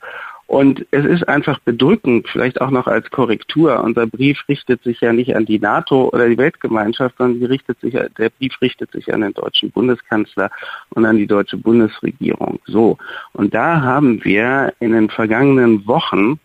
Und 0.49 0.87
es 0.93 1.05
ist 1.05 1.29
einfach 1.29 1.59
bedrückend, 1.59 2.27
vielleicht 2.27 2.63
auch 2.63 2.71
noch 2.71 2.87
als 2.87 3.11
Korrektur. 3.11 3.85
Unser 3.85 4.07
Brief 4.07 4.43
richtet 4.49 4.83
sich 4.83 4.99
ja 5.03 5.13
nicht 5.13 5.37
an 5.37 5.45
die 5.45 5.59
NATO 5.59 6.09
oder 6.09 6.27
die 6.27 6.39
Weltgemeinschaft, 6.39 7.17
sondern 7.19 7.45
richtet 7.45 7.79
sich, 7.81 7.93
der 7.93 8.31
Brief 8.31 8.59
richtet 8.63 8.91
sich 8.93 9.13
an 9.13 9.21
den 9.21 9.35
deutschen 9.35 9.71
Bundeskanzler 9.71 10.51
und 10.95 11.05
an 11.05 11.19
die 11.19 11.27
deutsche 11.27 11.59
Bundesregierung. 11.59 12.61
So. 12.65 12.97
Und 13.35 13.53
da 13.53 13.83
haben 13.83 14.25
wir 14.25 14.73
in 14.81 14.93
den 14.93 15.11
vergangenen 15.11 15.87
Wochen 15.87 16.41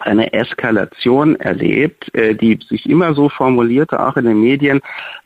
eine 0.00 0.32
Eskalation 0.32 1.36
erlebt, 1.36 2.14
äh, 2.14 2.34
die 2.34 2.58
sich 2.68 2.88
immer 2.88 3.14
so 3.14 3.28
formulierte, 3.28 4.04
auch 4.04 4.16
in 4.16 4.24
den 4.24 4.40
Medien, 4.40 4.80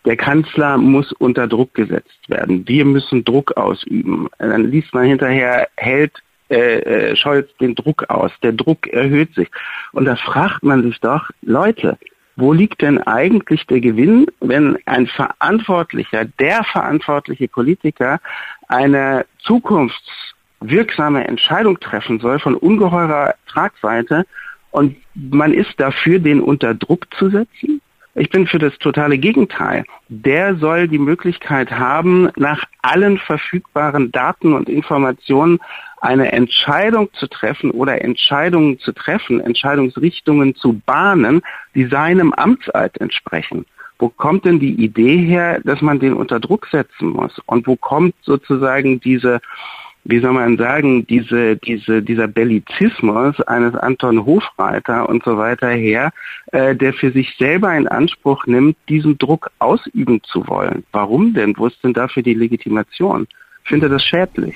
der 0.04 0.16
Kanzler 0.16 0.78
muss 0.78 1.12
unter 1.12 1.46
Druck 1.46 1.74
gesetzt 1.74 2.28
werden. 2.28 2.66
Wir 2.66 2.84
müssen 2.84 3.24
Druck 3.24 3.56
ausüben. 3.56 4.28
Dann 4.38 4.70
liest 4.70 4.92
man 4.92 5.04
hinterher, 5.04 5.68
hält 5.76 6.12
äh, 6.50 7.10
äh, 7.10 7.16
Scholz 7.16 7.48
den 7.58 7.74
Druck 7.74 8.08
aus. 8.10 8.30
Der 8.42 8.52
Druck 8.52 8.86
erhöht 8.88 9.34
sich. 9.34 9.48
Und 9.92 10.04
da 10.04 10.16
fragt 10.16 10.62
man 10.62 10.82
sich 10.82 11.00
doch, 11.00 11.30
Leute, 11.42 11.96
wo 12.36 12.52
liegt 12.52 12.82
denn 12.82 13.00
eigentlich 13.02 13.66
der 13.66 13.80
Gewinn, 13.80 14.26
wenn 14.40 14.78
ein 14.86 15.06
verantwortlicher, 15.06 16.24
der 16.24 16.64
verantwortliche 16.64 17.48
Politiker 17.48 18.20
eine 18.68 19.24
zukunftswirksame 19.38 21.26
Entscheidung 21.26 21.78
treffen 21.80 22.20
soll 22.20 22.38
von 22.38 22.56
ungeheurer 22.56 23.34
Tragweite 23.46 24.26
und 24.74 24.96
man 25.14 25.54
ist 25.54 25.78
dafür, 25.78 26.18
den 26.18 26.40
unter 26.40 26.74
Druck 26.74 27.06
zu 27.16 27.30
setzen? 27.30 27.80
Ich 28.16 28.28
bin 28.30 28.48
für 28.48 28.58
das 28.58 28.76
totale 28.78 29.18
Gegenteil. 29.18 29.84
Der 30.08 30.56
soll 30.56 30.88
die 30.88 30.98
Möglichkeit 30.98 31.70
haben, 31.70 32.28
nach 32.34 32.64
allen 32.82 33.18
verfügbaren 33.18 34.10
Daten 34.10 34.52
und 34.52 34.68
Informationen 34.68 35.60
eine 36.00 36.32
Entscheidung 36.32 37.08
zu 37.12 37.28
treffen 37.28 37.70
oder 37.70 38.02
Entscheidungen 38.02 38.80
zu 38.80 38.90
treffen, 38.90 39.40
Entscheidungsrichtungen 39.40 40.56
zu 40.56 40.80
bahnen, 40.84 41.42
die 41.76 41.86
seinem 41.86 42.32
Amtseid 42.32 43.00
entsprechen. 43.00 43.66
Wo 44.00 44.08
kommt 44.08 44.44
denn 44.44 44.58
die 44.58 44.74
Idee 44.74 45.18
her, 45.18 45.60
dass 45.62 45.80
man 45.82 46.00
den 46.00 46.14
unter 46.14 46.40
Druck 46.40 46.66
setzen 46.66 47.10
muss? 47.10 47.40
Und 47.46 47.68
wo 47.68 47.76
kommt 47.76 48.16
sozusagen 48.22 48.98
diese 48.98 49.40
wie 50.04 50.20
soll 50.20 50.32
man 50.32 50.58
sagen, 50.58 51.06
diese, 51.06 51.56
diese, 51.56 52.02
dieser 52.02 52.28
Bellizismus 52.28 53.40
eines 53.42 53.74
Anton 53.74 54.26
Hofreiter 54.26 55.08
und 55.08 55.24
so 55.24 55.38
weiter 55.38 55.70
her, 55.70 56.12
äh, 56.52 56.76
der 56.76 56.92
für 56.92 57.10
sich 57.10 57.34
selber 57.38 57.74
in 57.74 57.88
Anspruch 57.88 58.46
nimmt, 58.46 58.76
diesen 58.88 59.16
Druck 59.16 59.50
ausüben 59.58 60.22
zu 60.22 60.46
wollen. 60.46 60.84
Warum 60.92 61.32
denn? 61.32 61.54
Wo 61.56 61.66
ist 61.66 61.82
denn 61.82 61.94
dafür 61.94 62.22
die 62.22 62.34
Legitimation? 62.34 63.26
Ich 63.62 63.68
finde 63.70 63.88
das 63.88 64.04
schädlich. 64.04 64.54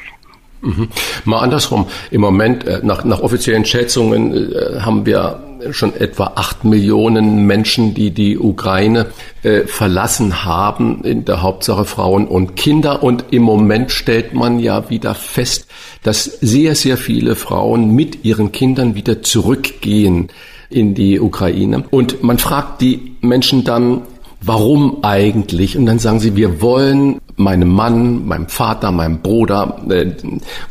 Mhm. 0.61 0.89
Mal 1.25 1.41
andersrum. 1.41 1.87
Im 2.11 2.21
Moment, 2.21 2.67
äh, 2.67 2.81
nach, 2.83 3.05
nach 3.05 3.21
offiziellen 3.21 3.65
Schätzungen, 3.65 4.53
äh, 4.53 4.81
haben 4.81 5.07
wir 5.07 5.41
schon 5.71 5.95
etwa 5.95 6.33
acht 6.37 6.65
Millionen 6.65 7.47
Menschen, 7.47 7.95
die 7.95 8.11
die 8.11 8.39
Ukraine 8.39 9.07
äh, 9.43 9.63
verlassen 9.63 10.45
haben, 10.45 11.03
in 11.05 11.25
der 11.25 11.43
Hauptsache 11.43 11.85
Frauen 11.85 12.27
und 12.27 12.57
Kinder. 12.57 13.03
Und 13.03 13.27
im 13.31 13.43
Moment 13.43 13.91
stellt 13.91 14.35
man 14.35 14.59
ja 14.59 14.89
wieder 14.91 15.15
fest, 15.15 15.67
dass 16.03 16.25
sehr, 16.25 16.75
sehr 16.75 16.97
viele 16.97 17.35
Frauen 17.35 17.95
mit 17.95 18.25
ihren 18.25 18.53
Kindern 18.53 18.95
wieder 18.95 19.23
zurückgehen 19.23 20.29
in 20.71 20.95
die 20.95 21.19
Ukraine. 21.19 21.85
Und 21.91 22.23
man 22.23 22.39
fragt 22.39 22.81
die 22.81 23.17
Menschen 23.21 23.65
dann, 23.65 24.03
warum 24.41 24.99
eigentlich? 25.03 25.77
Und 25.77 25.87
dann 25.87 25.99
sagen 25.99 26.21
sie, 26.21 26.37
wir 26.37 26.61
wollen 26.61 27.21
meinem 27.39 27.69
Mann, 27.69 28.27
meinem 28.27 28.49
Vater, 28.49 28.93
meinem 28.93 29.21
Bruder 29.21 29.81
äh, 29.89 30.07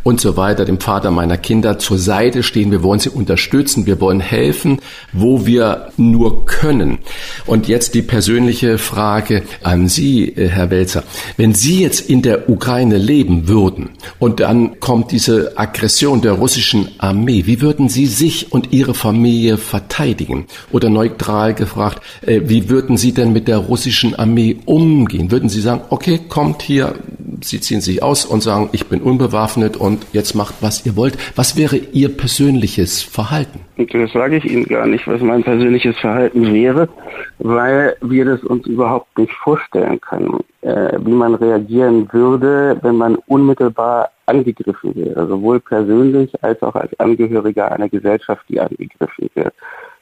und 0.03 0.21
so 0.21 0.37
weiter, 0.37 0.65
dem 0.65 0.79
Vater 0.79 1.11
meiner 1.11 1.37
Kinder 1.37 1.79
zur 1.79 1.97
Seite 1.97 2.43
stehen. 2.43 2.71
Wir 2.71 2.83
wollen 2.83 2.99
sie 2.99 3.09
unterstützen, 3.09 3.85
wir 3.85 3.99
wollen 4.01 4.19
helfen, 4.19 4.79
wo 5.13 5.45
wir 5.45 5.89
nur 5.97 6.45
können. 6.45 6.99
Und 7.45 7.67
jetzt 7.67 7.93
die 7.93 8.01
persönliche 8.01 8.77
Frage 8.77 9.43
an 9.63 9.87
Sie, 9.87 10.29
äh, 10.29 10.49
Herr 10.49 10.69
Welzer. 10.69 11.03
Wenn 11.37 11.53
Sie 11.53 11.81
jetzt 11.81 12.09
in 12.09 12.21
der 12.21 12.49
Ukraine 12.49 12.97
leben 12.97 13.47
würden 13.47 13.89
und 14.19 14.39
dann 14.39 14.79
kommt 14.79 15.11
diese 15.11 15.57
Aggression 15.57 16.21
der 16.21 16.33
russischen 16.33 16.89
Armee, 16.97 17.43
wie 17.45 17.61
würden 17.61 17.89
Sie 17.89 18.07
sich 18.07 18.51
und 18.51 18.73
Ihre 18.73 18.93
Familie 18.93 19.57
verteidigen? 19.57 20.45
Oder 20.71 20.89
neutral 20.89 21.53
gefragt, 21.53 22.01
äh, 22.25 22.41
wie 22.45 22.69
würden 22.69 22.97
Sie 22.97 23.13
denn 23.13 23.33
mit 23.33 23.47
der 23.47 23.57
russischen 23.57 24.15
Armee 24.15 24.57
umgehen? 24.65 25.31
Würden 25.31 25.49
Sie 25.49 25.61
sagen, 25.61 25.81
okay, 25.89 26.19
kommt 26.27 26.56
kommt 26.57 26.63
hier, 26.63 26.93
Sie 27.41 27.61
ziehen 27.61 27.81
sich 27.81 28.01
aus 28.01 28.25
und 28.25 28.41
sagen, 28.41 28.69
ich 28.71 28.87
bin 28.87 28.99
unbewaffnet 29.01 29.77
und 29.77 30.07
jetzt 30.11 30.33
macht, 30.33 30.55
was 30.61 30.87
ihr 30.87 30.95
wollt. 30.95 31.17
Was 31.37 31.55
wäre 31.55 31.75
Ihr 31.75 32.09
persönliches 32.09 33.03
Verhalten? 33.03 33.59
Das 33.77 34.11
sage 34.11 34.37
ich 34.37 34.45
Ihnen 34.45 34.65
gar 34.65 34.87
nicht, 34.87 35.07
was 35.07 35.21
mein 35.21 35.43
persönliches 35.43 35.95
Verhalten 35.97 36.51
wäre, 36.51 36.89
weil 37.37 37.95
wir 38.01 38.25
das 38.25 38.43
uns 38.43 38.65
überhaupt 38.65 39.15
nicht 39.19 39.31
vorstellen 39.33 40.01
können, 40.01 40.39
äh, 40.61 40.97
wie 40.99 41.11
man 41.11 41.35
reagieren 41.35 42.09
würde, 42.11 42.79
wenn 42.81 42.95
man 42.95 43.17
unmittelbar 43.27 44.09
angegriffen 44.25 44.95
wäre, 44.95 45.27
sowohl 45.27 45.59
persönlich 45.59 46.31
als 46.43 46.59
auch 46.63 46.73
als 46.73 46.99
Angehöriger 46.99 47.71
einer 47.71 47.87
Gesellschaft, 47.87 48.43
die 48.49 48.59
angegriffen 48.59 49.29
wird. 49.35 49.53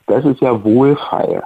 Das 0.08 0.24
ist 0.24 0.40
ja 0.40 0.64
wohlfeil 0.64 1.44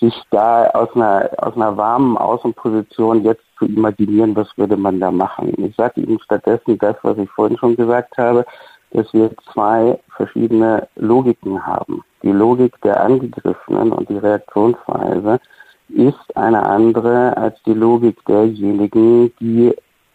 sich 0.00 0.14
da 0.30 0.66
aus 0.70 0.94
einer, 0.94 1.30
aus 1.38 1.54
einer 1.56 1.76
warmen 1.76 2.16
Außenposition 2.16 3.24
jetzt 3.24 3.42
zu 3.58 3.66
imaginieren, 3.66 4.36
was 4.36 4.48
würde 4.56 4.76
man 4.76 5.00
da 5.00 5.10
machen. 5.10 5.52
Ich 5.56 5.74
sage 5.76 6.00
Ihnen 6.00 6.20
stattdessen 6.20 6.78
das, 6.78 6.96
was 7.02 7.18
ich 7.18 7.30
vorhin 7.30 7.58
schon 7.58 7.76
gesagt 7.76 8.16
habe, 8.16 8.44
dass 8.92 9.12
wir 9.12 9.30
zwei 9.52 9.98
verschiedene 10.16 10.88
Logiken 10.96 11.66
haben. 11.66 12.02
Die 12.22 12.32
Logik 12.32 12.80
der 12.82 13.00
Angegriffenen 13.00 13.92
und 13.92 14.08
die 14.08 14.16
Reaktionsweise 14.16 15.40
ist 15.88 16.36
eine 16.36 16.64
andere 16.64 17.36
als 17.36 17.60
die 17.64 17.74
Logik 17.74 18.24
derjenigen, 18.26 19.32
die 19.40 19.74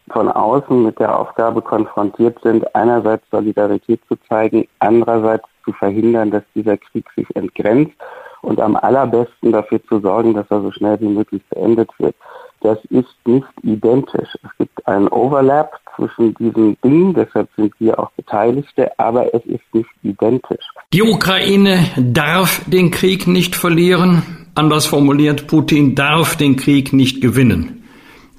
von 0.10 0.30
außen 0.30 0.84
mit 0.84 1.00
der 1.00 1.18
Aufgabe 1.18 1.62
konfrontiert 1.62 2.38
sind, 2.44 2.76
einerseits 2.76 3.24
Solidarität 3.32 4.02
zu 4.08 4.16
zeigen, 4.28 4.68
andererseits 4.80 5.46
zu 5.64 5.72
verhindern, 5.74 6.30
dass 6.30 6.44
dieser 6.54 6.78
Krieg 6.78 7.06
sich 7.16 7.34
entgrenzt 7.36 7.96
und 8.44 8.60
am 8.60 8.76
allerbesten 8.76 9.52
dafür 9.52 9.82
zu 9.86 10.00
sorgen, 10.00 10.34
dass 10.34 10.46
er 10.50 10.62
so 10.62 10.72
schnell 10.72 11.00
wie 11.02 11.08
möglich 11.08 11.42
beendet 11.50 11.90
wird. 11.98 12.16
Das 12.62 12.78
ist 12.90 13.16
nicht 13.26 13.48
identisch. 13.64 14.30
Es 14.44 14.58
gibt 14.58 14.86
einen 14.88 15.08
Overlap 15.08 15.72
zwischen 15.96 16.34
diesen 16.36 16.78
Dingen, 16.84 17.14
deshalb 17.14 17.50
sind 17.58 17.74
wir 17.80 18.00
auch 18.00 18.12
Beteiligte, 18.12 18.92
aber 19.00 19.34
es 19.34 19.46
ist 19.46 19.64
nicht 19.74 19.90
identisch. 20.04 20.64
Die 20.94 21.04
Ukraine 21.04 21.80
darf 21.98 22.64
den 22.68 22.92
Krieg 22.92 23.28
nicht 23.28 23.56
verlieren. 23.56 24.24
Anders 24.56 24.86
formuliert, 24.86 25.48
Putin 25.48 25.96
darf 25.96 26.36
den 26.36 26.56
Krieg 26.56 26.94
nicht 26.94 27.22
gewinnen. 27.22 27.84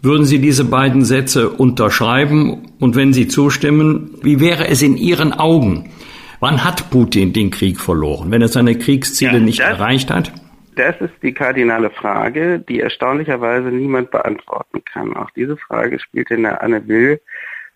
Würden 0.01 0.27
Sie 0.27 0.39
diese 0.39 0.65
beiden 0.65 1.03
Sätze 1.05 1.49
unterschreiben? 1.49 2.73
Und 2.79 2.95
wenn 2.95 3.15
Sie 3.15 3.27
zustimmen, 3.27 4.19
wie 4.23 4.39
wäre 4.39 4.69
es 4.69 4.83
in 4.83 4.97
Ihren 4.97 5.33
Augen? 5.33 5.91
Wann 6.41 6.65
hat 6.65 6.91
Putin 6.91 7.33
den 7.33 7.51
Krieg 7.51 7.81
verloren, 7.81 8.31
wenn 8.31 8.43
er 8.43 8.49
seine 8.49 8.77
Kriegsziele 8.77 9.35
ja, 9.35 9.41
nicht 9.41 9.61
erreicht 9.61 10.11
hat? 10.11 10.33
Das 10.77 11.01
ist 11.01 11.15
die 11.23 11.33
kardinale 11.33 11.91
Frage, 11.91 12.59
die 12.59 12.81
erstaunlicherweise 12.81 13.69
niemand 13.69 14.11
beantworten 14.11 14.83
kann. 14.85 15.15
Auch 15.17 15.31
diese 15.31 15.57
Frage 15.57 16.01
spielt 16.01 16.31
in 16.31 16.43
der 16.43 16.63
Anne 16.63 16.87
Will 16.89 17.21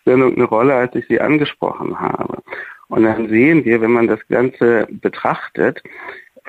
Sendung 0.05 0.35
eine 0.35 0.45
Rolle, 0.45 0.75
als 0.75 0.95
ich 0.95 1.05
sie 1.07 1.21
angesprochen 1.21 1.99
habe. 1.99 2.41
Und 2.87 3.03
dann 3.03 3.29
sehen 3.29 3.65
wir, 3.65 3.81
wenn 3.81 3.91
man 3.91 4.07
das 4.07 4.19
Ganze 4.27 4.87
betrachtet, 4.89 5.83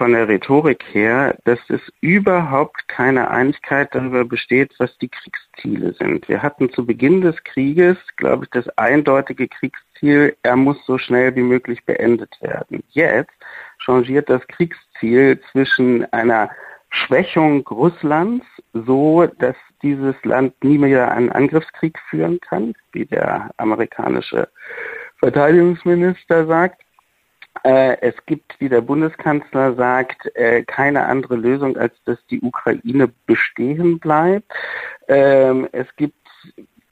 von 0.01 0.13
der 0.13 0.29
Rhetorik 0.29 0.83
her, 0.95 1.37
dass 1.45 1.59
es 1.69 1.83
überhaupt 2.01 2.89
keine 2.89 3.31
Einigkeit 3.31 3.95
darüber 3.95 4.25
besteht, 4.25 4.73
was 4.79 4.97
die 4.97 5.11
Kriegsziele 5.11 5.93
sind. 5.93 6.27
Wir 6.27 6.43
hatten 6.43 6.73
zu 6.73 6.87
Beginn 6.87 7.21
des 7.21 7.37
Krieges, 7.45 7.99
glaube 8.17 8.45
ich, 8.45 8.51
das 8.51 8.67
eindeutige 8.79 9.47
Kriegsziel, 9.47 10.35
er 10.43 10.57
muss 10.57 10.79
so 10.87 10.97
schnell 10.97 11.37
wie 11.37 11.43
möglich 11.43 11.85
beendet 11.85 12.35
werden. 12.41 12.83
Jetzt 12.89 13.35
changiert 13.77 14.31
das 14.31 14.41
Kriegsziel 14.47 15.39
zwischen 15.53 16.11
einer 16.15 16.49
Schwächung 16.89 17.67
Russlands, 17.69 18.47
so 18.73 19.27
dass 19.39 19.57
dieses 19.83 20.15
Land 20.25 20.55
nie 20.65 20.79
mehr 20.79 21.13
einen 21.13 21.31
Angriffskrieg 21.31 21.99
führen 22.09 22.41
kann, 22.41 22.73
wie 22.93 23.05
der 23.05 23.51
amerikanische 23.59 24.49
Verteidigungsminister 25.19 26.47
sagt, 26.47 26.81
es 27.63 28.15
gibt, 28.27 28.59
wie 28.61 28.69
der 28.69 28.81
Bundeskanzler 28.81 29.75
sagt, 29.75 30.35
äh, 30.35 30.63
keine 30.63 31.05
andere 31.05 31.37
Lösung, 31.37 31.77
als 31.77 31.93
dass 32.05 32.19
die 32.27 32.41
Ukraine 32.41 33.11
bestehen 33.27 33.99
bleibt. 33.99 34.51
Ähm, 35.09 35.69
es 35.73 35.87
gibt 35.97 36.15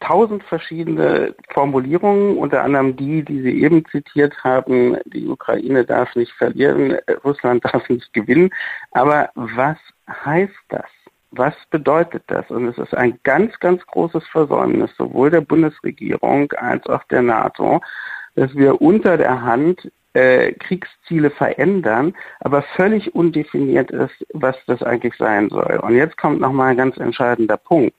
tausend 0.00 0.42
verschiedene 0.44 1.34
Formulierungen, 1.50 2.36
unter 2.36 2.62
anderem 2.62 2.96
die, 2.96 3.24
die 3.24 3.42
Sie 3.42 3.62
eben 3.62 3.84
zitiert 3.86 4.42
haben. 4.44 4.96
Die 5.06 5.26
Ukraine 5.26 5.84
darf 5.84 6.14
nicht 6.14 6.32
verlieren, 6.32 6.96
Russland 7.24 7.64
darf 7.72 7.88
nicht 7.88 8.12
gewinnen. 8.12 8.50
Aber 8.92 9.30
was 9.34 9.78
heißt 10.24 10.52
das? 10.68 10.86
Was 11.30 11.54
bedeutet 11.70 12.22
das? 12.28 12.50
Und 12.50 12.68
es 12.68 12.78
ist 12.78 12.94
ein 12.94 13.18
ganz, 13.22 13.58
ganz 13.60 13.84
großes 13.86 14.26
Versäumnis 14.28 14.90
sowohl 14.96 15.30
der 15.30 15.42
Bundesregierung 15.42 16.50
als 16.52 16.86
auch 16.86 17.04
der 17.04 17.22
NATO, 17.22 17.80
dass 18.34 18.54
wir 18.54 18.80
unter 18.80 19.18
der 19.18 19.42
Hand 19.42 19.90
äh, 20.18 20.52
Kriegsziele 20.52 21.30
verändern, 21.30 22.14
aber 22.40 22.62
völlig 22.62 23.14
undefiniert 23.14 23.90
ist, 23.90 24.26
was 24.32 24.56
das 24.66 24.82
eigentlich 24.82 25.14
sein 25.14 25.48
soll. 25.48 25.78
Und 25.82 25.94
jetzt 25.94 26.16
kommt 26.16 26.40
nochmal 26.40 26.70
ein 26.70 26.76
ganz 26.76 26.96
entscheidender 26.96 27.56
Punkt. 27.56 27.94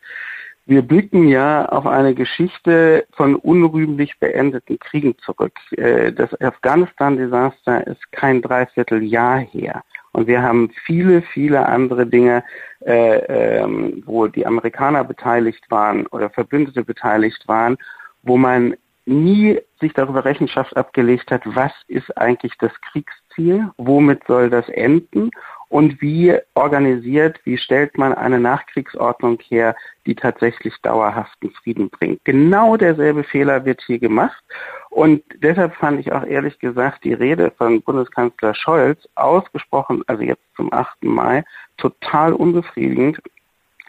Wir 0.66 0.84
blicken 0.84 1.28
ja 1.28 1.66
auf 1.66 1.88
eine 1.88 2.14
Geschichte 2.14 3.08
von 3.14 3.36
unrühmlich 3.36 4.20
beendeten 4.20 4.78
Kriegen 4.78 5.18
zurück. 5.26 5.54
Äh, 5.72 6.12
das 6.12 6.30
Afghanistan-Desaster 6.42 7.88
ist 7.88 8.12
kein 8.12 8.42
Dreivierteljahr 8.42 9.40
her. 9.40 9.84
Und 10.12 10.28
wir 10.28 10.42
haben 10.42 10.72
viele, 10.86 11.22
viele 11.22 11.66
andere 11.66 12.06
Dinge, 12.06 12.44
äh, 12.86 13.18
ähm, 13.62 14.04
wo 14.06 14.28
die 14.28 14.46
Amerikaner 14.46 15.04
beteiligt 15.04 15.64
waren 15.70 16.06
oder 16.08 16.30
Verbündete 16.30 16.84
beteiligt 16.84 17.48
waren, 17.48 17.78
wo 18.24 18.38
man 18.38 18.76
nie 19.10 19.60
sich 19.80 19.94
darüber 19.94 20.24
Rechenschaft 20.24 20.76
abgelegt 20.78 21.32
hat, 21.32 21.42
was 21.46 21.72
ist 21.88 22.16
eigentlich 22.18 22.54
das 22.60 22.72
Kriegsziel, 22.82 23.70
womit 23.78 24.24
soll 24.28 24.50
das 24.50 24.70
enden 24.70 25.32
und 25.70 26.02
wie 26.02 26.38
organisiert, 26.56 27.40
wie 27.44 27.58
stellt 27.58 27.98
man 27.98 28.14
eine 28.14 28.40
Nachkriegsordnung 28.40 29.40
her, 29.48 29.76
die 30.06 30.16
tatsächlich 30.16 30.76
dauerhaften 30.82 31.52
Frieden 31.52 31.90
bringt. 31.90 32.24
Genau 32.26 32.78
derselbe 32.78 33.24
Fehler 33.24 33.66
wird 33.66 33.82
hier 33.86 34.00
gemacht 34.00 34.44
und 34.90 35.24
deshalb 35.42 35.76
fand 35.76 36.00
ich 36.00 36.12
auch 36.12 36.26
ehrlich 36.26 36.60
gesagt 36.60 37.04
die 37.04 37.14
Rede 37.14 37.52
von 37.58 37.82
Bundeskanzler 37.82 38.56
Scholz 38.56 39.08
ausgesprochen, 39.16 40.04
also 40.08 40.24
jetzt 40.24 40.44
zum 40.56 40.74
8. 40.74 41.04
Mai, 41.04 41.44
total 41.78 42.34
unbefriedigend, 42.34 43.20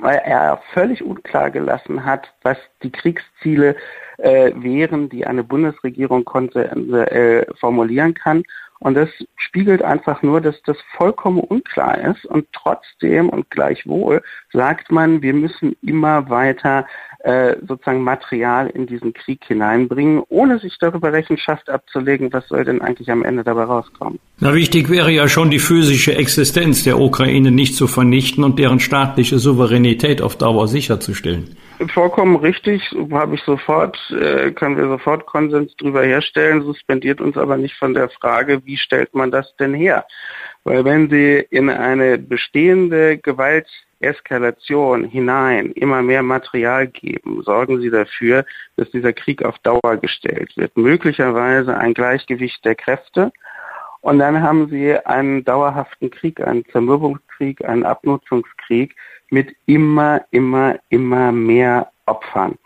weil 0.01 0.19
er 0.25 0.61
völlig 0.73 1.03
unklar 1.03 1.51
gelassen 1.51 2.05
hat, 2.05 2.33
was 2.43 2.59
die 2.83 2.91
Kriegsziele 2.91 3.77
äh, 4.19 4.53
wären, 4.55 5.09
die 5.09 5.27
eine 5.27 5.45
Bundesregierung 5.45 6.25
konsensuell 6.25 7.47
formulieren 7.59 8.15
kann. 8.15 8.43
Und 8.81 8.95
das 8.95 9.11
spiegelt 9.37 9.83
einfach 9.83 10.23
nur, 10.23 10.41
dass 10.41 10.61
das 10.63 10.79
vollkommen 10.97 11.41
unklar 11.41 11.99
ist. 11.99 12.25
Und 12.25 12.47
trotzdem 12.53 13.29
und 13.29 13.51
gleichwohl 13.51 14.23
sagt 14.53 14.91
man, 14.91 15.21
wir 15.21 15.35
müssen 15.35 15.77
immer 15.83 16.31
weiter 16.31 16.87
äh, 17.21 17.57
sozusagen 17.69 18.03
Material 18.03 18.69
in 18.69 18.87
diesen 18.87 19.13
Krieg 19.13 19.45
hineinbringen, 19.45 20.23
ohne 20.31 20.59
sich 20.59 20.79
darüber 20.81 21.13
Rechenschaft 21.13 21.69
abzulegen, 21.69 22.33
was 22.33 22.49
soll 22.49 22.65
denn 22.65 22.81
eigentlich 22.81 23.11
am 23.11 23.23
Ende 23.23 23.45
dabei 23.45 23.65
rauskommen. 23.65 24.19
Na, 24.39 24.55
wichtig 24.55 24.89
wäre 24.89 25.11
ja 25.11 25.29
schon 25.29 25.51
die 25.51 25.59
physische 25.59 26.17
Existenz 26.17 26.83
der 26.85 26.99
Ukraine 26.99 27.51
nicht 27.51 27.77
zu 27.77 27.87
vernichten 27.87 28.45
und 28.45 28.59
deren 28.59 28.81
staatliche 28.81 29.39
Souveränität 29.39 30.23
auf 30.23 30.37
Dauer 30.37 30.67
sicherzustellen. 30.67 31.57
Vollkommen 31.89 32.37
richtig, 32.37 32.95
habe 33.11 33.37
ich 33.37 33.43
sofort, 33.43 33.97
äh, 34.11 34.51
können 34.51 34.77
wir 34.77 34.87
sofort 34.87 35.25
Konsens 35.25 35.75
darüber 35.79 36.03
herstellen, 36.03 36.61
suspendiert 36.63 37.23
uns 37.23 37.39
aber 37.39 37.57
nicht 37.57 37.75
von 37.77 37.95
der 37.95 38.11
Frage, 38.11 38.61
wie 38.67 38.77
stellt 38.77 39.15
man 39.15 39.31
das 39.31 39.57
denn 39.57 39.73
her? 39.73 40.05
Weil 40.65 40.85
wenn 40.85 41.09
Sie 41.09 41.39
in 41.51 41.71
eine 41.71 42.19
bestehende 42.19 43.17
Gewalteskalation 43.17 45.05
hinein 45.05 45.73
immer 45.73 46.03
mehr 46.03 46.23
Material 46.23 46.87
geben, 46.87 47.43
sorgen 47.43 47.81
Sie 47.81 47.89
dafür, 47.89 48.45
dass 48.77 48.91
dieser 48.91 49.15
Krieg 49.15 49.43
auf 49.43 49.59
Dauer 49.61 49.97
gestellt 49.97 50.55
wird. 50.57 50.77
Möglicherweise 50.77 51.79
ein 51.79 51.95
Gleichgewicht 51.95 52.63
der 52.63 52.75
Kräfte. 52.75 53.33
Und 54.03 54.19
dann 54.19 54.43
haben 54.43 54.69
Sie 54.69 54.95
einen 55.07 55.45
dauerhaften 55.45 56.11
Krieg, 56.11 56.41
einen 56.41 56.67
Zermürbungskrieg, 56.67 57.65
einen 57.65 57.85
Abnutzungskrieg 57.85 58.95
mit 59.31 59.55
immer, 59.67 60.23
immer, 60.31 60.79
immer 60.89 61.33
mehr 61.33 61.91
Opfern 62.07 62.59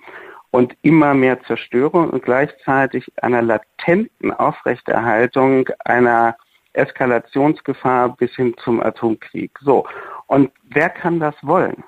und 0.50 0.76
immer 0.82 1.14
mehr 1.14 1.42
Zerstörung 1.44 2.10
und 2.10 2.22
gleichzeitig 2.22 3.10
einer 3.22 3.42
latenten 3.42 4.32
Aufrechterhaltung 4.32 5.68
einer 5.84 6.36
Eskalationsgefahr 6.72 8.16
bis 8.16 8.34
hin 8.34 8.54
zum 8.62 8.80
Atomkrieg. 8.82 9.50
So. 9.60 9.86
Und 10.26 10.50
wer 10.70 10.90
kann 10.90 11.20
das 11.20 11.34
wollen? 11.42 11.84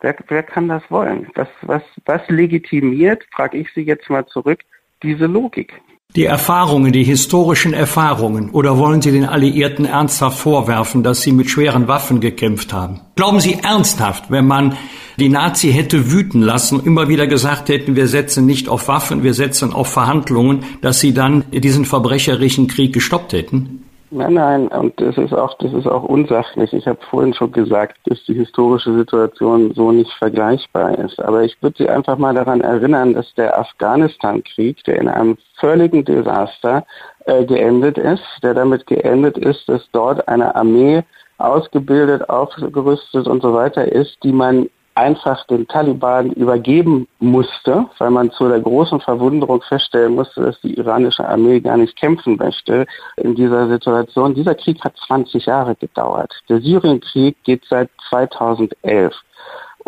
Wer, 0.00 0.16
wer 0.28 0.42
kann 0.42 0.68
das 0.68 0.82
wollen? 0.90 1.28
Was, 1.34 1.48
was, 1.62 1.82
was 2.06 2.26
legitimiert, 2.28 3.26
frage 3.32 3.58
ich 3.58 3.72
Sie 3.74 3.82
jetzt 3.82 4.08
mal 4.08 4.26
zurück, 4.26 4.60
diese 5.02 5.26
Logik? 5.26 5.80
Die 6.16 6.24
Erfahrungen, 6.24 6.90
die 6.90 7.04
historischen 7.04 7.72
Erfahrungen, 7.72 8.50
oder 8.50 8.76
wollen 8.78 9.00
Sie 9.00 9.12
den 9.12 9.26
Alliierten 9.26 9.84
ernsthaft 9.84 10.40
vorwerfen, 10.40 11.04
dass 11.04 11.22
sie 11.22 11.30
mit 11.30 11.48
schweren 11.48 11.86
Waffen 11.86 12.18
gekämpft 12.18 12.72
haben? 12.72 13.00
Glauben 13.14 13.38
Sie 13.38 13.54
ernsthaft, 13.62 14.24
wenn 14.28 14.44
man 14.44 14.76
die 15.20 15.28
Nazi 15.28 15.72
hätte 15.72 16.10
wüten 16.10 16.42
lassen, 16.42 16.82
immer 16.84 17.08
wieder 17.08 17.28
gesagt 17.28 17.68
hätten, 17.68 17.94
wir 17.94 18.08
setzen 18.08 18.44
nicht 18.44 18.68
auf 18.68 18.88
Waffen, 18.88 19.22
wir 19.22 19.34
setzen 19.34 19.72
auf 19.72 19.86
Verhandlungen, 19.86 20.64
dass 20.80 20.98
sie 20.98 21.14
dann 21.14 21.44
diesen 21.52 21.84
verbrecherischen 21.84 22.66
Krieg 22.66 22.92
gestoppt 22.92 23.32
hätten? 23.32 23.84
Nein, 24.12 24.34
nein, 24.34 24.66
und 24.68 25.00
das 25.00 25.16
ist 25.16 25.32
auch, 25.32 25.56
das 25.58 25.72
ist 25.72 25.86
auch 25.86 26.02
unsachlich. 26.02 26.72
Ich 26.72 26.88
habe 26.88 26.98
vorhin 27.10 27.32
schon 27.32 27.52
gesagt, 27.52 27.96
dass 28.06 28.22
die 28.24 28.34
historische 28.34 28.92
Situation 28.92 29.72
so 29.74 29.92
nicht 29.92 30.12
vergleichbar 30.14 30.98
ist. 30.98 31.20
Aber 31.20 31.44
ich 31.44 31.56
würde 31.62 31.76
Sie 31.78 31.88
einfach 31.88 32.18
mal 32.18 32.34
daran 32.34 32.60
erinnern, 32.60 33.14
dass 33.14 33.32
der 33.34 33.56
Afghanistan-Krieg, 33.56 34.82
der 34.82 35.00
in 35.00 35.08
einem 35.08 35.38
völligen 35.60 36.04
Desaster 36.04 36.84
äh, 37.26 37.44
geendet 37.44 37.98
ist, 37.98 38.24
der 38.42 38.54
damit 38.54 38.88
geendet 38.88 39.38
ist, 39.38 39.68
dass 39.68 39.88
dort 39.92 40.26
eine 40.26 40.56
Armee 40.56 41.04
ausgebildet, 41.38 42.28
aufgerüstet 42.28 43.28
und 43.28 43.42
so 43.42 43.54
weiter 43.54 43.90
ist, 43.92 44.18
die 44.24 44.32
man 44.32 44.68
einfach 44.94 45.46
den 45.46 45.66
Taliban 45.68 46.32
übergeben 46.32 47.06
musste, 47.18 47.86
weil 47.98 48.10
man 48.10 48.30
zu 48.32 48.48
der 48.48 48.60
großen 48.60 49.00
Verwunderung 49.00 49.62
feststellen 49.62 50.14
musste, 50.14 50.42
dass 50.42 50.60
die 50.60 50.74
iranische 50.74 51.26
Armee 51.26 51.60
gar 51.60 51.76
nicht 51.76 51.96
kämpfen 51.96 52.36
möchte 52.36 52.86
in 53.16 53.34
dieser 53.34 53.68
Situation. 53.68 54.34
Dieser 54.34 54.54
Krieg 54.54 54.82
hat 54.82 54.96
20 55.06 55.46
Jahre 55.46 55.74
gedauert. 55.76 56.32
Der 56.48 56.60
Syrienkrieg 56.60 57.36
geht 57.44 57.64
seit 57.68 57.90
2011. 58.08 59.14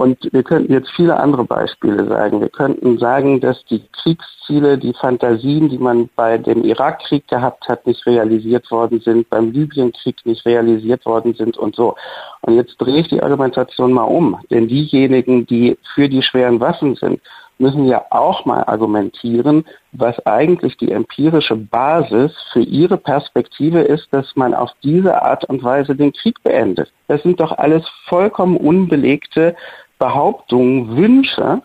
Und 0.03 0.19
wir 0.33 0.43
könnten 0.43 0.73
jetzt 0.73 0.91
viele 0.97 1.17
andere 1.17 1.45
Beispiele 1.45 2.05
sagen. 2.09 2.41
Wir 2.41 2.49
könnten 2.49 2.99
sagen, 2.99 3.41
dass 3.41 3.65
die 3.67 3.85
Kriegsziele, 3.93 4.77
die 4.77 4.95
Fantasien, 4.95 5.69
die 5.69 5.79
man 5.79 6.11
bei 6.17 6.39
dem 6.39 6.65
Irakkrieg 6.65 7.29
gehabt 7.29 7.69
hat, 7.69 7.87
nicht 7.87 8.05
realisiert 8.05 8.69
worden 8.73 8.99
sind, 8.99 9.31
beim 9.31 9.53
Libyenkrieg 9.53 10.17
nicht 10.25 10.45
realisiert 10.45 11.07
worden 11.07 11.35
sind 11.35 11.57
und 11.57 11.77
so. 11.77 11.95
Und 12.41 12.57
jetzt 12.57 12.79
drehe 12.79 13.03
ich 13.03 13.11
die 13.11 13.23
Argumentation 13.23 13.93
mal 13.93 14.03
um. 14.03 14.41
Denn 14.51 14.67
diejenigen, 14.67 15.47
die 15.47 15.79
für 15.95 16.09
die 16.09 16.23
schweren 16.23 16.59
Waffen 16.59 16.97
sind, 16.97 17.21
müssen 17.59 17.87
ja 17.87 18.05
auch 18.11 18.45
mal 18.45 18.65
argumentieren, 18.65 19.65
was 19.93 20.19
eigentlich 20.27 20.77
die 20.79 20.91
empirische 20.91 21.55
Basis 21.55 22.33
für 22.53 22.63
ihre 22.63 22.97
Perspektive 22.97 23.83
ist, 23.83 24.09
dass 24.11 24.35
man 24.35 24.53
auf 24.53 24.71
diese 24.83 25.23
Art 25.23 25.45
und 25.45 25.63
Weise 25.63 25.95
den 25.95 26.13
Krieg 26.13 26.43
beendet. 26.43 26.93
Das 27.07 27.23
sind 27.23 27.39
doch 27.39 27.53
alles 27.53 27.85
vollkommen 28.09 28.57
unbelegte 28.57 29.55
Behauptungen, 30.03 30.97
Wünsche, 30.97 31.63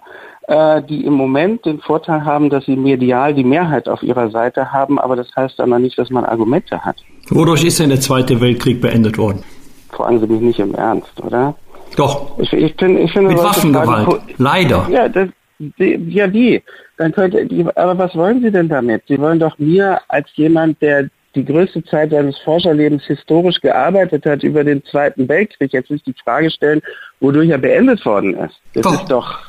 äh, 0.47 0.83
die 0.83 1.03
im 1.05 1.13
Moment 1.13 1.65
den 1.65 1.79
Vorteil 1.79 2.23
haben, 2.23 2.51
dass 2.51 2.65
sie 2.65 2.75
medial 2.75 3.33
die 3.33 3.43
Mehrheit 3.43 3.89
auf 3.89 4.03
ihrer 4.03 4.29
Seite 4.29 4.71
haben, 4.71 4.99
aber 4.99 5.15
das 5.15 5.27
heißt 5.35 5.57
dann 5.57 5.71
noch 5.71 5.79
nicht, 5.79 5.97
dass 5.97 6.11
man 6.11 6.23
Argumente 6.23 6.85
hat. 6.85 6.97
Wodurch 7.29 7.63
ist 7.63 7.79
denn 7.79 7.89
der 7.89 7.99
Zweite 7.99 8.39
Weltkrieg 8.39 8.79
beendet 8.79 9.17
worden? 9.17 9.43
Fragen 9.89 10.19
Sie 10.19 10.27
mich 10.27 10.41
nicht 10.41 10.59
im 10.59 10.75
Ernst, 10.75 11.11
oder? 11.25 11.55
Doch. 11.95 12.37
Ich, 12.37 12.53
ich, 12.53 12.77
bin, 12.77 12.99
ich 12.99 13.11
finde, 13.11 13.29
Mit 13.29 13.43
Waffengewalt. 13.43 14.05
Fragen, 14.05 14.33
Leider. 14.37 14.87
Ja, 14.91 15.09
das, 15.09 15.29
die, 15.57 15.95
ja, 16.09 16.27
die. 16.27 16.61
Dann 16.97 17.11
könnte, 17.13 17.43
die, 17.47 17.65
aber 17.75 17.97
was 17.97 18.15
wollen 18.15 18.43
Sie 18.43 18.51
denn 18.51 18.69
damit? 18.69 19.01
Sie 19.07 19.19
wollen 19.19 19.39
doch 19.39 19.57
mir 19.57 19.99
als 20.09 20.27
jemand, 20.35 20.79
der 20.83 21.09
die 21.35 21.45
größte 21.45 21.83
Zeit 21.83 22.11
seines 22.11 22.37
Forscherlebens 22.39 23.03
historisch 23.05 23.61
gearbeitet 23.61 24.25
hat 24.25 24.43
über 24.43 24.63
den 24.63 24.83
Zweiten 24.85 25.27
Weltkrieg, 25.27 25.73
jetzt 25.73 25.91
nicht 25.91 26.05
die 26.07 26.15
Frage 26.23 26.49
stellen, 26.49 26.81
wodurch 27.19 27.49
er 27.49 27.57
beendet 27.57 28.03
worden 28.05 28.35
ist. 28.35 28.55
Das 28.73 28.83
doch. 28.83 28.93
ist 28.93 29.11
doch 29.11 29.39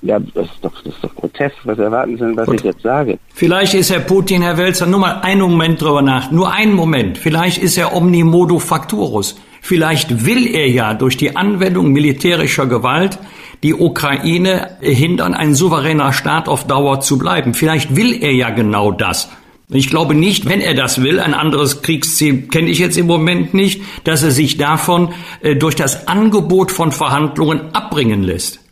ja, 0.00 0.18
das 0.20 0.46
ist 0.46 0.64
doch, 0.64 0.72
das 0.84 0.94
ist 0.94 1.02
doch 1.02 1.14
grotesk. 1.16 1.56
Was 1.64 1.78
erwarten 1.78 2.12
Sie 2.12 2.24
denn, 2.24 2.36
was 2.36 2.46
Und 2.46 2.54
ich 2.54 2.62
jetzt 2.62 2.82
sage? 2.82 3.18
Vielleicht 3.34 3.74
ist 3.74 3.90
Herr 3.90 4.00
Putin, 4.00 4.42
Herr 4.42 4.56
Welzer, 4.56 4.86
nur 4.86 5.00
mal 5.00 5.20
einen 5.22 5.40
Moment 5.40 5.82
drüber 5.82 6.02
nach. 6.02 6.30
Nur 6.30 6.52
einen 6.52 6.72
Moment. 6.72 7.18
Vielleicht 7.18 7.60
ist 7.60 7.76
er 7.76 7.96
omnimodo 7.96 8.60
facturus. 8.60 9.36
Vielleicht 9.60 10.24
will 10.24 10.54
er 10.54 10.68
ja 10.68 10.94
durch 10.94 11.16
die 11.16 11.34
Anwendung 11.34 11.92
militärischer 11.92 12.66
Gewalt 12.66 13.18
die 13.64 13.74
Ukraine 13.74 14.76
hindern, 14.80 15.34
ein 15.34 15.54
souveräner 15.54 16.12
Staat 16.12 16.48
auf 16.48 16.68
Dauer 16.68 17.00
zu 17.00 17.18
bleiben. 17.18 17.54
Vielleicht 17.54 17.96
will 17.96 18.22
er 18.22 18.32
ja 18.32 18.50
genau 18.50 18.92
das. 18.92 19.28
Ich 19.70 19.90
glaube 19.90 20.14
nicht, 20.14 20.48
wenn 20.48 20.62
er 20.62 20.74
das 20.74 21.02
will, 21.02 21.20
ein 21.20 21.34
anderes 21.34 21.82
Kriegsziel 21.82 22.48
kenne 22.48 22.70
ich 22.70 22.78
jetzt 22.78 22.96
im 22.96 23.06
Moment 23.06 23.52
nicht, 23.52 23.82
dass 24.04 24.22
er 24.22 24.30
sich 24.30 24.56
davon 24.56 25.12
äh, 25.42 25.56
durch 25.56 25.74
das 25.74 26.08
Angebot 26.08 26.70
von 26.70 26.90
Verhandlungen 26.90 27.74
abbringen 27.74 28.22
lässt. 28.22 28.64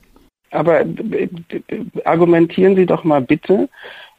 Aber 0.50 0.80
äh, 0.80 1.28
argumentieren 2.04 2.76
Sie 2.76 2.86
doch 2.86 3.04
mal 3.04 3.20
bitte, 3.20 3.68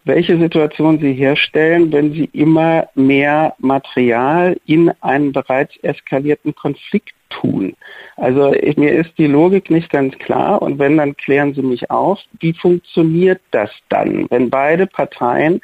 welche 0.07 0.38
Situation 0.38 0.99
Sie 0.99 1.13
herstellen, 1.13 1.91
wenn 1.91 2.13
Sie 2.13 2.29
immer 2.34 2.88
mehr 2.95 3.53
Material 3.59 4.57
in 4.65 4.91
einen 5.01 5.31
bereits 5.31 5.73
eskalierten 5.81 6.55
Konflikt 6.55 7.13
tun. 7.29 7.75
Also 8.15 8.53
ich, 8.53 8.77
mir 8.77 8.93
ist 8.93 9.11
die 9.17 9.27
Logik 9.27 9.69
nicht 9.69 9.89
ganz 9.89 10.17
klar 10.17 10.61
und 10.61 10.79
wenn, 10.79 10.97
dann 10.97 11.15
klären 11.15 11.53
Sie 11.53 11.61
mich 11.61 11.91
auf, 11.91 12.19
wie 12.39 12.53
funktioniert 12.53 13.41
das 13.51 13.69
dann, 13.89 14.27
wenn 14.29 14.49
beide 14.49 14.88
Parteien 14.88 15.61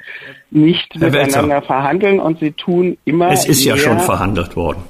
nicht 0.52 0.94
Herr 0.94 1.10
miteinander 1.10 1.56
Welzer, 1.56 1.62
verhandeln 1.64 2.20
und 2.20 2.40
sie 2.40 2.52
tun 2.52 2.98
immer. 3.06 3.32
Es 3.32 3.46
ist 3.46 3.64
ja 3.64 3.78
schon 3.78 4.00
verhandelt 4.00 4.56
worden. 4.56 4.84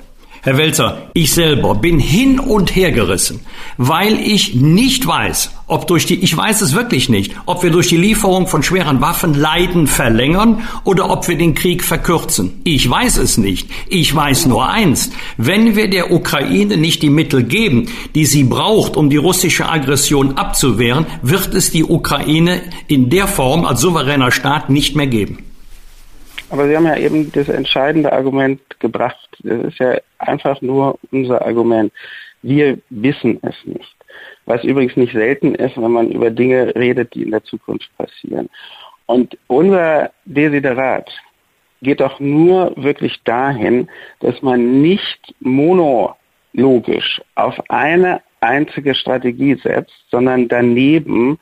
Herr 0.45 0.57
Welzer, 0.57 1.09
ich 1.13 1.31
selber 1.31 1.73
bin 1.73 1.99
hin 1.99 2.37
und 2.37 2.75
her 2.75 2.91
gerissen, 2.91 3.39
weil 3.77 4.19
ich 4.19 4.55
nicht 4.55 5.07
weiß, 5.07 5.51
ob 5.67 5.87
durch 5.87 6.05
die, 6.05 6.21
ich 6.21 6.35
weiß 6.35 6.59
es 6.59 6.75
wirklich 6.75 7.07
nicht, 7.07 7.33
ob 7.45 7.63
wir 7.63 7.71
durch 7.71 7.87
die 7.87 7.95
Lieferung 7.95 8.47
von 8.47 8.61
schweren 8.61 8.99
Waffen 8.99 9.35
Leiden 9.35 9.87
verlängern 9.87 10.67
oder 10.83 11.09
ob 11.09 11.29
wir 11.29 11.37
den 11.37 11.55
Krieg 11.55 11.81
verkürzen. 11.81 12.59
Ich 12.65 12.89
weiß 12.89 13.19
es 13.19 13.37
nicht. 13.37 13.69
Ich 13.87 14.13
weiß 14.13 14.47
nur 14.47 14.67
eins. 14.67 15.11
Wenn 15.37 15.77
wir 15.77 15.89
der 15.89 16.11
Ukraine 16.11 16.75
nicht 16.75 17.03
die 17.03 17.09
Mittel 17.09 17.43
geben, 17.43 17.87
die 18.13 18.25
sie 18.25 18.43
braucht, 18.43 18.97
um 18.97 19.09
die 19.09 19.15
russische 19.15 19.69
Aggression 19.69 20.37
abzuwehren, 20.37 21.05
wird 21.21 21.53
es 21.53 21.71
die 21.71 21.85
Ukraine 21.85 22.59
in 22.89 23.09
der 23.09 23.27
Form 23.29 23.63
als 23.63 23.79
souveräner 23.79 24.33
Staat 24.33 24.69
nicht 24.69 24.93
mehr 24.97 25.07
geben. 25.07 25.37
Aber 26.53 26.67
Sie 26.67 26.75
haben 26.75 26.85
ja 26.85 26.97
eben 26.97 27.31
das 27.31 27.49
entscheidende 27.49 28.13
Argument 28.13 28.61
gebracht. 28.79 29.27
Das 29.39 29.65
ist 29.65 29.79
ja 29.79 29.97
einfach 30.19 30.61
nur 30.61 30.99
unser 31.09 31.43
Argument. 31.43 31.91
Wir 32.43 32.77
wissen 32.91 33.39
es 33.41 33.55
nicht. 33.65 33.95
Was 34.45 34.63
übrigens 34.63 34.95
nicht 34.95 35.13
selten 35.13 35.55
ist, 35.55 35.75
wenn 35.77 35.89
man 35.89 36.11
über 36.11 36.29
Dinge 36.29 36.75
redet, 36.75 37.15
die 37.15 37.23
in 37.23 37.31
der 37.31 37.43
Zukunft 37.43 37.89
passieren. 37.97 38.51
Und 39.07 39.35
unser 39.47 40.11
Desiderat 40.25 41.09
geht 41.81 42.01
doch 42.01 42.19
nur 42.19 42.71
wirklich 42.75 43.19
dahin, 43.23 43.89
dass 44.19 44.39
man 44.43 44.83
nicht 44.83 45.33
monologisch 45.39 47.19
auf 47.33 47.59
eine 47.69 48.21
einzige 48.41 48.93
Strategie 48.93 49.55
setzt, 49.55 49.95
sondern 50.11 50.47
daneben 50.49 51.39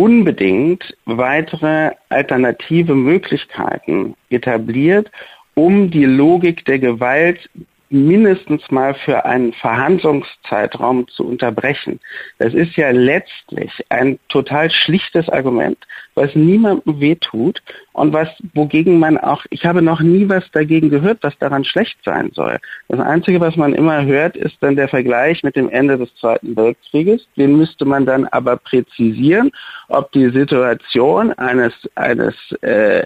unbedingt 0.00 0.96
weitere 1.04 1.90
alternative 2.08 2.94
Möglichkeiten 2.94 4.14
etabliert, 4.30 5.10
um 5.54 5.90
die 5.90 6.06
Logik 6.06 6.64
der 6.64 6.78
Gewalt 6.78 7.50
mindestens 7.90 8.70
mal 8.70 8.94
für 8.94 9.24
einen 9.24 9.52
Verhandlungszeitraum 9.52 11.08
zu 11.08 11.26
unterbrechen. 11.26 12.00
Das 12.38 12.54
ist 12.54 12.76
ja 12.76 12.90
letztlich 12.90 13.84
ein 13.88 14.18
total 14.28 14.70
schlichtes 14.70 15.28
Argument, 15.28 15.76
was 16.14 16.34
niemandem 16.34 17.00
wehtut 17.00 17.60
und 17.92 18.12
was, 18.12 18.28
wogegen 18.54 18.98
man 18.98 19.18
auch, 19.18 19.44
ich 19.50 19.64
habe 19.64 19.82
noch 19.82 20.00
nie 20.00 20.28
was 20.28 20.48
dagegen 20.52 20.88
gehört, 20.88 21.18
was 21.22 21.36
daran 21.38 21.64
schlecht 21.64 21.98
sein 22.04 22.30
soll. 22.32 22.58
Das 22.88 23.00
Einzige, 23.00 23.40
was 23.40 23.56
man 23.56 23.74
immer 23.74 24.04
hört, 24.04 24.36
ist 24.36 24.56
dann 24.60 24.76
der 24.76 24.88
Vergleich 24.88 25.42
mit 25.42 25.56
dem 25.56 25.68
Ende 25.68 25.98
des 25.98 26.14
Zweiten 26.16 26.56
Weltkrieges. 26.56 27.26
Den 27.36 27.56
müsste 27.56 27.84
man 27.84 28.06
dann 28.06 28.26
aber 28.26 28.56
präzisieren, 28.56 29.50
ob 29.88 30.12
die 30.12 30.30
Situation 30.30 31.32
eines, 31.32 31.72
eines 31.96 32.34
äh, 32.62 33.04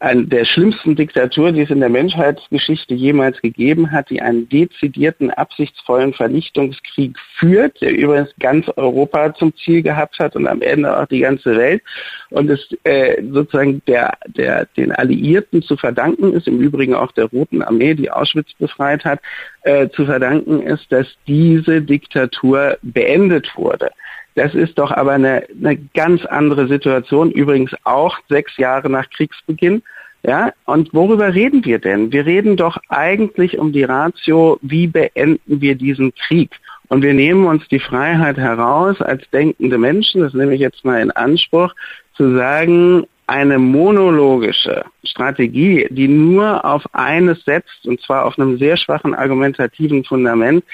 eine 0.00 0.26
der 0.26 0.44
schlimmsten 0.44 0.96
Diktatur, 0.96 1.52
die 1.52 1.62
es 1.62 1.70
in 1.70 1.80
der 1.80 1.88
Menschheitsgeschichte 1.88 2.94
jemals 2.94 3.40
gegeben 3.40 3.90
hat, 3.90 4.10
die 4.10 4.20
einen 4.20 4.48
dezidierten, 4.48 5.30
absichtsvollen 5.30 6.12
Vernichtungskrieg 6.12 7.16
führt, 7.38 7.80
der 7.80 7.96
übrigens 7.96 8.34
ganz 8.38 8.66
Europa 8.76 9.34
zum 9.34 9.54
Ziel 9.56 9.82
gehabt 9.82 10.18
hat 10.18 10.36
und 10.36 10.46
am 10.46 10.62
Ende 10.62 10.96
auch 10.96 11.06
die 11.06 11.20
ganze 11.20 11.56
Welt 11.56 11.82
und 12.30 12.50
es 12.50 12.68
äh, 12.84 13.22
sozusagen 13.30 13.82
der, 13.86 14.14
der, 14.26 14.66
den 14.76 14.92
Alliierten 14.92 15.62
zu 15.62 15.76
verdanken 15.76 16.32
ist, 16.32 16.48
im 16.48 16.60
Übrigen 16.60 16.94
auch 16.94 17.12
der 17.12 17.26
Roten 17.26 17.62
Armee, 17.62 17.94
die 17.94 18.10
Auschwitz 18.10 18.52
befreit 18.58 19.04
hat, 19.04 19.20
äh, 19.62 19.88
zu 19.90 20.04
verdanken 20.04 20.62
ist, 20.62 20.90
dass 20.90 21.06
diese 21.26 21.80
Diktatur 21.80 22.76
beendet 22.82 23.50
wurde. 23.56 23.90
Das 24.34 24.54
ist 24.54 24.78
doch 24.78 24.90
aber 24.90 25.12
eine, 25.12 25.44
eine 25.62 25.76
ganz 25.94 26.24
andere 26.24 26.66
Situation, 26.66 27.30
übrigens 27.30 27.72
auch 27.84 28.18
sechs 28.28 28.56
Jahre 28.56 28.90
nach 28.90 29.08
Kriegsbeginn. 29.10 29.82
Ja, 30.26 30.52
und 30.64 30.94
worüber 30.94 31.34
reden 31.34 31.64
wir 31.66 31.78
denn? 31.78 32.10
Wir 32.10 32.24
reden 32.24 32.56
doch 32.56 32.78
eigentlich 32.88 33.58
um 33.58 33.72
die 33.72 33.84
Ratio, 33.84 34.58
wie 34.62 34.86
beenden 34.86 35.60
wir 35.60 35.74
diesen 35.74 36.14
Krieg? 36.14 36.50
Und 36.88 37.02
wir 37.02 37.12
nehmen 37.12 37.44
uns 37.46 37.68
die 37.68 37.78
Freiheit 37.78 38.38
heraus, 38.38 39.00
als 39.02 39.28
denkende 39.30 39.76
Menschen, 39.76 40.22
das 40.22 40.32
nehme 40.32 40.54
ich 40.54 40.60
jetzt 40.60 40.84
mal 40.84 41.00
in 41.00 41.10
Anspruch, 41.10 41.74
zu 42.16 42.34
sagen, 42.34 43.06
eine 43.26 43.58
monologische 43.58 44.84
Strategie, 45.02 45.86
die 45.90 46.08
nur 46.08 46.64
auf 46.64 46.82
eines 46.92 47.42
setzt, 47.44 47.86
und 47.86 48.00
zwar 48.00 48.26
auf 48.26 48.38
einem 48.38 48.58
sehr 48.58 48.76
schwachen 48.76 49.14
argumentativen 49.14 50.04
Fundament, 50.04 50.64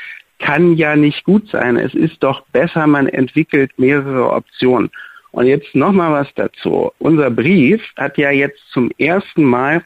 kann 0.41 0.77
ja 0.77 0.97
nicht 0.97 1.25
gut 1.25 1.49
sein. 1.49 1.77
Es 1.77 1.95
ist 1.95 2.23
doch 2.23 2.43
besser, 2.53 2.87
man 2.87 3.07
entwickelt 3.07 3.73
mehrere 3.79 4.33
Optionen. 4.33 4.91
Und 5.33 5.47
jetzt 5.47 5.75
nochmal 5.75 6.13
was 6.13 6.35
dazu. 6.35 6.91
Unser 6.99 7.31
Brief 7.31 7.81
hat 7.97 8.19
ja 8.19 8.31
jetzt 8.31 8.61
zum 8.73 8.91
ersten 8.99 9.45
Mal 9.45 9.85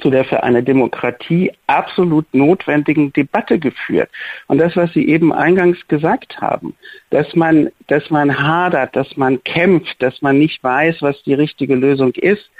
zu 0.00 0.10
der 0.10 0.24
für 0.24 0.42
eine 0.42 0.62
Demokratie 0.62 1.52
absolut 1.68 2.26
notwendigen 2.34 3.12
Debatte 3.12 3.58
geführt. 3.58 4.10
Und 4.48 4.58
das, 4.58 4.76
was 4.76 4.92
Sie 4.92 5.08
eben 5.08 5.32
eingangs 5.32 5.78
gesagt 5.88 6.40
haben, 6.40 6.74
dass 7.10 7.34
man, 7.34 7.70
dass 7.86 8.10
man 8.10 8.36
hadert, 8.36 8.96
dass 8.96 9.16
man 9.16 9.42
kämpft, 9.44 10.02
dass 10.02 10.20
man 10.22 10.38
nicht 10.38 10.62
weiß, 10.62 11.02
was 11.02 11.22
die 11.22 11.34
richtige 11.34 11.76
Lösung 11.76 12.12
ist, 12.14 12.50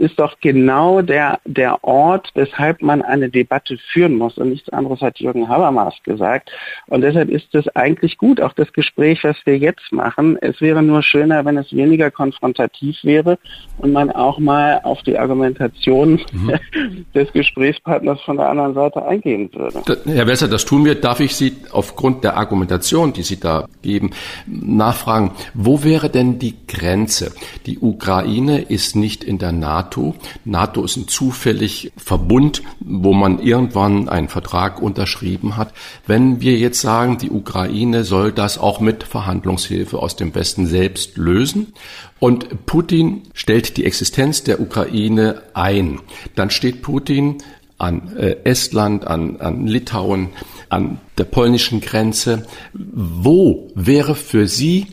ist 0.00 0.18
doch 0.18 0.40
genau 0.40 1.02
der, 1.02 1.40
der 1.44 1.84
Ort, 1.84 2.30
weshalb 2.34 2.80
man 2.80 3.02
eine 3.02 3.28
Debatte 3.28 3.76
führen 3.92 4.16
muss. 4.16 4.38
Und 4.38 4.48
nichts 4.48 4.70
anderes 4.70 5.02
hat 5.02 5.20
Jürgen 5.20 5.46
Habermas 5.46 5.94
gesagt. 6.04 6.50
Und 6.86 7.02
deshalb 7.02 7.28
ist 7.28 7.54
es 7.54 7.68
eigentlich 7.76 8.16
gut, 8.16 8.40
auch 8.40 8.54
das 8.54 8.72
Gespräch, 8.72 9.22
was 9.24 9.36
wir 9.44 9.58
jetzt 9.58 9.92
machen. 9.92 10.38
Es 10.40 10.58
wäre 10.62 10.82
nur 10.82 11.02
schöner, 11.02 11.44
wenn 11.44 11.58
es 11.58 11.70
weniger 11.76 12.10
konfrontativ 12.10 12.96
wäre 13.02 13.38
und 13.76 13.92
man 13.92 14.10
auch 14.10 14.38
mal 14.38 14.80
auf 14.84 15.02
die 15.02 15.18
Argumentation 15.18 16.18
mhm. 16.32 16.54
des 17.14 17.30
Gesprächspartners 17.34 18.22
von 18.22 18.38
der 18.38 18.48
anderen 18.48 18.72
Seite 18.72 19.04
eingehen 19.04 19.50
würde. 19.52 19.82
Herr 20.06 20.26
Wesser, 20.26 20.48
das 20.48 20.64
tun 20.64 20.86
wir. 20.86 20.94
Darf 20.94 21.20
ich 21.20 21.36
Sie 21.36 21.56
aufgrund 21.72 22.24
der 22.24 22.38
Argumentation, 22.38 23.12
die 23.12 23.22
Sie 23.22 23.38
da 23.38 23.66
geben, 23.82 24.12
nachfragen, 24.46 25.32
wo 25.52 25.84
wäre 25.84 26.08
denn 26.08 26.38
die 26.38 26.54
Grenze? 26.66 27.32
Die 27.66 27.78
Ukraine 27.78 28.62
ist 28.62 28.96
nicht 28.96 29.24
in 29.24 29.36
der 29.36 29.52
NATO. 29.52 29.89
NATO. 29.90 30.14
NATO 30.44 30.84
ist 30.84 30.96
ein 30.96 31.08
zufällig 31.08 31.92
Verbund, 31.96 32.62
wo 32.80 33.12
man 33.12 33.40
irgendwann 33.40 34.08
einen 34.08 34.28
Vertrag 34.28 34.80
unterschrieben 34.80 35.56
hat. 35.56 35.72
Wenn 36.06 36.40
wir 36.40 36.56
jetzt 36.56 36.80
sagen, 36.80 37.18
die 37.18 37.30
Ukraine 37.30 38.04
soll 38.04 38.32
das 38.32 38.58
auch 38.58 38.80
mit 38.80 39.02
Verhandlungshilfe 39.02 39.98
aus 39.98 40.14
dem 40.14 40.34
Westen 40.34 40.66
selbst 40.66 41.16
lösen 41.16 41.72
und 42.20 42.66
Putin 42.66 43.22
stellt 43.34 43.76
die 43.76 43.84
Existenz 43.84 44.44
der 44.44 44.60
Ukraine 44.60 45.42
ein, 45.54 46.00
dann 46.36 46.50
steht 46.50 46.82
Putin 46.82 47.38
an 47.78 48.16
äh, 48.16 48.36
Estland, 48.44 49.06
an, 49.06 49.38
an 49.40 49.66
Litauen, 49.66 50.28
an 50.68 51.00
der 51.18 51.24
polnischen 51.24 51.80
Grenze. 51.80 52.46
Wo 52.74 53.72
wäre 53.74 54.14
für 54.14 54.46
Sie 54.46 54.86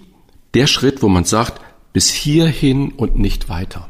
der 0.53 0.67
Schritt, 0.67 1.03
wo 1.03 1.09
man 1.09 1.25
sagt, 1.25 1.61
bis 1.91 2.09
hierhin 2.09 2.93
und 2.93 3.19
nicht 3.19 3.49
weiter? 3.49 3.89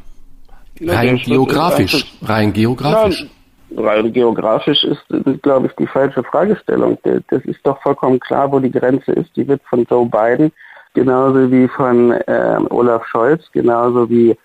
Rein 0.85 1.17
geografisch, 1.17 2.05
rein 2.21 2.53
geografisch. 2.53 3.27
Nein, 3.69 3.85
rein 3.85 4.13
geografisch 4.13 4.83
ist, 4.83 5.03
ist, 5.09 5.43
glaube 5.43 5.67
ich, 5.67 5.73
die 5.73 5.87
falsche 5.87 6.23
Fragestellung. 6.23 6.97
Das 7.03 7.43
ist 7.45 7.59
doch 7.63 7.81
vollkommen 7.81 8.19
klar, 8.19 8.51
wo 8.51 8.59
die 8.59 8.71
Grenze 8.71 9.11
ist. 9.11 9.35
Die 9.35 9.47
wird 9.47 9.61
von 9.69 9.85
Joe 9.89 10.05
Biden 10.05 10.51
genauso 10.93 11.51
wie 11.51 11.67
von 11.67 12.11
äh, 12.11 12.57
Olaf 12.69 13.05
Scholz, 13.05 13.43
genauso 13.51 14.09
wie 14.09 14.35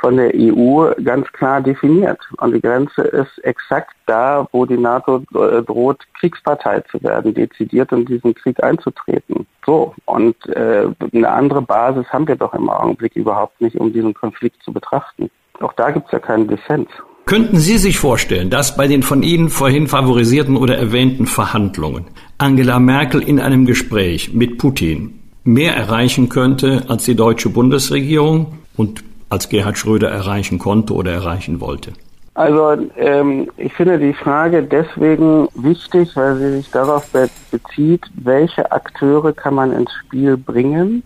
von 0.00 0.16
der 0.16 0.32
EU 0.34 0.90
ganz 1.04 1.30
klar 1.32 1.60
definiert. 1.60 2.18
Und 2.38 2.54
die 2.54 2.60
Grenze 2.60 3.02
ist 3.02 3.38
exakt 3.44 3.94
da, 4.06 4.48
wo 4.50 4.64
die 4.66 4.78
NATO 4.78 5.22
äh, 5.34 5.62
droht, 5.62 6.02
Kriegspartei 6.18 6.80
zu 6.90 7.00
werden, 7.02 7.34
dezidiert 7.34 7.92
in 7.92 8.06
diesen 8.06 8.34
Krieg 8.34 8.62
einzutreten. 8.64 9.46
So. 9.64 9.94
Und 10.06 10.34
äh, 10.48 10.88
eine 11.12 11.28
andere 11.28 11.62
Basis 11.62 12.08
haben 12.08 12.26
wir 12.26 12.36
doch 12.36 12.54
im 12.54 12.68
Augenblick 12.70 13.14
überhaupt 13.14 13.60
nicht, 13.60 13.76
um 13.76 13.92
diesen 13.92 14.14
Konflikt 14.14 14.62
zu 14.64 14.72
betrachten. 14.72 15.30
Auch 15.60 15.72
da 15.74 15.90
gibt 15.90 16.06
es 16.06 16.12
ja 16.12 16.18
keinen 16.18 16.48
Dissens. 16.48 16.88
Könnten 17.26 17.58
Sie 17.58 17.78
sich 17.78 17.98
vorstellen, 17.98 18.50
dass 18.50 18.76
bei 18.76 18.88
den 18.88 19.02
von 19.02 19.22
Ihnen 19.22 19.50
vorhin 19.50 19.86
favorisierten 19.86 20.56
oder 20.56 20.76
erwähnten 20.76 21.26
Verhandlungen 21.26 22.06
Angela 22.38 22.80
Merkel 22.80 23.22
in 23.22 23.38
einem 23.38 23.66
Gespräch 23.66 24.34
mit 24.34 24.58
Putin 24.58 25.20
mehr 25.44 25.76
erreichen 25.76 26.28
könnte 26.28 26.84
als 26.88 27.04
die 27.04 27.14
deutsche 27.14 27.50
Bundesregierung 27.50 28.58
und 28.76 29.04
als 29.28 29.48
Gerhard 29.48 29.78
Schröder 29.78 30.10
erreichen 30.10 30.58
konnte 30.58 30.94
oder 30.94 31.12
erreichen 31.12 31.60
wollte? 31.60 31.92
Also 32.34 32.76
ähm, 32.96 33.50
ich 33.56 33.72
finde 33.74 33.98
die 33.98 34.14
Frage 34.14 34.62
deswegen 34.62 35.48
wichtig, 35.54 36.16
weil 36.16 36.36
sie 36.36 36.52
sich 36.52 36.70
darauf 36.70 37.08
bezieht, 37.50 38.02
welche 38.14 38.72
Akteure 38.72 39.32
kann 39.32 39.54
man 39.54 39.72
ins 39.72 39.92
Spiel 39.92 40.36
bringen, 40.36 41.02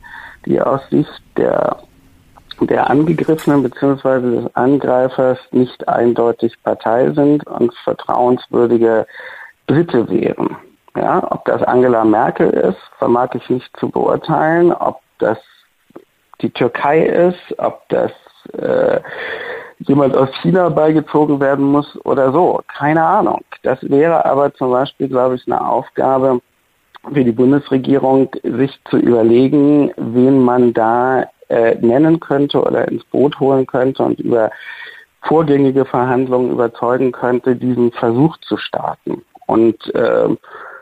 die 0.47 0.61
aus 0.61 0.81
Sicht 0.91 1.23
der 1.37 1.79
der 2.61 2.91
Angegriffenen 2.91 3.63
bzw. 3.63 4.21
des 4.21 4.57
Angreifers 4.57 5.39
nicht 5.51 5.89
eindeutig 5.89 6.55
Partei 6.63 7.11
sind 7.13 7.47
und 7.47 7.75
vertrauenswürdige 7.85 9.07
Dritte 9.67 10.09
wären. 10.09 10.57
Ja, 10.97 11.27
ob 11.31 11.45
das 11.47 11.63
Angela 11.63 12.05
Merkel 12.05 12.51
ist, 12.51 12.79
vermag 12.99 13.31
ich 13.35 13.49
nicht 13.51 13.77
zu 13.79 13.89
beurteilen. 13.89 14.73
Ob 14.73 15.01
das 15.19 15.39
die 16.41 16.51
Türkei 16.51 17.05
ist, 17.07 17.59
ob 17.59 17.89
das 17.89 18.13
äh, 18.53 19.01
jemand 19.79 20.17
aus 20.17 20.29
China 20.43 20.69
beigezogen 20.69 21.41
werden 21.41 21.65
muss 21.65 21.99
oder 22.05 22.33
so. 22.33 22.61
Keine 22.69 23.03
Ahnung. 23.03 23.43
Das 23.63 23.79
wäre 23.83 24.25
aber 24.25 24.55
zum 24.55 24.71
Beispiel, 24.71 25.09
glaube 25.09 25.35
ich, 25.37 25.47
eine 25.47 25.67
Aufgabe 25.67 26.41
für 27.13 27.25
die 27.25 27.33
Bundesregierung, 27.33 28.31
sich 28.43 28.79
zu 28.89 28.97
überlegen, 28.97 29.93
wen 29.97 30.43
man 30.43 30.73
da 30.73 31.25
äh, 31.55 31.77
nennen 31.81 32.21
könnte 32.21 32.61
oder 32.61 32.89
ins 32.89 33.05
Boot 33.05 33.39
holen 33.41 33.67
könnte 33.67 34.03
und 34.03 34.21
über 34.21 34.51
vorgängige 35.23 35.85
Verhandlungen 35.85 36.51
überzeugen 36.51 37.13
könnte, 37.13 37.57
diesen 37.57 37.93
Versuch 37.93 38.37
zu 38.39 38.57
starten. 38.57 39.23
Und 39.47 39.95
äh, 39.95 40.29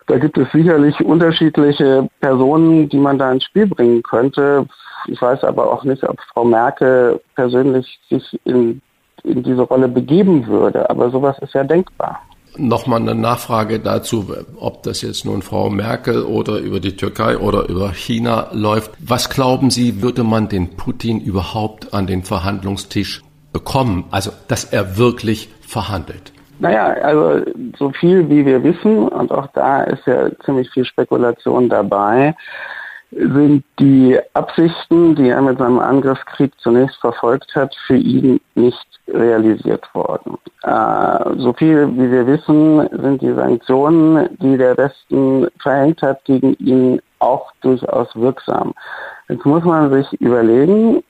da 0.07 0.19
gibt 0.19 0.37
es 0.39 0.51
sicherlich 0.51 0.99
unterschiedliche 1.05 2.09
Personen, 2.21 2.89
die 2.89 2.99
man 2.99 3.19
da 3.19 3.31
ins 3.31 3.45
Spiel 3.45 3.67
bringen 3.67 4.03
könnte. 4.03 4.67
Ich 5.07 5.21
weiß 5.21 5.45
aber 5.45 5.71
auch 5.73 5.85
nicht, 5.85 6.03
ob 6.05 6.21
Frau 6.33 6.45
Merkel 6.45 7.21
persönlich 7.35 8.01
sich 8.09 8.41
in 8.45 8.81
in 9.25 9.43
diese 9.43 9.63
Rolle 9.63 9.89
begeben 9.89 10.47
würde. 10.47 10.89
Aber 10.91 11.11
sowas 11.11 11.39
ist 11.41 11.55
ja 11.55 11.65
denkbar. 11.65 12.21
Nochmal 12.57 13.01
eine 13.01 13.15
Nachfrage 13.15 13.81
dazu, 13.81 14.27
ob 14.59 14.83
das 14.83 15.01
jetzt 15.01 15.25
nun 15.25 15.41
Frau 15.41 15.71
Merkel 15.71 16.23
oder 16.23 16.59
über 16.59 16.81
die 16.81 16.97
Türkei 16.97 17.39
oder 17.39 17.69
über 17.69 17.93
China 17.93 18.49
läuft. 18.53 18.91
Was 18.99 19.31
glauben 19.31 19.71
Sie, 19.71 20.03
würde 20.03 20.23
man 20.23 20.49
den 20.49 20.77
Putin 20.77 21.21
überhaupt 21.21 21.95
an 21.95 22.07
den 22.07 22.25
Verhandlungstisch 22.25 23.23
bekommen? 23.53 24.05
Also, 24.11 24.33
dass 24.49 24.65
er 24.65 24.99
wirklich 24.99 25.49
verhandelt? 25.63 26.33
Naja, 26.59 26.89
also 27.03 27.43
so 27.79 27.91
viel 27.91 28.29
wie 28.29 28.45
wir 28.45 28.63
wissen, 28.63 29.09
und 29.09 29.33
auch 29.33 29.49
da 29.55 29.85
ist 29.85 30.07
ja 30.07 30.29
ziemlich 30.45 30.71
viel 30.71 30.85
Spekulation 30.85 31.69
dabei, 31.69 32.37
sind 33.13 33.65
die 33.79 34.19
Absichten, 34.33 35.15
die 35.15 35.29
er 35.29 35.43
mit 35.43 35.59
seinem 35.59 35.79
Angriffskrieg 35.79 36.53
zunächst 36.59 36.97
verfolgt 37.01 37.55
hat, 37.55 37.75
für 37.87 37.97
ihn 37.97 38.41
nicht 38.55 38.87
realisiert 39.07 39.87
worden. 39.95 40.39
Äh, 40.63 41.39
so 41.39 41.53
viel 41.53 41.89
wie 41.95 42.11
wir 42.11 42.27
wissen, 42.27 42.89
sind 42.91 43.21
die 43.21 43.35
Sanktionen, 43.35 44.29
die 44.39 44.57
der 44.57 44.77
Westen 44.79 45.49
verhängt 45.61 46.01
hat, 46.03 46.25
gegen 46.25 46.55
ihn 46.55 47.03
auch 47.19 47.53
durchaus 47.61 48.09
wirksam. 48.15 48.73
Jetzt 49.29 49.45
muss 49.45 49.65
man 49.65 49.93
sich 49.93 50.21
überlegen, 50.21 51.03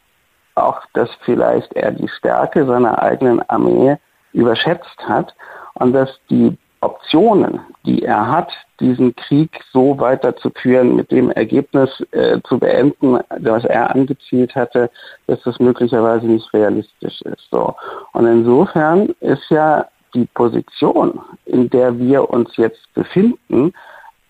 auch 0.56 0.82
dass 0.94 1.10
vielleicht 1.20 1.72
er 1.74 1.92
die 1.92 2.08
Stärke 2.08 2.66
seiner 2.66 3.00
eigenen 3.00 3.48
Armee 3.48 3.96
überschätzt 4.32 4.98
hat 5.06 5.34
und 5.74 5.92
dass 5.92 6.10
die 6.30 6.56
Optionen, 6.82 7.60
die 7.86 8.02
er 8.02 8.26
hat, 8.26 8.52
diesen 8.80 9.14
Krieg 9.14 9.50
so 9.72 9.98
weiterzuführen, 9.98 10.96
mit 10.96 11.10
dem 11.10 11.30
Ergebnis 11.30 11.90
äh, 12.10 12.40
zu 12.44 12.58
beenden, 12.58 13.18
das 13.38 13.64
er 13.64 13.94
angezielt 13.94 14.54
hatte, 14.54 14.90
dass 15.26 15.40
das 15.42 15.58
möglicherweise 15.60 16.26
nicht 16.26 16.52
realistisch 16.52 17.22
ist. 17.22 17.48
So. 17.50 17.74
Und 18.12 18.26
insofern 18.26 19.14
ist 19.20 19.48
ja 19.48 19.86
die 20.14 20.26
Position, 20.34 21.20
in 21.46 21.70
der 21.70 21.98
wir 21.98 22.28
uns 22.28 22.56
jetzt 22.56 22.92
befinden, 22.94 23.72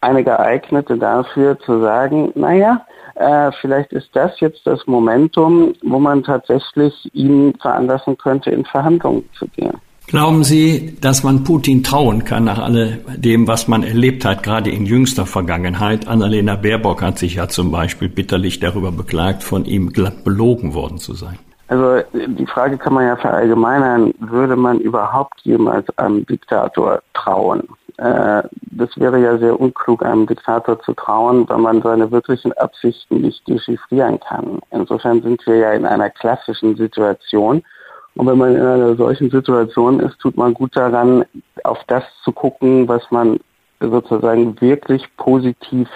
eine 0.03 0.25
geeignete 0.25 0.99
dafür 0.99 1.59
zu 1.61 1.81
sagen, 1.81 2.33
naja, 2.35 2.85
äh, 3.15 3.51
vielleicht 3.61 3.93
ist 3.93 4.11
das 4.15 4.39
jetzt 4.41 4.67
das 4.67 4.87
Momentum, 4.87 5.75
wo 5.83 5.99
man 5.99 6.23
tatsächlich 6.23 7.09
ihn 7.15 7.55
veranlassen 7.61 8.19
könnte, 8.19 8.51
in 8.51 8.65
Verhandlungen 8.65 9.29
zu 9.39 9.47
gehen. 9.49 9.81
Glauben 10.07 10.45
Sie, 10.45 10.97
dass 11.01 11.23
man 11.23 11.45
Putin 11.45 11.83
trauen 11.83 12.25
kann 12.25 12.45
nach 12.45 12.59
all 12.59 12.99
dem, 13.17 13.49
was 13.49 13.67
man 13.69 13.83
erlebt 13.83 14.25
hat, 14.25 14.43
gerade 14.43 14.71
in 14.71 14.85
jüngster 14.85 15.25
Vergangenheit? 15.25 16.07
Annalena 16.07 16.57
Baerbock 16.57 17.03
hat 17.03 17.19
sich 17.19 17.37
ja 17.37 17.49
zum 17.49 17.71
Beispiel 17.71 18.09
bitterlich 18.09 18.61
darüber 18.61 18.93
beklagt, 18.93 19.43
von 19.43 19.65
ihm 19.65 19.93
glatt 19.93 20.25
belogen 20.25 20.75
worden 20.75 20.99
zu 20.99 21.15
sein. 21.15 21.39
Also 21.69 22.03
die 22.13 22.47
Frage 22.47 22.77
kann 22.77 22.93
man 22.93 23.07
ja 23.07 23.17
verallgemeinern, 23.17 24.13
würde 24.19 24.57
man 24.57 24.79
überhaupt 24.81 25.41
jemals 25.45 25.87
einem 25.97 26.27
Diktator 26.27 27.01
trauen? 27.15 27.63
Äh, 27.97 28.43
das 28.73 28.91
wäre 28.97 29.19
ja 29.19 29.39
sehr 29.39 29.59
unklug, 29.59 30.05
einem 30.05 30.27
Diktator 30.27 30.81
zu 30.83 30.93
trauen, 30.93 31.49
weil 31.49 31.59
man 31.59 31.81
seine 31.81 32.11
wirklichen 32.11 32.53
Absichten 32.55 33.21
nicht 33.23 33.47
dechiffrieren 33.49 34.21
kann. 34.21 34.61
Insofern 34.71 35.23
sind 35.23 35.47
wir 35.47 35.57
ja 35.57 35.73
in 35.73 35.87
einer 35.87 36.11
klassischen 36.11 36.77
Situation, 36.77 37.63
und 38.15 38.27
wenn 38.27 38.39
man 38.39 38.55
in 38.55 38.63
einer 38.63 38.95
solchen 38.97 39.31
Situation 39.31 40.01
ist, 40.01 40.19
tut 40.19 40.37
man 40.37 40.55
gut 40.55 40.77
daran, 40.77 41.25
auf 41.65 41.79
das 41.87 42.05
zu 42.25 42.33
gucken, 42.33 42.87
was 42.89 43.03
man 43.11 43.41
sozusagen 43.81 44.61
wirklich 44.61 45.05
positiv 45.17 45.89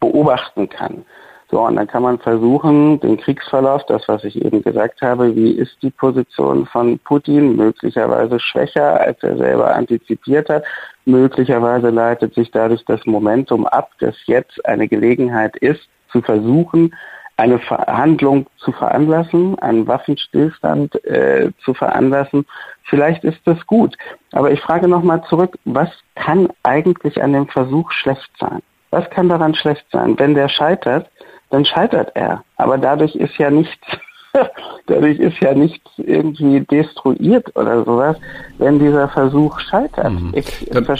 beobachten 0.00 0.68
kann. 0.68 1.04
So, 1.50 1.60
und 1.66 1.76
dann 1.76 1.88
kann 1.88 2.04
man 2.04 2.18
versuchen, 2.18 3.00
den 3.00 3.16
Kriegsverlauf, 3.16 3.84
das, 3.86 4.06
was 4.06 4.22
ich 4.22 4.40
eben 4.44 4.62
gesagt 4.62 5.02
habe, 5.02 5.34
wie 5.34 5.50
ist 5.50 5.76
die 5.82 5.90
Position 5.90 6.64
von 6.66 7.00
Putin, 7.00 7.56
möglicherweise 7.56 8.38
schwächer, 8.38 9.00
als 9.00 9.20
er 9.22 9.36
selber 9.36 9.74
antizipiert 9.74 10.48
hat. 10.48 10.64
Möglicherweise 11.06 11.90
leitet 11.90 12.34
sich 12.34 12.52
dadurch 12.52 12.84
das 12.84 13.04
Momentum 13.04 13.66
ab, 13.66 13.90
dass 13.98 14.14
jetzt 14.26 14.64
eine 14.64 14.86
Gelegenheit 14.86 15.56
ist, 15.56 15.88
zu 16.12 16.20
versuchen, 16.22 16.94
eine 17.40 17.58
Verhandlung 17.58 18.46
zu 18.58 18.70
veranlassen, 18.70 19.58
einen 19.60 19.86
Waffenstillstand 19.86 21.02
äh, 21.06 21.50
zu 21.64 21.72
veranlassen. 21.72 22.44
Vielleicht 22.84 23.24
ist 23.24 23.40
das 23.46 23.66
gut. 23.66 23.96
Aber 24.32 24.50
ich 24.50 24.60
frage 24.60 24.86
nochmal 24.88 25.22
zurück, 25.24 25.56
was 25.64 25.88
kann 26.14 26.48
eigentlich 26.62 27.22
an 27.22 27.32
dem 27.32 27.48
Versuch 27.48 27.90
schlecht 27.92 28.30
sein? 28.38 28.60
Was 28.90 29.08
kann 29.08 29.30
daran 29.30 29.54
schlecht 29.54 29.86
sein? 29.90 30.18
Wenn 30.18 30.34
der 30.34 30.48
scheitert, 30.48 31.10
dann 31.48 31.64
scheitert 31.64 32.12
er. 32.14 32.44
Aber 32.56 32.76
dadurch 32.76 33.14
ist 33.14 33.36
ja 33.38 33.50
nichts 33.50 33.86
dadurch 34.86 35.18
ist 35.18 35.38
ja 35.40 35.54
nichts 35.54 35.90
irgendwie 35.96 36.60
destruiert 36.60 37.54
oder 37.56 37.84
sowas, 37.84 38.16
wenn 38.58 38.78
dieser 38.78 39.08
Versuch 39.08 39.58
scheitert. 39.60 40.12
Mhm. 40.12 40.34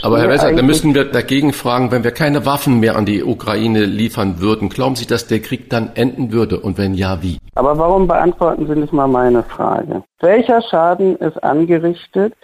Aber 0.02 0.18
Herr 0.20 0.28
Wesser, 0.28 0.52
da 0.52 0.62
müssen 0.62 0.94
wir 0.94 1.04
dagegen 1.04 1.52
fragen, 1.52 1.90
wenn 1.92 2.04
wir 2.04 2.10
keine 2.10 2.46
Waffen 2.46 2.80
mehr 2.80 2.96
an 2.96 3.06
die 3.06 3.22
Ukraine 3.22 3.84
liefern 3.84 4.40
würden, 4.40 4.68
glauben 4.68 4.96
Sie, 4.96 5.06
dass 5.06 5.26
der 5.26 5.40
Krieg 5.40 5.70
dann 5.70 5.90
enden 5.94 6.32
würde? 6.32 6.60
Und 6.60 6.78
wenn 6.78 6.94
ja, 6.94 7.22
wie? 7.22 7.38
Aber 7.54 7.78
warum 7.78 8.06
beantworten 8.06 8.66
Sie 8.66 8.78
nicht 8.78 8.92
mal 8.92 9.08
meine 9.08 9.42
Frage? 9.42 10.02
Welcher 10.20 10.62
Schaden 10.62 11.16
ist 11.16 11.42
angerichtet, 11.42 12.34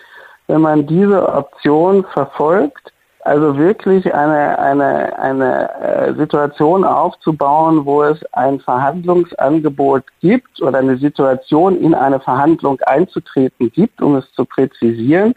wenn 0.46 0.60
man 0.60 0.86
diese 0.86 1.28
Option 1.28 2.04
verfolgt, 2.12 2.92
also 3.26 3.58
wirklich 3.58 4.14
eine, 4.14 4.56
eine, 4.58 5.18
eine 5.18 5.80
äh, 5.80 6.14
Situation 6.14 6.84
aufzubauen, 6.84 7.84
wo 7.84 8.04
es 8.04 8.24
ein 8.34 8.60
Verhandlungsangebot 8.60 10.04
gibt 10.20 10.62
oder 10.62 10.78
eine 10.78 10.96
Situation 10.96 11.76
in 11.80 11.92
eine 11.92 12.20
Verhandlung 12.20 12.80
einzutreten 12.82 13.72
gibt, 13.72 14.00
um 14.00 14.14
es 14.14 14.30
zu 14.32 14.44
präzisieren, 14.44 15.34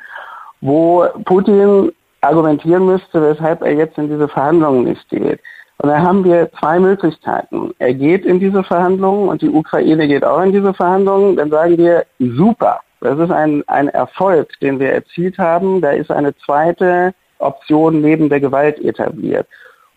wo 0.62 1.06
Putin 1.26 1.92
argumentieren 2.22 2.86
müsste, 2.86 3.22
weshalb 3.22 3.64
er 3.64 3.74
jetzt 3.74 3.98
in 3.98 4.08
diese 4.08 4.28
Verhandlungen 4.28 4.84
nicht 4.84 5.10
geht. 5.10 5.40
Und 5.80 5.90
da 5.90 6.00
haben 6.00 6.24
wir 6.24 6.52
zwei 6.60 6.80
Möglichkeiten. 6.80 7.74
Er 7.80 7.94
geht 7.96 8.24
in 8.24 8.40
diese 8.40 8.64
Verhandlungen 8.64 9.30
und 9.30 9.42
die 9.42 9.50
Ukraine 9.50 10.08
geht 10.08 10.24
auch 10.24 10.42
in 10.42 10.52
diese 10.52 10.74
Verhandlungen. 10.76 11.38
Dann 11.38 11.50
sagen 11.50 11.78
wir, 11.78 12.06
super, 12.20 12.82
das 13.02 13.18
ist 13.18 13.32
ein, 13.32 13.64
ein 13.68 13.88
Erfolg, 13.88 14.52
den 14.60 14.80
wir 14.80 14.92
erzielt 14.92 15.40
haben. 15.40 15.82
Da 15.82 15.92
ist 15.92 16.12
eine 16.12 16.36
zweite 16.38 17.16
Option 17.40 18.02
neben 18.02 18.30
der 18.30 18.40
Gewalt 18.40 18.80
etabliert. 18.80 19.48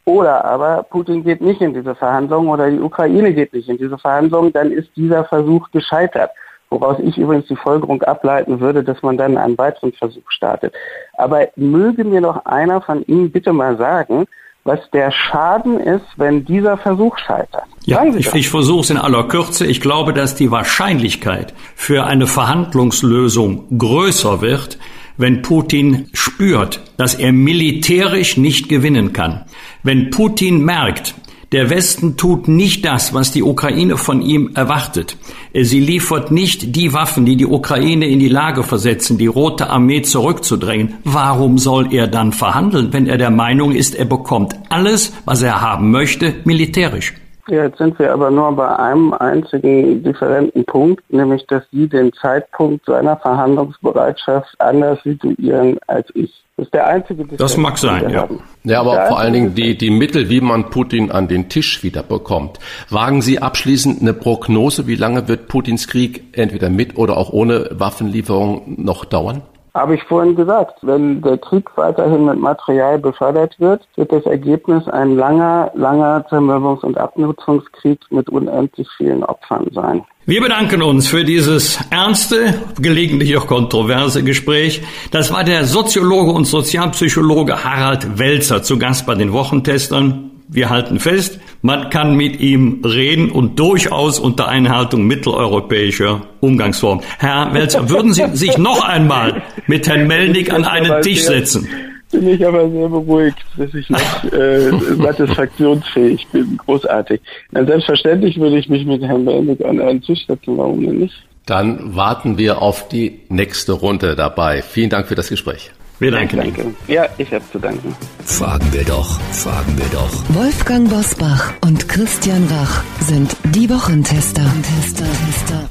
Oder 0.05 0.45
aber 0.45 0.83
Putin 0.83 1.23
geht 1.23 1.41
nicht 1.41 1.61
in 1.61 1.75
diese 1.75 1.95
Verhandlungen 1.95 2.49
oder 2.49 2.71
die 2.71 2.81
Ukraine 2.81 3.33
geht 3.33 3.53
nicht 3.53 3.69
in 3.69 3.79
diese 3.79 3.99
Verhandlungen, 3.99 4.53
dann 4.53 4.73
ist 4.73 4.89
dieser 4.97 5.25
Versuch 5.25 5.71
gescheitert. 5.71 6.31
Woraus 6.71 6.99
ich 7.01 7.19
übrigens 7.19 7.47
die 7.47 7.57
Folgerung 7.57 8.03
ableiten 8.03 8.59
würde, 8.59 8.83
dass 8.83 9.03
man 9.03 9.17
dann 9.17 9.37
einen 9.37 9.59
weiteren 9.59 9.93
Versuch 9.93 10.29
startet. 10.31 10.75
Aber 11.19 11.49
möge 11.55 12.03
mir 12.03 12.21
noch 12.21 12.47
einer 12.47 12.81
von 12.81 13.05
Ihnen 13.05 13.31
bitte 13.31 13.53
mal 13.53 13.77
sagen, 13.77 14.27
was 14.65 14.79
der 14.93 15.11
Schaden 15.11 15.81
ist, 15.81 16.07
wenn 16.17 16.45
dieser 16.45 16.79
Versuch 16.79 17.19
scheitert. 17.19 17.65
Ja, 17.85 18.05
ich, 18.05 18.33
ich 18.33 18.49
versuche 18.49 18.81
es 18.81 18.91
in 18.91 18.97
aller 18.97 19.25
Kürze. 19.25 19.67
Ich 19.67 19.81
glaube, 19.81 20.13
dass 20.13 20.35
die 20.35 20.51
Wahrscheinlichkeit 20.51 21.53
für 21.75 22.05
eine 22.05 22.27
Verhandlungslösung 22.27 23.77
größer 23.77 24.41
wird, 24.41 24.79
wenn 25.17 25.43
Putin 25.43 26.07
spürt, 26.13 26.81
dass 26.97 27.15
er 27.15 27.33
militärisch 27.33 28.37
nicht 28.37 28.69
gewinnen 28.69 29.13
kann, 29.13 29.45
wenn 29.83 30.11
Putin 30.11 30.65
merkt, 30.65 31.15
der 31.53 31.69
Westen 31.69 32.17
tut 32.17 32.49
nicht 32.49 32.83
das, 32.87 33.13
was 33.13 33.31
die 33.31 33.43
Ukraine 33.43 33.99
von 33.99 34.23
ihm 34.23 34.53
erwartet. 34.55 35.19
Sie 35.53 35.81
liefert 35.81 36.31
nicht 36.31 36.75
die 36.75 36.95
Waffen, 36.95 37.27
die 37.27 37.37
die 37.37 37.45
Ukraine 37.45 38.07
in 38.07 38.21
die 38.21 38.31
Lage 38.31 38.63
versetzen, 38.63 39.19
die 39.19 39.27
Rote 39.27 39.69
Armee 39.69 40.01
zurückzudrängen. 40.01 40.95
Warum 41.05 41.59
soll 41.59 41.93
er 41.93 42.07
dann 42.07 42.33
verhandeln, 42.33 42.95
wenn 42.95 43.07
er 43.07 43.19
der 43.19 43.31
Meinung 43.31 43.73
ist, 43.73 43.95
er 43.95 44.07
bekommt 44.07 44.57
alles, 44.71 45.13
was 45.27 45.43
er 45.43 45.61
haben 45.61 45.91
möchte, 45.91 46.37
militärisch? 46.45 47.13
Jetzt 47.49 47.79
sind 47.79 47.99
wir 47.99 48.13
aber 48.13 48.31
nur 48.31 48.55
bei 48.55 48.77
einem 48.77 49.13
einzigen 49.15 50.03
differenten 50.03 50.65
Punkt, 50.65 51.03
nämlich 51.13 51.45
dass 51.49 51.65
Sie 51.73 51.89
den 51.89 52.13
Zeitpunkt 52.13 52.87
seiner 52.87 53.17
Verhandlungsbereitschaft 53.17 54.55
anders 54.61 55.03
situieren 55.03 55.79
als 55.89 56.07
ich. 56.15 56.33
Das 56.57 56.67
ist 56.67 56.75
der 56.75 56.87
einzige 56.87 57.23
Differenz, 57.25 57.41
Das 57.41 57.57
mag 57.57 57.79
sein, 57.79 58.11
ja. 58.11 58.23
Haben. 58.23 58.41
Ja, 58.63 58.81
aber 58.81 59.07
vor 59.07 59.19
allen 59.19 59.33
Dingen 59.33 59.55
die, 59.55 59.77
die 59.77 59.91
Mittel, 59.91 60.29
wie 60.29 60.41
man 60.41 60.71
Putin 60.71 61.11
an 61.11 61.27
den 61.27 61.49
Tisch 61.49 61.83
wieder 61.83 62.03
bekommt. 62.03 62.61
Wagen 62.91 63.23
Sie 63.23 63.41
abschließend 63.41 64.03
eine 64.03 64.13
Prognose, 64.13 64.87
wie 64.87 64.95
lange 64.95 65.27
wird 65.27 65.49
Putins 65.49 65.89
Krieg 65.89 66.25
entweder 66.33 66.71
mit 66.71 66.97
oder 66.97 67.17
auch 67.17 67.33
ohne 67.33 67.69
Waffenlieferung 67.73 68.75
noch 68.77 69.05
dauern? 69.05 69.43
Habe 69.75 69.95
ich 69.95 70.03
vorhin 70.03 70.37
gesagt, 70.37 70.79
wenn 70.83 71.23
der 71.23 71.39
Krieg 71.39 71.65
weiterhin 71.77 72.27
mit 72.27 72.39
Material 72.39 72.99
befördert 72.99 73.59
wird, 73.59 73.89
wird 73.97 74.13
das 74.13 74.27
Ergebnis 74.27 74.87
ein 74.89 75.17
langer, 75.17 75.71
langer 75.75 76.27
Zermürbungs- 76.29 76.85
und 76.85 76.99
Abnutzungskrieg 76.99 78.01
mit 78.11 78.29
unendlich 78.29 78.87
vielen 78.99 79.25
Opfern 79.25 79.69
sein. 79.73 80.05
Wir 80.27 80.43
bedanken 80.43 80.83
uns 80.83 81.09
für 81.09 81.25
dieses 81.25 81.81
ernste, 81.91 82.55
gelegentlich 82.81 83.37
auch 83.39 83.47
kontroverse 83.47 84.23
Gespräch. 84.23 84.83
Das 85.11 85.33
war 85.33 85.43
der 85.43 85.65
Soziologe 85.65 86.33
und 86.33 86.45
Sozialpsychologe 86.45 87.65
Harald 87.65 88.19
Welzer 88.19 88.63
zu 88.63 88.79
Gast 88.79 89.07
bei 89.07 89.15
den 89.15 89.33
Wochentestern. 89.33 90.32
Wir 90.53 90.71
halten 90.71 91.01
fest, 91.01 91.41
man 91.63 91.91
kann 91.91 92.17
mit 92.17 92.41
ihm 92.41 92.83
reden 92.85 93.31
und 93.31 93.59
durchaus 93.59 94.19
unter 94.19 94.49
Einhaltung 94.49 95.07
mitteleuropäischer 95.07 96.23
Umgangsformen. 96.41 97.05
Herr 97.19 97.53
Welzer, 97.55 97.89
würden 97.89 98.13
Sie 98.13 98.25
sich 98.35 98.59
noch 98.59 98.87
einmal 98.87 99.43
mit 99.67 99.89
Herrn 99.89 100.07
Melnick 100.07 100.53
an 100.53 100.65
einen 100.65 101.03
Tisch 101.03 101.25
setzen? 101.25 101.69
bin 102.13 102.29
ich 102.29 102.47
aber 102.47 102.71
sehr 102.71 102.89
beruhigt, 102.89 103.39
dass 103.57 103.73
ich 103.75 103.89
noch 103.89 104.25
äh, 104.33 104.71
satisfaktionsfähig 105.03 106.27
bin. 106.31 106.59
Großartig. 106.59 107.21
Ja, 107.53 107.65
selbstverständlich 107.65 108.39
würde 108.39 108.59
ich 108.59 108.69
mich 108.69 108.85
mit 108.85 109.03
Herrn 109.03 109.25
Melnick 109.25 109.65
an 109.65 109.81
einen 109.81 110.03
Tisch 110.03 110.27
setzen, 110.27 110.59
warum 110.59 110.85
denn 110.85 110.99
nicht? 110.99 111.15
Dann 111.47 111.97
warten 111.97 112.39
wir 112.39 112.63
auf 112.63 112.89
die 112.89 113.21
nächste 113.29 113.73
Runde 113.73 114.15
dabei. 114.15 114.63
Vielen 114.63 114.91
Dank 114.91 115.09
für 115.09 115.15
das 115.15 115.29
Gespräch. 115.29 115.73
Wir 116.03 116.11
danken 116.11 116.43
Ihnen. 116.43 116.75
Ja, 116.89 117.09
ich 117.17 117.33
habe 117.33 117.45
zu 117.53 117.61
danken. 117.61 117.95
Fragen 118.25 118.73
wir 118.73 118.83
doch, 118.83 119.21
fragen 119.31 119.79
wir 119.79 119.87
doch. 119.93 120.11
Wolfgang 120.35 120.91
Bosbach 120.91 121.53
und 121.61 121.89
Christian 121.89 122.45
Rach 122.51 122.83
sind 122.99 123.37
die 123.55 123.71
Wochentester. 123.71 124.43
Tester, 124.43 125.05
Tester. 125.05 125.71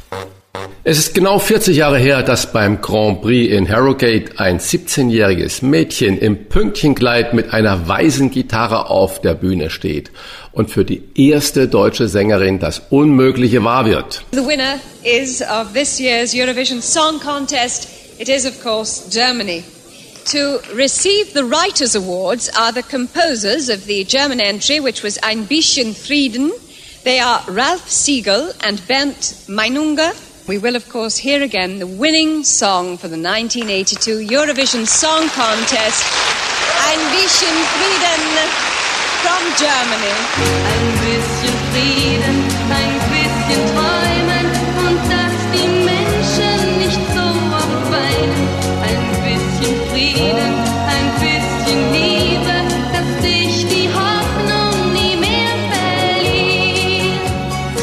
Es 0.85 0.99
ist 0.99 1.13
genau 1.13 1.37
40 1.37 1.75
Jahre 1.75 1.99
her, 1.99 2.23
dass 2.23 2.53
beim 2.53 2.79
Grand 2.79 3.21
Prix 3.21 3.51
in 3.51 3.69
Harrogate 3.69 4.39
ein 4.39 4.59
17-jähriges 4.59 5.65
Mädchen 5.65 6.17
im 6.17 6.45
Pünktchenkleid 6.45 7.33
mit 7.33 7.53
einer 7.53 7.89
weißen 7.89 8.31
Gitarre 8.31 8.89
auf 8.89 9.19
der 9.19 9.33
Bühne 9.33 9.69
steht 9.69 10.11
und 10.53 10.71
für 10.71 10.85
die 10.85 11.03
erste 11.13 11.67
deutsche 11.67 12.07
Sängerin 12.07 12.57
das 12.57 12.81
Unmögliche 12.89 13.65
wahr 13.65 13.85
wird. 13.85 14.23
The 14.31 14.47
winner 14.47 14.79
is 15.03 15.41
of 15.41 15.73
this 15.73 15.99
year's 15.99 16.33
Eurovision 16.33 16.81
Song 16.81 17.19
Contest. 17.19 17.89
It 18.17 18.29
is 18.29 18.45
of 18.45 18.63
course 18.63 19.09
Germany. 19.11 19.65
To 20.25 20.61
receive 20.73 21.33
the 21.33 21.43
Writers' 21.43 21.95
Awards 21.95 22.49
are 22.57 22.71
the 22.71 22.83
composers 22.83 23.69
of 23.69 23.85
the 23.85 24.03
German 24.03 24.39
entry, 24.39 24.79
which 24.79 25.03
was 25.03 25.17
Ein 25.23 25.45
bisschen 25.45 25.93
Frieden. 25.93 26.51
They 27.03 27.19
are 27.19 27.43
Ralph 27.49 27.89
Siegel 27.89 28.53
and 28.63 28.85
Bernd 28.87 29.15
Meinunger. 29.49 30.13
We 30.47 30.57
will, 30.57 30.75
of 30.75 30.87
course, 30.89 31.17
hear 31.17 31.41
again 31.43 31.79
the 31.79 31.87
winning 31.87 32.43
song 32.43 32.97
for 32.97 33.07
the 33.07 33.17
1982 33.17 34.19
Eurovision 34.27 34.87
Song 34.87 35.27
Contest, 35.29 36.05
Ein 36.87 37.01
bisschen 37.11 37.55
Frieden 37.75 38.21
from 39.21 39.41
Germany. 39.57 40.15
Ein 40.71 40.91
bisschen 41.05 41.55
Frieden, 41.71 42.50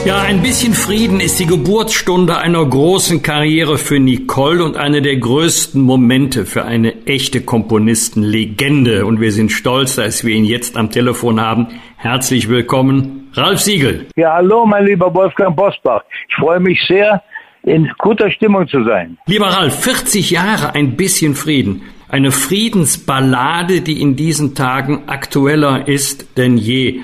Ja, 0.08 0.22
ein 0.22 0.40
bisschen 0.40 0.72
Frieden 0.72 1.20
ist 1.20 1.38
die 1.38 1.44
Geburtsstunde 1.44 2.38
einer 2.38 2.64
großen 2.64 3.20
Karriere 3.20 3.76
für 3.76 4.00
Nicole 4.00 4.64
und 4.64 4.78
eine 4.78 5.02
der 5.02 5.16
größten 5.16 5.82
Momente 5.82 6.46
für 6.46 6.64
eine 6.64 7.04
echte 7.04 7.42
Komponistenlegende. 7.42 9.04
Und 9.04 9.20
wir 9.20 9.32
sind 9.32 9.52
stolz, 9.52 9.96
dass 9.96 10.24
wir 10.24 10.34
ihn 10.34 10.46
jetzt 10.46 10.78
am 10.78 10.90
Telefon 10.90 11.42
haben. 11.42 11.68
Herzlich 11.98 12.48
willkommen, 12.48 13.28
Ralf 13.34 13.60
Siegel. 13.60 14.06
Ja, 14.16 14.32
hallo, 14.36 14.64
mein 14.64 14.86
lieber 14.86 15.12
Wolfgang 15.14 15.54
Bosbach. 15.54 16.02
Ich 16.26 16.36
freue 16.36 16.60
mich 16.60 16.80
sehr, 16.88 17.22
in 17.64 17.92
guter 17.98 18.30
Stimmung 18.30 18.66
zu 18.66 18.82
sein. 18.84 19.18
Lieber 19.26 19.48
Ralf, 19.48 19.78
40 19.80 20.30
Jahre 20.30 20.74
ein 20.74 20.96
bisschen 20.96 21.34
Frieden. 21.34 21.82
Eine 22.10 22.30
Friedensballade, 22.30 23.82
die 23.82 24.00
in 24.00 24.16
diesen 24.16 24.54
Tagen 24.54 25.08
aktueller 25.08 25.88
ist 25.88 26.38
denn 26.38 26.56
je. 26.56 27.02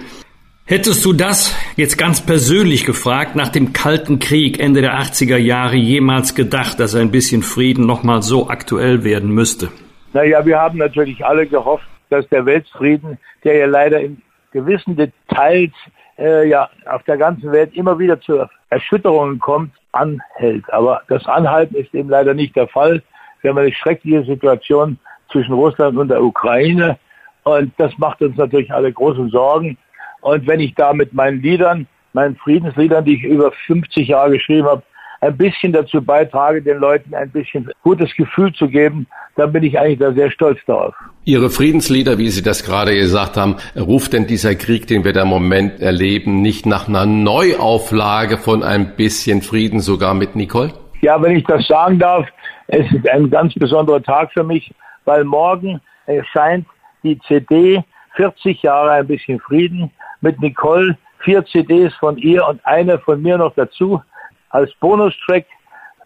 Hättest 0.64 1.04
du 1.04 1.12
das 1.12 1.54
jetzt 1.76 1.98
ganz 1.98 2.24
persönlich 2.24 2.86
gefragt, 2.86 3.36
nach 3.36 3.50
dem 3.50 3.74
Kalten 3.74 4.18
Krieg 4.18 4.58
Ende 4.58 4.80
der 4.80 4.94
80er 4.94 5.36
Jahre 5.36 5.76
jemals 5.76 6.34
gedacht, 6.34 6.80
dass 6.80 6.94
ein 6.94 7.10
bisschen 7.10 7.42
Frieden 7.42 7.84
nochmal 7.84 8.22
so 8.22 8.48
aktuell 8.48 9.04
werden 9.04 9.30
müsste? 9.30 9.68
Naja, 10.14 10.46
wir 10.46 10.58
haben 10.58 10.78
natürlich 10.78 11.22
alle 11.22 11.46
gehofft, 11.46 11.86
dass 12.08 12.26
der 12.30 12.46
Weltfrieden, 12.46 13.18
der 13.44 13.58
ja 13.58 13.66
leider 13.66 14.00
in 14.00 14.22
gewissen 14.52 14.96
Details 14.96 15.72
äh, 16.16 16.48
ja 16.48 16.70
auf 16.86 17.02
der 17.02 17.18
ganzen 17.18 17.52
Welt 17.52 17.74
immer 17.74 17.98
wieder 17.98 18.18
zu 18.22 18.46
Erschütterungen 18.70 19.38
kommt, 19.38 19.72
anhält. 19.92 20.64
Aber 20.72 21.02
das 21.08 21.26
Anhalten 21.26 21.74
ist 21.74 21.94
eben 21.94 22.08
leider 22.08 22.32
nicht 22.32 22.56
der 22.56 22.68
Fall. 22.68 23.02
Wir 23.44 23.50
haben 23.50 23.58
eine 23.58 23.74
schreckliche 23.74 24.24
Situation 24.24 24.98
zwischen 25.30 25.52
Russland 25.52 25.98
und 25.98 26.08
der 26.08 26.24
Ukraine 26.24 26.98
und 27.42 27.72
das 27.76 27.92
macht 27.98 28.22
uns 28.22 28.38
natürlich 28.38 28.72
alle 28.72 28.90
große 28.90 29.28
Sorgen. 29.28 29.76
Und 30.22 30.46
wenn 30.46 30.60
ich 30.60 30.74
da 30.74 30.94
mit 30.94 31.12
meinen 31.12 31.42
Liedern, 31.42 31.86
meinen 32.14 32.36
Friedensliedern, 32.36 33.04
die 33.04 33.16
ich 33.16 33.22
über 33.22 33.52
50 33.66 34.08
Jahre 34.08 34.30
geschrieben 34.30 34.66
habe, 34.66 34.82
ein 35.20 35.36
bisschen 35.36 35.74
dazu 35.74 36.00
beitrage, 36.00 36.62
den 36.62 36.78
Leuten 36.78 37.14
ein 37.14 37.30
bisschen 37.30 37.70
gutes 37.82 38.16
Gefühl 38.16 38.50
zu 38.54 38.66
geben, 38.66 39.06
dann 39.36 39.52
bin 39.52 39.62
ich 39.62 39.78
eigentlich 39.78 39.98
da 39.98 40.14
sehr 40.14 40.30
stolz 40.30 40.58
darauf. 40.66 40.94
Ihre 41.26 41.50
Friedenslieder, 41.50 42.16
wie 42.16 42.30
Sie 42.30 42.42
das 42.42 42.64
gerade 42.64 42.94
gesagt 42.94 43.36
haben, 43.36 43.56
ruft 43.76 44.14
denn 44.14 44.26
dieser 44.26 44.54
Krieg, 44.54 44.86
den 44.86 45.04
wir 45.04 45.12
da 45.12 45.22
im 45.22 45.28
Moment 45.28 45.80
erleben, 45.80 46.40
nicht 46.40 46.64
nach 46.64 46.88
einer 46.88 47.04
Neuauflage 47.04 48.38
von 48.38 48.62
ein 48.62 48.96
bisschen 48.96 49.42
Frieden 49.42 49.80
sogar 49.80 50.14
mit 50.14 50.34
Nicole? 50.34 50.72
Ja, 51.04 51.20
wenn 51.20 51.36
ich 51.36 51.44
das 51.44 51.66
sagen 51.66 51.98
darf, 51.98 52.26
es 52.68 52.90
ist 52.90 53.06
ein 53.10 53.28
ganz 53.28 53.52
besonderer 53.52 54.02
Tag 54.02 54.32
für 54.32 54.42
mich, 54.42 54.72
weil 55.04 55.22
morgen 55.22 55.78
erscheint 56.06 56.66
die 57.02 57.18
CD 57.28 57.84
40 58.14 58.62
Jahre 58.62 58.92
ein 58.92 59.06
bisschen 59.06 59.38
Frieden 59.38 59.90
mit 60.22 60.40
Nicole, 60.40 60.96
vier 61.18 61.44
CDs 61.44 61.92
von 61.96 62.16
ihr 62.16 62.48
und 62.48 62.64
eine 62.64 62.98
von 62.98 63.20
mir 63.20 63.36
noch 63.36 63.54
dazu. 63.54 64.02
Als 64.48 64.72
Bonustrack 64.76 65.44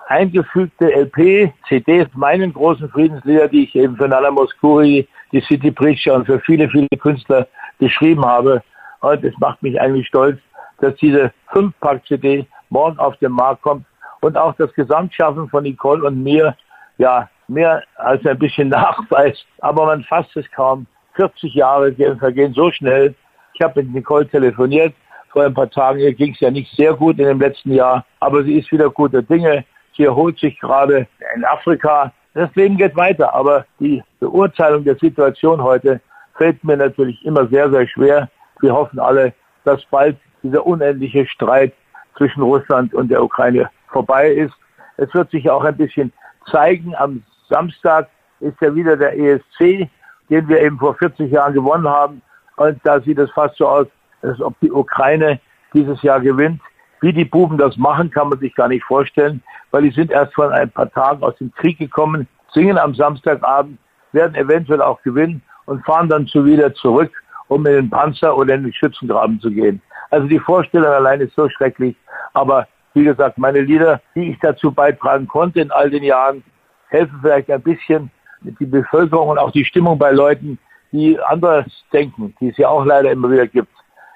eingefügte 0.09 0.93
LP, 0.93 1.53
CDs, 1.69 2.09
meinen 2.15 2.53
großen 2.53 2.89
Friedenslieder, 2.89 3.47
die 3.47 3.67
ich 3.67 3.77
eben 3.77 3.97
für 3.97 4.09
Nana 4.09 4.33
Moskuri, 4.33 5.07
die 5.31 5.41
City 5.43 5.71
Preacher 5.71 6.17
und 6.17 6.27
für 6.27 6.41
viele, 6.41 6.69
viele 6.69 6.89
Künstler 6.99 7.47
geschrieben 7.79 8.27
habe. 8.27 8.65
Und 9.03 9.23
es 9.23 9.39
macht 9.39 9.63
mich 9.63 9.81
eigentlich 9.81 10.09
stolz, 10.09 10.41
dass 10.81 10.97
diese 10.97 11.33
Fünfpack-CD 11.53 12.45
morgen 12.71 12.99
auf 12.99 13.17
den 13.19 13.31
Markt 13.31 13.63
kommt 13.63 13.85
und 14.21 14.37
auch 14.37 14.55
das 14.57 14.73
Gesamtschaffen 14.75 15.49
von 15.49 15.63
Nicole 15.63 16.07
und 16.07 16.23
mir, 16.23 16.57
ja, 16.99 17.29
mehr 17.49 17.83
als 17.97 18.25
ein 18.27 18.39
bisschen 18.39 18.69
nachweist. 18.69 19.47
Aber 19.61 19.87
man 19.87 20.05
fasst 20.05 20.37
es 20.37 20.51
kaum. 20.51 20.87
40 21.15 21.55
Jahre 21.55 21.93
vergehen 22.19 22.53
so 22.55 22.71
schnell. 22.71 23.15
Ich 23.55 23.61
habe 23.61 23.83
mit 23.83 23.93
Nicole 23.93 24.29
telefoniert 24.29 24.95
vor 25.31 25.45
ein 25.45 25.55
paar 25.55 25.69
Tagen. 25.69 25.99
Ihr 25.99 26.15
ging 26.15 26.33
es 26.33 26.41
ja 26.41 26.51
nicht 26.51 26.71
sehr 26.77 26.95
gut 26.95 27.19
in 27.19 27.27
dem 27.27 27.41
letzten 27.41 27.73
Jahr, 27.73 28.05
aber 28.21 28.45
sie 28.45 28.59
ist 28.59 28.71
wieder 28.71 28.89
guter 28.89 29.23
Dinge. 29.23 29.65
Sie 29.97 30.05
erholt 30.05 30.39
sich 30.39 30.59
gerade 30.61 31.09
in 31.35 31.45
Afrika. 31.45 32.13
Das 32.35 32.55
Leben 32.55 32.77
geht 32.77 32.95
weiter, 32.95 33.35
aber 33.35 33.65
die 33.81 34.03
Beurteilung 34.21 34.85
der 34.85 34.95
Situation 34.97 35.61
heute 35.61 36.01
fällt 36.37 36.63
mir 36.63 36.77
natürlich 36.77 37.25
immer 37.25 37.49
sehr, 37.49 37.69
sehr 37.69 37.89
schwer. 37.89 38.29
Wir 38.61 38.73
hoffen 38.73 39.01
alle, 39.01 39.33
dass 39.65 39.85
bald 39.87 40.17
dieser 40.45 40.65
unendliche 40.65 41.27
Streit 41.27 41.73
zwischen 42.17 42.43
Russland 42.43 42.95
und 42.95 43.09
der 43.11 43.23
Ukraine 43.23 43.69
vorbei 43.89 44.31
ist. 44.31 44.55
Es 44.97 45.13
wird 45.15 45.31
sich 45.31 45.49
auch 45.51 45.65
ein 45.65 45.77
bisschen 45.77 46.13
zeigen. 46.51 46.95
Am 46.97 47.23
Samstag 47.49 48.09
ist 48.41 48.61
ja 48.61 48.75
wieder 48.75 48.97
der 48.97 49.19
ESC, 49.19 49.89
den 50.29 50.49
wir 50.49 50.61
eben 50.61 50.79
vor 50.79 50.95
40 50.95 51.31
Jahren 51.31 51.55
gewonnen 51.55 51.89
haben. 51.89 52.23
Und 52.57 52.81
da 52.85 53.01
sieht 53.01 53.19
es 53.19 53.31
fast 53.31 53.57
so 53.57 53.69
aus, 53.69 53.87
als 54.23 54.41
ob 54.41 54.59
die 54.61 54.71
Ukraine 54.71 55.41
dieses 55.73 56.03
Jahr 56.03 56.21
gewinnt. 56.21 56.61
Wie 57.01 57.13
die 57.13 57.25
Buben 57.25 57.59
das 57.59 57.77
machen, 57.77 58.11
kann 58.11 58.29
man 58.29 58.41
sich 58.41 58.55
gar 58.55 58.69
nicht 58.69 58.85
vorstellen, 58.85 59.43
weil 59.71 59.83
die 59.83 59.93
sind 59.93 60.11
erst 60.11 60.35
vor 60.35 60.51
ein 60.51 60.71
paar 60.71 60.91
Tagen 60.91 61.23
aus 61.23 61.37
dem 61.37 61.53
Krieg 61.53 61.79
gekommen, 61.79 62.27
singen 62.53 62.77
am 62.77 62.95
Samstagabend, 62.95 63.79
werden 64.13 64.35
eventuell 64.35 64.83
auch 64.83 65.01
gewinnen 65.03 65.43
und 65.67 65.85
fahren 65.85 66.09
dann 66.09 66.27
zu 66.27 66.45
wieder 66.45 66.75
zurück, 66.75 67.13
um 67.47 67.65
in 67.67 67.75
den 67.75 67.91
Panzer 67.91 68.37
oder 68.37 68.55
in 68.55 68.65
den 68.65 68.73
Schützengraben 68.73 69.39
zu 69.41 69.51
gehen. 69.51 69.81
Also 70.11 70.27
die 70.27 70.39
Vorstellung 70.41 70.91
allein 70.91 71.21
ist 71.21 71.35
so 71.37 71.49
schrecklich. 71.49 71.95
Aber 72.35 72.67
wie 72.99 73.05
gesagt, 73.05 73.39
meine 73.39 73.61
Lieder, 73.61 74.01
die 74.15 74.33
ich 74.33 74.39
dazu 74.41 74.73
beitragen 74.73 75.29
konnte 75.29 75.61
in 75.61 75.71
all 75.71 75.91
den 75.91 76.03
Jahren, 76.03 76.43
helfen 76.89 77.19
vielleicht 77.23 77.51
ein 77.51 77.63
bisschen 77.63 78.11
die 78.41 78.67
Bevölkerung 78.67 79.29
und 79.29 79.39
auch 79.39 79.53
die 79.53 79.65
Stimmung 79.65 79.99
bei 79.99 80.11
Leuten, 80.11 80.59
die 80.93 81.19
anders 81.21 81.67
denken, 81.93 82.35
die 82.41 82.49
es 82.49 82.57
ja 82.57 82.69
auch 82.69 82.85
leider 82.85 83.11
immer 83.11 83.31
wieder 83.31 83.47
gibt. 83.47 83.73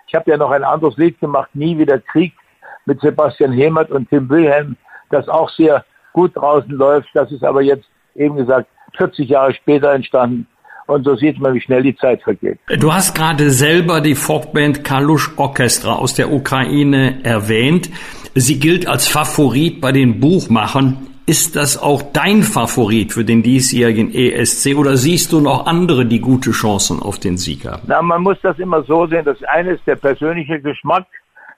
Ich 0.07 0.15
habe 0.15 0.31
ja 0.31 0.37
noch 0.37 0.51
ein 0.51 0.65
anderes 0.65 0.97
Lied 0.97 1.19
gemacht, 1.21 1.51
Nie 1.55 1.79
wieder 1.79 1.99
Krieg, 1.99 2.33
mit 2.85 3.01
Sebastian 3.01 3.53
Hemert 3.53 3.91
und 3.91 4.09
Tim 4.09 4.29
Wilhelm, 4.29 4.77
das 5.11 5.29
auch 5.29 5.49
sehr 5.51 5.85
gut 6.13 6.37
draußen 6.37 6.71
läuft. 6.71 7.09
Das 7.15 7.31
ist 7.31 7.45
aber 7.45 7.63
jetzt 7.63 7.87
eben 8.15 8.37
gesagt 8.37 8.69
40 8.97 9.29
Jahre 9.29 9.55
später 9.55 9.93
entstanden. 9.93 10.47
Und 10.87 11.05
so 11.05 11.15
sieht 11.15 11.39
man, 11.41 11.55
wie 11.55 11.61
schnell 11.61 11.83
die 11.83 11.97
Zeit 11.97 12.23
vergeht. 12.23 12.59
Du 12.79 12.93
hast 12.93 13.15
gerade 13.15 13.51
selber 13.51 14.01
die 14.01 14.17
Folkband 14.17 14.83
Kalush 14.85 15.31
Orchestra 15.37 15.95
aus 15.95 16.15
der 16.15 16.33
Ukraine 16.33 17.21
erwähnt. 17.23 17.89
Sie 18.35 18.59
gilt 18.59 18.89
als 18.89 19.09
Favorit 19.09 19.83
bei 19.83 19.93
den 19.93 20.19
Buchmachern. 20.19 21.07
ist 21.27 21.55
das 21.55 21.81
auch 21.81 22.03
dein 22.15 22.43
Favorit 22.43 23.13
für 23.13 23.25
den 23.25 23.43
diesjährigen 23.43 24.13
ESC 24.13 24.75
oder 24.75 24.97
siehst 24.97 25.33
du 25.33 25.41
noch 25.41 25.67
andere, 25.67 26.07
die 26.07 26.21
gute 26.21 26.51
Chancen 26.51 27.01
auf 27.01 27.19
den 27.19 27.37
Sieg 27.37 27.67
haben? 27.67 27.83
Na, 27.87 28.01
man 28.01 28.23
muss 28.23 28.39
das 28.43 28.59
immer 28.59 28.83
so 28.85 29.07
sehen. 29.07 29.25
Das 29.25 29.43
eine 29.45 29.73
ist 29.73 29.87
der 29.87 29.97
persönliche 29.97 30.61
Geschmack, 30.61 31.07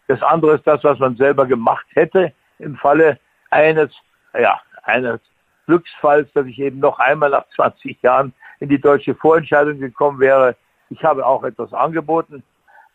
das 0.08 0.20
andere 0.22 0.56
ist 0.56 0.66
das, 0.66 0.82
was 0.82 0.98
man 0.98 1.16
selber 1.16 1.46
gemacht 1.46 1.86
hätte 1.94 2.32
im 2.58 2.76
Falle 2.76 3.18
eines, 3.50 3.90
ja, 4.38 4.60
eines 4.82 5.20
Glücksfalls, 5.66 6.28
dass 6.34 6.46
ich 6.46 6.58
eben 6.58 6.80
noch 6.80 6.98
einmal 6.98 7.30
nach 7.30 7.46
20 7.54 8.02
Jahren 8.02 8.34
in 8.58 8.68
die 8.68 8.80
deutsche 8.80 9.14
Vorentscheidung 9.14 9.78
gekommen 9.78 10.18
wäre. 10.18 10.56
Ich 10.90 11.02
habe 11.04 11.24
auch 11.24 11.44
etwas 11.44 11.72
angeboten. 11.72 12.42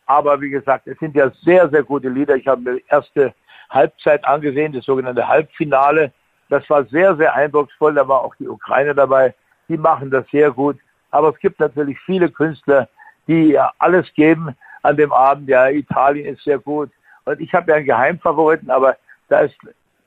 Aber 0.06 0.40
wie 0.40 0.50
gesagt, 0.50 0.86
es 0.86 0.98
sind 0.98 1.14
ja 1.16 1.30
sehr, 1.42 1.68
sehr 1.70 1.82
gute 1.82 2.08
Lieder. 2.08 2.36
Ich 2.36 2.46
habe 2.46 2.60
mir 2.60 2.80
erste 2.88 3.32
Halbzeit 3.70 4.24
angesehen, 4.24 4.72
das 4.72 4.84
sogenannte 4.84 5.26
Halbfinale. 5.26 6.12
Das 6.48 6.68
war 6.68 6.84
sehr, 6.84 7.16
sehr 7.16 7.34
eindrucksvoll. 7.34 7.94
Da 7.94 8.06
war 8.06 8.20
auch 8.20 8.34
die 8.34 8.48
Ukraine 8.48 8.94
dabei. 8.94 9.34
Die 9.68 9.76
machen 9.76 10.10
das 10.10 10.26
sehr 10.30 10.50
gut. 10.50 10.78
Aber 11.10 11.30
es 11.30 11.38
gibt 11.38 11.60
natürlich 11.60 11.98
viele 12.00 12.28
Künstler, 12.28 12.88
die 13.26 13.50
ja 13.52 13.72
alles 13.78 14.12
geben 14.14 14.56
an 14.82 14.96
dem 14.96 15.12
Abend. 15.12 15.48
Ja, 15.48 15.68
Italien 15.68 16.34
ist 16.34 16.44
sehr 16.44 16.58
gut. 16.58 16.90
Und 17.24 17.40
ich 17.40 17.52
habe 17.54 17.70
ja 17.70 17.76
einen 17.76 17.86
Geheimfavoriten, 17.86 18.70
aber 18.70 18.96
da 19.28 19.40
ist 19.40 19.56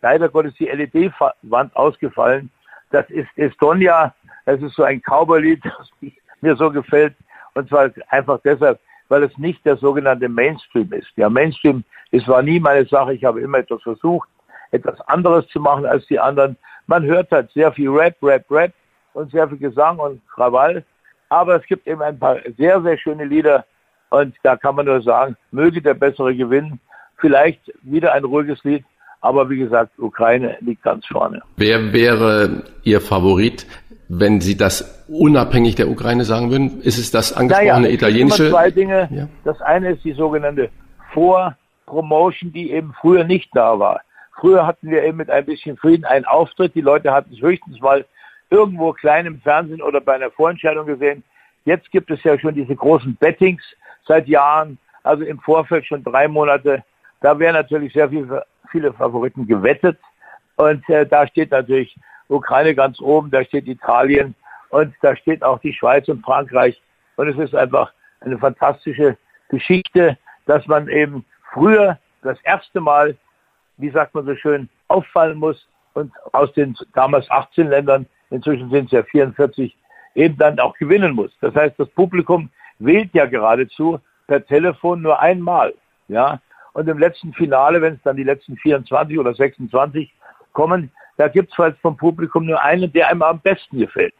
leider 0.02 0.30
Gottes 0.30 0.54
die 0.56 0.66
LED-Wand 0.66 1.76
ausgefallen. 1.76 2.50
Das 2.92 3.10
ist 3.10 3.30
Estonia. 3.38 4.14
Das 4.46 4.62
ist 4.62 4.76
so 4.76 4.84
ein 4.84 5.02
Cowboy-Lied, 5.02 5.64
das 5.64 5.90
mir 6.42 6.56
so 6.56 6.70
gefällt. 6.70 7.16
Und 7.54 7.70
zwar 7.70 7.90
einfach 8.10 8.40
deshalb, 8.44 8.80
weil 9.14 9.22
es 9.22 9.38
nicht 9.38 9.64
der 9.64 9.78
sogenannte 9.78 10.28
Mainstream 10.28 10.92
ist. 10.92 11.12
Ja, 11.18 11.30
Mainstream 11.30 11.84
ist 12.10 12.28
war 12.28 12.42
nie 12.42 12.60
meine 12.60 12.88
Sache. 12.88 13.14
Ich 13.14 13.24
habe 13.24 13.42
immer 13.42 13.60
etwas 13.60 13.84
versucht, 13.84 14.28
etwas 14.72 15.00
anderes 15.02 15.48
zu 15.50 15.60
machen 15.60 15.86
als 15.86 16.04
die 16.08 16.20
anderen. 16.20 16.58
Man 16.88 17.04
hört 17.04 17.30
halt 17.30 17.52
sehr 17.52 17.72
viel 17.72 17.90
Rap, 17.90 18.16
Rap, 18.24 18.44
Rap 18.50 18.74
und 19.14 19.30
sehr 19.30 19.48
viel 19.48 19.60
Gesang 19.60 20.00
und 20.00 20.20
Krawall. 20.34 20.84
Aber 21.30 21.58
es 21.58 21.66
gibt 21.68 21.86
eben 21.86 22.02
ein 22.02 22.18
paar 22.18 22.38
sehr, 22.58 22.82
sehr 22.82 22.98
schöne 22.98 23.26
Lieder. 23.26 23.66
Und 24.10 24.34
da 24.42 24.56
kann 24.56 24.74
man 24.74 24.88
nur 24.88 25.04
sagen, 25.04 25.38
möge 25.52 25.80
der 25.80 25.94
Bessere 25.94 26.36
gewinnen. 26.36 26.80
Vielleicht 27.18 27.62
wieder 27.84 28.14
ein 28.14 28.24
ruhiges 28.24 28.64
Lied. 28.64 28.84
Aber 29.22 29.48
wie 29.48 29.60
gesagt, 29.60 29.92
Ukraine 30.00 30.58
liegt 30.62 30.82
ganz 30.82 31.06
vorne. 31.06 31.44
Wer 31.58 31.94
wäre 31.94 32.64
Ihr 32.82 33.00
Favorit, 33.00 33.68
wenn 34.10 34.42
Sie 34.42 34.58
das 34.58 35.06
unabhängig 35.08 35.76
der 35.76 35.90
Ukraine 35.90 36.26
sagen 36.26 36.52
würden? 36.52 36.82
Ist 36.82 36.98
es 36.98 37.12
das 37.12 37.34
angesprochene 37.34 37.82
naja, 37.82 37.94
italienische? 37.94 38.48
Immer 38.48 38.58
zwei 38.58 38.72
Dinge. 38.72 39.10
Ja. 39.12 39.28
Das 39.44 39.62
eine 39.62 39.92
ist 39.92 40.04
die 40.04 40.14
sogenannte 40.14 40.70
Vorpromotion, 41.14 42.52
die 42.52 42.72
eben 42.72 42.94
früher 43.00 43.24
nicht 43.24 43.50
da 43.54 43.80
war. 43.80 44.02
Früher 44.40 44.68
hatten 44.68 44.90
wir 44.90 45.04
eben 45.04 45.18
mit 45.18 45.30
ein 45.30 45.46
bisschen 45.46 45.78
Frieden 45.78 46.06
einen 46.06 46.26
Auftritt. 46.26 46.76
Die 46.76 46.82
Leute 46.82 47.12
hatten 47.12 47.34
es 47.34 47.42
höchstens 47.42 47.80
mal 47.80 48.06
irgendwo 48.50 48.94
klein 48.94 49.26
im 49.26 49.42
Fernsehen 49.42 49.82
oder 49.82 50.02
bei 50.02 50.16
einer 50.16 50.32
Vorentscheidung 50.32 50.86
gesehen. 50.86 51.24
Jetzt 51.66 51.90
gibt 51.92 52.12
es 52.12 52.22
ja 52.24 52.38
schon 52.38 52.54
diese 52.54 52.76
großen 52.76 53.16
Bettings 53.16 53.64
seit 54.06 54.28
Jahren, 54.28 54.78
also 55.04 55.24
im 55.24 55.40
Vorfeld 55.40 55.86
schon 55.86 56.04
drei 56.04 56.28
Monate. 56.28 56.84
Da 57.22 57.40
wären 57.40 57.54
natürlich 57.54 57.94
sehr 57.94 58.10
viele, 58.10 58.46
viele 58.70 58.92
Favoriten 58.94 59.48
gewettet. 59.48 59.98
Und 60.56 60.88
äh, 60.90 61.06
da 61.06 61.26
steht 61.28 61.52
natürlich 61.52 61.96
Ukraine 62.30 62.76
ganz 62.76 63.00
oben, 63.00 63.32
da 63.32 63.44
steht 63.44 63.68
Italien 63.68 64.36
und 64.70 64.94
da 65.02 65.16
steht 65.16 65.44
auch 65.44 65.60
die 65.60 65.74
Schweiz 65.74 66.08
und 66.08 66.24
Frankreich. 66.24 66.82
Und 67.16 67.28
es 67.28 67.38
ist 67.38 67.56
einfach 67.56 67.92
eine 68.22 68.38
fantastische 68.38 69.18
Geschichte, 69.50 70.18
dass 70.46 70.66
man 70.68 70.88
eben 70.88 71.26
früher 71.54 72.00
das 72.22 72.38
erste 72.44 72.82
Mal 72.82 73.16
wie 73.78 73.90
sagt 73.90 74.14
man 74.14 74.26
so 74.26 74.36
schön, 74.36 74.70
auffallen 74.88 75.38
muss 75.38 75.68
und 75.94 76.12
aus 76.32 76.52
den 76.54 76.76
damals 76.94 77.30
18 77.30 77.68
Ländern, 77.68 78.06
inzwischen 78.30 78.70
sind 78.70 78.86
es 78.86 78.92
ja 78.92 79.04
44, 79.04 79.76
eben 80.16 80.38
dann 80.38 80.60
auch 80.60 80.76
gewinnen 80.78 81.14
muss. 81.14 81.32
Das 81.42 81.56
heißt, 81.56 81.80
das 81.80 81.90
Publikum 81.90 82.50
wählt 82.80 83.14
ja 83.14 83.26
geradezu 83.26 84.00
per 84.28 84.46
Telefon 84.46 85.02
nur 85.02 85.20
einmal. 85.20 85.74
Ja? 86.08 86.40
Und 86.74 86.88
im 86.88 86.98
letzten 86.98 87.34
Finale, 87.34 87.82
wenn 87.82 87.96
es 87.96 88.02
dann 88.04 88.16
die 88.16 88.24
letzten 88.24 88.58
24 88.58 89.20
oder 89.20 89.34
26 89.34 90.14
kommen, 90.54 90.92
da 91.18 91.28
gibt 91.28 91.52
es 91.52 91.58
halt 91.58 91.78
vom 91.82 91.96
Publikum 91.98 92.46
nur 92.46 92.62
einen, 92.62 92.92
der 92.92 93.10
einem 93.10 93.22
am 93.22 93.40
besten 93.40 93.80
gefällt. 93.80 94.14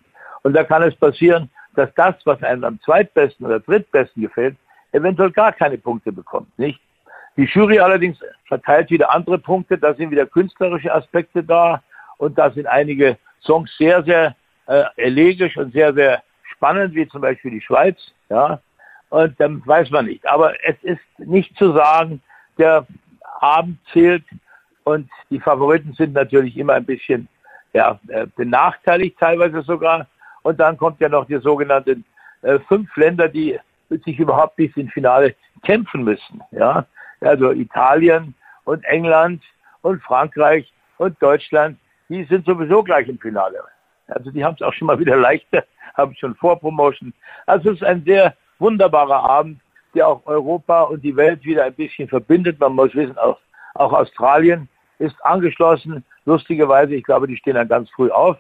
Und 0.44 0.54
da 0.54 0.64
kann 0.64 0.84
es 0.84 0.96
passieren, 0.96 1.50
dass 1.76 1.94
das, 1.96 2.16
was 2.26 2.42
einem 2.44 2.64
am 2.64 2.80
zweitbesten 2.82 3.46
oder 3.46 3.60
drittbesten 3.60 4.22
gefällt, 4.22 4.56
eventuell 4.92 5.32
gar 5.32 5.52
keine 5.52 5.78
Punkte 5.78 6.12
bekommt, 6.12 6.58
nicht? 6.58 6.80
Die 7.36 7.46
Jury 7.46 7.80
allerdings 7.80 8.20
verteilt 8.46 8.92
wieder 8.92 9.12
andere 9.12 9.40
Punkte, 9.40 9.78
da 9.78 9.96
sind 9.96 10.12
wieder 10.12 10.28
künstlerische 10.28 10.94
Aspekte 10.94 11.44
da 11.44 11.82
und 12.18 12.38
da 12.38 12.52
sind 12.52 12.68
einige 12.68 13.18
Songs 13.42 13.76
sehr, 13.78 14.04
sehr 14.04 14.36
äh, 14.68 14.84
elegisch 14.98 15.58
und 15.58 15.74
sehr, 15.74 15.94
sehr 15.96 16.22
spannend, 16.56 16.94
wie 16.94 17.08
zum 17.08 17.22
Beispiel 17.22 17.50
die 17.50 17.62
Schweiz, 17.62 17.98
ja, 18.30 18.60
und 19.10 19.40
dann 19.40 19.66
weiß 19.66 19.90
man 19.90 20.06
nicht. 20.06 20.28
Aber 20.28 20.54
es 20.64 20.76
ist 20.84 21.02
nicht 21.18 21.56
zu 21.58 21.74
sagen, 21.74 22.22
der 22.58 22.86
Abend 23.40 23.80
zählt 23.92 24.24
und 24.84 25.10
die 25.30 25.40
Favoriten 25.40 25.94
sind 25.94 26.14
natürlich 26.14 26.58
immer 26.58 26.74
ein 26.74 26.86
bisschen 26.86 27.28
ja, 27.74 28.00
äh, 28.08 28.28
benachteiligt, 28.36 29.18
teilweise 29.20 29.62
sogar. 29.62 30.08
Und 30.44 30.60
dann 30.60 30.78
kommt 30.78 31.00
ja 31.00 31.10
noch 31.10 31.26
die 31.26 31.38
sogenannten 31.38 32.06
äh, 32.42 32.60
fünf 32.68 32.96
Länder, 32.96 33.28
die 33.28 33.60
sich 33.90 34.20
überhaupt 34.20 34.58
nicht 34.60 34.76
ins 34.78 34.92
Finale 34.92 35.36
kämpfen 35.64 36.04
müssen. 36.04 36.42
Ja, 36.52 36.86
also 37.22 37.52
Italien 37.52 38.34
und 38.66 38.84
England 38.86 39.42
und 39.82 40.02
Frankreich 40.04 40.72
und 40.98 41.22
Deutschland, 41.22 41.78
die 42.10 42.24
sind 42.26 42.46
sowieso 42.46 42.84
gleich 42.84 43.08
im 43.08 43.20
Finale. 43.20 43.64
Also 44.08 44.32
die 44.32 44.44
haben 44.44 44.56
es 44.56 44.62
auch 44.62 44.74
schon 44.74 44.88
mal 44.88 45.00
wieder 45.00 45.16
leichter, 45.30 45.64
haben 45.96 46.16
schon 46.16 46.36
Vorpromotion. 46.36 47.14
Also 47.46 47.72
es 47.72 47.78
ist 47.78 47.84
ein 47.84 48.04
sehr 48.04 48.36
wunderbarer 48.60 49.24
Abend, 49.24 49.60
der 49.96 50.08
auch 50.08 50.26
Europa 50.26 50.84
und 50.84 51.04
die 51.04 51.16
Welt 51.16 51.44
wieder 51.46 51.66
ein 51.66 51.74
bisschen 51.74 52.08
verbindet. 52.08 52.60
Man 52.60 52.74
muss 52.74 52.94
wissen, 52.96 53.18
auch, 53.18 53.40
auch 53.76 53.94
Australien 53.94 54.68
ist 55.04 55.16
angeschlossen. 55.26 56.04
Lustigerweise, 56.26 56.96
ich 56.96 57.04
glaube, 57.04 57.28
die 57.28 57.38
stehen 57.38 57.56
dann 57.56 57.68
ganz 57.68 57.90
früh 57.90 58.10
auf. 58.10 58.38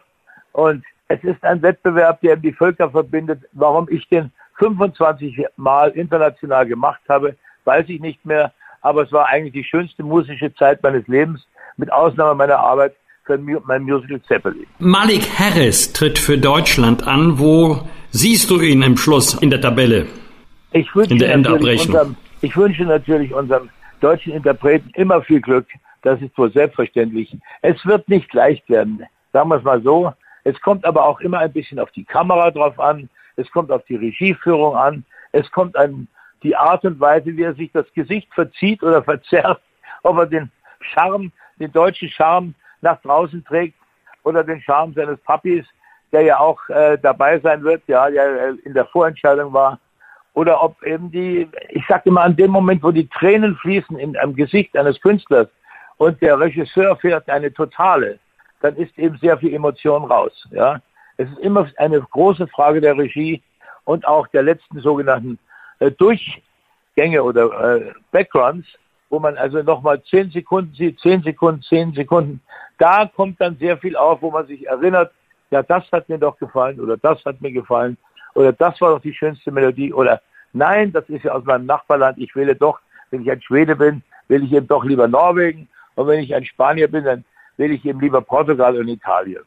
Und 0.54 0.84
es 1.08 1.24
ist 1.24 1.44
ein 1.44 1.62
Wettbewerb, 1.62 2.22
der 2.22 2.36
die 2.38 2.54
Völker 2.54 2.90
verbindet. 2.90 3.42
Warum 3.52 3.88
ich 3.90 4.08
den 4.10 4.32
25 4.58 5.46
Mal 5.58 5.92
international 5.92 6.66
gemacht 6.66 7.02
habe, 7.10 7.36
weiß 7.66 7.90
ich 7.90 8.00
nicht 8.00 8.26
mehr 8.26 8.52
aber 8.84 9.04
es 9.04 9.12
war 9.12 9.28
eigentlich 9.30 9.54
die 9.54 9.64
schönste 9.64 10.04
musische 10.04 10.54
Zeit 10.54 10.84
meines 10.84 11.08
Lebens, 11.08 11.42
mit 11.78 11.92
Ausnahme 11.92 12.36
meiner 12.36 12.60
Arbeit 12.60 12.94
für 13.26 13.38
mein 13.38 13.84
Musical 13.84 14.22
Zeppelin. 14.28 14.68
Malik 14.80 15.28
Harris 15.40 15.94
tritt 15.94 16.20
für 16.20 16.38
Deutschland 16.38 17.08
an. 17.08 17.40
Wo 17.40 17.88
siehst 18.12 18.50
du 18.50 18.60
ihn 18.60 18.84
im 18.84 18.98
Schluss 18.98 19.34
in 19.34 19.50
der 19.50 19.62
Tabelle? 19.62 20.06
Ich 20.74 20.94
wünsche, 20.94 21.14
in 21.14 21.20
der 21.20 21.34
Endabrechnung. 21.34 21.96
Unserem, 21.96 22.16
ich 22.42 22.56
wünsche 22.58 22.84
natürlich 22.84 23.34
unserem 23.34 23.70
deutschen 24.02 24.34
Interpreten 24.34 24.92
immer 24.96 25.22
viel 25.22 25.40
Glück. 25.40 25.68
Das 26.04 26.22
ist 26.22 26.38
wohl 26.38 26.52
selbstverständlich. 26.52 27.36
Es 27.62 27.84
wird 27.86 28.08
nicht 28.08 28.32
leicht 28.34 28.70
werden, 28.70 29.06
sagen 29.32 29.50
wir 29.50 29.58
es 29.58 29.64
mal 29.64 29.82
so. 29.82 30.14
Es 30.44 30.60
kommt 30.62 30.86
aber 30.86 31.06
auch 31.06 31.20
immer 31.22 31.40
ein 31.40 31.52
bisschen 31.52 31.80
auf 31.80 31.92
die 31.92 32.04
Kamera 32.04 32.52
drauf 32.52 32.80
an. 32.80 33.10
Es 33.38 33.50
kommt 33.52 33.72
auf 33.72 33.84
die 33.86 33.96
Regieführung 33.96 34.76
an. 34.76 35.06
Es 35.32 35.50
kommt 35.52 35.76
ein 35.78 36.08
die 36.44 36.56
Art 36.56 36.84
und 36.84 37.00
Weise, 37.00 37.36
wie 37.38 37.44
er 37.44 37.56
sich 37.56 37.72
das 37.72 37.86
Gesicht 37.94 38.28
verzieht 38.34 38.84
oder 38.84 39.02
verzerrt, 39.02 39.62
ob 40.04 40.18
er 40.18 40.26
den 40.26 40.52
Charme, 40.82 41.32
den 41.60 41.72
deutschen 41.72 42.10
Charme 42.10 42.54
nach 42.82 43.02
draußen 43.02 43.44
trägt 43.46 43.76
oder 44.24 44.44
den 44.44 44.62
Charme 44.62 44.94
seines 44.94 45.20
Papis, 45.22 45.66
der 46.12 46.22
ja 46.24 46.40
auch 46.40 46.60
äh, 46.70 46.98
dabei 47.02 47.40
sein 47.40 47.64
wird, 47.64 47.82
ja, 47.88 48.10
der 48.10 48.56
in 48.66 48.74
der 48.74 48.86
Vorentscheidung 48.86 49.54
war, 49.54 49.80
oder 50.34 50.62
ob 50.62 50.82
eben 50.84 51.12
die, 51.12 51.48
ich 51.70 51.86
sage 51.88 52.10
immer, 52.10 52.22
an 52.22 52.36
dem 52.36 52.52
Moment, 52.52 52.84
wo 52.84 52.92
die 52.92 53.08
Tränen 53.08 53.56
fließen 53.56 53.98
in 53.98 54.18
einem 54.18 54.36
Gesicht 54.36 54.76
eines 54.76 55.00
Künstlers 55.00 55.48
und 55.98 56.22
der 56.22 56.40
Regisseur 56.40 56.96
fährt 56.98 57.30
eine 57.30 57.54
totale, 57.54 58.20
dann 58.62 58.76
ist 58.76 58.98
eben 58.98 59.18
sehr 59.18 59.38
viel 59.38 59.54
Emotion 59.54 60.06
raus. 60.06 60.48
Ja, 60.52 60.80
es 61.18 61.30
ist 61.30 61.40
immer 61.40 61.68
eine 61.78 62.02
große 62.02 62.48
Frage 62.48 62.82
der 62.82 62.98
Regie 62.98 63.42
und 63.86 64.08
auch 64.08 64.28
der 64.28 64.44
letzten 64.44 64.80
sogenannten 64.80 65.38
äh, 65.80 65.92
Durchgänge 65.92 67.24
oder 67.24 67.76
äh, 67.78 67.94
Backgrounds, 68.12 68.68
wo 69.10 69.20
man 69.20 69.38
also 69.38 69.62
nochmal 69.62 70.02
zehn 70.04 70.32
Sekunden 70.32 70.74
sieht, 70.74 71.00
zehn 71.00 71.22
Sekunden, 71.22 71.62
zehn 71.62 71.94
Sekunden. 71.94 72.42
Da 72.80 73.06
kommt 73.06 73.40
dann 73.40 73.58
sehr 73.58 73.78
viel 73.78 73.96
auf, 73.96 74.22
wo 74.22 74.32
man 74.32 74.48
sich 74.48 74.66
erinnert, 74.66 75.12
ja, 75.52 75.62
das 75.62 75.84
hat 75.92 76.10
mir 76.10 76.18
doch 76.18 76.38
gefallen 76.40 76.80
oder 76.80 76.98
das 76.98 77.24
hat 77.26 77.40
mir 77.42 77.52
gefallen 77.52 77.98
oder 78.34 78.52
das 78.54 78.80
war 78.82 78.90
doch 78.90 79.02
die 79.02 79.14
schönste 79.14 79.52
Melodie 79.52 79.94
oder 79.94 80.22
nein, 80.54 80.92
das 80.92 81.08
ist 81.10 81.26
ja 81.26 81.34
aus 81.34 81.44
meinem 81.44 81.68
Nachbarland, 81.68 82.18
ich 82.18 82.36
wähle 82.36 82.56
doch, 82.56 82.80
wenn 83.12 83.22
ich 83.22 83.30
ein 83.30 83.42
Schwede 83.42 83.76
bin, 83.76 84.02
will 84.30 84.44
ich 84.44 84.52
eben 84.52 84.68
doch 84.68 84.84
lieber 84.84 85.08
Norwegen 85.08 85.68
und 85.96 86.08
wenn 86.08 86.20
ich 86.20 86.34
ein 86.34 86.46
Spanier 86.46 86.88
bin, 86.88 87.04
dann 87.04 87.26
will 87.58 87.72
ich 87.72 87.86
eben 87.86 88.00
lieber 88.00 88.22
Portugal 88.22 88.76
und 88.78 88.88
Italien. 88.88 89.44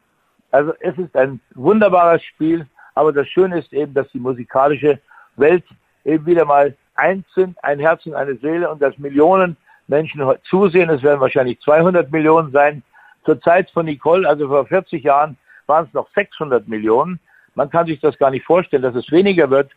Also 0.51 0.73
es 0.81 0.97
ist 0.97 1.17
ein 1.17 1.41
wunderbares 1.55 2.23
Spiel, 2.23 2.67
aber 2.95 3.13
das 3.13 3.29
Schöne 3.29 3.59
ist 3.59 3.73
eben, 3.73 3.95
dass 3.95 4.11
die 4.13 4.21
musikalische 4.21 5.01
Welt 5.37 5.65
eben 6.05 6.25
wieder 6.25 6.45
mal 6.45 6.75
eins 6.95 7.27
sind, 7.35 7.63
ein 7.63 7.79
Herz 7.79 8.07
und 8.07 8.15
eine 8.15 8.37
Seele 8.37 8.71
und 8.71 8.81
dass 8.81 8.97
Millionen 8.99 9.57
Menschen 9.89 10.23
zusehen, 10.45 10.91
es 10.91 11.03
werden 11.03 11.21
wahrscheinlich 11.21 11.61
200 11.61 12.11
Millionen 12.11 12.51
sein, 12.53 12.83
Zur 13.25 13.41
Zeit 13.41 13.71
von 13.71 13.87
Nicole, 13.87 14.29
also 14.29 14.47
vor 14.47 14.67
40 14.67 15.03
Jahren, 15.03 15.37
waren 15.67 15.87
es 15.87 15.93
noch 15.93 16.09
600 16.15 16.69
Millionen. 16.69 17.19
Man 17.57 17.71
kann 17.71 17.87
sich 17.87 18.01
das 18.01 18.17
gar 18.19 18.31
nicht 18.31 18.45
vorstellen, 18.45 18.83
dass 18.83 18.95
es 18.95 19.11
weniger 19.11 19.51
wird, 19.51 19.73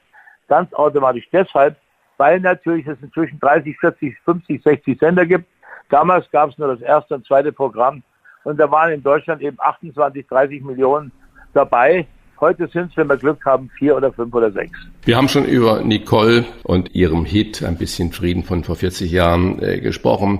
ganz 0.48 0.72
automatisch 0.74 1.28
deshalb, 1.32 1.76
weil 2.18 2.40
natürlich 2.40 2.86
es 2.86 3.02
inzwischen 3.02 3.40
30, 3.40 3.78
40, 3.80 4.20
50, 4.24 4.64
60 4.64 5.00
Sender 5.00 5.26
gibt. 5.26 5.46
Damals 5.90 6.30
gab 6.32 6.50
es 6.50 6.58
nur 6.58 6.68
das 6.68 6.82
erste 6.82 7.16
und 7.16 7.26
zweite 7.26 7.52
Programm 7.52 8.04
und 8.44 8.60
da 8.60 8.70
waren 8.72 8.92
in 8.92 9.04
Deutschland 9.04 9.42
eben 9.42 9.58
28, 9.60 10.28
30 10.28 10.64
Millionen 10.64 11.12
dabei. 11.54 12.08
Heute 12.42 12.68
sind 12.68 12.92
es, 12.92 12.98
wenn 12.98 13.08
wir 13.08 13.18
Glück 13.18 13.44
haben, 13.46 13.70
vier 13.78 13.98
oder 13.98 14.14
fünf 14.14 14.34
oder 14.34 14.50
sechs. 14.52 14.72
Wir 15.04 15.18
haben 15.18 15.28
schon 15.28 15.44
über 15.44 15.82
Nicole 15.82 16.46
und 16.64 16.96
ihrem 16.96 17.26
Hit 17.26 17.64
Ein 17.64 17.78
bisschen 17.78 18.14
Frieden 18.14 18.44
von 18.44 18.64
vor 18.64 18.78
40 18.78 19.12
Jahren 19.12 19.62
äh, 19.62 19.80
gesprochen. 19.80 20.40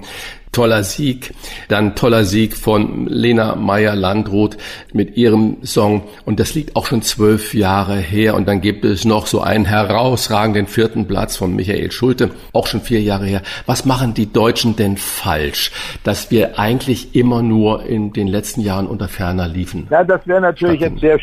Toller 0.52 0.84
Sieg. 0.84 1.34
Dann 1.68 1.96
toller 1.96 2.24
Sieg 2.24 2.56
von 2.56 3.06
Lena 3.06 3.56
Meyer-Landrut 3.56 4.58
mit 4.94 5.16
ihrem 5.16 5.58
Song. 5.64 6.04
Und 6.26 6.40
das 6.40 6.56
liegt 6.56 6.76
auch 6.76 6.88
schon 6.88 7.02
zwölf 7.02 7.54
Jahre 7.54 7.98
her. 7.98 8.36
Und 8.36 8.48
dann 8.48 8.62
gibt 8.62 8.84
es 8.86 9.06
noch 9.06 9.28
so 9.28 9.42
einen 9.42 9.66
herausragenden 9.66 10.68
vierten 10.68 11.06
Platz 11.06 11.38
von 11.38 11.56
Michael 11.56 11.92
Schulte, 11.92 12.32
auch 12.54 12.66
schon 12.66 12.82
vier 12.82 13.02
Jahre 13.02 13.26
her. 13.26 13.42
Was 13.68 13.86
machen 13.86 14.14
die 14.14 14.32
Deutschen 14.32 14.76
denn 14.76 14.98
falsch, 14.98 15.72
dass 16.04 16.32
wir 16.32 16.58
eigentlich 16.58 17.16
immer 17.16 17.44
nur 17.44 17.86
in 17.86 18.14
den 18.14 18.28
letzten 18.28 18.62
Jahren 18.62 18.88
unter 18.88 19.08
ferner 19.08 19.48
liefen? 19.48 19.88
Ja, 19.92 20.04
das 20.04 20.26
wäre 20.26 20.42
natürlich 20.42 20.82
jetzt 20.82 21.00
sehr 21.00 21.20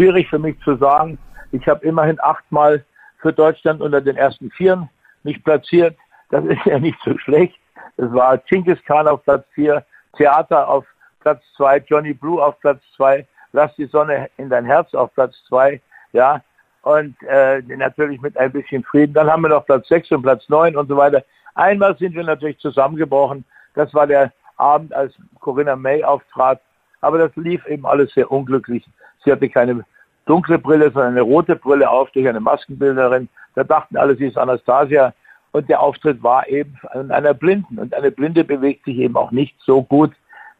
schwierig 0.00 0.30
für 0.30 0.38
mich 0.38 0.58
zu 0.60 0.76
sagen. 0.76 1.18
Ich 1.52 1.68
habe 1.68 1.84
immerhin 1.84 2.18
achtmal 2.22 2.82
für 3.18 3.34
Deutschland 3.34 3.82
unter 3.82 4.00
den 4.00 4.16
ersten 4.16 4.50
Vieren 4.50 4.88
mich 5.24 5.44
platziert. 5.44 5.94
Das 6.30 6.42
ist 6.46 6.64
ja 6.64 6.78
nicht 6.78 6.98
so 7.04 7.18
schlecht. 7.18 7.54
Es 7.98 8.10
war 8.10 8.38
Genghis 8.38 8.78
Khan 8.86 9.06
auf 9.06 9.22
Platz 9.24 9.44
vier, 9.52 9.84
Theater 10.16 10.66
auf 10.66 10.86
Platz 11.20 11.42
zwei, 11.54 11.84
Johnny 11.86 12.14
Blue 12.14 12.42
auf 12.42 12.58
Platz 12.60 12.80
zwei, 12.96 13.26
Lass 13.52 13.74
die 13.74 13.86
Sonne 13.86 14.30
in 14.38 14.48
dein 14.48 14.64
Herz 14.64 14.94
auf 14.94 15.12
Platz 15.12 15.34
zwei, 15.48 15.82
ja. 16.12 16.40
Und 16.82 17.14
äh, 17.24 17.60
natürlich 17.60 18.22
mit 18.22 18.38
ein 18.38 18.52
bisschen 18.52 18.82
Frieden. 18.84 19.12
Dann 19.12 19.28
haben 19.30 19.42
wir 19.42 19.48
noch 19.48 19.66
Platz 19.66 19.86
sechs 19.88 20.10
und 20.12 20.22
Platz 20.22 20.48
neun 20.48 20.76
und 20.76 20.88
so 20.88 20.96
weiter. 20.96 21.22
Einmal 21.56 21.94
sind 21.98 22.14
wir 22.14 22.24
natürlich 22.24 22.58
zusammengebrochen. 22.58 23.44
Das 23.74 23.92
war 23.92 24.06
der 24.06 24.32
Abend, 24.56 24.94
als 24.94 25.12
Corinna 25.40 25.76
May 25.76 26.02
auftrat. 26.04 26.62
Aber 27.02 27.18
das 27.18 27.34
lief 27.36 27.66
eben 27.66 27.84
alles 27.84 28.12
sehr 28.14 28.30
unglücklich. 28.30 28.86
Sie 29.24 29.32
hatte 29.32 29.48
keine 29.48 29.84
dunkle 30.26 30.58
Brille, 30.58 30.90
sondern 30.90 31.12
eine 31.12 31.22
rote 31.22 31.56
Brille 31.56 31.88
auf 31.88 32.10
durch 32.12 32.28
eine 32.28 32.40
Maskenbildnerin. 32.40 33.28
Da 33.54 33.64
dachten 33.64 33.96
alle, 33.96 34.16
sie 34.16 34.26
ist 34.26 34.38
Anastasia. 34.38 35.12
Und 35.52 35.68
der 35.68 35.80
Auftritt 35.80 36.22
war 36.22 36.48
eben 36.48 36.78
an 36.90 37.10
einer 37.10 37.34
Blinden. 37.34 37.78
Und 37.78 37.92
eine 37.94 38.10
Blinde 38.10 38.44
bewegt 38.44 38.84
sich 38.84 38.98
eben 38.98 39.16
auch 39.16 39.32
nicht 39.32 39.56
so 39.60 39.82
gut 39.82 40.12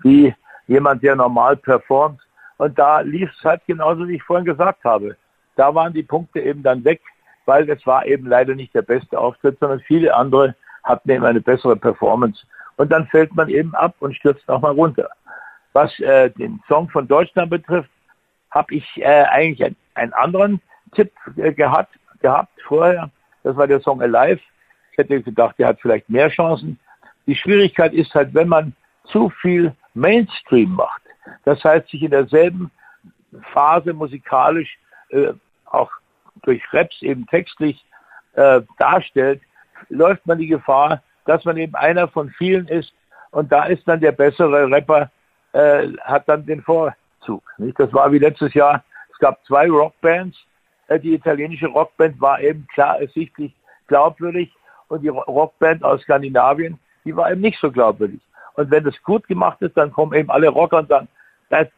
wie 0.03 0.35
jemand, 0.66 1.03
der 1.03 1.15
normal 1.15 1.57
performt. 1.57 2.20
Und 2.59 2.78
da 2.78 3.01
lief 3.01 3.31
es 3.37 3.45
halt 3.45 3.62
genauso, 3.66 4.09
wie 4.09 4.16
ich 4.16 4.23
vorhin 4.23 4.45
gesagt 4.45 4.85
habe. 4.85 5.16
Da 5.57 5.74
waren 5.74 5.93
die 5.93 6.03
Punkte 6.03 6.41
eben 6.41 6.62
dann 6.62 6.85
weg, 6.85 7.01
weil 7.47 7.69
es 7.70 7.87
war 7.87 8.07
eben 8.07 8.27
leider 8.27 8.55
nicht 8.55 8.74
der 8.74 8.82
beste 8.82 9.19
Auftritt, 9.19 9.59
sondern 9.61 9.81
viele 9.81 10.15
andere 10.15 10.55
hatten 10.82 11.11
eben 11.11 11.24
eine 11.24 11.41
bessere 11.41 11.77
Performance. 11.77 12.45
Und 12.77 12.91
dann 12.91 13.07
fällt 13.09 13.35
man 13.35 13.49
eben 13.49 13.74
ab 13.74 13.95
und 14.01 14.16
stürzt 14.16 14.47
nochmal 14.49 14.73
runter. 14.73 15.09
Was 15.73 15.99
äh, 16.01 16.31
den 16.31 16.61
Song 16.66 16.89
von 16.89 17.07
Deutschland 17.07 17.51
betrifft, 17.51 17.91
habe 18.51 18.74
ich 18.74 18.85
äh, 18.97 19.24
eigentlich 19.24 19.64
einen, 19.64 19.77
einen 19.94 20.12
anderen 20.12 20.60
Tipp 20.94 21.12
äh, 21.36 21.52
gehabt, 21.52 21.94
gehabt 22.20 22.52
vorher. 22.66 23.10
Das 23.43 23.56
war 23.56 23.66
der 23.66 23.81
Song 23.81 24.02
Alive. 24.02 24.40
Ich 24.93 24.98
hätte 24.98 25.22
gedacht, 25.22 25.59
der 25.59 25.68
hat 25.68 25.81
vielleicht 25.81 26.10
mehr 26.10 26.28
Chancen. 26.28 26.78
Die 27.27 27.36
Schwierigkeit 27.36 27.93
ist 27.93 28.14
halt, 28.14 28.35
wenn 28.35 28.48
man 28.48 28.74
zu 29.05 29.31
viel 29.40 29.74
Mainstream 29.94 30.72
macht. 30.72 31.02
Das 31.44 31.62
heißt, 31.62 31.89
sich 31.89 32.02
in 32.02 32.10
derselben 32.10 32.70
Phase 33.52 33.93
musikalisch, 33.93 34.78
äh, 35.10 35.32
auch 35.66 35.90
durch 36.43 36.62
Raps 36.72 37.01
eben 37.02 37.27
textlich 37.27 37.85
äh, 38.35 38.60
darstellt, 38.78 39.40
läuft 39.89 40.27
man 40.27 40.39
die 40.39 40.48
Gefahr, 40.48 41.02
dass 41.27 41.44
man 41.44 41.56
eben 41.56 41.74
einer 41.74 42.09
von 42.09 42.31
vielen 42.31 42.66
ist 42.68 42.93
und 43.31 43.52
da 43.52 43.64
ist 43.64 43.86
dann 43.86 44.01
der 44.01 44.12
bessere 44.12 44.70
Rapper, 44.70 45.10
äh, 45.52 45.89
hat 46.02 46.28
dann 46.28 46.47
den 46.47 46.62
Vor 46.62 46.94
Zug. 47.20 47.42
Nicht? 47.59 47.78
Das 47.78 47.92
war 47.92 48.10
wie 48.12 48.18
letztes 48.18 48.55
Jahr. 48.55 48.84
Es 49.12 49.18
gab 49.18 49.44
zwei 49.44 49.68
Rockbands. 49.68 50.36
Äh, 50.88 51.01
die 51.01 51.14
italienische 51.14 51.66
Rockband 51.66 52.20
war 52.20 52.40
eben 52.40 52.66
klar 52.72 53.01
ersichtlich 53.01 53.55
glaubwürdig 53.86 54.52
und 54.88 55.02
die 55.02 55.09
Rockband 55.09 55.84
aus 55.84 56.02
Skandinavien, 56.02 56.78
die 57.05 57.16
war 57.16 57.30
eben 57.30 57.40
nicht 57.40 57.59
so 57.60 57.70
glaubwürdig. 57.70 58.20
Und 58.55 58.70
wenn 58.70 58.84
das 58.84 59.01
gut 59.02 59.26
gemacht 59.28 59.62
ist, 59.62 59.76
dann 59.76 59.92
kommen 59.92 60.12
eben 60.14 60.30
alle 60.30 60.48
Rocker 60.48 60.78
und 60.78 60.88
sagen, 60.88 61.09
das, 61.48 61.68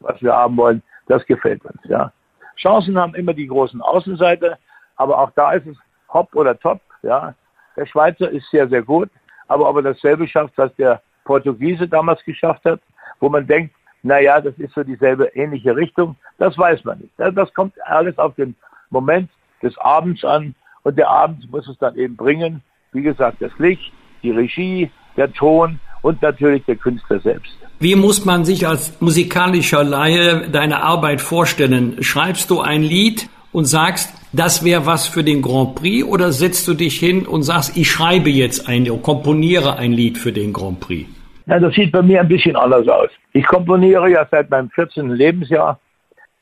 was 0.00 0.20
wir 0.22 0.34
haben 0.34 0.56
wollen, 0.56 0.82
das 1.06 1.24
gefällt 1.26 1.64
uns. 1.64 1.80
Ja. 1.84 2.12
Chancen 2.56 2.98
haben 2.98 3.14
immer 3.14 3.34
die 3.34 3.46
großen 3.46 3.80
Außenseiter, 3.80 4.58
aber 4.96 5.18
auch 5.18 5.30
da 5.36 5.52
ist 5.52 5.66
es 5.66 5.76
hopp 6.12 6.34
oder 6.34 6.58
top. 6.58 6.80
Ja. 7.02 7.34
Der 7.76 7.86
Schweizer 7.86 8.30
ist 8.30 8.50
sehr, 8.50 8.68
sehr 8.68 8.82
gut, 8.82 9.10
aber 9.46 9.68
ob 9.68 9.76
er 9.76 9.82
dasselbe 9.82 10.26
schafft, 10.26 10.56
was 10.56 10.74
der 10.76 11.00
Portugiese 11.24 11.86
damals 11.86 12.24
geschafft 12.24 12.64
hat, 12.64 12.80
wo 13.20 13.28
man 13.28 13.46
denkt, 13.46 13.74
naja, 14.02 14.40
das 14.40 14.54
ist 14.58 14.74
so 14.74 14.82
dieselbe 14.82 15.26
ähnliche 15.34 15.74
Richtung. 15.74 16.16
Das 16.38 16.56
weiß 16.56 16.84
man 16.84 16.98
nicht. 16.98 17.12
Das 17.16 17.52
kommt 17.54 17.74
alles 17.84 18.16
auf 18.18 18.34
den 18.36 18.54
Moment 18.90 19.30
des 19.62 19.76
Abends 19.78 20.24
an 20.24 20.54
und 20.82 20.96
der 20.96 21.08
Abend 21.08 21.50
muss 21.50 21.68
es 21.68 21.78
dann 21.78 21.96
eben 21.96 22.16
bringen. 22.16 22.62
Wie 22.92 23.02
gesagt, 23.02 23.38
das 23.40 23.52
Licht, 23.58 23.92
die 24.22 24.30
Regie, 24.30 24.90
der 25.16 25.32
Ton 25.32 25.80
und 26.02 26.22
natürlich 26.22 26.64
der 26.64 26.76
Künstler 26.76 27.20
selbst. 27.20 27.52
Wie 27.80 27.96
muss 27.96 28.24
man 28.24 28.44
sich 28.44 28.66
als 28.66 29.00
musikalischer 29.00 29.84
Laie 29.84 30.48
deine 30.48 30.82
Arbeit 30.82 31.20
vorstellen? 31.20 32.02
Schreibst 32.02 32.50
du 32.50 32.60
ein 32.60 32.82
Lied 32.82 33.28
und 33.52 33.66
sagst, 33.66 34.14
das 34.32 34.64
wäre 34.64 34.86
was 34.86 35.08
für 35.08 35.24
den 35.24 35.42
Grand 35.42 35.74
Prix 35.74 36.06
oder 36.06 36.32
setzt 36.32 36.68
du 36.68 36.74
dich 36.74 36.98
hin 36.98 37.26
und 37.26 37.42
sagst, 37.42 37.76
ich 37.76 37.90
schreibe 37.90 38.30
jetzt 38.30 38.68
ein, 38.68 39.02
komponiere 39.02 39.76
ein 39.76 39.92
Lied 39.92 40.18
für 40.18 40.32
den 40.32 40.52
Grand 40.52 40.80
Prix? 40.80 41.08
Ja, 41.48 41.58
das 41.58 41.74
sieht 41.74 41.92
bei 41.92 42.02
mir 42.02 42.20
ein 42.20 42.28
bisschen 42.28 42.56
anders 42.56 42.86
aus. 42.88 43.08
Ich 43.32 43.46
komponiere 43.46 44.10
ja 44.10 44.28
seit 44.30 44.50
meinem 44.50 44.68
14. 44.68 45.08
Lebensjahr 45.08 45.80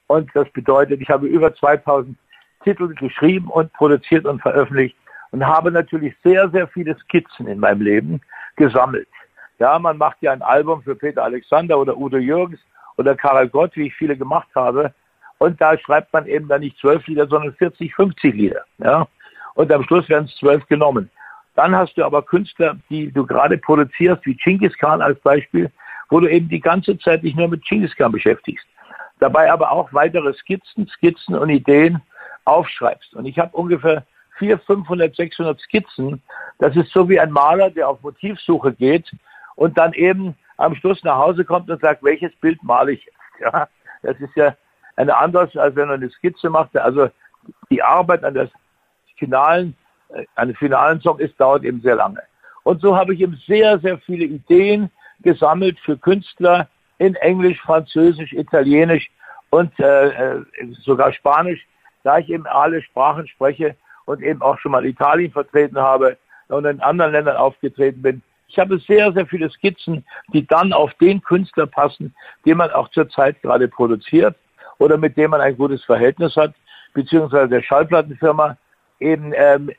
und 0.09 0.29
das 0.35 0.51
bedeutet, 0.51 1.01
ich 1.01 1.09
habe 1.09 1.29
über 1.29 1.55
2000 1.55 2.19
Titel 2.65 2.93
geschrieben 2.93 3.47
und 3.49 3.73
produziert 3.75 4.25
und 4.27 4.43
veröffentlicht 4.43 4.97
und 5.31 5.47
habe 5.47 5.71
natürlich 5.71 6.13
sehr, 6.25 6.51
sehr 6.51 6.67
viele 6.67 6.99
Skizzen 6.99 7.47
in 7.47 7.61
meinem 7.61 7.83
Leben 7.83 8.21
gesammelt. 8.57 9.07
Ja, 9.61 9.79
man 9.79 9.97
macht 9.97 10.17
ja 10.23 10.33
ein 10.33 10.43
Album 10.43 10.83
für 10.83 10.97
Peter 10.97 11.23
Alexander 11.23 11.79
oder 11.79 11.97
Udo 11.97 12.17
Jürgens 12.17 12.59
oder 12.97 13.15
Karel 13.15 13.49
Gott, 13.49 13.77
wie 13.77 13.87
ich 13.87 13.95
viele 13.95 14.17
gemacht 14.17 14.49
habe. 14.57 14.93
Und 15.39 15.61
da 15.61 15.79
schreibt 15.79 16.13
man 16.13 16.27
eben 16.27 16.49
dann 16.49 16.63
nicht 16.63 16.79
zwölf 16.79 17.07
Lieder, 17.07 17.29
sondern 17.29 17.55
40, 17.55 17.95
50 17.95 18.35
Lieder. 18.35 18.65
Ja. 18.79 19.07
Und 19.55 19.71
am 19.71 19.85
Schluss 19.85 20.09
werden 20.09 20.25
es 20.25 20.37
zwölf 20.37 20.67
genommen. 20.67 21.11
Dann 21.57 21.75
hast 21.75 21.97
du 21.97 22.05
aber 22.05 22.23
Künstler, 22.23 22.77
die 22.91 23.11
du 23.11 23.27
gerade 23.27 23.57
produzierst, 23.59 24.25
wie 24.27 24.35
Genghis 24.35 24.77
Khan 24.77 25.01
als 25.01 25.19
Beispiel, 25.21 25.73
wo 26.11 26.21
du 26.21 26.31
eben 26.31 26.49
die 26.49 26.61
ganze 26.61 26.99
Zeit 26.99 27.23
dich 27.23 27.35
nur 27.35 27.49
mit 27.49 27.65
Genghis 27.65 27.97
Khan 27.97 28.13
beschäftigst. 28.13 28.67
Dabei 29.19 29.51
aber 29.51 29.73
auch 29.73 29.93
weitere 29.93 30.35
Skizzen, 30.35 30.87
Skizzen 30.87 31.35
und 31.35 31.49
Ideen 31.49 32.03
aufschreibst. 32.45 33.15
Und 33.15 33.25
ich 33.25 33.39
habe 33.39 33.57
ungefähr 33.57 34.05
400, 34.39 34.67
500, 34.67 35.17
600 35.17 35.61
Skizzen. 35.61 36.23
Das 36.59 36.77
ist 36.77 36.93
so 36.93 37.09
wie 37.09 37.19
ein 37.19 37.33
Maler, 37.33 37.71
der 37.71 37.89
auf 37.89 38.03
Motivsuche 38.03 38.75
geht 38.75 39.11
und 39.55 39.79
dann 39.79 39.95
eben 39.95 40.37
am 40.59 40.75
Schluss 40.75 41.03
nach 41.05 41.17
Hause 41.17 41.47
kommt 41.47 41.71
und 41.71 41.81
sagt, 41.81 42.03
welches 42.03 42.35
Bild 42.37 42.63
male 42.63 42.93
ich 42.93 43.05
jetzt? 43.05 43.17
Ja, 43.39 43.69
das 44.03 44.19
ist 44.19 44.35
ja 44.35 44.57
eine 44.97 45.15
anders, 45.15 45.55
als 45.57 45.77
wenn 45.77 45.89
man 45.89 46.01
eine 46.01 46.11
Skizze 46.11 46.49
macht. 46.49 46.75
Also 46.75 47.11
die 47.71 47.83
Arbeit 47.83 48.25
an 48.25 48.33
der 48.33 48.49
finalen 49.19 49.77
einen 50.35 50.55
finalen 50.55 51.01
Song 51.01 51.19
ist, 51.19 51.39
dauert 51.41 51.65
eben 51.65 51.81
sehr 51.81 51.97
lange. 51.97 52.23
Und 52.63 52.81
so 52.81 52.97
habe 52.97 53.15
ich 53.15 53.21
eben 53.21 53.41
sehr, 53.47 53.79
sehr 53.79 53.99
viele 53.99 54.25
Ideen 54.25 54.91
gesammelt 55.21 55.79
für 55.81 55.97
Künstler 55.97 56.69
in 56.99 57.15
Englisch, 57.17 57.61
Französisch, 57.61 58.33
Italienisch 58.33 59.11
und 59.51 59.79
äh, 59.79 60.09
äh, 60.09 60.45
sogar 60.83 61.13
Spanisch, 61.13 61.67
da 62.03 62.19
ich 62.19 62.29
eben 62.29 62.47
alle 62.47 62.83
Sprachen 62.83 63.27
spreche 63.29 63.77
und 64.05 64.23
eben 64.23 64.43
auch 64.43 64.59
schon 64.59 64.73
mal 64.73 64.87
Italien 64.87 65.33
vertreten 65.33 65.79
habe 65.79 66.17
und 66.49 66.65
in 66.65 66.81
anderen 66.81 67.13
Ländern 67.13 67.37
aufgetreten 67.37 68.03
bin. 68.03 68.23
Ich 68.49 68.59
habe 68.59 68.79
sehr, 68.79 69.13
sehr 69.13 69.27
viele 69.27 69.51
Skizzen, 69.51 70.05
die 70.33 70.47
dann 70.47 70.73
auf 70.73 70.95
den 70.95 71.21
Künstler 71.23 71.67
passen, 71.67 72.15
den 72.45 72.59
man 72.59 72.71
auch 72.71 72.89
zurzeit 72.91 73.41
gerade 73.43 73.69
produziert 73.69 74.37
oder 74.79 74.97
mit 74.97 75.17
dem 75.17 75.31
man 75.31 75.41
ein 75.41 75.57
gutes 75.57 75.85
Verhältnis 75.85 76.37
hat, 76.37 76.55
beziehungsweise 76.95 77.49
der 77.49 77.63
Schallplattenfirma 77.63 78.57
eben 79.01 79.33
ähm, 79.35 79.71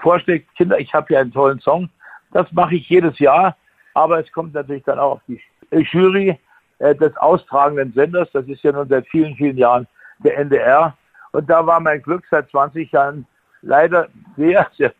vorschlägt, 0.00 0.54
Kinder, 0.56 0.78
ich 0.78 0.92
habe 0.94 1.06
hier 1.08 1.20
einen 1.20 1.32
tollen 1.32 1.60
Song. 1.60 1.88
Das 2.32 2.50
mache 2.52 2.76
ich 2.76 2.88
jedes 2.88 3.18
Jahr, 3.18 3.56
aber 3.94 4.20
es 4.20 4.30
kommt 4.32 4.54
natürlich 4.54 4.84
dann 4.84 4.98
auch 4.98 5.12
auf 5.12 5.20
die 5.28 5.40
Jury 5.70 6.38
äh, 6.78 6.94
des 6.94 7.16
austragenden 7.16 7.92
Senders. 7.92 8.28
Das 8.32 8.46
ist 8.46 8.62
ja 8.62 8.72
nun 8.72 8.88
seit 8.88 9.06
vielen, 9.08 9.34
vielen 9.36 9.56
Jahren 9.56 9.86
der 10.18 10.38
NDR. 10.38 10.96
Und 11.32 11.48
da 11.48 11.66
war 11.66 11.80
mein 11.80 12.02
Glück 12.02 12.24
seit 12.30 12.50
20 12.50 12.92
Jahren 12.92 13.26
leider 13.62 14.08
sehr, 14.36 14.66
sehr 14.76 14.92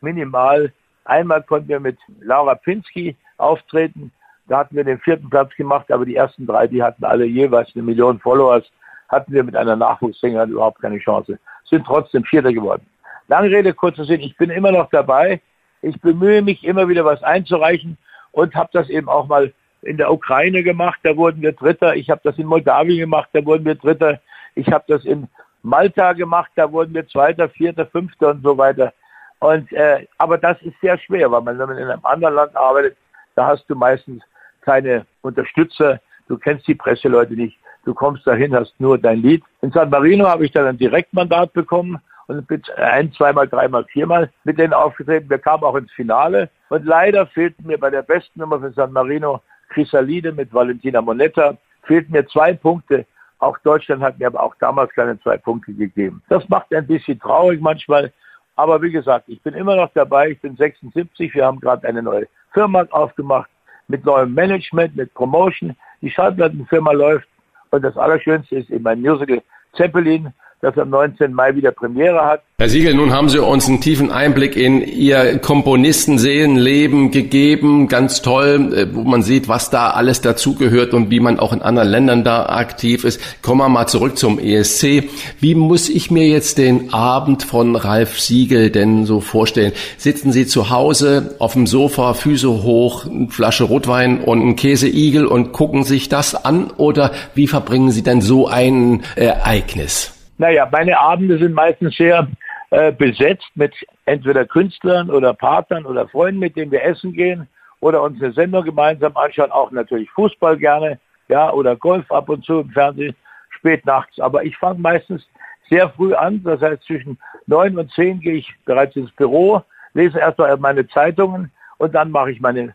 minimal. 0.00 0.72
Einmal 1.04 1.42
konnten 1.42 1.68
wir 1.68 1.80
mit 1.80 1.98
Laura 2.20 2.54
Pinsky 2.54 3.16
auftreten. 3.38 4.12
Da 4.48 4.58
hatten 4.58 4.76
wir 4.76 4.84
den 4.84 4.98
vierten 5.00 5.28
Platz 5.28 5.54
gemacht, 5.56 5.90
aber 5.90 6.04
die 6.04 6.16
ersten 6.16 6.46
drei, 6.46 6.66
die 6.66 6.82
hatten 6.82 7.04
alle 7.04 7.24
jeweils 7.24 7.70
eine 7.74 7.82
Million 7.82 8.18
Followers, 8.20 8.64
hatten 9.08 9.32
wir 9.32 9.44
mit 9.44 9.56
einer 9.56 9.76
Nachwuchssängerin 9.76 10.50
überhaupt 10.50 10.80
keine 10.80 10.98
Chance. 10.98 11.38
Sind 11.64 11.84
trotzdem 11.84 12.24
Vierter 12.24 12.52
geworden. 12.52 12.86
Lange 13.28 13.50
Rede, 13.50 13.74
kurzer 13.74 14.04
Sinn, 14.04 14.20
ich 14.20 14.36
bin 14.36 14.50
immer 14.50 14.72
noch 14.72 14.90
dabei. 14.90 15.40
Ich 15.82 16.00
bemühe 16.00 16.42
mich 16.42 16.64
immer 16.64 16.88
wieder 16.88 17.04
was 17.04 17.22
einzureichen 17.22 17.98
und 18.32 18.54
habe 18.54 18.70
das 18.72 18.88
eben 18.88 19.08
auch 19.08 19.26
mal 19.26 19.52
in 19.82 19.96
der 19.96 20.12
Ukraine 20.12 20.62
gemacht, 20.62 20.98
da 21.02 21.16
wurden 21.16 21.42
wir 21.42 21.52
Dritter. 21.52 21.94
Ich 21.94 22.10
habe 22.10 22.20
das 22.24 22.38
in 22.38 22.46
Moldawien 22.46 22.98
gemacht, 22.98 23.28
da 23.32 23.44
wurden 23.44 23.64
wir 23.64 23.76
Dritter. 23.76 24.20
Ich 24.54 24.68
habe 24.72 24.84
das 24.88 25.04
in 25.04 25.28
Malta 25.62 26.12
gemacht, 26.12 26.50
da 26.56 26.70
wurden 26.70 26.94
wir 26.94 27.06
Zweiter, 27.08 27.48
Vierter, 27.48 27.86
Fünfter 27.86 28.30
und 28.30 28.42
so 28.42 28.56
weiter. 28.56 28.92
Und 29.38 29.70
äh, 29.72 30.06
aber 30.18 30.38
das 30.38 30.60
ist 30.62 30.74
sehr 30.80 30.98
schwer, 30.98 31.30
weil 31.30 31.42
man, 31.42 31.58
wenn 31.58 31.68
man 31.68 31.78
in 31.78 31.88
einem 31.88 32.04
anderen 32.04 32.34
Land 32.34 32.56
arbeitet, 32.56 32.96
da 33.34 33.46
hast 33.46 33.68
du 33.68 33.74
meistens 33.74 34.22
keine 34.62 35.06
Unterstützer, 35.22 36.00
du 36.28 36.38
kennst 36.38 36.66
die 36.66 36.74
Presseleute 36.74 37.34
nicht, 37.34 37.58
du 37.84 37.94
kommst 37.94 38.26
dahin, 38.26 38.54
hast 38.54 38.74
nur 38.80 38.98
dein 38.98 39.20
Lied. 39.20 39.44
In 39.60 39.72
San 39.72 39.90
Marino 39.90 40.26
habe 40.26 40.46
ich 40.46 40.52
dann 40.52 40.66
ein 40.66 40.78
Direktmandat 40.78 41.52
bekommen 41.52 42.00
und 42.28 42.46
bin 42.46 42.62
ein, 42.76 43.12
zweimal, 43.12 43.48
dreimal, 43.48 43.84
viermal 43.84 44.30
mit 44.44 44.58
denen 44.58 44.72
aufgetreten. 44.72 45.30
Wir 45.30 45.38
kamen 45.38 45.62
auch 45.62 45.76
ins 45.76 45.92
Finale 45.92 46.50
und 46.68 46.84
leider 46.84 47.26
fehlten 47.26 47.66
mir 47.66 47.78
bei 47.78 47.90
der 47.90 48.02
besten 48.02 48.40
Nummer 48.40 48.60
für 48.60 48.72
San 48.72 48.92
Marino 48.92 49.40
Chrysalide 49.68 50.32
mit 50.32 50.52
Valentina 50.52 51.00
Monetta, 51.00 51.56
fehlten 51.82 52.12
mir 52.12 52.26
zwei 52.26 52.52
Punkte. 52.54 53.06
Auch 53.38 53.58
Deutschland 53.58 54.02
hat 54.02 54.18
mir 54.18 54.28
aber 54.28 54.42
auch 54.42 54.54
damals 54.58 54.92
keine 54.94 55.20
zwei 55.20 55.36
Punkte 55.36 55.72
gegeben. 55.74 56.22
Das 56.28 56.48
macht 56.48 56.74
ein 56.74 56.86
bisschen 56.86 57.18
traurig 57.20 57.60
manchmal. 57.60 58.12
Aber 58.56 58.80
wie 58.80 58.90
gesagt, 58.90 59.28
ich 59.28 59.42
bin 59.42 59.54
immer 59.54 59.76
noch 59.76 59.90
dabei. 59.92 60.30
Ich 60.30 60.40
bin 60.40 60.56
76. 60.56 61.34
Wir 61.34 61.44
haben 61.44 61.60
gerade 61.60 61.86
eine 61.86 62.02
neue 62.02 62.26
Firma 62.52 62.86
aufgemacht 62.90 63.50
mit 63.88 64.04
neuem 64.04 64.32
Management, 64.32 64.96
mit 64.96 65.12
Promotion. 65.12 65.76
Die 66.00 66.10
Schallplattenfirma 66.10 66.92
läuft. 66.92 67.28
Und 67.70 67.82
das 67.82 67.96
Allerschönste 67.98 68.56
ist 68.56 68.70
eben 68.70 68.84
mein 68.84 69.02
Musical 69.02 69.42
Zeppelin 69.74 70.32
das 70.60 70.76
am 70.78 70.90
19. 70.90 71.32
Mai 71.32 71.54
wieder 71.54 71.70
Premiere 71.70 72.24
hat. 72.24 72.42
Herr 72.58 72.70
Siegel, 72.70 72.94
nun 72.94 73.12
haben 73.12 73.28
Sie 73.28 73.38
uns 73.38 73.68
einen 73.68 73.82
tiefen 73.82 74.10
Einblick 74.10 74.56
in 74.56 74.80
Ihr 74.80 75.38
Komponistenseelenleben 75.38 77.10
gegeben. 77.10 77.86
Ganz 77.86 78.22
toll, 78.22 78.72
äh, 78.74 78.94
wo 78.94 79.02
man 79.02 79.22
sieht, 79.22 79.46
was 79.46 79.68
da 79.68 79.90
alles 79.90 80.22
dazugehört 80.22 80.94
und 80.94 81.10
wie 81.10 81.20
man 81.20 81.38
auch 81.38 81.52
in 81.52 81.60
anderen 81.60 81.90
Ländern 81.90 82.24
da 82.24 82.46
aktiv 82.46 83.04
ist. 83.04 83.20
Kommen 83.42 83.60
wir 83.60 83.68
mal 83.68 83.86
zurück 83.86 84.16
zum 84.16 84.38
ESC. 84.38 85.10
Wie 85.38 85.54
muss 85.54 85.90
ich 85.90 86.10
mir 86.10 86.26
jetzt 86.26 86.56
den 86.56 86.94
Abend 86.94 87.42
von 87.42 87.76
Ralf 87.76 88.18
Siegel 88.18 88.70
denn 88.70 89.04
so 89.04 89.20
vorstellen? 89.20 89.72
Sitzen 89.98 90.32
Sie 90.32 90.46
zu 90.46 90.70
Hause 90.70 91.34
auf 91.38 91.52
dem 91.52 91.66
Sofa, 91.66 92.14
Füße 92.14 92.48
hoch, 92.48 93.04
eine 93.04 93.28
Flasche 93.28 93.64
Rotwein 93.64 94.22
und 94.22 94.40
ein 94.40 94.56
Käseigel 94.56 95.26
und 95.26 95.52
gucken 95.52 95.84
sich 95.84 96.08
das 96.08 96.34
an? 96.34 96.70
Oder 96.78 97.12
wie 97.34 97.48
verbringen 97.48 97.90
Sie 97.90 98.02
denn 98.02 98.22
so 98.22 98.48
ein 98.48 99.02
Ereignis? 99.14 100.15
Naja, 100.38 100.68
meine 100.70 100.98
Abende 100.98 101.38
sind 101.38 101.54
meistens 101.54 101.96
sehr 101.96 102.28
äh, 102.70 102.92
besetzt 102.92 103.48
mit 103.54 103.74
entweder 104.04 104.44
Künstlern 104.44 105.10
oder 105.10 105.32
Partnern 105.32 105.86
oder 105.86 106.08
Freunden, 106.08 106.40
mit 106.40 106.56
denen 106.56 106.70
wir 106.70 106.84
essen 106.84 107.12
gehen 107.12 107.48
oder 107.80 108.02
uns 108.02 108.22
eine 108.22 108.32
Sendung 108.32 108.64
gemeinsam 108.64 109.16
anschauen, 109.16 109.50
auch 109.50 109.70
natürlich 109.70 110.10
Fußball 110.10 110.56
gerne, 110.58 110.98
ja, 111.28 111.52
oder 111.52 111.76
Golf 111.76 112.10
ab 112.10 112.28
und 112.28 112.44
zu 112.44 112.60
im 112.60 112.70
Fernsehen, 112.70 113.14
spät 113.50 113.84
nachts. 113.86 114.20
Aber 114.20 114.44
ich 114.44 114.56
fange 114.56 114.80
meistens 114.80 115.26
sehr 115.70 115.88
früh 115.90 116.14
an, 116.14 116.42
das 116.44 116.60
heißt 116.60 116.82
zwischen 116.84 117.18
neun 117.46 117.78
und 117.78 117.90
zehn 117.92 118.20
gehe 118.20 118.34
ich 118.34 118.54
bereits 118.64 118.94
ins 118.96 119.10
Büro, 119.12 119.62
lese 119.94 120.18
erstmal 120.18 120.56
meine 120.58 120.86
Zeitungen 120.88 121.50
und 121.78 121.94
dann 121.94 122.10
mache 122.10 122.32
ich 122.32 122.40
meine 122.40 122.74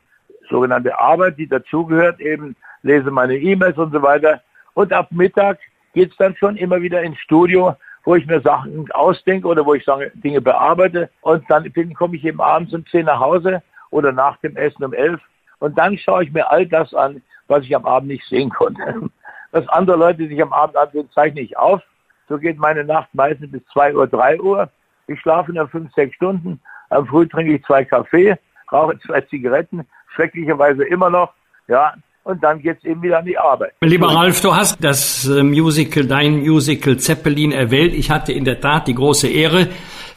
sogenannte 0.49 0.97
Arbeit, 0.97 1.38
die 1.38 1.47
dazugehört, 1.47 2.19
eben 2.19 2.55
lese 2.83 3.11
meine 3.11 3.38
E-Mails 3.38 3.77
und 3.77 3.93
so 3.93 4.01
weiter. 4.01 4.41
Und 4.73 4.91
ab 4.91 5.07
Mittag 5.11 5.59
geht 5.93 6.11
es 6.11 6.18
dann 6.18 6.35
schon 6.35 6.57
immer 6.57 6.81
wieder 6.81 7.01
ins 7.01 7.18
Studio, 7.19 7.76
wo 8.03 8.15
ich 8.15 8.26
mir 8.26 8.41
Sachen 8.41 8.91
ausdenke 8.91 9.47
oder 9.47 9.65
wo 9.65 9.73
ich 9.73 9.85
Dinge 10.15 10.41
bearbeite. 10.41 11.09
Und 11.22 11.43
dann 11.49 11.72
komme 11.93 12.15
ich 12.15 12.26
eben 12.26 12.41
abends 12.41 12.73
um 12.73 12.85
10 12.85 13.05
nach 13.05 13.19
Hause 13.19 13.61
oder 13.89 14.11
nach 14.11 14.38
dem 14.38 14.55
Essen 14.55 14.84
um 14.84 14.93
11. 14.93 15.19
Und 15.59 15.77
dann 15.77 15.97
schaue 15.97 16.23
ich 16.23 16.31
mir 16.31 16.49
all 16.49 16.65
das 16.65 16.93
an, 16.93 17.22
was 17.47 17.63
ich 17.63 17.76
am 17.76 17.85
Abend 17.85 18.09
nicht 18.09 18.26
sehen 18.27 18.49
konnte. 18.49 19.09
Was 19.53 19.68
andere 19.68 19.97
Leute 19.97 20.30
sich 20.30 20.41
am 20.41 20.53
Abend 20.53 20.77
ansehen, 20.77 21.09
zeichne 21.13 21.41
ich 21.41 21.57
auf. 21.57 21.81
So 22.30 22.38
geht 22.38 22.57
meine 22.57 22.85
Nacht 22.85 23.09
meistens 23.11 23.51
bis 23.51 23.61
2 23.73 23.95
Uhr, 23.95 24.07
3 24.07 24.39
Uhr. 24.39 24.69
Ich 25.07 25.19
schlafe 25.19 25.51
nur 25.51 25.68
5, 25.68 25.93
6 25.93 26.15
Stunden. 26.15 26.61
Am 26.91 27.07
Früh 27.07 27.27
trinke 27.27 27.55
ich 27.55 27.63
zwei 27.65 27.85
Kaffee, 27.85 28.38
rauche 28.72 28.99
zwei 28.99 29.22
Zigaretten, 29.22 29.88
schrecklicherweise 30.13 30.84
immer 30.84 31.09
noch. 31.09 31.34
Ja, 31.68 31.95
und 32.23 32.43
dann 32.43 32.61
geht's 32.61 32.84
eben 32.84 33.02
wieder 33.02 33.19
an 33.19 33.26
die 33.26 33.38
Arbeit. 33.38 33.73
Lieber 33.81 34.14
Ralf, 34.14 34.41
du 34.41 34.56
hast 34.56 34.84
das 34.84 35.27
äh, 35.27 35.43
Musical, 35.43 36.06
dein 36.06 36.41
Musical 36.41 36.98
Zeppelin 36.98 37.52
erwählt. 37.52 37.93
Ich 37.93 38.11
hatte 38.11 38.31
in 38.31 38.45
der 38.45 38.60
Tat 38.61 38.88
die 38.88 38.95
große 38.95 39.27
Ehre, 39.27 39.69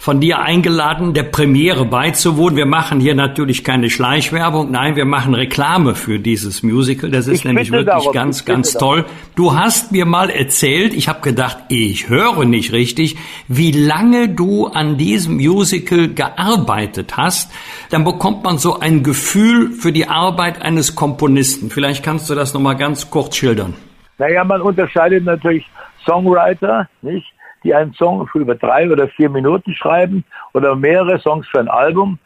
von 0.05 0.21
dir 0.21 0.41
eingeladen, 0.41 1.15
der 1.15 1.23
Premiere 1.23 1.87
beizuwohnen. 1.87 2.59
Wir 2.59 2.67
machen 2.67 3.01
hier 3.01 3.15
natürlich 3.15 3.65
keine 3.65 3.89
Schleichwerbung, 3.89 4.71
nein, 4.71 4.97
wir 4.97 5.07
machen 5.07 5.35
Reklame 5.35 5.95
für 5.95 6.19
dieses 6.19 6.63
Musical. 6.63 7.11
Das 7.11 7.27
ist 7.27 7.39
ich 7.39 7.45
nämlich 7.47 7.73
wirklich 7.73 7.87
darum, 7.87 8.13
ganz, 8.13 8.45
ganz 8.45 8.75
toll. 8.75 9.07
Du 9.35 9.57
hast 9.57 9.93
mir 9.93 10.05
mal 10.05 10.29
erzählt, 10.29 10.93
ich 10.93 11.09
habe 11.09 11.23
gedacht, 11.23 11.57
ich 11.71 12.11
höre 12.11 12.45
nicht 12.45 12.73
richtig, 12.73 13.17
wie 13.49 13.73
lange 13.73 14.29
du 14.29 14.67
an 14.67 14.99
diesem 14.99 15.37
Musical 15.37 16.09
gearbeitet 16.09 17.17
hast. 17.17 17.51
Dann 17.89 18.05
bekommt 18.05 18.45
man 18.45 18.59
so 18.59 18.79
ein 18.79 19.05
Gefühl 19.05 19.73
für 19.73 19.91
die 19.91 20.07
Arbeit 20.07 20.61
eines 20.61 20.97
Komponisten. 20.97 21.71
Vielleicht 21.71 21.94
kannst 22.03 22.29
du 22.31 22.35
das 22.35 22.55
nochmal 22.55 22.77
ganz 22.77 23.11
kurz 23.11 23.37
schildern. 23.37 23.75
Naja, 24.19 24.45
man 24.45 24.61
unterscheidet 24.61 25.25
natürlich 25.25 25.67
Songwriter, 26.05 26.89
nicht? 27.03 27.27
die 27.65 27.75
einen 27.75 27.95
Song 27.95 28.27
für 28.29 28.41
über 28.41 28.55
drei 28.55 28.91
oder 28.91 29.09
vier 29.09 29.31
Minuten 29.31 29.75
schreiben 29.75 30.25
oder 30.53 30.77
mehrere 30.77 31.19
Songs 31.19 31.49
für 31.49 31.61
ein 31.61 31.69
Album 31.69 32.19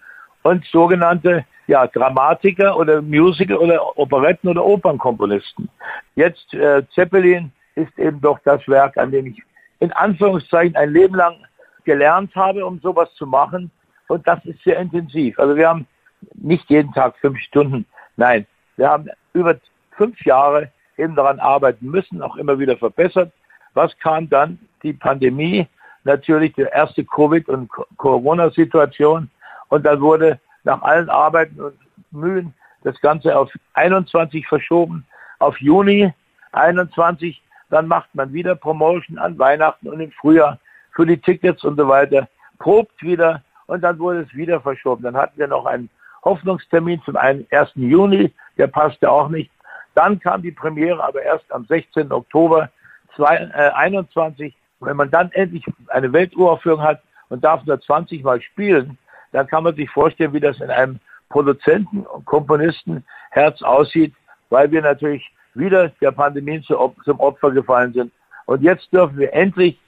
und 0.43 0.65
sogenannte 0.67 1.45
ja, 1.69 1.87
Dramatiker 1.87 2.77
oder 2.77 3.01
Musical 3.01 3.57
oder 3.57 3.97
Operetten 3.97 4.51
oder 4.51 4.65
Opernkomponisten. 4.65 5.69
Jetzt 6.17 6.53
äh, 6.55 6.83
Zeppelin 6.95 7.53
ist 7.77 7.97
eben 7.99 8.21
doch 8.21 8.41
das 8.45 8.67
Werk, 8.67 8.97
an 8.97 9.13
dem 9.13 9.27
ich 9.27 9.43
in 9.79 9.93
Anführungszeichen 9.93 10.75
ein 10.75 10.93
Leben 10.93 11.15
lang 11.15 11.37
gelernt 11.85 12.35
habe, 12.35 12.67
um 12.67 12.81
sowas 12.81 13.13
zu 13.15 13.27
machen. 13.27 13.71
Und 14.09 14.27
das 14.27 14.45
ist 14.45 14.63
sehr 14.65 14.79
intensiv. 14.79 15.39
Also 15.39 15.55
wir 15.57 15.69
haben 15.69 15.87
nicht 16.35 16.69
jeden 16.69 16.93
Tag 16.93 17.17
fünf 17.21 17.39
Stunden, 17.41 17.87
nein, 18.17 18.47
wir 18.79 18.89
haben 18.89 19.11
über 19.35 19.57
fünf 19.91 20.25
Jahre 20.25 20.71
eben 20.97 21.15
daran 21.15 21.41
arbeiten 21.41 21.87
müssen, 21.91 22.23
auch 22.23 22.37
immer 22.37 22.59
wieder 22.59 22.77
verbessert. 22.77 23.33
Was 23.75 23.97
kam 23.99 24.31
dann? 24.31 24.59
Die 24.83 24.93
Pandemie, 24.93 25.67
natürlich 26.05 26.55
die 26.55 26.63
erste 26.63 27.03
Covid- 27.03 27.49
und 27.49 27.69
Corona-Situation. 27.97 29.29
Und 29.69 29.85
dann 29.85 30.01
wurde 30.01 30.41
nach 30.63 30.81
allen 30.83 31.11
Arbeiten 31.11 31.61
und 31.61 31.75
Mühen 32.13 32.55
das 32.85 32.99
Ganze 33.01 33.37
auf 33.37 33.51
21 33.75 34.47
verschoben, 34.47 35.05
auf 35.41 35.61
Juni 35.61 36.13
21. 36.53 37.43
Dann 37.71 37.89
macht 37.89 38.15
man 38.15 38.33
wieder 38.33 38.55
Promotion 38.55 39.19
an 39.19 39.39
Weihnachten 39.39 39.89
und 39.89 40.01
im 40.01 40.13
Frühjahr 40.13 40.59
für 40.93 41.05
die 41.05 41.19
Tickets 41.19 41.65
und 41.65 41.77
so 41.77 41.89
weiter, 41.89 42.29
probt 42.59 43.03
wieder 43.03 43.43
und 43.67 43.83
dann 43.83 43.99
wurde 43.99 44.21
es 44.21 44.35
wieder 44.35 44.61
verschoben. 44.61 45.03
Dann 45.03 45.17
hatten 45.17 45.39
wir 45.39 45.49
noch 45.49 45.67
einen 45.67 45.91
Hoffnungstermin 46.25 47.03
zum 47.05 47.17
1. 47.17 47.47
Juni, 47.75 48.33
der 48.59 48.67
passte 48.67 49.11
auch 49.11 49.29
nicht. 49.29 49.51
Dann 49.95 50.19
kam 50.21 50.43
die 50.43 50.53
Premiere 50.53 51.03
aber 51.03 51.23
erst 51.23 51.51
am 51.53 51.65
16. 51.65 52.13
Oktober 52.13 52.71
21. 53.17 54.55
Wenn 54.81 54.97
man 54.97 55.11
dann 55.11 55.33
endlich 55.33 55.65
eine 55.89 56.13
Welturaufführung 56.13 56.83
hat 56.83 57.03
und 57.31 57.43
darf 57.43 57.65
nur 57.65 57.81
20 57.81 58.23
Mal 58.23 58.41
spielen, 58.41 58.97
dann 59.33 59.47
kann 59.47 59.65
man 59.65 59.75
sich 59.75 59.91
vorstellen, 59.91 60.33
wie 60.33 60.41
das 60.41 60.61
in 60.61 60.71
einem 60.71 61.01
Produzenten 61.29 62.07
und 62.07 62.25
Komponisten 62.25 63.05
Herz 63.31 63.61
aussieht, 63.63 64.15
weil 64.51 64.71
wir 64.71 64.83
natürlich 64.83 65.29
wieder 65.55 65.89
der 66.01 66.13
Pandemie 66.13 66.63
zum 66.63 67.21
Opfer 67.21 67.51
gefallen 67.51 67.93
sind. 67.93 68.13
Und 68.47 68.63
jetzt 68.63 68.93
dürfen 68.93 69.19
wir 69.19 69.33
endlich 69.33 69.79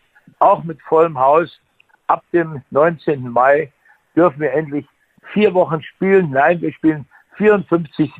auch 0.40 0.64
mit 0.64 0.82
vollem 0.82 1.18
Haus 1.18 1.60
ab 2.08 2.24
dem 2.32 2.62
19. 2.70 3.30
Mai 3.30 3.72
dürfen 4.16 4.40
wir 4.40 4.52
endlich 4.52 4.86
vier 5.32 5.54
Wochen 5.54 5.80
spielen. 5.82 6.30
Nein, 6.30 6.60
wir 6.60 6.72
spielen 6.72 7.06
54 7.36 8.12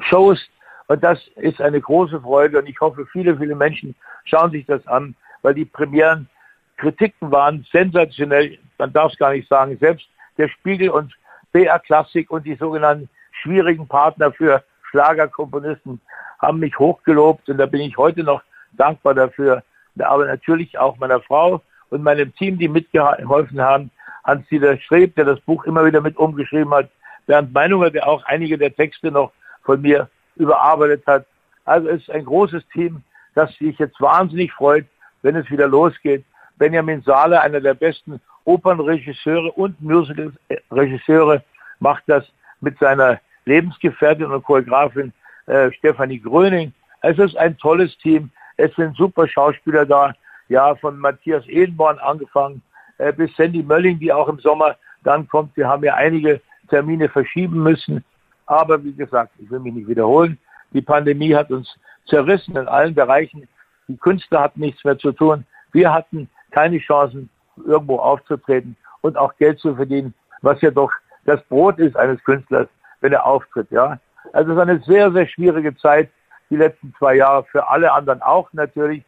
Shows 0.00 0.40
und 0.88 1.02
das 1.02 1.26
ist 1.36 1.60
eine 1.60 1.80
große 1.80 2.20
Freude 2.20 2.58
und 2.58 2.68
ich 2.68 2.80
hoffe, 2.80 3.06
viele, 3.06 3.36
viele 3.36 3.54
Menschen 3.54 3.94
schauen 4.24 4.50
sich 4.50 4.66
das 4.66 4.86
an, 4.86 5.14
weil 5.42 5.54
die 5.54 5.64
Premieren 5.64 6.28
Kritiken 6.76 7.30
waren 7.30 7.66
sensationell, 7.72 8.58
man 8.78 8.92
darf 8.92 9.12
es 9.12 9.18
gar 9.18 9.32
nicht 9.32 9.48
sagen, 9.48 9.76
selbst 9.78 10.06
der 10.36 10.48
Spiegel 10.48 10.90
und 10.90 11.14
BR 11.52 11.78
Klassik 11.78 12.30
und 12.30 12.44
die 12.44 12.54
sogenannten 12.54 13.08
schwierigen 13.42 13.88
Partner 13.88 14.32
für 14.32 14.62
Schlagerkomponisten 14.90 16.00
haben 16.38 16.58
mich 16.58 16.78
hochgelobt 16.78 17.48
und 17.48 17.58
da 17.58 17.66
bin 17.66 17.80
ich 17.80 17.96
heute 17.96 18.22
noch 18.22 18.42
dankbar 18.72 19.14
dafür. 19.14 19.62
Aber 19.98 20.26
natürlich 20.26 20.78
auch 20.78 20.98
meiner 20.98 21.20
Frau 21.20 21.62
und 21.88 22.02
meinem 22.02 22.34
Team, 22.34 22.58
die 22.58 22.68
mitgeholfen 22.68 23.60
haben. 23.60 23.90
Hans-Dieter 24.24 24.76
Streb, 24.78 25.14
der 25.14 25.24
das 25.24 25.40
Buch 25.40 25.64
immer 25.64 25.84
wieder 25.86 26.00
mit 26.00 26.16
umgeschrieben 26.16 26.74
hat. 26.74 26.90
Bernd 27.26 27.54
Meinunger, 27.54 27.90
der 27.90 28.06
auch 28.06 28.24
einige 28.24 28.58
der 28.58 28.74
Texte 28.74 29.10
noch 29.10 29.32
von 29.66 29.82
mir 29.82 30.08
überarbeitet 30.36 31.06
hat. 31.06 31.26
Also 31.66 31.88
es 31.88 32.02
ist 32.02 32.10
ein 32.10 32.24
großes 32.24 32.66
Team, 32.72 33.02
das 33.34 33.52
sich 33.56 33.78
jetzt 33.78 34.00
wahnsinnig 34.00 34.52
freut, 34.52 34.86
wenn 35.22 35.36
es 35.36 35.50
wieder 35.50 35.68
losgeht. 35.68 36.24
Benjamin 36.56 37.02
Sahle, 37.02 37.40
einer 37.40 37.60
der 37.60 37.74
besten 37.74 38.20
Opernregisseure 38.44 39.52
und 39.52 39.80
Musical-Regisseure, 39.82 41.42
macht 41.80 42.04
das 42.06 42.24
mit 42.60 42.78
seiner 42.78 43.20
Lebensgefährtin 43.44 44.26
und 44.26 44.42
Choreografin 44.42 45.12
äh, 45.46 45.70
Stefanie 45.72 46.20
Gröning. 46.20 46.72
Es 47.02 47.18
ist 47.18 47.36
ein 47.36 47.58
tolles 47.58 47.96
Team. 47.98 48.30
Es 48.56 48.74
sind 48.76 48.96
super 48.96 49.28
Schauspieler 49.28 49.84
da. 49.84 50.14
Ja, 50.48 50.76
von 50.76 50.96
Matthias 50.98 51.44
Edenborn 51.48 51.98
angefangen 51.98 52.62
äh, 52.98 53.12
bis 53.12 53.34
Sandy 53.36 53.62
Mölling, 53.62 53.98
die 53.98 54.12
auch 54.12 54.28
im 54.28 54.38
Sommer 54.38 54.76
dann 55.02 55.28
kommt. 55.28 55.56
Wir 55.56 55.68
haben 55.68 55.82
ja 55.82 55.94
einige 55.94 56.40
Termine 56.68 57.08
verschieben 57.08 57.62
müssen. 57.62 58.04
Aber 58.46 58.82
wie 58.84 58.92
gesagt, 58.92 59.32
ich 59.38 59.50
will 59.50 59.60
mich 59.60 59.74
nicht 59.74 59.88
wiederholen. 59.88 60.38
Die 60.72 60.82
Pandemie 60.82 61.34
hat 61.34 61.50
uns 61.50 61.76
zerrissen 62.06 62.56
in 62.56 62.68
allen 62.68 62.94
Bereichen. 62.94 63.48
Die 63.88 63.96
Künstler 63.96 64.42
hatten 64.42 64.60
nichts 64.60 64.84
mehr 64.84 64.98
zu 64.98 65.12
tun. 65.12 65.44
Wir 65.72 65.92
hatten 65.92 66.28
keine 66.50 66.78
Chancen, 66.78 67.28
irgendwo 67.64 67.98
aufzutreten 67.98 68.76
und 69.00 69.16
auch 69.16 69.36
Geld 69.36 69.58
zu 69.58 69.74
verdienen, 69.74 70.14
was 70.42 70.60
ja 70.60 70.70
doch 70.70 70.92
das 71.24 71.42
Brot 71.44 71.78
ist 71.78 71.96
eines 71.96 72.22
Künstlers, 72.24 72.68
wenn 73.00 73.12
er 73.12 73.26
auftritt, 73.26 73.70
ja. 73.70 73.98
Also 74.32 74.52
es 74.52 74.56
ist 74.56 74.62
eine 74.62 74.80
sehr, 74.80 75.12
sehr 75.12 75.26
schwierige 75.26 75.76
Zeit, 75.76 76.10
die 76.50 76.56
letzten 76.56 76.94
zwei 76.98 77.16
Jahre, 77.16 77.44
für 77.44 77.68
alle 77.68 77.92
anderen 77.92 78.22
auch 78.22 78.52
natürlich. 78.52 79.02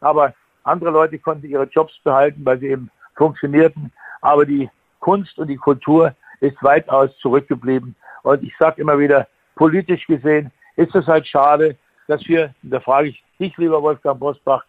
Aber 0.00 0.34
andere 0.64 0.90
Leute 0.90 1.18
konnten 1.18 1.46
ihre 1.46 1.64
Jobs 1.64 1.92
behalten, 2.04 2.44
weil 2.44 2.58
sie 2.58 2.68
eben 2.68 2.90
funktionierten. 3.16 3.92
Aber 4.20 4.46
die 4.46 4.70
Kunst 5.00 5.38
und 5.38 5.48
die 5.48 5.56
Kultur 5.56 6.14
ist 6.40 6.62
weitaus 6.62 7.16
zurückgeblieben. 7.18 7.94
Und 8.22 8.42
ich 8.42 8.54
sage 8.58 8.80
immer 8.80 8.98
wieder, 8.98 9.26
politisch 9.54 10.06
gesehen 10.06 10.50
ist 10.76 10.94
es 10.94 11.06
halt 11.06 11.26
schade, 11.26 11.76
dass 12.06 12.26
wir, 12.26 12.54
da 12.62 12.80
frage 12.80 13.08
ich 13.08 13.24
dich, 13.38 13.56
lieber 13.56 13.82
Wolfgang 13.82 14.18
Bosbach, 14.18 14.64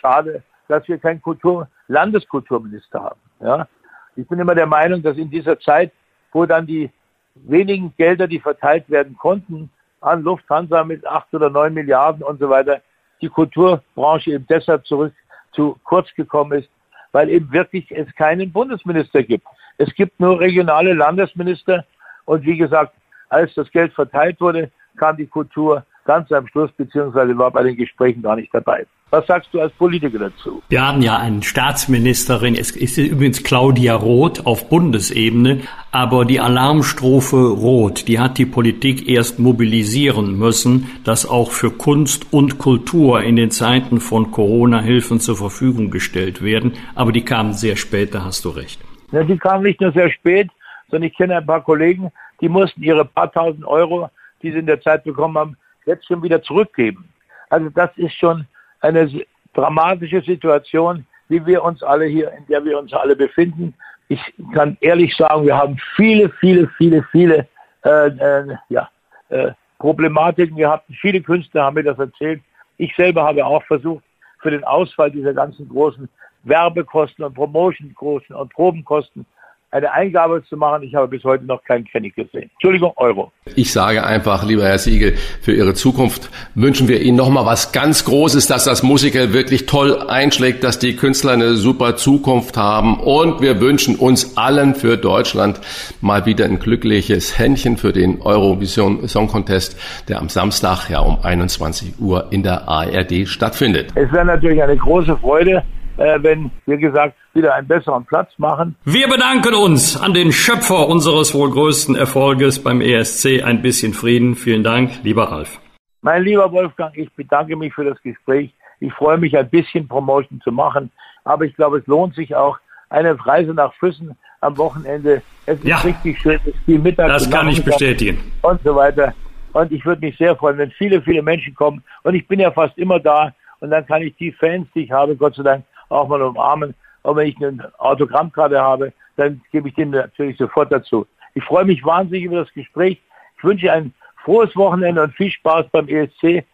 schade, 0.00 0.42
dass 0.68 0.86
wir 0.88 0.98
keinen 0.98 1.20
Kultur, 1.20 1.68
Landeskulturminister 1.88 3.02
haben. 3.02 3.20
Ja? 3.40 3.68
Ich 4.16 4.26
bin 4.26 4.38
immer 4.38 4.54
der 4.54 4.66
Meinung, 4.66 5.02
dass 5.02 5.16
in 5.16 5.30
dieser 5.30 5.58
Zeit, 5.60 5.92
wo 6.32 6.46
dann 6.46 6.66
die 6.66 6.90
wenigen 7.34 7.94
Gelder, 7.96 8.26
die 8.26 8.40
verteilt 8.40 8.88
werden 8.90 9.16
konnten, 9.16 9.70
an 10.00 10.22
Lufthansa 10.22 10.84
mit 10.84 11.06
acht 11.06 11.32
oder 11.34 11.50
neun 11.50 11.74
Milliarden 11.74 12.22
und 12.22 12.38
so 12.38 12.48
weiter, 12.48 12.80
die 13.20 13.28
Kulturbranche 13.28 14.32
eben 14.32 14.46
deshalb 14.48 14.86
zurück 14.86 15.12
zu 15.52 15.78
kurz 15.84 16.12
gekommen 16.14 16.60
ist, 16.60 16.68
weil 17.12 17.30
eben 17.30 17.52
wirklich 17.52 17.90
es 17.90 18.12
keinen 18.14 18.52
Bundesminister 18.52 19.22
gibt. 19.22 19.46
Es 19.78 19.94
gibt 19.94 20.18
nur 20.20 20.40
regionale 20.40 20.94
Landesminister 20.94 21.84
und 22.24 22.44
wie 22.44 22.56
gesagt, 22.56 22.94
als 23.28 23.54
das 23.54 23.70
Geld 23.70 23.92
verteilt 23.92 24.40
wurde, 24.40 24.70
kam 24.96 25.16
die 25.16 25.26
Kultur 25.26 25.84
ganz 26.04 26.30
am 26.32 26.46
Schluss, 26.48 26.72
beziehungsweise 26.72 27.36
war 27.36 27.50
bei 27.50 27.62
den 27.62 27.76
Gesprächen 27.76 28.22
gar 28.22 28.36
nicht 28.36 28.52
dabei. 28.52 28.86
Was 29.10 29.26
sagst 29.26 29.48
du 29.54 29.60
als 29.60 29.72
Politiker 29.72 30.18
dazu? 30.18 30.62
Wir 30.68 30.86
haben 30.86 31.00
ja 31.00 31.16
eine 31.16 31.42
Staatsministerin, 31.42 32.54
es 32.54 32.72
ist 32.72 32.98
übrigens 32.98 33.42
Claudia 33.42 33.94
Roth 33.94 34.44
auf 34.44 34.68
Bundesebene, 34.68 35.62
aber 35.90 36.26
die 36.26 36.40
Alarmstrophe 36.40 37.36
Roth, 37.36 38.06
die 38.06 38.18
hat 38.18 38.36
die 38.36 38.44
Politik 38.44 39.08
erst 39.08 39.38
mobilisieren 39.38 40.38
müssen, 40.38 40.90
dass 41.04 41.26
auch 41.26 41.52
für 41.52 41.70
Kunst 41.70 42.34
und 42.34 42.58
Kultur 42.58 43.22
in 43.22 43.36
den 43.36 43.50
Zeiten 43.50 44.00
von 44.00 44.30
Corona 44.30 44.80
Hilfen 44.80 45.20
zur 45.20 45.36
Verfügung 45.36 45.90
gestellt 45.90 46.42
werden. 46.42 46.74
Aber 46.94 47.10
die 47.10 47.24
kamen 47.24 47.54
sehr 47.54 47.76
spät, 47.76 48.14
da 48.14 48.24
hast 48.24 48.44
du 48.44 48.50
recht. 48.50 48.78
Ja, 49.12 49.24
die 49.24 49.38
kamen 49.38 49.62
nicht 49.62 49.80
nur 49.80 49.92
sehr 49.92 50.10
spät, 50.10 50.50
sondern 50.90 51.08
ich 51.08 51.16
kenne 51.16 51.38
ein 51.38 51.46
paar 51.46 51.62
Kollegen, 51.62 52.12
die 52.42 52.50
mussten 52.50 52.82
ihre 52.82 53.06
paar 53.06 53.32
tausend 53.32 53.64
Euro, 53.64 54.10
die 54.42 54.52
sie 54.52 54.58
in 54.58 54.66
der 54.66 54.82
Zeit 54.82 55.04
bekommen 55.04 55.38
haben, 55.38 55.56
jetzt 55.86 56.06
schon 56.06 56.22
wieder 56.22 56.42
zurückgeben. 56.42 57.08
Also 57.48 57.70
das 57.70 57.90
ist 57.96 58.12
schon 58.12 58.46
eine 58.80 59.10
dramatische 59.54 60.22
Situation, 60.22 61.06
wie 61.28 61.44
wir 61.44 61.62
uns 61.62 61.82
alle 61.82 62.06
hier, 62.06 62.32
in 62.32 62.46
der 62.46 62.64
wir 62.64 62.78
uns 62.78 62.92
alle 62.92 63.16
befinden. 63.16 63.74
Ich 64.08 64.20
kann 64.54 64.76
ehrlich 64.80 65.14
sagen, 65.16 65.44
wir 65.44 65.56
haben 65.56 65.76
viele, 65.96 66.30
viele, 66.40 66.68
viele, 66.78 67.02
viele 67.10 67.46
äh, 67.84 68.08
äh, 68.08 68.56
ja, 68.68 68.88
äh, 69.28 69.52
Problematiken 69.78 70.56
gehabt. 70.56 70.86
Viele 71.00 71.20
Künstler 71.20 71.64
haben 71.64 71.74
mir 71.74 71.84
das 71.84 71.98
erzählt. 71.98 72.40
Ich 72.78 72.94
selber 72.96 73.24
habe 73.24 73.44
auch 73.44 73.62
versucht, 73.64 74.04
für 74.40 74.50
den 74.50 74.64
Ausfall 74.64 75.10
dieser 75.10 75.34
ganzen 75.34 75.68
großen 75.68 76.08
Werbekosten 76.44 77.24
und 77.24 77.34
Promotionkosten 77.34 78.34
und 78.36 78.52
Probenkosten 78.52 79.26
eine 79.70 79.92
Eingabe 79.92 80.42
zu 80.48 80.56
machen. 80.56 80.82
Ich 80.82 80.94
habe 80.94 81.08
bis 81.08 81.22
heute 81.24 81.44
noch 81.44 81.62
keinen 81.62 81.86
Pfennig 81.86 82.14
gesehen. 82.14 82.50
Entschuldigung, 82.54 82.92
Euro. 82.96 83.32
Ich 83.54 83.72
sage 83.72 84.04
einfach, 84.04 84.46
lieber 84.46 84.64
Herr 84.64 84.78
Siegel, 84.78 85.14
für 85.42 85.52
Ihre 85.52 85.74
Zukunft 85.74 86.30
wünschen 86.54 86.88
wir 86.88 87.02
Ihnen 87.02 87.16
nochmal 87.16 87.44
was 87.44 87.72
ganz 87.72 88.04
Großes, 88.04 88.46
dass 88.46 88.64
das 88.64 88.82
Musical 88.82 89.32
wirklich 89.32 89.66
toll 89.66 90.08
einschlägt, 90.08 90.64
dass 90.64 90.78
die 90.78 90.96
Künstler 90.96 91.32
eine 91.32 91.54
super 91.54 91.96
Zukunft 91.96 92.56
haben 92.56 92.98
und 92.98 93.42
wir 93.42 93.60
wünschen 93.60 93.96
uns 93.96 94.38
allen 94.38 94.74
für 94.74 94.96
Deutschland 94.96 95.60
mal 96.00 96.24
wieder 96.24 96.46
ein 96.46 96.58
glückliches 96.58 97.38
Händchen 97.38 97.76
für 97.76 97.92
den 97.92 98.22
Eurovision 98.22 99.06
Song 99.06 99.28
Contest, 99.28 99.78
der 100.08 100.18
am 100.18 100.30
Samstag 100.30 100.88
ja 100.88 101.00
um 101.00 101.18
21 101.22 102.00
Uhr 102.00 102.28
in 102.30 102.42
der 102.42 102.68
ARD 102.68 103.28
stattfindet. 103.28 103.92
Es 103.94 104.10
wäre 104.12 104.24
natürlich 104.24 104.62
eine 104.62 104.76
große 104.76 105.16
Freude, 105.18 105.62
äh, 105.98 106.18
wenn, 106.22 106.50
wie 106.66 106.76
gesagt, 106.78 107.14
wieder 107.34 107.54
einen 107.54 107.68
besseren 107.68 108.04
Platz 108.06 108.30
machen. 108.38 108.76
Wir 108.84 109.08
bedanken 109.08 109.54
uns 109.54 110.00
an 110.00 110.14
den 110.14 110.32
Schöpfer 110.32 110.88
unseres 110.88 111.34
wohl 111.34 111.50
größten 111.50 111.94
Erfolges 111.96 112.62
beim 112.62 112.80
ESC. 112.80 113.42
Ein 113.44 113.62
bisschen 113.62 113.92
Frieden. 113.92 114.34
Vielen 114.34 114.62
Dank, 114.64 115.02
lieber 115.02 115.24
Ralf. 115.30 115.60
Mein 116.00 116.22
lieber 116.22 116.50
Wolfgang, 116.52 116.96
ich 116.96 117.12
bedanke 117.12 117.56
mich 117.56 117.74
für 117.74 117.84
das 117.84 118.00
Gespräch. 118.02 118.50
Ich 118.80 118.92
freue 118.94 119.18
mich, 119.18 119.36
ein 119.36 119.48
bisschen 119.50 119.88
Promotion 119.88 120.40
zu 120.42 120.52
machen. 120.52 120.90
Aber 121.24 121.44
ich 121.44 121.54
glaube, 121.56 121.78
es 121.78 121.86
lohnt 121.86 122.14
sich 122.14 122.34
auch. 122.34 122.58
Eine 122.90 123.14
Reise 123.26 123.52
nach 123.52 123.74
Füssen 123.74 124.16
am 124.40 124.56
Wochenende. 124.56 125.20
Es 125.46 125.58
ist 125.58 125.64
Ja. 125.66 125.78
richtig 125.78 126.18
schön. 126.20 126.38
Es 126.46 126.54
ist 126.54 126.64
viel 126.64 126.78
Mittag. 126.78 127.08
Das 127.08 127.28
kann 127.30 127.48
ich 127.48 127.62
bestätigen. 127.64 128.18
Und 128.42 128.60
so 128.62 128.74
weiter. 128.76 129.12
Und 129.52 129.72
ich 129.72 129.84
würde 129.84 130.06
mich 130.06 130.16
sehr 130.16 130.36
freuen, 130.36 130.58
wenn 130.58 130.70
viele, 130.70 131.02
viele 131.02 131.22
Menschen 131.22 131.54
kommen. 131.54 131.82
Und 132.04 132.14
ich 132.14 132.26
bin 132.28 132.38
ja 132.38 132.50
fast 132.52 132.78
immer 132.78 133.00
da. 133.00 133.32
Und 133.60 133.70
dann 133.70 133.84
kann 133.86 134.02
ich 134.02 134.14
die 134.16 134.30
Fans, 134.30 134.68
die 134.74 134.84
ich 134.84 134.92
habe, 134.92 135.16
Gott 135.16 135.34
sei 135.34 135.42
Dank 135.42 135.64
auch 135.88 136.08
mal 136.08 136.22
umarmen. 136.22 136.74
Und 137.02 137.16
wenn 137.16 137.28
ich 137.28 137.36
eine 137.36 137.72
Autogrammkarte 137.78 138.60
habe, 138.60 138.92
dann 139.16 139.40
gebe 139.52 139.68
ich 139.68 139.74
den 139.74 139.90
natürlich 139.90 140.36
sofort 140.36 140.72
dazu. 140.72 141.06
Ich 141.34 141.44
freue 141.44 141.64
mich 141.64 141.84
wahnsinnig 141.84 142.24
über 142.24 142.44
das 142.44 142.52
Gespräch. 142.52 142.98
Ich 143.36 143.44
wünsche 143.44 143.72
ein 143.72 143.92
frohes 144.24 144.54
Wochenende 144.56 145.02
und 145.02 145.14
viel 145.14 145.30
Spaß 145.30 145.66
beim 145.72 145.88
ESC. 145.88 146.44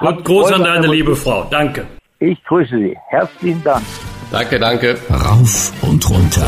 Und 0.00 0.24
Gruß 0.24 0.52
an 0.52 0.64
deine 0.64 0.86
liebe 0.86 1.14
Frau. 1.16 1.46
Danke. 1.50 1.86
Ich 2.18 2.42
grüße 2.44 2.76
Sie. 2.76 2.98
Herzlichen 3.08 3.62
Dank. 3.62 3.84
Danke, 4.30 4.58
danke. 4.58 4.98
Rauf 5.10 5.72
und 5.82 6.08
runter. 6.10 6.46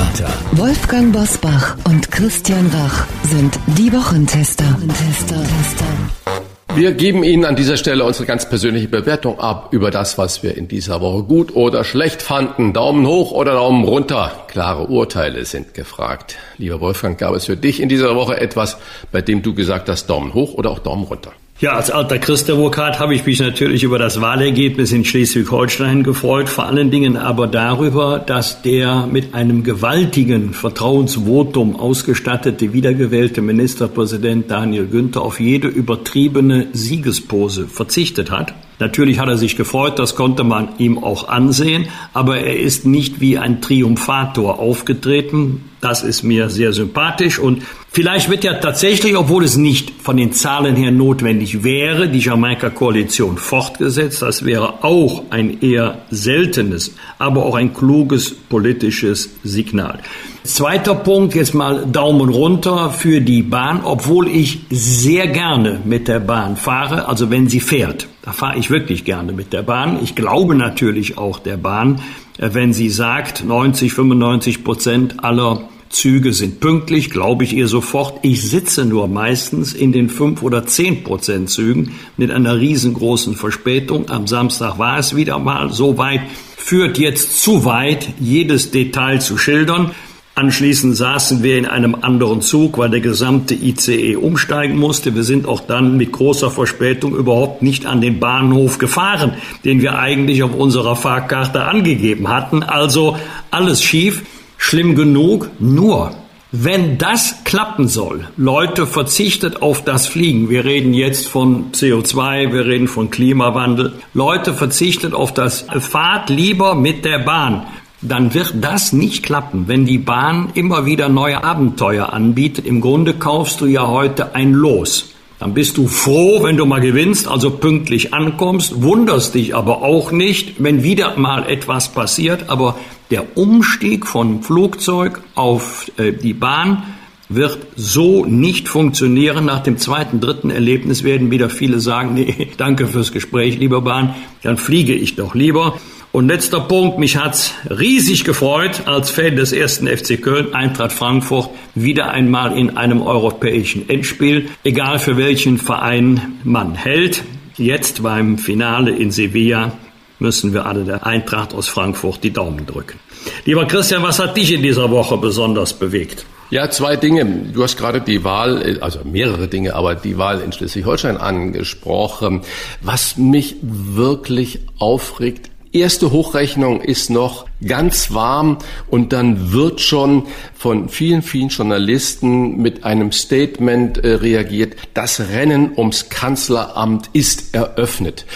Wolfgang 0.53 1.13
Bosbach 1.13 1.77
und 1.87 2.11
Christian 2.11 2.67
Rach 2.69 3.07
sind 3.23 3.59
die 3.79 3.93
Wochentester. 3.93 4.65
Tester. 4.89 6.56
Wir 6.77 6.93
geben 6.93 7.25
Ihnen 7.25 7.47
an 7.47 7.57
dieser 7.57 7.79
Stelle 7.79 8.05
unsere 8.05 8.27
ganz 8.27 8.51
persönliche 8.51 8.87
Bewertung 8.87 9.41
ab 9.41 9.69
über 9.73 9.91
das, 9.91 10.19
was 10.19 10.43
wir 10.43 10.59
in 10.59 10.69
dieser 10.69 11.01
Woche 11.01 11.23
gut 11.23 11.57
oder 11.57 11.85
schlecht 11.85 12.21
fanden. 12.21 12.75
Daumen 12.75 13.07
hoch 13.07 13.33
oder 13.33 13.55
Daumen 13.55 13.83
runter. 13.83 14.45
Klare 14.49 14.87
Urteile 14.87 15.47
sind 15.47 15.73
gefragt. 15.73 16.37
Lieber 16.59 16.79
Wolfgang, 16.83 17.17
gab 17.17 17.35
es 17.35 17.47
für 17.47 17.57
dich 17.57 17.81
in 17.81 17.89
dieser 17.89 18.15
Woche 18.15 18.39
etwas, 18.39 18.77
bei 19.11 19.23
dem 19.23 19.41
du 19.41 19.55
gesagt 19.55 19.89
hast, 19.89 20.09
Daumen 20.11 20.35
hoch 20.35 20.53
oder 20.53 20.69
auch 20.69 20.81
Daumen 20.81 21.05
runter? 21.05 21.33
Ja, 21.59 21.73
als 21.73 21.91
alter 21.91 22.19
Christdemokrat 22.19 23.01
habe 23.01 23.15
ich 23.15 23.25
mich 23.25 23.41
natürlich 23.41 23.83
über 23.83 23.99
das 23.99 24.21
Wahlergebnis 24.21 24.93
in 24.93 25.07
Schleswig-Holstein 25.07 26.03
gefreut, 26.03 26.51
vor 26.51 26.67
allen 26.67 26.91
Dingen 26.91 27.17
aber 27.17 27.47
darüber, 27.47 28.19
dass 28.19 28.61
der 28.61 29.07
mit 29.11 29.33
einem 29.33 29.65
gewaltigen 29.65 30.53
Vertrauensvotum 30.53 31.75
ausgestattete 31.77 32.75
wiedergewählte 32.75 33.41
Ministerpräsident 33.41 34.51
Daniel 34.51 34.87
Günther 34.87 35.23
auf 35.23 35.41
jede 35.41 35.69
übertriebene 35.69 36.67
Siegespose 36.75 37.67
verzichtet 37.69 38.31
hat. 38.31 38.53
Natürlich 38.79 39.19
hat 39.19 39.29
er 39.29 39.39
sich 39.39 39.57
gefreut, 39.57 39.99
das 39.99 40.15
konnte 40.15 40.45
man 40.45 40.69
ihm 40.77 41.03
auch 41.03 41.29
ansehen, 41.29 41.87
aber 42.13 42.37
er 42.37 42.61
ist 42.61 42.85
nicht 42.85 43.23
wie 43.23 43.39
ein 43.39 43.63
Triumphator 43.63 44.59
aufgetreten. 44.59 45.71
Das 45.81 46.03
ist 46.03 46.23
mir 46.23 46.51
sehr 46.51 46.75
sympathisch 46.75 47.39
und 47.39 47.63
vielleicht 47.97 48.29
wird 48.29 48.45
ja 48.45 48.53
tatsächlich, 48.53 49.17
obwohl 49.17 49.43
es 49.43 49.57
nicht 49.57 49.91
von 50.03 50.19
den 50.19 50.31
Zahlen 50.31 50.77
her 50.77 50.91
notwendig 50.91 51.65
wäre, 51.65 52.11
die 52.11 52.19
Jamaika-Koalition 52.19 53.39
fortgesetzt. 53.39 54.21
Das 54.21 54.45
wäre 54.45 54.85
auch 54.85 55.23
ein 55.31 55.63
eher 55.63 56.03
seltenes, 56.11 56.95
aber 57.19 57.47
auch 57.47 57.55
ein 57.55 57.73
kluges 57.73 58.35
politisches 58.35 59.31
Signal. 59.45 60.01
Zweiter 60.45 60.95
Punkt, 60.95 61.35
jetzt 61.35 61.55
mal 61.55 61.87
Daumen 61.87 62.29
runter 62.29 62.91
für 62.91 63.23
die 63.23 63.43
Bahn, 63.43 63.81
obwohl 63.83 64.29
ich 64.29 64.67
sehr 64.69 65.27
gerne 65.27 65.81
mit 65.83 66.07
der 66.07 66.21
Bahn 66.21 66.57
fahre, 66.57 67.09
also 67.09 67.31
wenn 67.31 67.49
sie 67.49 67.61
fährt. 67.61 68.09
Da 68.21 68.33
fahre 68.33 68.59
ich 68.59 68.69
wirklich 68.69 69.07
gerne 69.07 69.33
mit 69.33 69.55
der 69.55 69.63
Bahn. 69.63 70.01
Ich 70.05 70.15
glaube 70.15 70.55
natürlich 70.55 71.17
auch 71.17 71.39
der 71.39 71.57
Bahn, 71.57 72.03
äh, 72.37 72.51
wenn 72.53 72.75
sie 72.75 72.91
sagt, 72.91 73.43
90, 73.43 73.95
95 73.95 74.65
Prozent 74.65 75.25
aller 75.25 75.67
Züge 75.89 76.33
sind 76.33 76.61
pünktlich, 76.61 77.11
glaube 77.11 77.45
ich 77.45 77.53
ihr 77.53 77.69
sofort. 77.69 78.19
Ich 78.23 78.49
sitze 78.49 78.85
nur 78.85 79.09
meistens 79.09 79.73
in 79.73 79.93
den 79.93 80.09
fünf 80.09 80.43
oder 80.43 80.67
zehn 80.67 81.05
Prozent 81.05 81.51
Zügen 81.51 81.93
mit 82.17 82.31
einer 82.31 82.59
riesengroßen 82.59 83.35
Verspätung. 83.35 84.11
Am 84.11 84.27
Samstag 84.27 84.79
war 84.79 84.99
es 84.99 85.17
wieder 85.17 85.39
mal 85.39 85.73
so 85.73 85.99
weit, 85.99 86.21
führt 86.57 86.99
jetzt 86.99 87.43
zu 87.43 87.65
weit, 87.65 88.09
jedes 88.19 88.71
Detail 88.71 89.21
zu 89.21 89.39
schildern. 89.39 89.93
Anschließend 90.39 90.95
saßen 90.95 91.43
wir 91.43 91.57
in 91.57 91.65
einem 91.65 91.95
anderen 91.95 92.43
Zug, 92.43 92.77
weil 92.77 92.91
der 92.91 93.01
gesamte 93.01 93.55
ICE 93.55 94.17
umsteigen 94.17 94.77
musste. 94.77 95.15
Wir 95.15 95.23
sind 95.23 95.47
auch 95.47 95.63
dann 95.63 95.97
mit 95.97 96.13
großer 96.13 96.51
Verspätung 96.51 97.17
überhaupt 97.17 97.63
nicht 97.63 97.87
an 97.87 98.03
den 98.03 98.21
Bahnhof 98.21 98.77
gefahren, 98.77 99.33
den 99.65 99.81
wir 99.81 99.99
eigentlich 99.99 100.43
auf 100.43 100.55
unserer 100.55 100.95
Fahrkarte 100.95 101.65
angegeben 101.65 102.29
hatten. 102.29 102.63
Also 102.63 103.17
alles 103.51 103.83
schief, 103.83 104.25
schlimm 104.57 104.95
genug. 104.95 105.49
Nur, 105.59 106.13
wenn 106.53 106.99
das 106.99 107.45
klappen 107.45 107.89
soll, 107.89 108.29
Leute 108.37 108.87
verzichtet 108.87 109.63
auf 109.63 109.85
das 109.85 110.07
Fliegen. 110.07 110.49
Wir 110.49 110.65
reden 110.65 110.95
jetzt 110.95 111.29
von 111.29 111.73
CO2, 111.73 112.53
wir 112.53 112.67
reden 112.67 112.89
von 112.89 113.11
Klimawandel. 113.11 113.95
Leute 114.15 114.55
verzichtet 114.55 115.15
auf 115.15 115.35
das 115.35 115.67
Fahrt 115.81 116.31
lieber 116.31 116.75
mit 116.75 117.05
der 117.05 117.19
Bahn 117.19 117.67
dann 118.03 118.35
wird 118.35 118.55
das 118.61 118.93
nicht 118.93 119.25
klappen, 119.25 119.69
wenn 119.69 119.87
die 119.87 119.99
Bahn 119.99 120.51
immer 120.55 120.87
wieder 120.87 121.09
neue 121.09 121.43
Abenteuer 121.43 122.13
anbietet. 122.13 122.67
Im 122.67 122.81
Grunde 122.81 123.15
kaufst 123.15 123.61
du 123.61 123.67
ja 123.67 123.87
heute 123.87 124.35
ein 124.35 124.53
Los. 124.53 125.16
Dann 125.39 125.53
bist 125.53 125.77
du 125.77 125.87
froh, 125.87 126.43
wenn 126.43 126.57
du 126.57 126.65
mal 126.65 126.81
gewinnst, 126.81 127.29
also 127.29 127.51
pünktlich 127.51 128.15
ankommst, 128.15 128.83
wunderst 128.83 129.35
dich 129.35 129.55
aber 129.55 129.83
auch 129.83 130.11
nicht, 130.11 130.63
wenn 130.63 130.83
wieder 130.83 131.17
mal 131.19 131.47
etwas 131.49 131.93
passiert. 131.93 132.49
Aber 132.49 132.79
der 133.11 133.37
Umstieg 133.37 134.07
von 134.07 134.43
Flugzeug 134.43 135.21
auf 135.35 135.91
äh, 135.99 136.13
die 136.13 136.33
Bahn 136.33 136.85
wird 137.29 137.59
so 137.77 138.25
nicht 138.25 138.69
funktionieren. 138.69 139.45
Nach 139.45 139.63
dem 139.63 139.79
zweiten, 139.79 140.21
dritten 140.21 140.51
Erlebnis 140.51 141.05
werden 141.05 141.31
wieder 141.31 141.51
viele 141.51 141.81
sagen, 141.81 142.15
nee, 142.15 142.49
danke 142.57 142.87
fürs 142.87 143.13
Gespräch, 143.13 143.59
lieber 143.59 143.83
Bahn, 143.83 144.15
dann 144.43 144.57
fliege 144.57 144.95
ich 144.95 145.17
doch 145.17 145.35
lieber. 145.35 145.79
Und 146.17 146.29
letzter 146.29 146.61
Punkt, 146.61 146.99
mich 146.99 147.19
hat's 147.19 147.53
riesig 147.69 148.25
gefreut, 148.25 148.85
als 148.87 149.11
Fan 149.11 149.37
des 149.37 149.53
ersten 149.53 149.87
FC 149.87 150.19
Köln, 150.19 150.55
Eintracht 150.55 150.93
Frankfurt, 150.93 151.51
wieder 151.75 152.11
einmal 152.11 152.57
in 152.57 152.79
einem 152.79 153.03
europäischen 153.03 153.87
Endspiel, 153.91 154.49
egal 154.65 154.99
für 154.99 155.19
welchen 155.19 155.59
Verein 155.59 156.39
man 156.43 156.75
hält. 156.75 157.23
Jetzt 157.59 158.03
beim 158.03 158.39
Finale 158.39 158.93
in 158.93 159.11
Sevilla 159.11 159.73
müssen 160.19 160.55
wir 160.55 160.65
alle 160.65 160.85
der 160.85 161.07
Eintracht 161.07 161.53
aus 161.53 161.69
Frankfurt 161.69 162.25
die 162.25 162.33
Daumen 162.33 162.65
drücken. 162.65 162.99
Lieber 163.45 163.67
Christian, 163.67 164.03
was 164.03 164.19
hat 164.19 164.39
dich 164.39 164.55
in 164.55 164.63
dieser 164.63 164.91
Woche 164.91 165.19
besonders 165.19 165.75
bewegt? 165.75 166.25
Ja, 166.49 166.71
zwei 166.71 166.97
Dinge. 166.97 167.27
Du 167.53 167.63
hast 167.63 167.77
gerade 167.77 168.01
die 168.01 168.25
Wahl, 168.25 168.79
also 168.81 169.01
mehrere 169.05 169.49
Dinge, 169.49 169.75
aber 169.75 169.95
die 169.95 170.17
Wahl 170.17 170.41
in 170.41 170.51
Schleswig-Holstein 170.51 171.19
angesprochen. 171.19 172.41
Was 172.81 173.19
mich 173.19 173.57
wirklich 173.61 174.61
aufregt, 174.79 175.51
erste 175.73 176.11
Hochrechnung 176.11 176.81
ist 176.81 177.11
noch 177.11 177.47
ganz 177.67 178.13
warm 178.13 178.59
und 178.89 179.13
dann 179.13 179.53
wird 179.53 179.81
schon 179.81 180.27
von 180.55 180.89
vielen, 180.89 181.23
vielen 181.23 181.49
Journalisten 181.49 182.57
mit 182.57 182.85
einem 182.85 183.13
Statement 183.13 183.99
äh, 183.99 184.15
reagiert, 184.15 184.77
das 184.95 185.21
Rennen 185.21 185.73
ums 185.77 186.09
Kanzleramt 186.09 187.11
ist 187.13 187.55
eröffnet. 187.55 188.27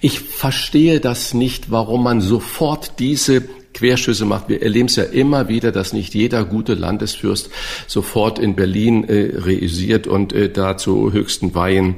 Ich 0.00 0.20
verstehe 0.20 1.00
das 1.00 1.34
nicht, 1.34 1.70
warum 1.70 2.04
man 2.04 2.20
sofort 2.20 2.98
diese 2.98 3.42
Querschüsse 3.74 4.24
macht. 4.24 4.48
Wir 4.48 4.62
erleben 4.62 4.88
es 4.88 4.96
ja 4.96 5.04
immer 5.04 5.48
wieder, 5.48 5.72
dass 5.72 5.92
nicht 5.92 6.14
jeder 6.14 6.44
gute 6.44 6.74
Landesfürst 6.74 7.50
sofort 7.86 8.38
in 8.38 8.54
Berlin 8.54 9.04
äh, 9.04 9.36
reüsiert 9.36 10.06
und 10.06 10.32
äh, 10.32 10.50
da 10.50 10.76
zu 10.76 11.12
höchsten 11.12 11.54
Weihen 11.54 11.96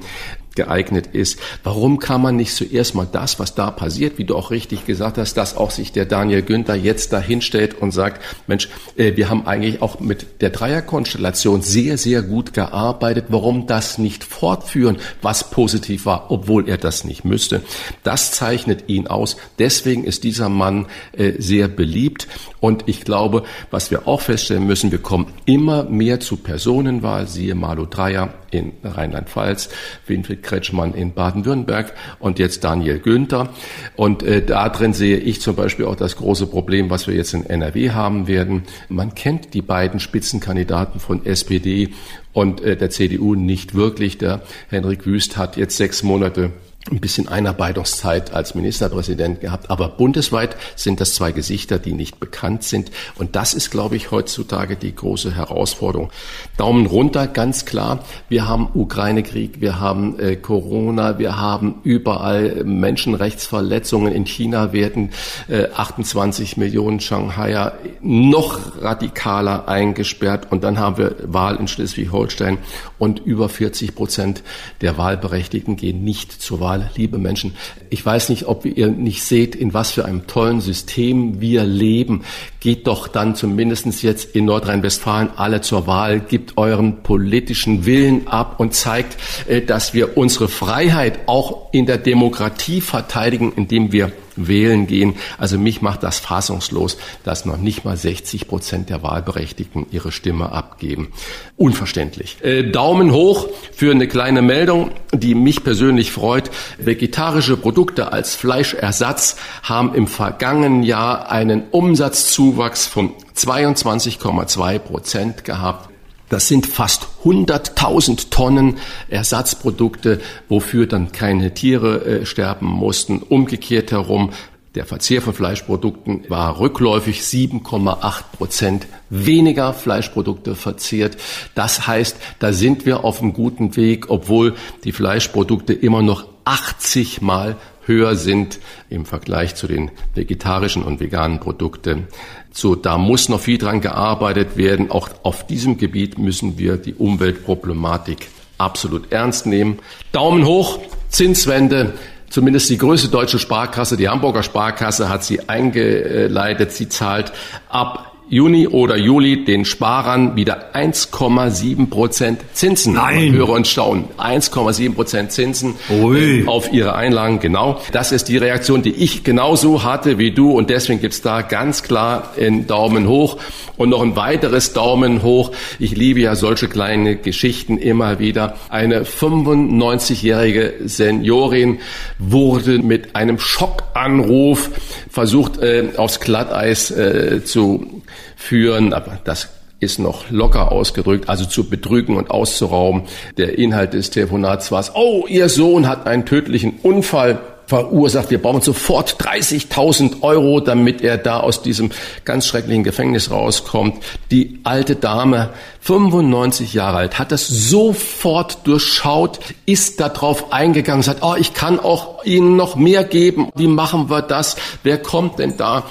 geeignet 0.54 1.08
ist. 1.12 1.38
Warum 1.62 1.98
kann 1.98 2.22
man 2.22 2.36
nicht 2.36 2.54
zuerst 2.54 2.94
mal 2.94 3.08
das, 3.10 3.38
was 3.38 3.54
da 3.54 3.70
passiert, 3.70 4.18
wie 4.18 4.24
du 4.24 4.36
auch 4.36 4.50
richtig 4.50 4.86
gesagt 4.86 5.18
hast, 5.18 5.34
dass 5.34 5.56
auch 5.56 5.70
sich 5.70 5.92
der 5.92 6.04
Daniel 6.04 6.42
Günther 6.42 6.74
jetzt 6.74 7.12
dahinstellt 7.12 7.80
und 7.80 7.92
sagt, 7.92 8.22
Mensch, 8.46 8.68
äh, 8.96 9.16
wir 9.16 9.30
haben 9.30 9.46
eigentlich 9.46 9.82
auch 9.82 10.00
mit 10.00 10.40
der 10.40 10.50
Dreierkonstellation 10.50 11.62
sehr, 11.62 11.98
sehr 11.98 12.22
gut 12.22 12.52
gearbeitet. 12.52 13.26
Warum 13.28 13.66
das 13.66 13.98
nicht 13.98 14.24
fortführen, 14.24 14.98
was 15.20 15.50
positiv 15.50 16.06
war, 16.06 16.30
obwohl 16.30 16.68
er 16.68 16.78
das 16.78 17.04
nicht 17.04 17.24
müsste? 17.24 17.62
Das 18.02 18.32
zeichnet 18.32 18.88
ihn 18.88 19.06
aus. 19.06 19.36
Deswegen 19.58 20.04
ist 20.04 20.24
dieser 20.24 20.48
Mann 20.48 20.86
äh, 21.12 21.32
sehr 21.38 21.68
beliebt. 21.68 22.28
Und 22.60 22.84
ich 22.86 23.04
glaube, 23.04 23.44
was 23.70 23.90
wir 23.90 24.06
auch 24.06 24.20
feststellen 24.20 24.66
müssen, 24.66 24.92
wir 24.92 24.98
kommen 25.00 25.26
immer 25.46 25.84
mehr 25.84 26.20
zu 26.20 26.36
Personenwahl, 26.36 27.26
siehe 27.26 27.54
Malu 27.54 27.86
Dreier 27.86 28.34
in 28.52 28.72
Rheinland-Pfalz, 28.84 29.70
Winfried 30.06 30.42
Kretschmann 30.42 30.94
in 30.94 31.12
Baden-Württemberg 31.12 31.92
und 32.18 32.38
jetzt 32.38 32.64
Daniel 32.64 32.98
Günther. 32.98 33.48
Und 33.96 34.22
äh, 34.22 34.44
da 34.44 34.68
drin 34.68 34.92
sehe 34.92 35.16
ich 35.16 35.40
zum 35.40 35.56
Beispiel 35.56 35.86
auch 35.86 35.96
das 35.96 36.16
große 36.16 36.46
Problem, 36.46 36.90
was 36.90 37.06
wir 37.06 37.14
jetzt 37.14 37.34
in 37.34 37.46
NRW 37.46 37.90
haben 37.90 38.28
werden. 38.28 38.62
Man 38.88 39.14
kennt 39.14 39.54
die 39.54 39.62
beiden 39.62 40.00
Spitzenkandidaten 40.00 41.00
von 41.00 41.24
SPD 41.24 41.90
und 42.32 42.60
äh, 42.60 42.76
der 42.76 42.90
CDU 42.90 43.34
nicht 43.34 43.74
wirklich. 43.74 44.18
Der 44.18 44.42
Henrik 44.68 45.06
Wüst 45.06 45.36
hat 45.36 45.56
jetzt 45.56 45.76
sechs 45.76 46.02
Monate 46.02 46.50
ein 46.90 47.00
bisschen 47.00 47.28
Einarbeitungszeit 47.28 48.32
als 48.32 48.54
Ministerpräsident 48.54 49.40
gehabt. 49.40 49.70
Aber 49.70 49.88
bundesweit 49.88 50.56
sind 50.74 51.00
das 51.00 51.14
zwei 51.14 51.30
Gesichter, 51.30 51.78
die 51.78 51.92
nicht 51.92 52.18
bekannt 52.18 52.64
sind. 52.64 52.90
Und 53.16 53.36
das 53.36 53.54
ist, 53.54 53.70
glaube 53.70 53.94
ich, 53.94 54.10
heutzutage 54.10 54.76
die 54.76 54.94
große 54.94 55.34
Herausforderung. 55.36 56.10
Daumen 56.56 56.86
runter, 56.86 57.28
ganz 57.28 57.66
klar. 57.66 58.00
Wir 58.28 58.48
haben 58.48 58.68
Ukraine-Krieg, 58.74 59.60
wir 59.60 59.78
haben 59.78 60.18
äh, 60.18 60.34
Corona, 60.34 61.18
wir 61.18 61.38
haben 61.38 61.76
überall 61.84 62.64
Menschenrechtsverletzungen. 62.64 64.12
In 64.12 64.26
China 64.26 64.72
werden 64.72 65.10
äh, 65.48 65.68
28 65.68 66.56
Millionen 66.56 66.98
Shanghaier 66.98 67.74
noch 68.00 68.82
radikaler 68.82 69.68
eingesperrt. 69.68 70.50
Und 70.50 70.64
dann 70.64 70.80
haben 70.80 70.98
wir 70.98 71.14
Wahl 71.26 71.56
in 71.56 71.68
Schleswig-Holstein 71.68 72.58
und 72.98 73.20
über 73.20 73.48
40 73.48 73.94
Prozent 73.94 74.42
der 74.80 74.98
Wahlberechtigten 74.98 75.76
gehen 75.76 76.02
nicht 76.02 76.32
zur 76.32 76.58
Wahl 76.58 76.71
Wahl, 76.72 76.90
liebe 76.96 77.18
Menschen. 77.18 77.54
Ich 77.90 78.04
weiß 78.04 78.30
nicht, 78.30 78.46
ob 78.46 78.64
ihr 78.64 78.88
nicht 78.88 79.24
seht, 79.24 79.54
in 79.54 79.74
was 79.74 79.90
für 79.90 80.06
einem 80.06 80.26
tollen 80.26 80.62
System 80.62 81.40
wir 81.40 81.64
leben. 81.64 82.22
Geht 82.60 82.86
doch 82.86 83.08
dann 83.08 83.34
zumindestens 83.34 84.00
jetzt 84.00 84.34
in 84.34 84.46
Nordrhein-Westfalen 84.46 85.30
alle 85.36 85.60
zur 85.60 85.86
Wahl, 85.86 86.20
gibt 86.20 86.56
euren 86.56 87.02
politischen 87.02 87.84
Willen 87.84 88.26
ab 88.26 88.58
und 88.58 88.72
zeigt, 88.74 89.18
äh, 89.48 89.60
dass 89.60 89.92
wir 89.92 90.16
unsere 90.16 90.48
Freiheit 90.48 91.20
auch 91.26 91.72
in 91.72 91.84
der 91.84 91.98
Demokratie 91.98 92.80
verteidigen, 92.80 93.52
indem 93.54 93.92
wir 93.92 94.10
wählen 94.36 94.86
gehen. 94.86 95.14
Also 95.38 95.58
mich 95.58 95.82
macht 95.82 96.02
das 96.02 96.18
fassungslos, 96.18 96.96
dass 97.24 97.44
noch 97.44 97.56
nicht 97.58 97.84
mal 97.84 97.96
60 97.96 98.48
Prozent 98.48 98.90
der 98.90 99.02
Wahlberechtigten 99.02 99.86
ihre 99.90 100.12
Stimme 100.12 100.52
abgeben. 100.52 101.12
Unverständlich. 101.56 102.38
Äh, 102.42 102.70
Daumen 102.70 103.12
hoch 103.12 103.48
für 103.72 103.90
eine 103.90 104.08
kleine 104.08 104.42
Meldung, 104.42 104.90
die 105.12 105.34
mich 105.34 105.64
persönlich 105.64 106.12
freut. 106.12 106.50
Vegetarische 106.78 107.56
Produkte 107.56 108.12
als 108.12 108.34
Fleischersatz 108.34 109.36
haben 109.62 109.94
im 109.94 110.06
vergangenen 110.06 110.82
Jahr 110.82 111.30
einen 111.30 111.64
Umsatzzuwachs 111.70 112.86
von 112.86 113.12
22,2 113.36 114.78
Prozent 114.78 115.44
gehabt. 115.44 115.91
Das 116.32 116.48
sind 116.48 116.64
fast 116.64 117.08
100.000 117.24 118.30
Tonnen 118.30 118.78
Ersatzprodukte, 119.10 120.18
wofür 120.48 120.86
dann 120.86 121.12
keine 121.12 121.52
Tiere 121.52 122.06
äh, 122.06 122.24
sterben 122.24 122.68
mussten. 122.68 123.18
Umgekehrt 123.18 123.92
herum, 123.92 124.30
der 124.74 124.86
Verzehr 124.86 125.20
von 125.20 125.34
Fleischprodukten 125.34 126.24
war 126.30 126.58
rückläufig 126.58 127.20
7,8 127.20 128.22
Prozent 128.34 128.86
weniger 129.10 129.74
Fleischprodukte 129.74 130.54
verzehrt. 130.54 131.18
Das 131.54 131.86
heißt, 131.86 132.16
da 132.38 132.54
sind 132.54 132.86
wir 132.86 133.04
auf 133.04 133.20
einem 133.20 133.34
guten 133.34 133.76
Weg, 133.76 134.08
obwohl 134.08 134.54
die 134.84 134.92
Fleischprodukte 134.92 135.74
immer 135.74 136.00
noch 136.00 136.24
80 136.46 137.20
Mal 137.20 137.58
höher 137.84 138.16
sind 138.16 138.58
im 138.88 139.04
Vergleich 139.04 139.54
zu 139.54 139.66
den 139.66 139.90
vegetarischen 140.14 140.82
und 140.82 141.00
veganen 141.00 141.40
Produkten. 141.40 142.06
So, 142.52 142.74
da 142.74 142.98
muss 142.98 143.28
noch 143.28 143.40
viel 143.40 143.58
dran 143.58 143.80
gearbeitet 143.80 144.56
werden. 144.56 144.90
Auch 144.90 145.08
auf 145.22 145.46
diesem 145.46 145.78
Gebiet 145.78 146.18
müssen 146.18 146.58
wir 146.58 146.76
die 146.76 146.94
Umweltproblematik 146.94 148.28
absolut 148.58 149.10
ernst 149.10 149.46
nehmen. 149.46 149.78
Daumen 150.12 150.44
hoch, 150.44 150.78
Zinswende. 151.08 151.94
Zumindest 152.28 152.70
die 152.70 152.78
größte 152.78 153.08
deutsche 153.08 153.38
Sparkasse, 153.38 153.96
die 153.96 154.08
Hamburger 154.08 154.42
Sparkasse, 154.42 155.08
hat 155.08 155.24
sie 155.24 155.48
eingeleitet. 155.48 156.72
Sie 156.72 156.88
zahlt 156.88 157.32
ab 157.68 158.11
Juni 158.28 158.66
oder 158.66 158.96
Juli 158.96 159.44
den 159.44 159.64
Sparern 159.64 160.36
wieder 160.36 160.74
1,7 160.74 161.90
Prozent 161.90 162.40
Zinsen. 162.54 162.94
Nein. 162.94 163.32
Höre 163.32 163.50
und 163.50 163.66
staunen. 163.66 164.04
1,7 164.16 164.94
Prozent 164.94 165.32
Zinsen 165.32 165.74
Ui. 165.90 166.40
äh, 166.40 166.46
auf 166.46 166.72
ihre 166.72 166.94
Einlagen. 166.94 167.40
Genau. 167.40 167.80
Das 167.92 168.10
ist 168.10 168.28
die 168.28 168.38
Reaktion, 168.38 168.82
die 168.82 168.92
ich 168.92 169.22
genauso 169.22 169.82
hatte 169.84 170.16
wie 170.16 170.30
du. 170.30 170.52
Und 170.52 170.70
deswegen 170.70 171.00
gibt's 171.00 171.20
da 171.20 171.42
ganz 171.42 171.82
klar 171.82 172.32
einen 172.38 172.66
Daumen 172.66 173.06
hoch 173.06 173.36
und 173.76 173.90
noch 173.90 174.02
ein 174.02 174.16
weiteres 174.16 174.72
Daumen 174.72 175.22
hoch. 175.22 175.52
Ich 175.78 175.96
liebe 175.96 176.20
ja 176.20 176.34
solche 176.34 176.68
kleine 176.68 177.16
Geschichten 177.16 177.76
immer 177.76 178.18
wieder. 178.18 178.56
Eine 178.70 179.02
95-jährige 179.04 180.74
Seniorin 180.84 181.80
wurde 182.18 182.78
mit 182.78 183.14
einem 183.14 183.38
Schockanruf 183.38 184.70
versucht, 185.10 185.58
äh, 185.58 185.90
aufs 185.96 186.20
Glatteis 186.20 186.90
äh, 186.90 187.44
zu 187.44 188.02
führen, 188.36 188.92
aber 188.92 189.18
das 189.24 189.48
ist 189.80 189.98
noch 189.98 190.30
locker 190.30 190.70
ausgedrückt, 190.70 191.28
also 191.28 191.44
zu 191.44 191.68
betrügen 191.68 192.16
und 192.16 192.30
auszurauben. 192.30 193.02
Der 193.36 193.58
Inhalt 193.58 193.94
des 193.94 194.10
Telefonats 194.10 194.70
war, 194.70 194.84
oh, 194.94 195.26
Ihr 195.28 195.48
Sohn 195.48 195.88
hat 195.88 196.06
einen 196.06 196.24
tödlichen 196.24 196.78
Unfall 196.82 197.40
verursacht. 197.72 198.30
Wir 198.30 198.40
brauchen 198.42 198.60
sofort 198.60 199.16
30.000 199.18 200.20
Euro, 200.20 200.60
damit 200.60 201.00
er 201.00 201.16
da 201.16 201.40
aus 201.40 201.62
diesem 201.62 201.90
ganz 202.26 202.46
schrecklichen 202.46 202.84
Gefängnis 202.84 203.30
rauskommt. 203.30 204.04
Die 204.30 204.60
alte 204.62 204.94
Dame, 204.94 205.48
95 205.80 206.74
Jahre 206.74 206.98
alt, 206.98 207.18
hat 207.18 207.32
das 207.32 207.48
sofort 207.48 208.66
durchschaut, 208.66 209.40
ist 209.64 210.00
darauf 210.00 210.52
eingegangen, 210.52 211.02
sagt, 211.02 211.22
oh, 211.22 211.34
ich 211.38 211.54
kann 211.54 211.80
auch 211.80 212.24
Ihnen 212.24 212.56
noch 212.56 212.76
mehr 212.76 213.04
geben. 213.04 213.48
Wie 213.56 213.66
machen 213.66 214.10
wir 214.10 214.22
das? 214.22 214.56
Wer 214.82 214.98
kommt 214.98 215.38
denn 215.38 215.56
da? 215.56 215.84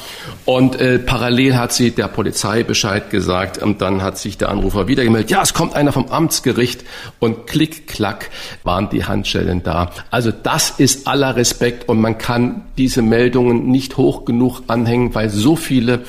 Und 0.46 0.80
äh, 0.80 1.00
parallel 1.00 1.58
hat 1.58 1.74
sie 1.74 1.92
der 1.92 2.08
Polizei 2.08 2.64
Bescheid 2.64 3.10
gesagt 3.10 3.58
und 3.58 3.82
dann 3.82 4.02
hat 4.02 4.18
sich 4.18 4.38
der 4.38 4.50
Anrufer 4.50 4.88
wieder 4.88 5.04
gemeldet, 5.04 5.32
ja, 5.32 5.42
es 5.42 5.54
kommt 5.54 5.76
einer 5.76 5.92
vom 5.92 6.08
Amtsgericht 6.08 6.84
und 7.20 7.48
klick, 7.48 7.88
klack 7.88 8.30
waren 8.64 8.90
die 8.90 9.06
Handschellen 9.06 9.64
da. 9.64 9.92
Also 10.10 10.32
das 10.32 10.70
ist 10.70 11.08
aller 11.08 11.36
Respekt 11.36 11.71
und 11.88 12.00
man 12.00 12.18
kann 12.18 12.64
diese 12.78 13.02
Meldungen 13.02 13.68
nicht 13.68 13.98
hoch 13.98 14.26
genug 14.26 14.62
anhängen, 14.68 15.14
weil 15.16 15.30
so 15.30 15.56
viele 15.56 16.02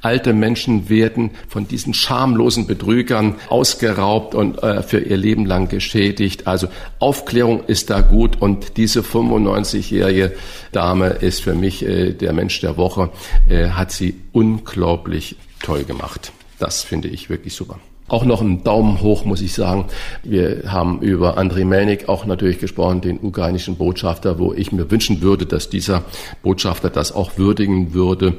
alte 0.00 0.32
Menschen 0.32 0.88
werden 0.88 1.30
von 1.48 1.66
diesen 1.66 1.94
schamlosen 1.94 2.66
Betrügern 2.66 3.36
ausgeraubt 3.48 4.34
und 4.34 4.62
äh, 4.62 4.82
für 4.82 5.00
ihr 5.00 5.16
Leben 5.16 5.46
lang 5.46 5.68
geschädigt. 5.68 6.46
Also 6.46 6.68
Aufklärung 6.98 7.64
ist 7.66 7.90
da 7.90 8.00
gut 8.00 8.40
und 8.40 8.76
diese 8.76 9.00
95-jährige 9.00 10.34
Dame 10.72 11.08
ist 11.08 11.42
für 11.42 11.54
mich 11.54 11.84
äh, 11.84 12.12
der 12.12 12.32
Mensch 12.32 12.60
der 12.60 12.76
Woche, 12.76 13.10
äh, 13.48 13.68
hat 13.70 13.92
sie 13.92 14.14
unglaublich 14.32 15.36
toll 15.62 15.84
gemacht. 15.84 16.32
Das 16.58 16.82
finde 16.82 17.08
ich 17.08 17.30
wirklich 17.30 17.54
super. 17.54 17.78
Auch 18.08 18.24
noch 18.24 18.40
einen 18.40 18.64
Daumen 18.64 19.00
hoch, 19.00 19.24
muss 19.24 19.40
ich 19.40 19.52
sagen. 19.52 19.86
Wir 20.22 20.64
haben 20.66 21.00
über 21.00 21.38
Andrei 21.38 21.64
Melnik 21.64 22.08
auch 22.08 22.26
natürlich 22.26 22.58
gesprochen, 22.58 23.00
den 23.00 23.20
ukrainischen 23.20 23.76
Botschafter, 23.76 24.38
wo 24.38 24.52
ich 24.52 24.72
mir 24.72 24.90
wünschen 24.90 25.20
würde, 25.20 25.46
dass 25.46 25.68
dieser 25.68 26.04
Botschafter 26.42 26.90
das 26.90 27.12
auch 27.12 27.38
würdigen 27.38 27.94
würde. 27.94 28.34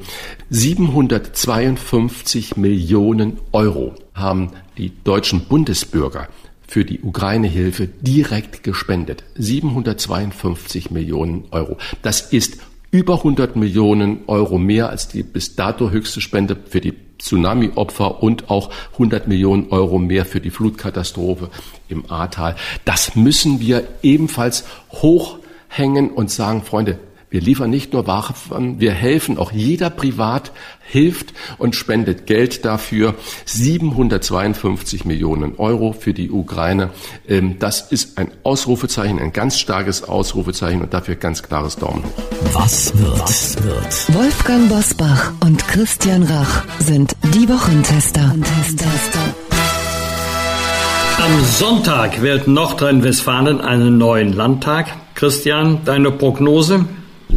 752 0.50 2.56
Millionen 2.56 3.38
Euro 3.52 3.94
haben 4.12 4.50
die 4.76 4.92
deutschen 5.04 5.46
Bundesbürger 5.46 6.28
für 6.66 6.84
die 6.84 7.00
Ukraine-Hilfe 7.00 7.88
direkt 7.88 8.62
gespendet. 8.62 9.24
752 9.36 10.90
Millionen 10.90 11.44
Euro. 11.50 11.78
Das 12.02 12.32
ist 12.32 12.58
über 12.92 13.18
100 13.18 13.56
Millionen 13.56 14.20
Euro 14.26 14.58
mehr 14.58 14.88
als 14.88 15.08
die 15.08 15.22
bis 15.22 15.56
dato 15.56 15.90
höchste 15.90 16.20
Spende 16.20 16.56
für 16.68 16.80
die 16.80 16.94
Tsunami-Opfer 17.20 18.22
und 18.22 18.50
auch 18.50 18.70
100 18.94 19.28
Millionen 19.28 19.68
Euro 19.70 19.98
mehr 19.98 20.24
für 20.24 20.40
die 20.40 20.50
Flutkatastrophe 20.50 21.50
im 21.88 22.10
Ahrtal. 22.10 22.56
Das 22.84 23.14
müssen 23.14 23.60
wir 23.60 23.86
ebenfalls 24.02 24.64
hochhängen 24.92 26.10
und 26.10 26.30
sagen, 26.30 26.62
Freunde, 26.62 26.98
wir 27.30 27.40
liefern 27.40 27.70
nicht 27.70 27.92
nur 27.92 28.08
Waffen, 28.08 28.80
wir 28.80 28.92
helfen. 28.92 29.38
Auch 29.38 29.52
jeder 29.52 29.88
privat 29.88 30.50
hilft 30.90 31.32
und 31.58 31.76
spendet 31.76 32.26
Geld 32.26 32.64
dafür. 32.64 33.14
752 33.44 35.04
Millionen 35.04 35.56
Euro 35.56 35.92
für 35.92 36.12
die 36.12 36.30
Ukraine. 36.30 36.90
Ähm, 37.28 37.56
das 37.58 37.92
ist 37.92 38.18
ein 38.18 38.30
Ausrufezeichen, 38.42 39.18
ein 39.18 39.32
ganz 39.32 39.58
starkes 39.58 40.04
Ausrufezeichen 40.04 40.82
und 40.82 40.92
dafür 40.92 41.14
ganz 41.14 41.42
klares 41.42 41.76
Daumen 41.76 42.04
hoch. 42.04 42.22
Was 42.52 42.96
wird? 42.98 43.20
Was 43.20 43.62
wird? 43.62 44.14
Wolfgang 44.14 44.68
Bosbach 44.68 45.32
und 45.44 45.66
Christian 45.68 46.24
Rach 46.24 46.64
sind 46.78 47.14
die 47.34 47.48
Wochentester. 47.48 48.34
Am 51.18 51.44
Sonntag 51.44 52.22
wählt 52.22 52.48
Nordrhein-Westfalen 52.48 53.60
einen 53.60 53.98
neuen 53.98 54.32
Landtag. 54.32 54.88
Christian, 55.14 55.84
deine 55.84 56.10
Prognose? 56.10 56.86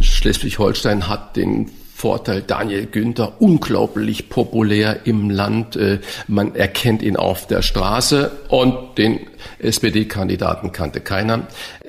Schleswig-Holstein 0.00 1.08
hat 1.08 1.36
den 1.36 1.70
Vorteil, 2.04 2.42
Daniel 2.42 2.84
Günther, 2.84 3.40
unglaublich 3.40 4.28
populär 4.28 5.06
im 5.06 5.30
Land. 5.30 5.74
Äh, 5.76 6.00
Man 6.28 6.54
erkennt 6.54 7.00
ihn 7.00 7.16
auf 7.16 7.46
der 7.46 7.62
Straße 7.62 8.30
und 8.48 8.98
den 8.98 9.20
SPD-Kandidaten 9.58 10.72
kannte 10.72 11.00
keiner. 11.00 11.46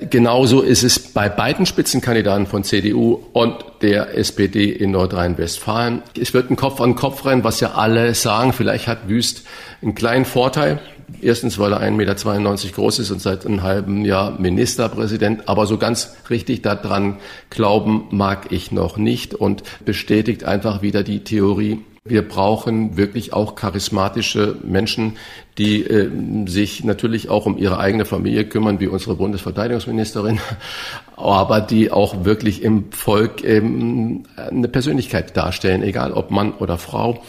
Genauso 0.08 0.62
ist 0.62 0.84
es 0.84 0.98
bei 0.98 1.28
beiden 1.28 1.66
Spitzenkandidaten 1.66 2.46
von 2.46 2.64
CDU 2.64 3.26
und 3.34 3.56
der 3.82 4.16
SPD 4.16 4.70
in 4.70 4.92
Nordrhein-Westfalen. 4.92 6.02
Es 6.18 6.32
wird 6.32 6.50
ein 6.50 6.56
Kopf-an-Kopf-Rennen, 6.56 7.44
was 7.44 7.60
ja 7.60 7.72
alle 7.72 8.14
sagen. 8.14 8.54
Vielleicht 8.54 8.86
hat 8.86 9.10
Wüst 9.10 9.42
einen 9.82 9.94
kleinen 9.94 10.24
Vorteil. 10.24 10.80
Erstens, 11.20 11.58
weil 11.58 11.72
er 11.72 11.80
1,92 11.80 11.92
Meter 11.92 12.74
groß 12.74 12.98
ist 12.98 13.10
und 13.10 13.20
seit 13.20 13.46
einem 13.46 13.62
halben 13.62 14.04
Jahr 14.04 14.38
Ministerpräsident. 14.40 15.48
Aber 15.48 15.66
so 15.66 15.78
ganz 15.78 16.14
richtig 16.30 16.62
daran 16.62 17.18
glauben 17.50 18.04
mag 18.10 18.50
ich 18.50 18.72
noch 18.72 18.96
nicht 18.96 19.34
und 19.34 19.62
bestätigt 19.84 20.44
einfach 20.44 20.82
wieder 20.82 21.02
die 21.02 21.22
Theorie, 21.22 21.78
wir 22.08 22.26
brauchen 22.26 22.96
wirklich 22.96 23.32
auch 23.32 23.56
charismatische 23.56 24.56
Menschen, 24.62 25.16
die 25.58 25.82
äh, 25.82 26.08
sich 26.46 26.84
natürlich 26.84 27.28
auch 27.28 27.46
um 27.46 27.58
ihre 27.58 27.78
eigene 27.78 28.04
Familie 28.04 28.44
kümmern, 28.44 28.78
wie 28.78 28.86
unsere 28.86 29.16
Bundesverteidigungsministerin, 29.16 30.38
aber 31.16 31.60
die 31.60 31.90
auch 31.90 32.24
wirklich 32.24 32.62
im 32.62 32.92
Volk 32.92 33.42
ähm, 33.42 34.24
eine 34.36 34.68
Persönlichkeit 34.68 35.36
darstellen, 35.36 35.82
egal 35.82 36.12
ob 36.12 36.30
Mann 36.30 36.52
oder 36.52 36.78
Frau. 36.78 37.22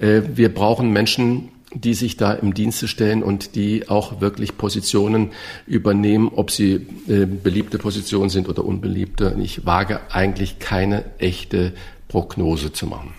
Äh, 0.00 0.22
wir 0.34 0.52
brauchen 0.52 0.90
Menschen, 0.90 1.50
die 1.74 1.94
sich 1.94 2.16
da 2.16 2.32
im 2.32 2.54
Dienste 2.54 2.88
stellen 2.88 3.22
und 3.22 3.54
die 3.54 3.88
auch 3.88 4.20
wirklich 4.20 4.56
Positionen 4.56 5.32
übernehmen, 5.66 6.30
ob 6.34 6.50
sie 6.50 6.86
äh, 7.08 7.26
beliebte 7.26 7.78
Positionen 7.78 8.30
sind 8.30 8.48
oder 8.48 8.64
unbeliebte. 8.64 9.36
Ich 9.40 9.66
wage 9.66 10.00
eigentlich 10.10 10.58
keine 10.58 11.04
echte 11.18 11.72
Prognose 12.08 12.72
zu 12.72 12.86
machen. 12.86 13.14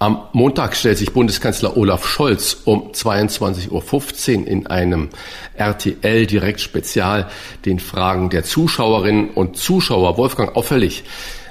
Am 0.00 0.22
Montag 0.32 0.76
stellt 0.76 0.98
sich 0.98 1.12
Bundeskanzler 1.12 1.76
Olaf 1.76 2.06
Scholz 2.06 2.58
um 2.64 2.90
22.15 2.90 4.40
Uhr 4.40 4.46
in 4.46 4.66
einem 4.66 5.08
RTL 5.54 6.26
Direkt 6.26 6.60
Spezial 6.60 7.28
den 7.64 7.78
Fragen 7.78 8.28
der 8.28 8.44
Zuschauerinnen 8.44 9.30
und 9.30 9.56
Zuschauer, 9.56 10.18
Wolfgang, 10.18 10.56
auffällig. 10.56 11.04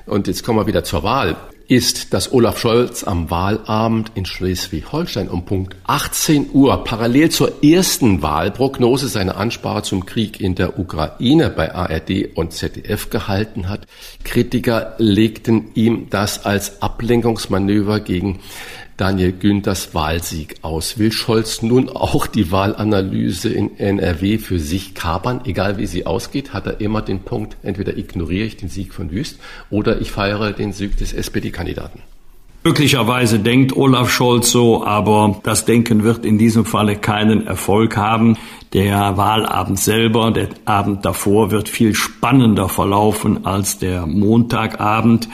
Und 0.05 0.27
jetzt 0.27 0.43
kommen 0.43 0.59
wir 0.59 0.67
wieder 0.67 0.83
zur 0.83 1.03
Wahl 1.03 1.37
ist, 1.67 2.13
dass 2.13 2.31
Olaf 2.33 2.59
Scholz 2.59 3.03
am 3.03 3.29
Wahlabend 3.29 4.11
in 4.15 4.25
Schleswig-Holstein 4.25 5.29
um 5.29 5.45
Punkt 5.45 5.75
18 5.85 6.49
Uhr 6.53 6.83
parallel 6.83 7.29
zur 7.29 7.63
ersten 7.63 8.21
Wahlprognose 8.21 9.07
seine 9.07 9.35
Ansprache 9.35 9.83
zum 9.83 10.05
Krieg 10.05 10.39
in 10.41 10.55
der 10.55 10.77
Ukraine 10.77 11.49
bei 11.49 11.73
ARD 11.73 12.35
und 12.35 12.53
ZDF 12.53 13.09
gehalten 13.09 13.69
hat. 13.69 13.87
Kritiker 14.23 14.95
legten 14.97 15.71
ihm 15.73 16.07
das 16.09 16.45
als 16.45 16.81
Ablenkungsmanöver 16.81 17.99
gegen 17.99 18.39
Daniel 18.97 19.31
Günthers 19.31 19.95
Wahlsieg 19.95 20.57
aus. 20.61 20.99
Will 20.99 21.11
Scholz 21.11 21.61
nun 21.61 21.89
auch 21.89 22.27
die 22.27 22.51
Wahlanalyse 22.51 23.49
in 23.49 23.77
NRW 23.77 24.37
für 24.37 24.59
sich 24.59 24.93
kapern? 24.93 25.41
Egal 25.45 25.77
wie 25.77 25.87
sie 25.87 26.05
ausgeht, 26.05 26.53
hat 26.53 26.67
er 26.67 26.79
immer 26.79 27.01
den 27.01 27.19
Punkt, 27.19 27.57
entweder 27.63 27.97
ignoriere 27.97 28.45
ich 28.45 28.57
den 28.57 28.69
Sieg 28.69 28.93
von 28.93 29.11
Wüst 29.11 29.39
oder 29.69 29.99
ich 29.99 30.11
feiere 30.11 30.51
den 30.51 30.73
Sieg 30.73 30.97
des 30.97 31.13
SPD-Kandidaten. 31.13 32.01
Möglicherweise 32.65 33.39
denkt 33.39 33.75
Olaf 33.75 34.09
Scholz 34.09 34.49
so, 34.49 34.85
aber 34.85 35.41
das 35.43 35.65
Denken 35.65 36.03
wird 36.03 36.23
in 36.23 36.37
diesem 36.37 36.63
Falle 36.63 36.95
keinen 36.95 37.45
Erfolg 37.45 37.97
haben. 37.97 38.37
Der 38.71 39.17
Wahlabend 39.17 39.79
selber, 39.79 40.31
der 40.31 40.47
Abend 40.63 41.03
davor 41.03 41.51
wird 41.51 41.67
viel 41.67 41.93
spannender 41.93 42.69
verlaufen 42.69 43.45
als 43.45 43.79
der 43.79 44.07
Montagabend. 44.07 45.27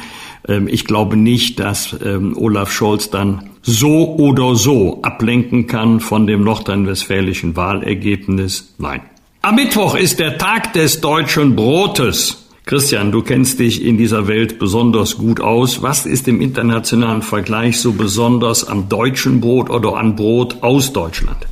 Ähm, 0.48 0.68
ich 0.68 0.86
glaube 0.86 1.18
nicht, 1.18 1.60
dass 1.60 1.96
ähm, 2.04 2.36
Olaf 2.36 2.72
Scholz 2.72 3.12
dann 3.12 3.49
so 3.62 4.16
oder 4.16 4.56
so 4.56 5.02
ablenken 5.02 5.68
kann 5.68 6.00
von 6.00 6.28
dem 6.28 6.44
nordrhein-westfälischen 6.44 7.56
Wahlergebnis. 7.56 8.74
Nein. 8.78 9.02
Am 9.42 9.56
Mittwoch 9.56 9.96
ist 9.96 10.20
der 10.20 10.38
Tag 10.38 10.74
des 10.74 11.02
deutschen 11.02 11.56
Brotes. 11.56 12.50
Christian, 12.66 13.12
du 13.12 13.24
kennst 13.24 13.60
dich 13.60 13.84
in 13.84 13.98
dieser 13.98 14.28
Welt 14.28 14.60
besonders 14.60 15.18
gut 15.18 15.42
aus. 15.42 15.82
Was 15.82 16.06
ist 16.06 16.28
im 16.28 16.40
internationalen 16.40 17.24
Vergleich 17.24 17.80
so 17.80 17.94
besonders 17.94 18.68
am 18.68 18.90
deutschen 18.90 19.42
Brot 19.42 19.70
oder 19.70 19.96
an 19.98 20.16
Brot 20.16 20.58
aus 20.62 20.94
Deutschland? 20.94 21.48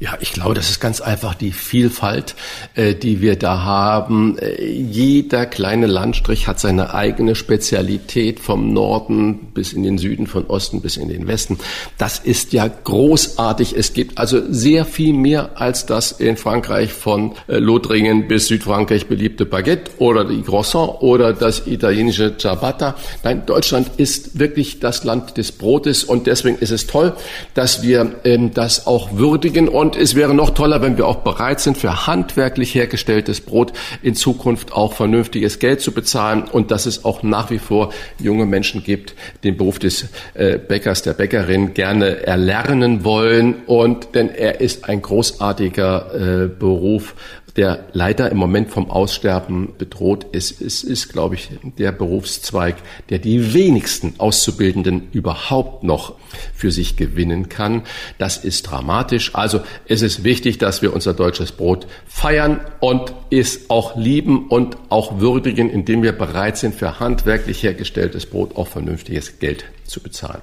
Ja, 0.00 0.16
ich 0.20 0.32
glaube, 0.32 0.54
das 0.54 0.70
ist 0.70 0.78
ganz 0.78 1.00
einfach 1.00 1.34
die 1.34 1.50
Vielfalt, 1.50 2.36
äh, 2.76 2.94
die 2.94 3.20
wir 3.20 3.34
da 3.34 3.64
haben. 3.64 4.38
Äh, 4.38 4.64
jeder 4.64 5.44
kleine 5.44 5.88
Landstrich 5.88 6.46
hat 6.46 6.60
seine 6.60 6.94
eigene 6.94 7.34
Spezialität 7.34 8.38
vom 8.38 8.72
Norden 8.72 9.48
bis 9.54 9.72
in 9.72 9.82
den 9.82 9.98
Süden, 9.98 10.28
von 10.28 10.46
Osten 10.46 10.82
bis 10.82 10.96
in 10.98 11.08
den 11.08 11.26
Westen. 11.26 11.58
Das 11.96 12.20
ist 12.20 12.52
ja 12.52 12.68
großartig. 12.68 13.74
Es 13.76 13.92
gibt 13.92 14.18
also 14.18 14.40
sehr 14.48 14.84
viel 14.84 15.12
mehr 15.14 15.60
als 15.60 15.84
das 15.84 16.12
in 16.12 16.36
Frankreich 16.36 16.92
von 16.92 17.32
äh, 17.48 17.58
Lothringen 17.58 18.28
bis 18.28 18.46
Südfrankreich 18.46 19.08
beliebte 19.08 19.46
Baguette 19.46 19.90
oder 19.98 20.24
die 20.24 20.42
Croissant 20.42 21.02
oder 21.02 21.32
das 21.32 21.66
italienische 21.66 22.36
Ciabatta. 22.38 22.94
Nein, 23.24 23.42
Deutschland 23.46 23.90
ist 23.96 24.38
wirklich 24.38 24.78
das 24.78 25.02
Land 25.02 25.36
des 25.38 25.50
Brotes 25.50 26.04
und 26.04 26.28
deswegen 26.28 26.58
ist 26.58 26.70
es 26.70 26.86
toll, 26.86 27.14
dass 27.54 27.82
wir 27.82 28.14
ähm, 28.22 28.54
das 28.54 28.86
auch 28.86 29.16
würdigen 29.16 29.66
und 29.66 29.87
und 29.88 29.96
es 29.96 30.14
wäre 30.14 30.34
noch 30.34 30.50
toller, 30.50 30.82
wenn 30.82 30.98
wir 30.98 31.06
auch 31.06 31.20
bereit 31.20 31.60
sind, 31.60 31.78
für 31.78 32.06
handwerklich 32.06 32.74
hergestelltes 32.74 33.40
Brot 33.40 33.72
in 34.02 34.14
Zukunft 34.14 34.74
auch 34.74 34.92
vernünftiges 34.92 35.60
Geld 35.60 35.80
zu 35.80 35.92
bezahlen 35.92 36.42
und 36.42 36.70
dass 36.70 36.84
es 36.84 37.06
auch 37.06 37.22
nach 37.22 37.50
wie 37.50 37.58
vor 37.58 37.90
junge 38.18 38.44
Menschen 38.44 38.84
gibt, 38.84 39.14
den 39.44 39.56
Beruf 39.56 39.78
des 39.78 40.10
äh, 40.34 40.58
Bäckers, 40.58 41.00
der 41.00 41.14
Bäckerin 41.14 41.72
gerne 41.72 42.26
erlernen 42.26 43.02
wollen. 43.02 43.62
Und 43.64 44.14
denn 44.14 44.28
er 44.28 44.60
ist 44.60 44.86
ein 44.90 45.00
großartiger 45.00 46.42
äh, 46.44 46.48
Beruf, 46.48 47.14
der 47.58 47.86
leider 47.92 48.30
im 48.30 48.38
Moment 48.38 48.70
vom 48.70 48.88
Aussterben 48.88 49.74
bedroht 49.76 50.26
ist. 50.30 50.62
Es 50.62 50.84
ist, 50.84 51.12
glaube 51.12 51.34
ich, 51.34 51.50
der 51.76 51.90
Berufszweig, 51.90 52.76
der 53.10 53.18
die 53.18 53.52
wenigsten 53.52 54.14
Auszubildenden 54.18 55.08
überhaupt 55.10 55.82
noch 55.82 56.14
für 56.54 56.70
sich 56.70 56.96
gewinnen 56.96 57.48
kann. 57.48 57.82
Das 58.16 58.36
ist 58.36 58.62
dramatisch. 58.62 59.34
Also 59.34 59.60
es 59.88 60.02
ist 60.02 60.22
wichtig, 60.22 60.58
dass 60.58 60.82
wir 60.82 60.94
unser 60.94 61.14
deutsches 61.14 61.50
Brot 61.50 61.88
feiern 62.06 62.60
und 62.78 63.12
es 63.30 63.68
auch 63.70 63.96
lieben 63.96 64.46
und 64.46 64.76
auch 64.88 65.18
würdigen, 65.18 65.68
indem 65.68 66.04
wir 66.04 66.12
bereit 66.12 66.58
sind, 66.58 66.76
für 66.76 67.00
handwerklich 67.00 67.64
hergestelltes 67.64 68.26
Brot 68.26 68.54
auch 68.56 68.68
vernünftiges 68.68 69.40
Geld 69.40 69.64
zu 69.84 70.00
bezahlen. 70.00 70.42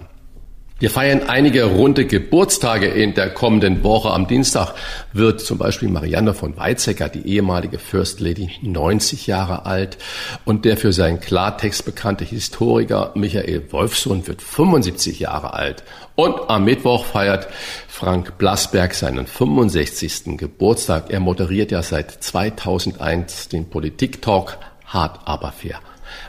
Wir 0.78 0.90
feiern 0.90 1.24
einige 1.30 1.64
runde 1.64 2.06
Geburtstage 2.06 2.88
in 2.88 3.14
der 3.14 3.30
kommenden 3.30 3.82
Woche. 3.82 4.12
Am 4.12 4.28
Dienstag 4.28 4.74
wird 5.14 5.40
zum 5.40 5.58
Beispiel 5.58 5.88
Marianne 5.88 6.34
von 6.34 6.58
Weizsäcker, 6.58 7.08
die 7.08 7.26
ehemalige 7.26 7.80
First 7.80 8.20
Lady, 8.20 8.50
90 8.62 9.26
Jahre 9.26 9.66
alt. 9.66 9.98
Und 10.44 10.66
der 10.66 10.76
für 10.76 10.92
seinen 10.92 11.22
Klartext 11.22 11.86
bekannte 11.86 12.26
Historiker 12.26 13.14
Michael 13.16 13.72
Wolfsohn 13.72 14.28
wird 14.28 14.42
75 14.42 15.22
Jahre 15.22 15.54
alt. 15.54 15.86
Und 16.16 16.50
am 16.50 16.66
Mittwoch 16.66 17.06
feiert 17.06 17.48
Frank 17.88 18.38
Blasberg 18.38 18.96
seinen 18.96 19.28
65. 19.28 20.38
Geburtstag. 20.38 21.06
Er 21.10 21.22
moderiert 21.22 21.72
ja 21.72 21.84
seit 21.84 22.12
2001 22.12 23.48
den 23.48 23.70
Politik-Talk 23.70 24.58
Hart 24.88 25.22
aber 25.24 25.54
fair. 25.54 25.80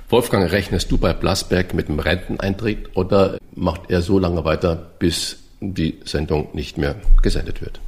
Wolfgang, 0.09 0.51
rechnest 0.51 0.91
du 0.91 0.99
bei 0.99 1.13
Blasberg 1.13 1.75
mit 1.75 1.89
dem 1.89 1.99
Renteneintritt 1.99 2.91
oder 2.95 3.39
macht 3.55 3.83
er 3.89 4.03
so 4.03 4.19
lange 4.19 4.45
weiter, 4.45 4.77
bis 4.99 5.39
die 5.61 5.99
Sendung 6.05 6.49
nicht 6.53 6.79
mehr 6.79 6.97
gesendet 7.23 7.61
wird? 7.61 7.81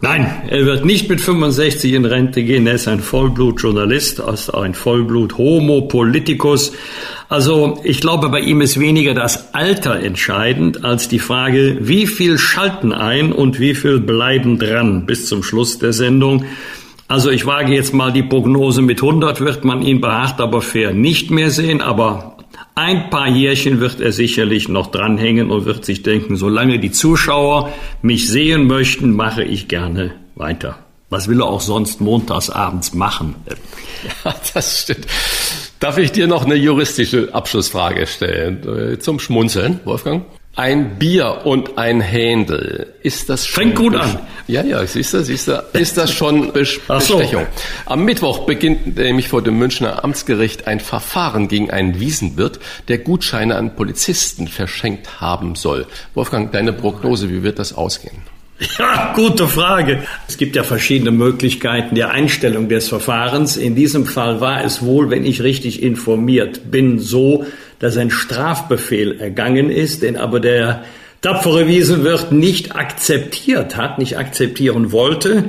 Nein, 0.00 0.30
er 0.48 0.64
wird 0.64 0.84
nicht 0.84 1.08
mit 1.08 1.20
65 1.20 1.92
in 1.92 2.04
Rente 2.04 2.44
gehen. 2.44 2.68
Er 2.68 2.74
ist 2.74 2.86
ein 2.86 3.00
Vollblutjournalist, 3.00 4.20
also 4.20 4.52
ein 4.52 4.74
Vollblut-Homo-Politikus. 4.74 6.70
Also 7.28 7.80
ich 7.82 8.00
glaube, 8.00 8.28
bei 8.28 8.38
ihm 8.38 8.60
ist 8.60 8.78
weniger 8.78 9.14
das 9.14 9.54
Alter 9.54 9.98
entscheidend 9.98 10.84
als 10.84 11.08
die 11.08 11.18
Frage, 11.18 11.78
wie 11.80 12.06
viel 12.06 12.38
schalten 12.38 12.92
ein 12.92 13.32
und 13.32 13.58
wie 13.58 13.74
viel 13.74 13.98
bleiben 13.98 14.60
dran 14.60 15.04
bis 15.04 15.26
zum 15.26 15.42
Schluss 15.42 15.80
der 15.80 15.92
Sendung. 15.92 16.44
Also 17.08 17.30
ich 17.30 17.46
wage 17.46 17.72
jetzt 17.74 17.94
mal 17.94 18.12
die 18.12 18.22
Prognose, 18.22 18.82
mit 18.82 19.02
100 19.02 19.40
wird 19.40 19.64
man 19.64 19.80
ihn 19.80 20.02
behaart 20.02 20.42
aber 20.42 20.60
fair 20.60 20.92
nicht 20.92 21.30
mehr 21.30 21.50
sehen, 21.50 21.80
aber 21.80 22.36
ein 22.74 23.08
paar 23.08 23.28
Jährchen 23.28 23.80
wird 23.80 23.98
er 23.98 24.12
sicherlich 24.12 24.68
noch 24.68 24.88
dranhängen 24.88 25.50
und 25.50 25.64
wird 25.64 25.86
sich 25.86 26.02
denken, 26.02 26.36
solange 26.36 26.78
die 26.78 26.92
Zuschauer 26.92 27.72
mich 28.02 28.28
sehen 28.28 28.66
möchten, 28.66 29.16
mache 29.16 29.42
ich 29.42 29.68
gerne 29.68 30.12
weiter. 30.34 30.78
Was 31.08 31.28
will 31.28 31.40
er 31.40 31.46
auch 31.46 31.62
sonst 31.62 32.02
montags 32.02 32.50
abends 32.50 32.92
machen? 32.92 33.36
Ja, 34.24 34.34
das 34.54 34.82
stimmt. 34.82 35.06
Darf 35.80 35.98
ich 35.98 36.12
dir 36.12 36.28
noch 36.28 36.44
eine 36.44 36.54
juristische 36.54 37.34
Abschlussfrage 37.34 38.06
stellen? 38.06 38.92
Äh, 38.92 38.98
zum 38.98 39.18
Schmunzeln, 39.18 39.80
Wolfgang? 39.84 40.24
Ein 40.58 40.98
Bier 40.98 41.42
und 41.44 41.78
ein 41.78 42.00
Händel. 42.00 42.94
Ist 43.04 43.30
das 43.30 43.46
schon? 43.46 43.62
Fängt 43.62 43.76
gut 43.76 43.94
an. 43.94 44.18
Ja, 44.48 44.64
ja, 44.64 44.84
siehst 44.84 45.14
du, 45.14 45.22
siehst 45.22 45.46
du. 45.46 45.62
Ist 45.72 45.96
das 45.96 46.12
schon 46.12 46.52
Bes 46.52 46.80
so. 46.98 47.18
Bestechung? 47.18 47.46
Am 47.86 48.04
Mittwoch 48.04 48.40
beginnt 48.40 48.96
nämlich 48.96 49.28
vor 49.28 49.40
dem 49.40 49.56
Münchner 49.56 50.02
Amtsgericht 50.02 50.66
ein 50.66 50.80
Verfahren 50.80 51.46
gegen 51.46 51.70
einen 51.70 52.00
Wiesenwirt, 52.00 52.58
der 52.88 52.98
Gutscheine 52.98 53.54
an 53.54 53.76
Polizisten 53.76 54.48
verschenkt 54.48 55.20
haben 55.20 55.54
soll. 55.54 55.86
Wolfgang, 56.14 56.50
deine 56.50 56.72
Prognose, 56.72 57.30
wie 57.30 57.44
wird 57.44 57.60
das 57.60 57.72
ausgehen? 57.72 58.16
Ja, 58.80 59.12
gute 59.14 59.46
Frage. 59.46 60.02
Es 60.26 60.38
gibt 60.38 60.56
ja 60.56 60.64
verschiedene 60.64 61.12
Möglichkeiten 61.12 61.94
der 61.94 62.10
Einstellung 62.10 62.68
des 62.68 62.88
Verfahrens. 62.88 63.56
In 63.56 63.76
diesem 63.76 64.06
Fall 64.06 64.40
war 64.40 64.64
es 64.64 64.82
wohl, 64.82 65.10
wenn 65.10 65.24
ich 65.24 65.42
richtig 65.44 65.84
informiert 65.84 66.68
bin, 66.68 66.98
so, 66.98 67.46
dass 67.78 67.96
ein 67.96 68.10
Strafbefehl 68.10 69.20
ergangen 69.20 69.70
ist, 69.70 70.02
den 70.02 70.16
aber 70.16 70.40
der 70.40 70.84
tapfere 71.20 71.66
Wiesenwirt 71.66 72.32
nicht 72.32 72.76
akzeptiert 72.76 73.76
hat, 73.76 73.98
nicht 73.98 74.18
akzeptieren 74.18 74.92
wollte 74.92 75.44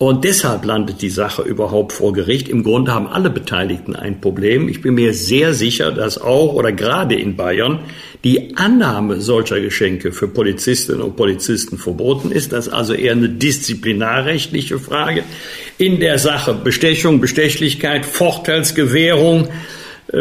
und 0.00 0.24
deshalb 0.24 0.64
landet 0.64 1.02
die 1.02 1.10
Sache 1.10 1.42
überhaupt 1.42 1.92
vor 1.92 2.14
Gericht. 2.14 2.48
Im 2.48 2.62
Grunde 2.62 2.94
haben 2.94 3.06
alle 3.06 3.28
Beteiligten 3.28 3.94
ein 3.94 4.22
Problem. 4.22 4.66
Ich 4.66 4.80
bin 4.80 4.94
mir 4.94 5.12
sehr 5.12 5.52
sicher, 5.52 5.92
dass 5.92 6.16
auch 6.16 6.54
oder 6.54 6.72
gerade 6.72 7.16
in 7.16 7.36
Bayern 7.36 7.80
die 8.24 8.56
Annahme 8.56 9.20
solcher 9.20 9.60
Geschenke 9.60 10.12
für 10.12 10.26
Polizistinnen 10.26 11.02
und 11.02 11.16
Polizisten 11.16 11.76
verboten 11.76 12.32
ist. 12.32 12.50
Das 12.54 12.68
ist 12.68 12.72
also 12.72 12.94
eher 12.94 13.12
eine 13.12 13.28
disziplinarrechtliche 13.28 14.78
Frage. 14.78 15.22
In 15.76 16.00
der 16.00 16.18
Sache 16.18 16.54
Bestechung, 16.54 17.20
Bestechlichkeit, 17.20 18.06
Vorteilsgewährung 18.06 19.48
äh, 19.48 19.50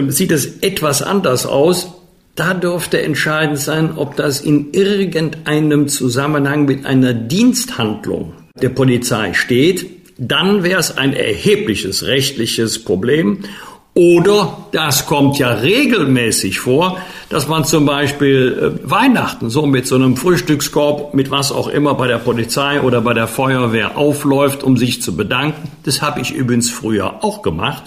sieht 0.09 0.31
es 0.31 0.59
etwas 0.61 1.01
anders 1.01 1.45
aus. 1.45 1.93
Da 2.35 2.53
dürfte 2.53 3.01
entscheidend 3.01 3.59
sein, 3.59 3.97
ob 3.97 4.15
das 4.15 4.41
in 4.41 4.71
irgendeinem 4.71 5.87
Zusammenhang 5.87 6.65
mit 6.65 6.85
einer 6.85 7.13
Diensthandlung 7.13 8.33
der 8.61 8.69
Polizei 8.69 9.33
steht, 9.33 9.85
dann 10.17 10.63
wäre 10.63 10.79
es 10.79 10.97
ein 10.97 11.13
erhebliches 11.13 12.05
rechtliches 12.05 12.83
Problem. 12.83 13.39
Oder 13.95 14.65
das 14.71 15.07
kommt 15.07 15.39
ja 15.39 15.49
regelmäßig 15.49 16.59
vor, 16.59 17.01
dass 17.29 17.47
man 17.47 17.65
zum 17.65 17.85
Beispiel 17.85 18.79
äh, 18.85 18.89
Weihnachten 18.89 19.49
so 19.49 19.65
mit 19.65 19.87
so 19.87 19.95
einem 19.95 20.15
Frühstückskorb, 20.15 21.13
mit 21.13 21.31
was 21.31 21.51
auch 21.51 21.67
immer 21.67 21.95
bei 21.95 22.07
der 22.07 22.19
Polizei 22.19 22.81
oder 22.81 23.01
bei 23.01 23.13
der 23.13 23.27
Feuerwehr 23.27 23.97
aufläuft, 23.97 24.63
um 24.63 24.77
sich 24.77 25.01
zu 25.01 25.17
bedanken. 25.17 25.69
Das 25.83 26.01
habe 26.01 26.21
ich 26.21 26.31
übrigens 26.31 26.69
früher 26.69 27.23
auch 27.23 27.41
gemacht. 27.41 27.83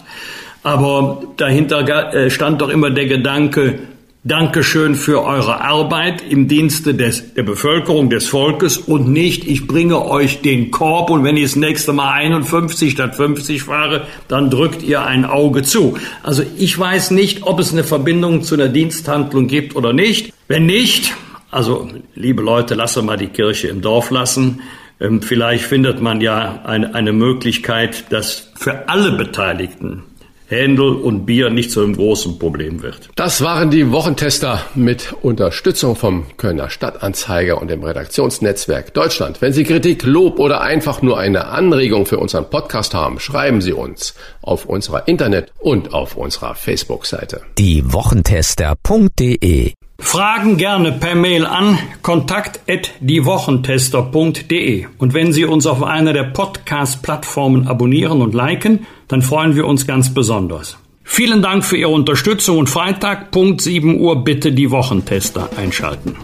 Aber 0.63 1.23
dahinter 1.37 2.15
äh, 2.15 2.31
stand 2.31 2.61
doch 2.61 2.69
immer 2.69 2.91
der 2.91 3.07
Gedanke, 3.07 3.81
Dankeschön 4.25 4.95
für 4.95 5.25
eure 5.25 5.63
Arbeit 5.63 6.23
im 6.23 6.47
Dienste 6.47 6.95
des, 6.95 7.35
der 7.35 7.43
Bevölkerung, 7.43 8.09
des 8.09 8.29
Volkes 8.29 8.79
und 8.79 9.09
nicht, 9.09 9.49
ich 9.49 9.67
bringe 9.67 10.01
euch 10.01 10.43
den 10.43 10.71
Korb 10.71 11.11
und 11.11 11.25
wenn 11.25 11.37
ich 11.37 11.43
das 11.43 11.57
nächste 11.57 11.93
Mal 11.93 12.13
51 12.13 12.93
statt 12.93 13.17
50 13.17 13.65
fahre, 13.65 14.07
dann 14.29 14.49
drückt 14.49 14.85
ihr 14.85 15.05
ein 15.05 15.25
Auge 15.25 15.65
zu. 15.65 15.99
Also 16.23 16.45
ich 16.57 16.79
weiß 16.79 17.11
nicht, 17.11 17.43
ob 17.43 17.59
es 17.59 17.73
eine 17.73 17.83
Verbindung 17.83 18.45
zu 18.45 18.55
einer 18.55 18.69
Diensthandlung 18.69 19.49
gibt 19.49 19.75
oder 19.75 19.93
nicht. 19.93 20.33
Wenn 20.47 20.67
nicht, 20.67 21.13
also 21.51 21.89
liebe 22.15 22.43
Leute, 22.43 22.77
lasse 22.77 23.03
mal 23.03 23.17
die 23.17 23.27
Kirche 23.27 23.67
im 23.67 23.81
Dorf 23.81 24.13
lassen. 24.13 24.61
Ähm, 25.01 25.21
vielleicht 25.21 25.65
findet 25.65 26.01
man 26.01 26.21
ja 26.21 26.61
eine, 26.65 26.95
eine 26.95 27.13
Möglichkeit, 27.13 28.13
dass 28.13 28.53
für 28.55 28.89
alle 28.89 29.11
Beteiligten 29.11 30.05
Händel 30.53 30.95
und 30.95 31.27
Bier 31.27 31.51
nicht 31.51 31.71
zu 31.71 31.83
einem 31.83 31.97
großen 31.97 32.39
Problem 32.39 32.83
wird. 32.83 33.11
Das 33.17 33.41
waren 33.41 33.71
die 33.71 33.91
Wochentester 33.91 34.63
mit 34.75 35.15
Unterstützung 35.23 35.97
vom 35.97 36.27
Kölner 36.37 36.71
Stadtanzeiger 36.71 37.61
und 37.61 37.69
dem 37.69 37.83
Redaktionsnetzwerk 37.83 38.95
Deutschland. 38.95 39.41
Wenn 39.41 39.53
Sie 39.53 39.65
Kritik, 39.65 40.05
Lob 40.05 40.39
oder 40.39 40.61
einfach 40.61 41.03
nur 41.03 41.19
eine 41.19 41.47
Anregung 41.47 42.07
für 42.07 42.19
unseren 42.19 42.49
Podcast 42.51 42.95
haben, 42.95 43.19
schreiben 43.19 43.61
Sie 43.61 43.73
uns 43.73 44.15
auf 44.43 44.67
unserer 44.67 45.09
Internet- 45.09 45.53
und 45.59 45.95
auf 45.95 46.17
unserer 46.17 46.55
Facebook-Seite. 46.55 47.41
Die 47.59 47.93
Wochentester.de 47.93 49.73
Fragen 50.03 50.57
gerne 50.59 50.93
per 50.93 51.15
Mail 51.15 51.47
an 51.47 51.79
kontakt@diewochentester.de 52.03 54.87
und 54.99 55.15
wenn 55.15 55.33
Sie 55.33 55.45
uns 55.47 55.67
auf 55.67 55.83
einer 55.83 56.13
der 56.13 56.25
Podcast 56.25 57.03
Plattformen 57.03 57.67
abonnieren 57.67 58.21
und 58.21 58.35
liken, 58.35 58.87
dann 59.09 59.23
freuen 59.23 59.57
wir 59.57 59.67
uns 59.67 59.87
ganz 59.87 60.13
besonders. 60.13 60.77
Vielen 61.03 61.41
Dank 61.43 61.65
für 61.65 61.77
Ihre 61.77 61.91
Unterstützung 61.91 62.59
und 62.59 62.69
Freitag, 62.69 63.31
Punkt 63.31 63.63
7 63.63 63.99
Uhr, 63.99 64.23
bitte 64.23 64.53
die 64.53 64.71
Wochentester 64.71 65.49
einschalten. 65.57 66.15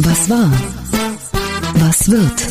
Was 0.00 0.28
war? 0.28 0.52
Was 1.74 2.10
wird? 2.10 2.48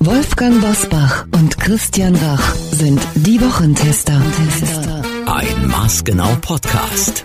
Wolfgang 0.00 0.60
Bosbach 0.60 1.26
und 1.32 1.56
Christian 1.58 2.16
Rach 2.16 2.54
sind 2.54 3.00
die 3.14 3.40
Wochentester. 3.40 4.20
Ein 5.26 5.68
Maßgenau 5.68 6.36
Podcast. 6.40 7.24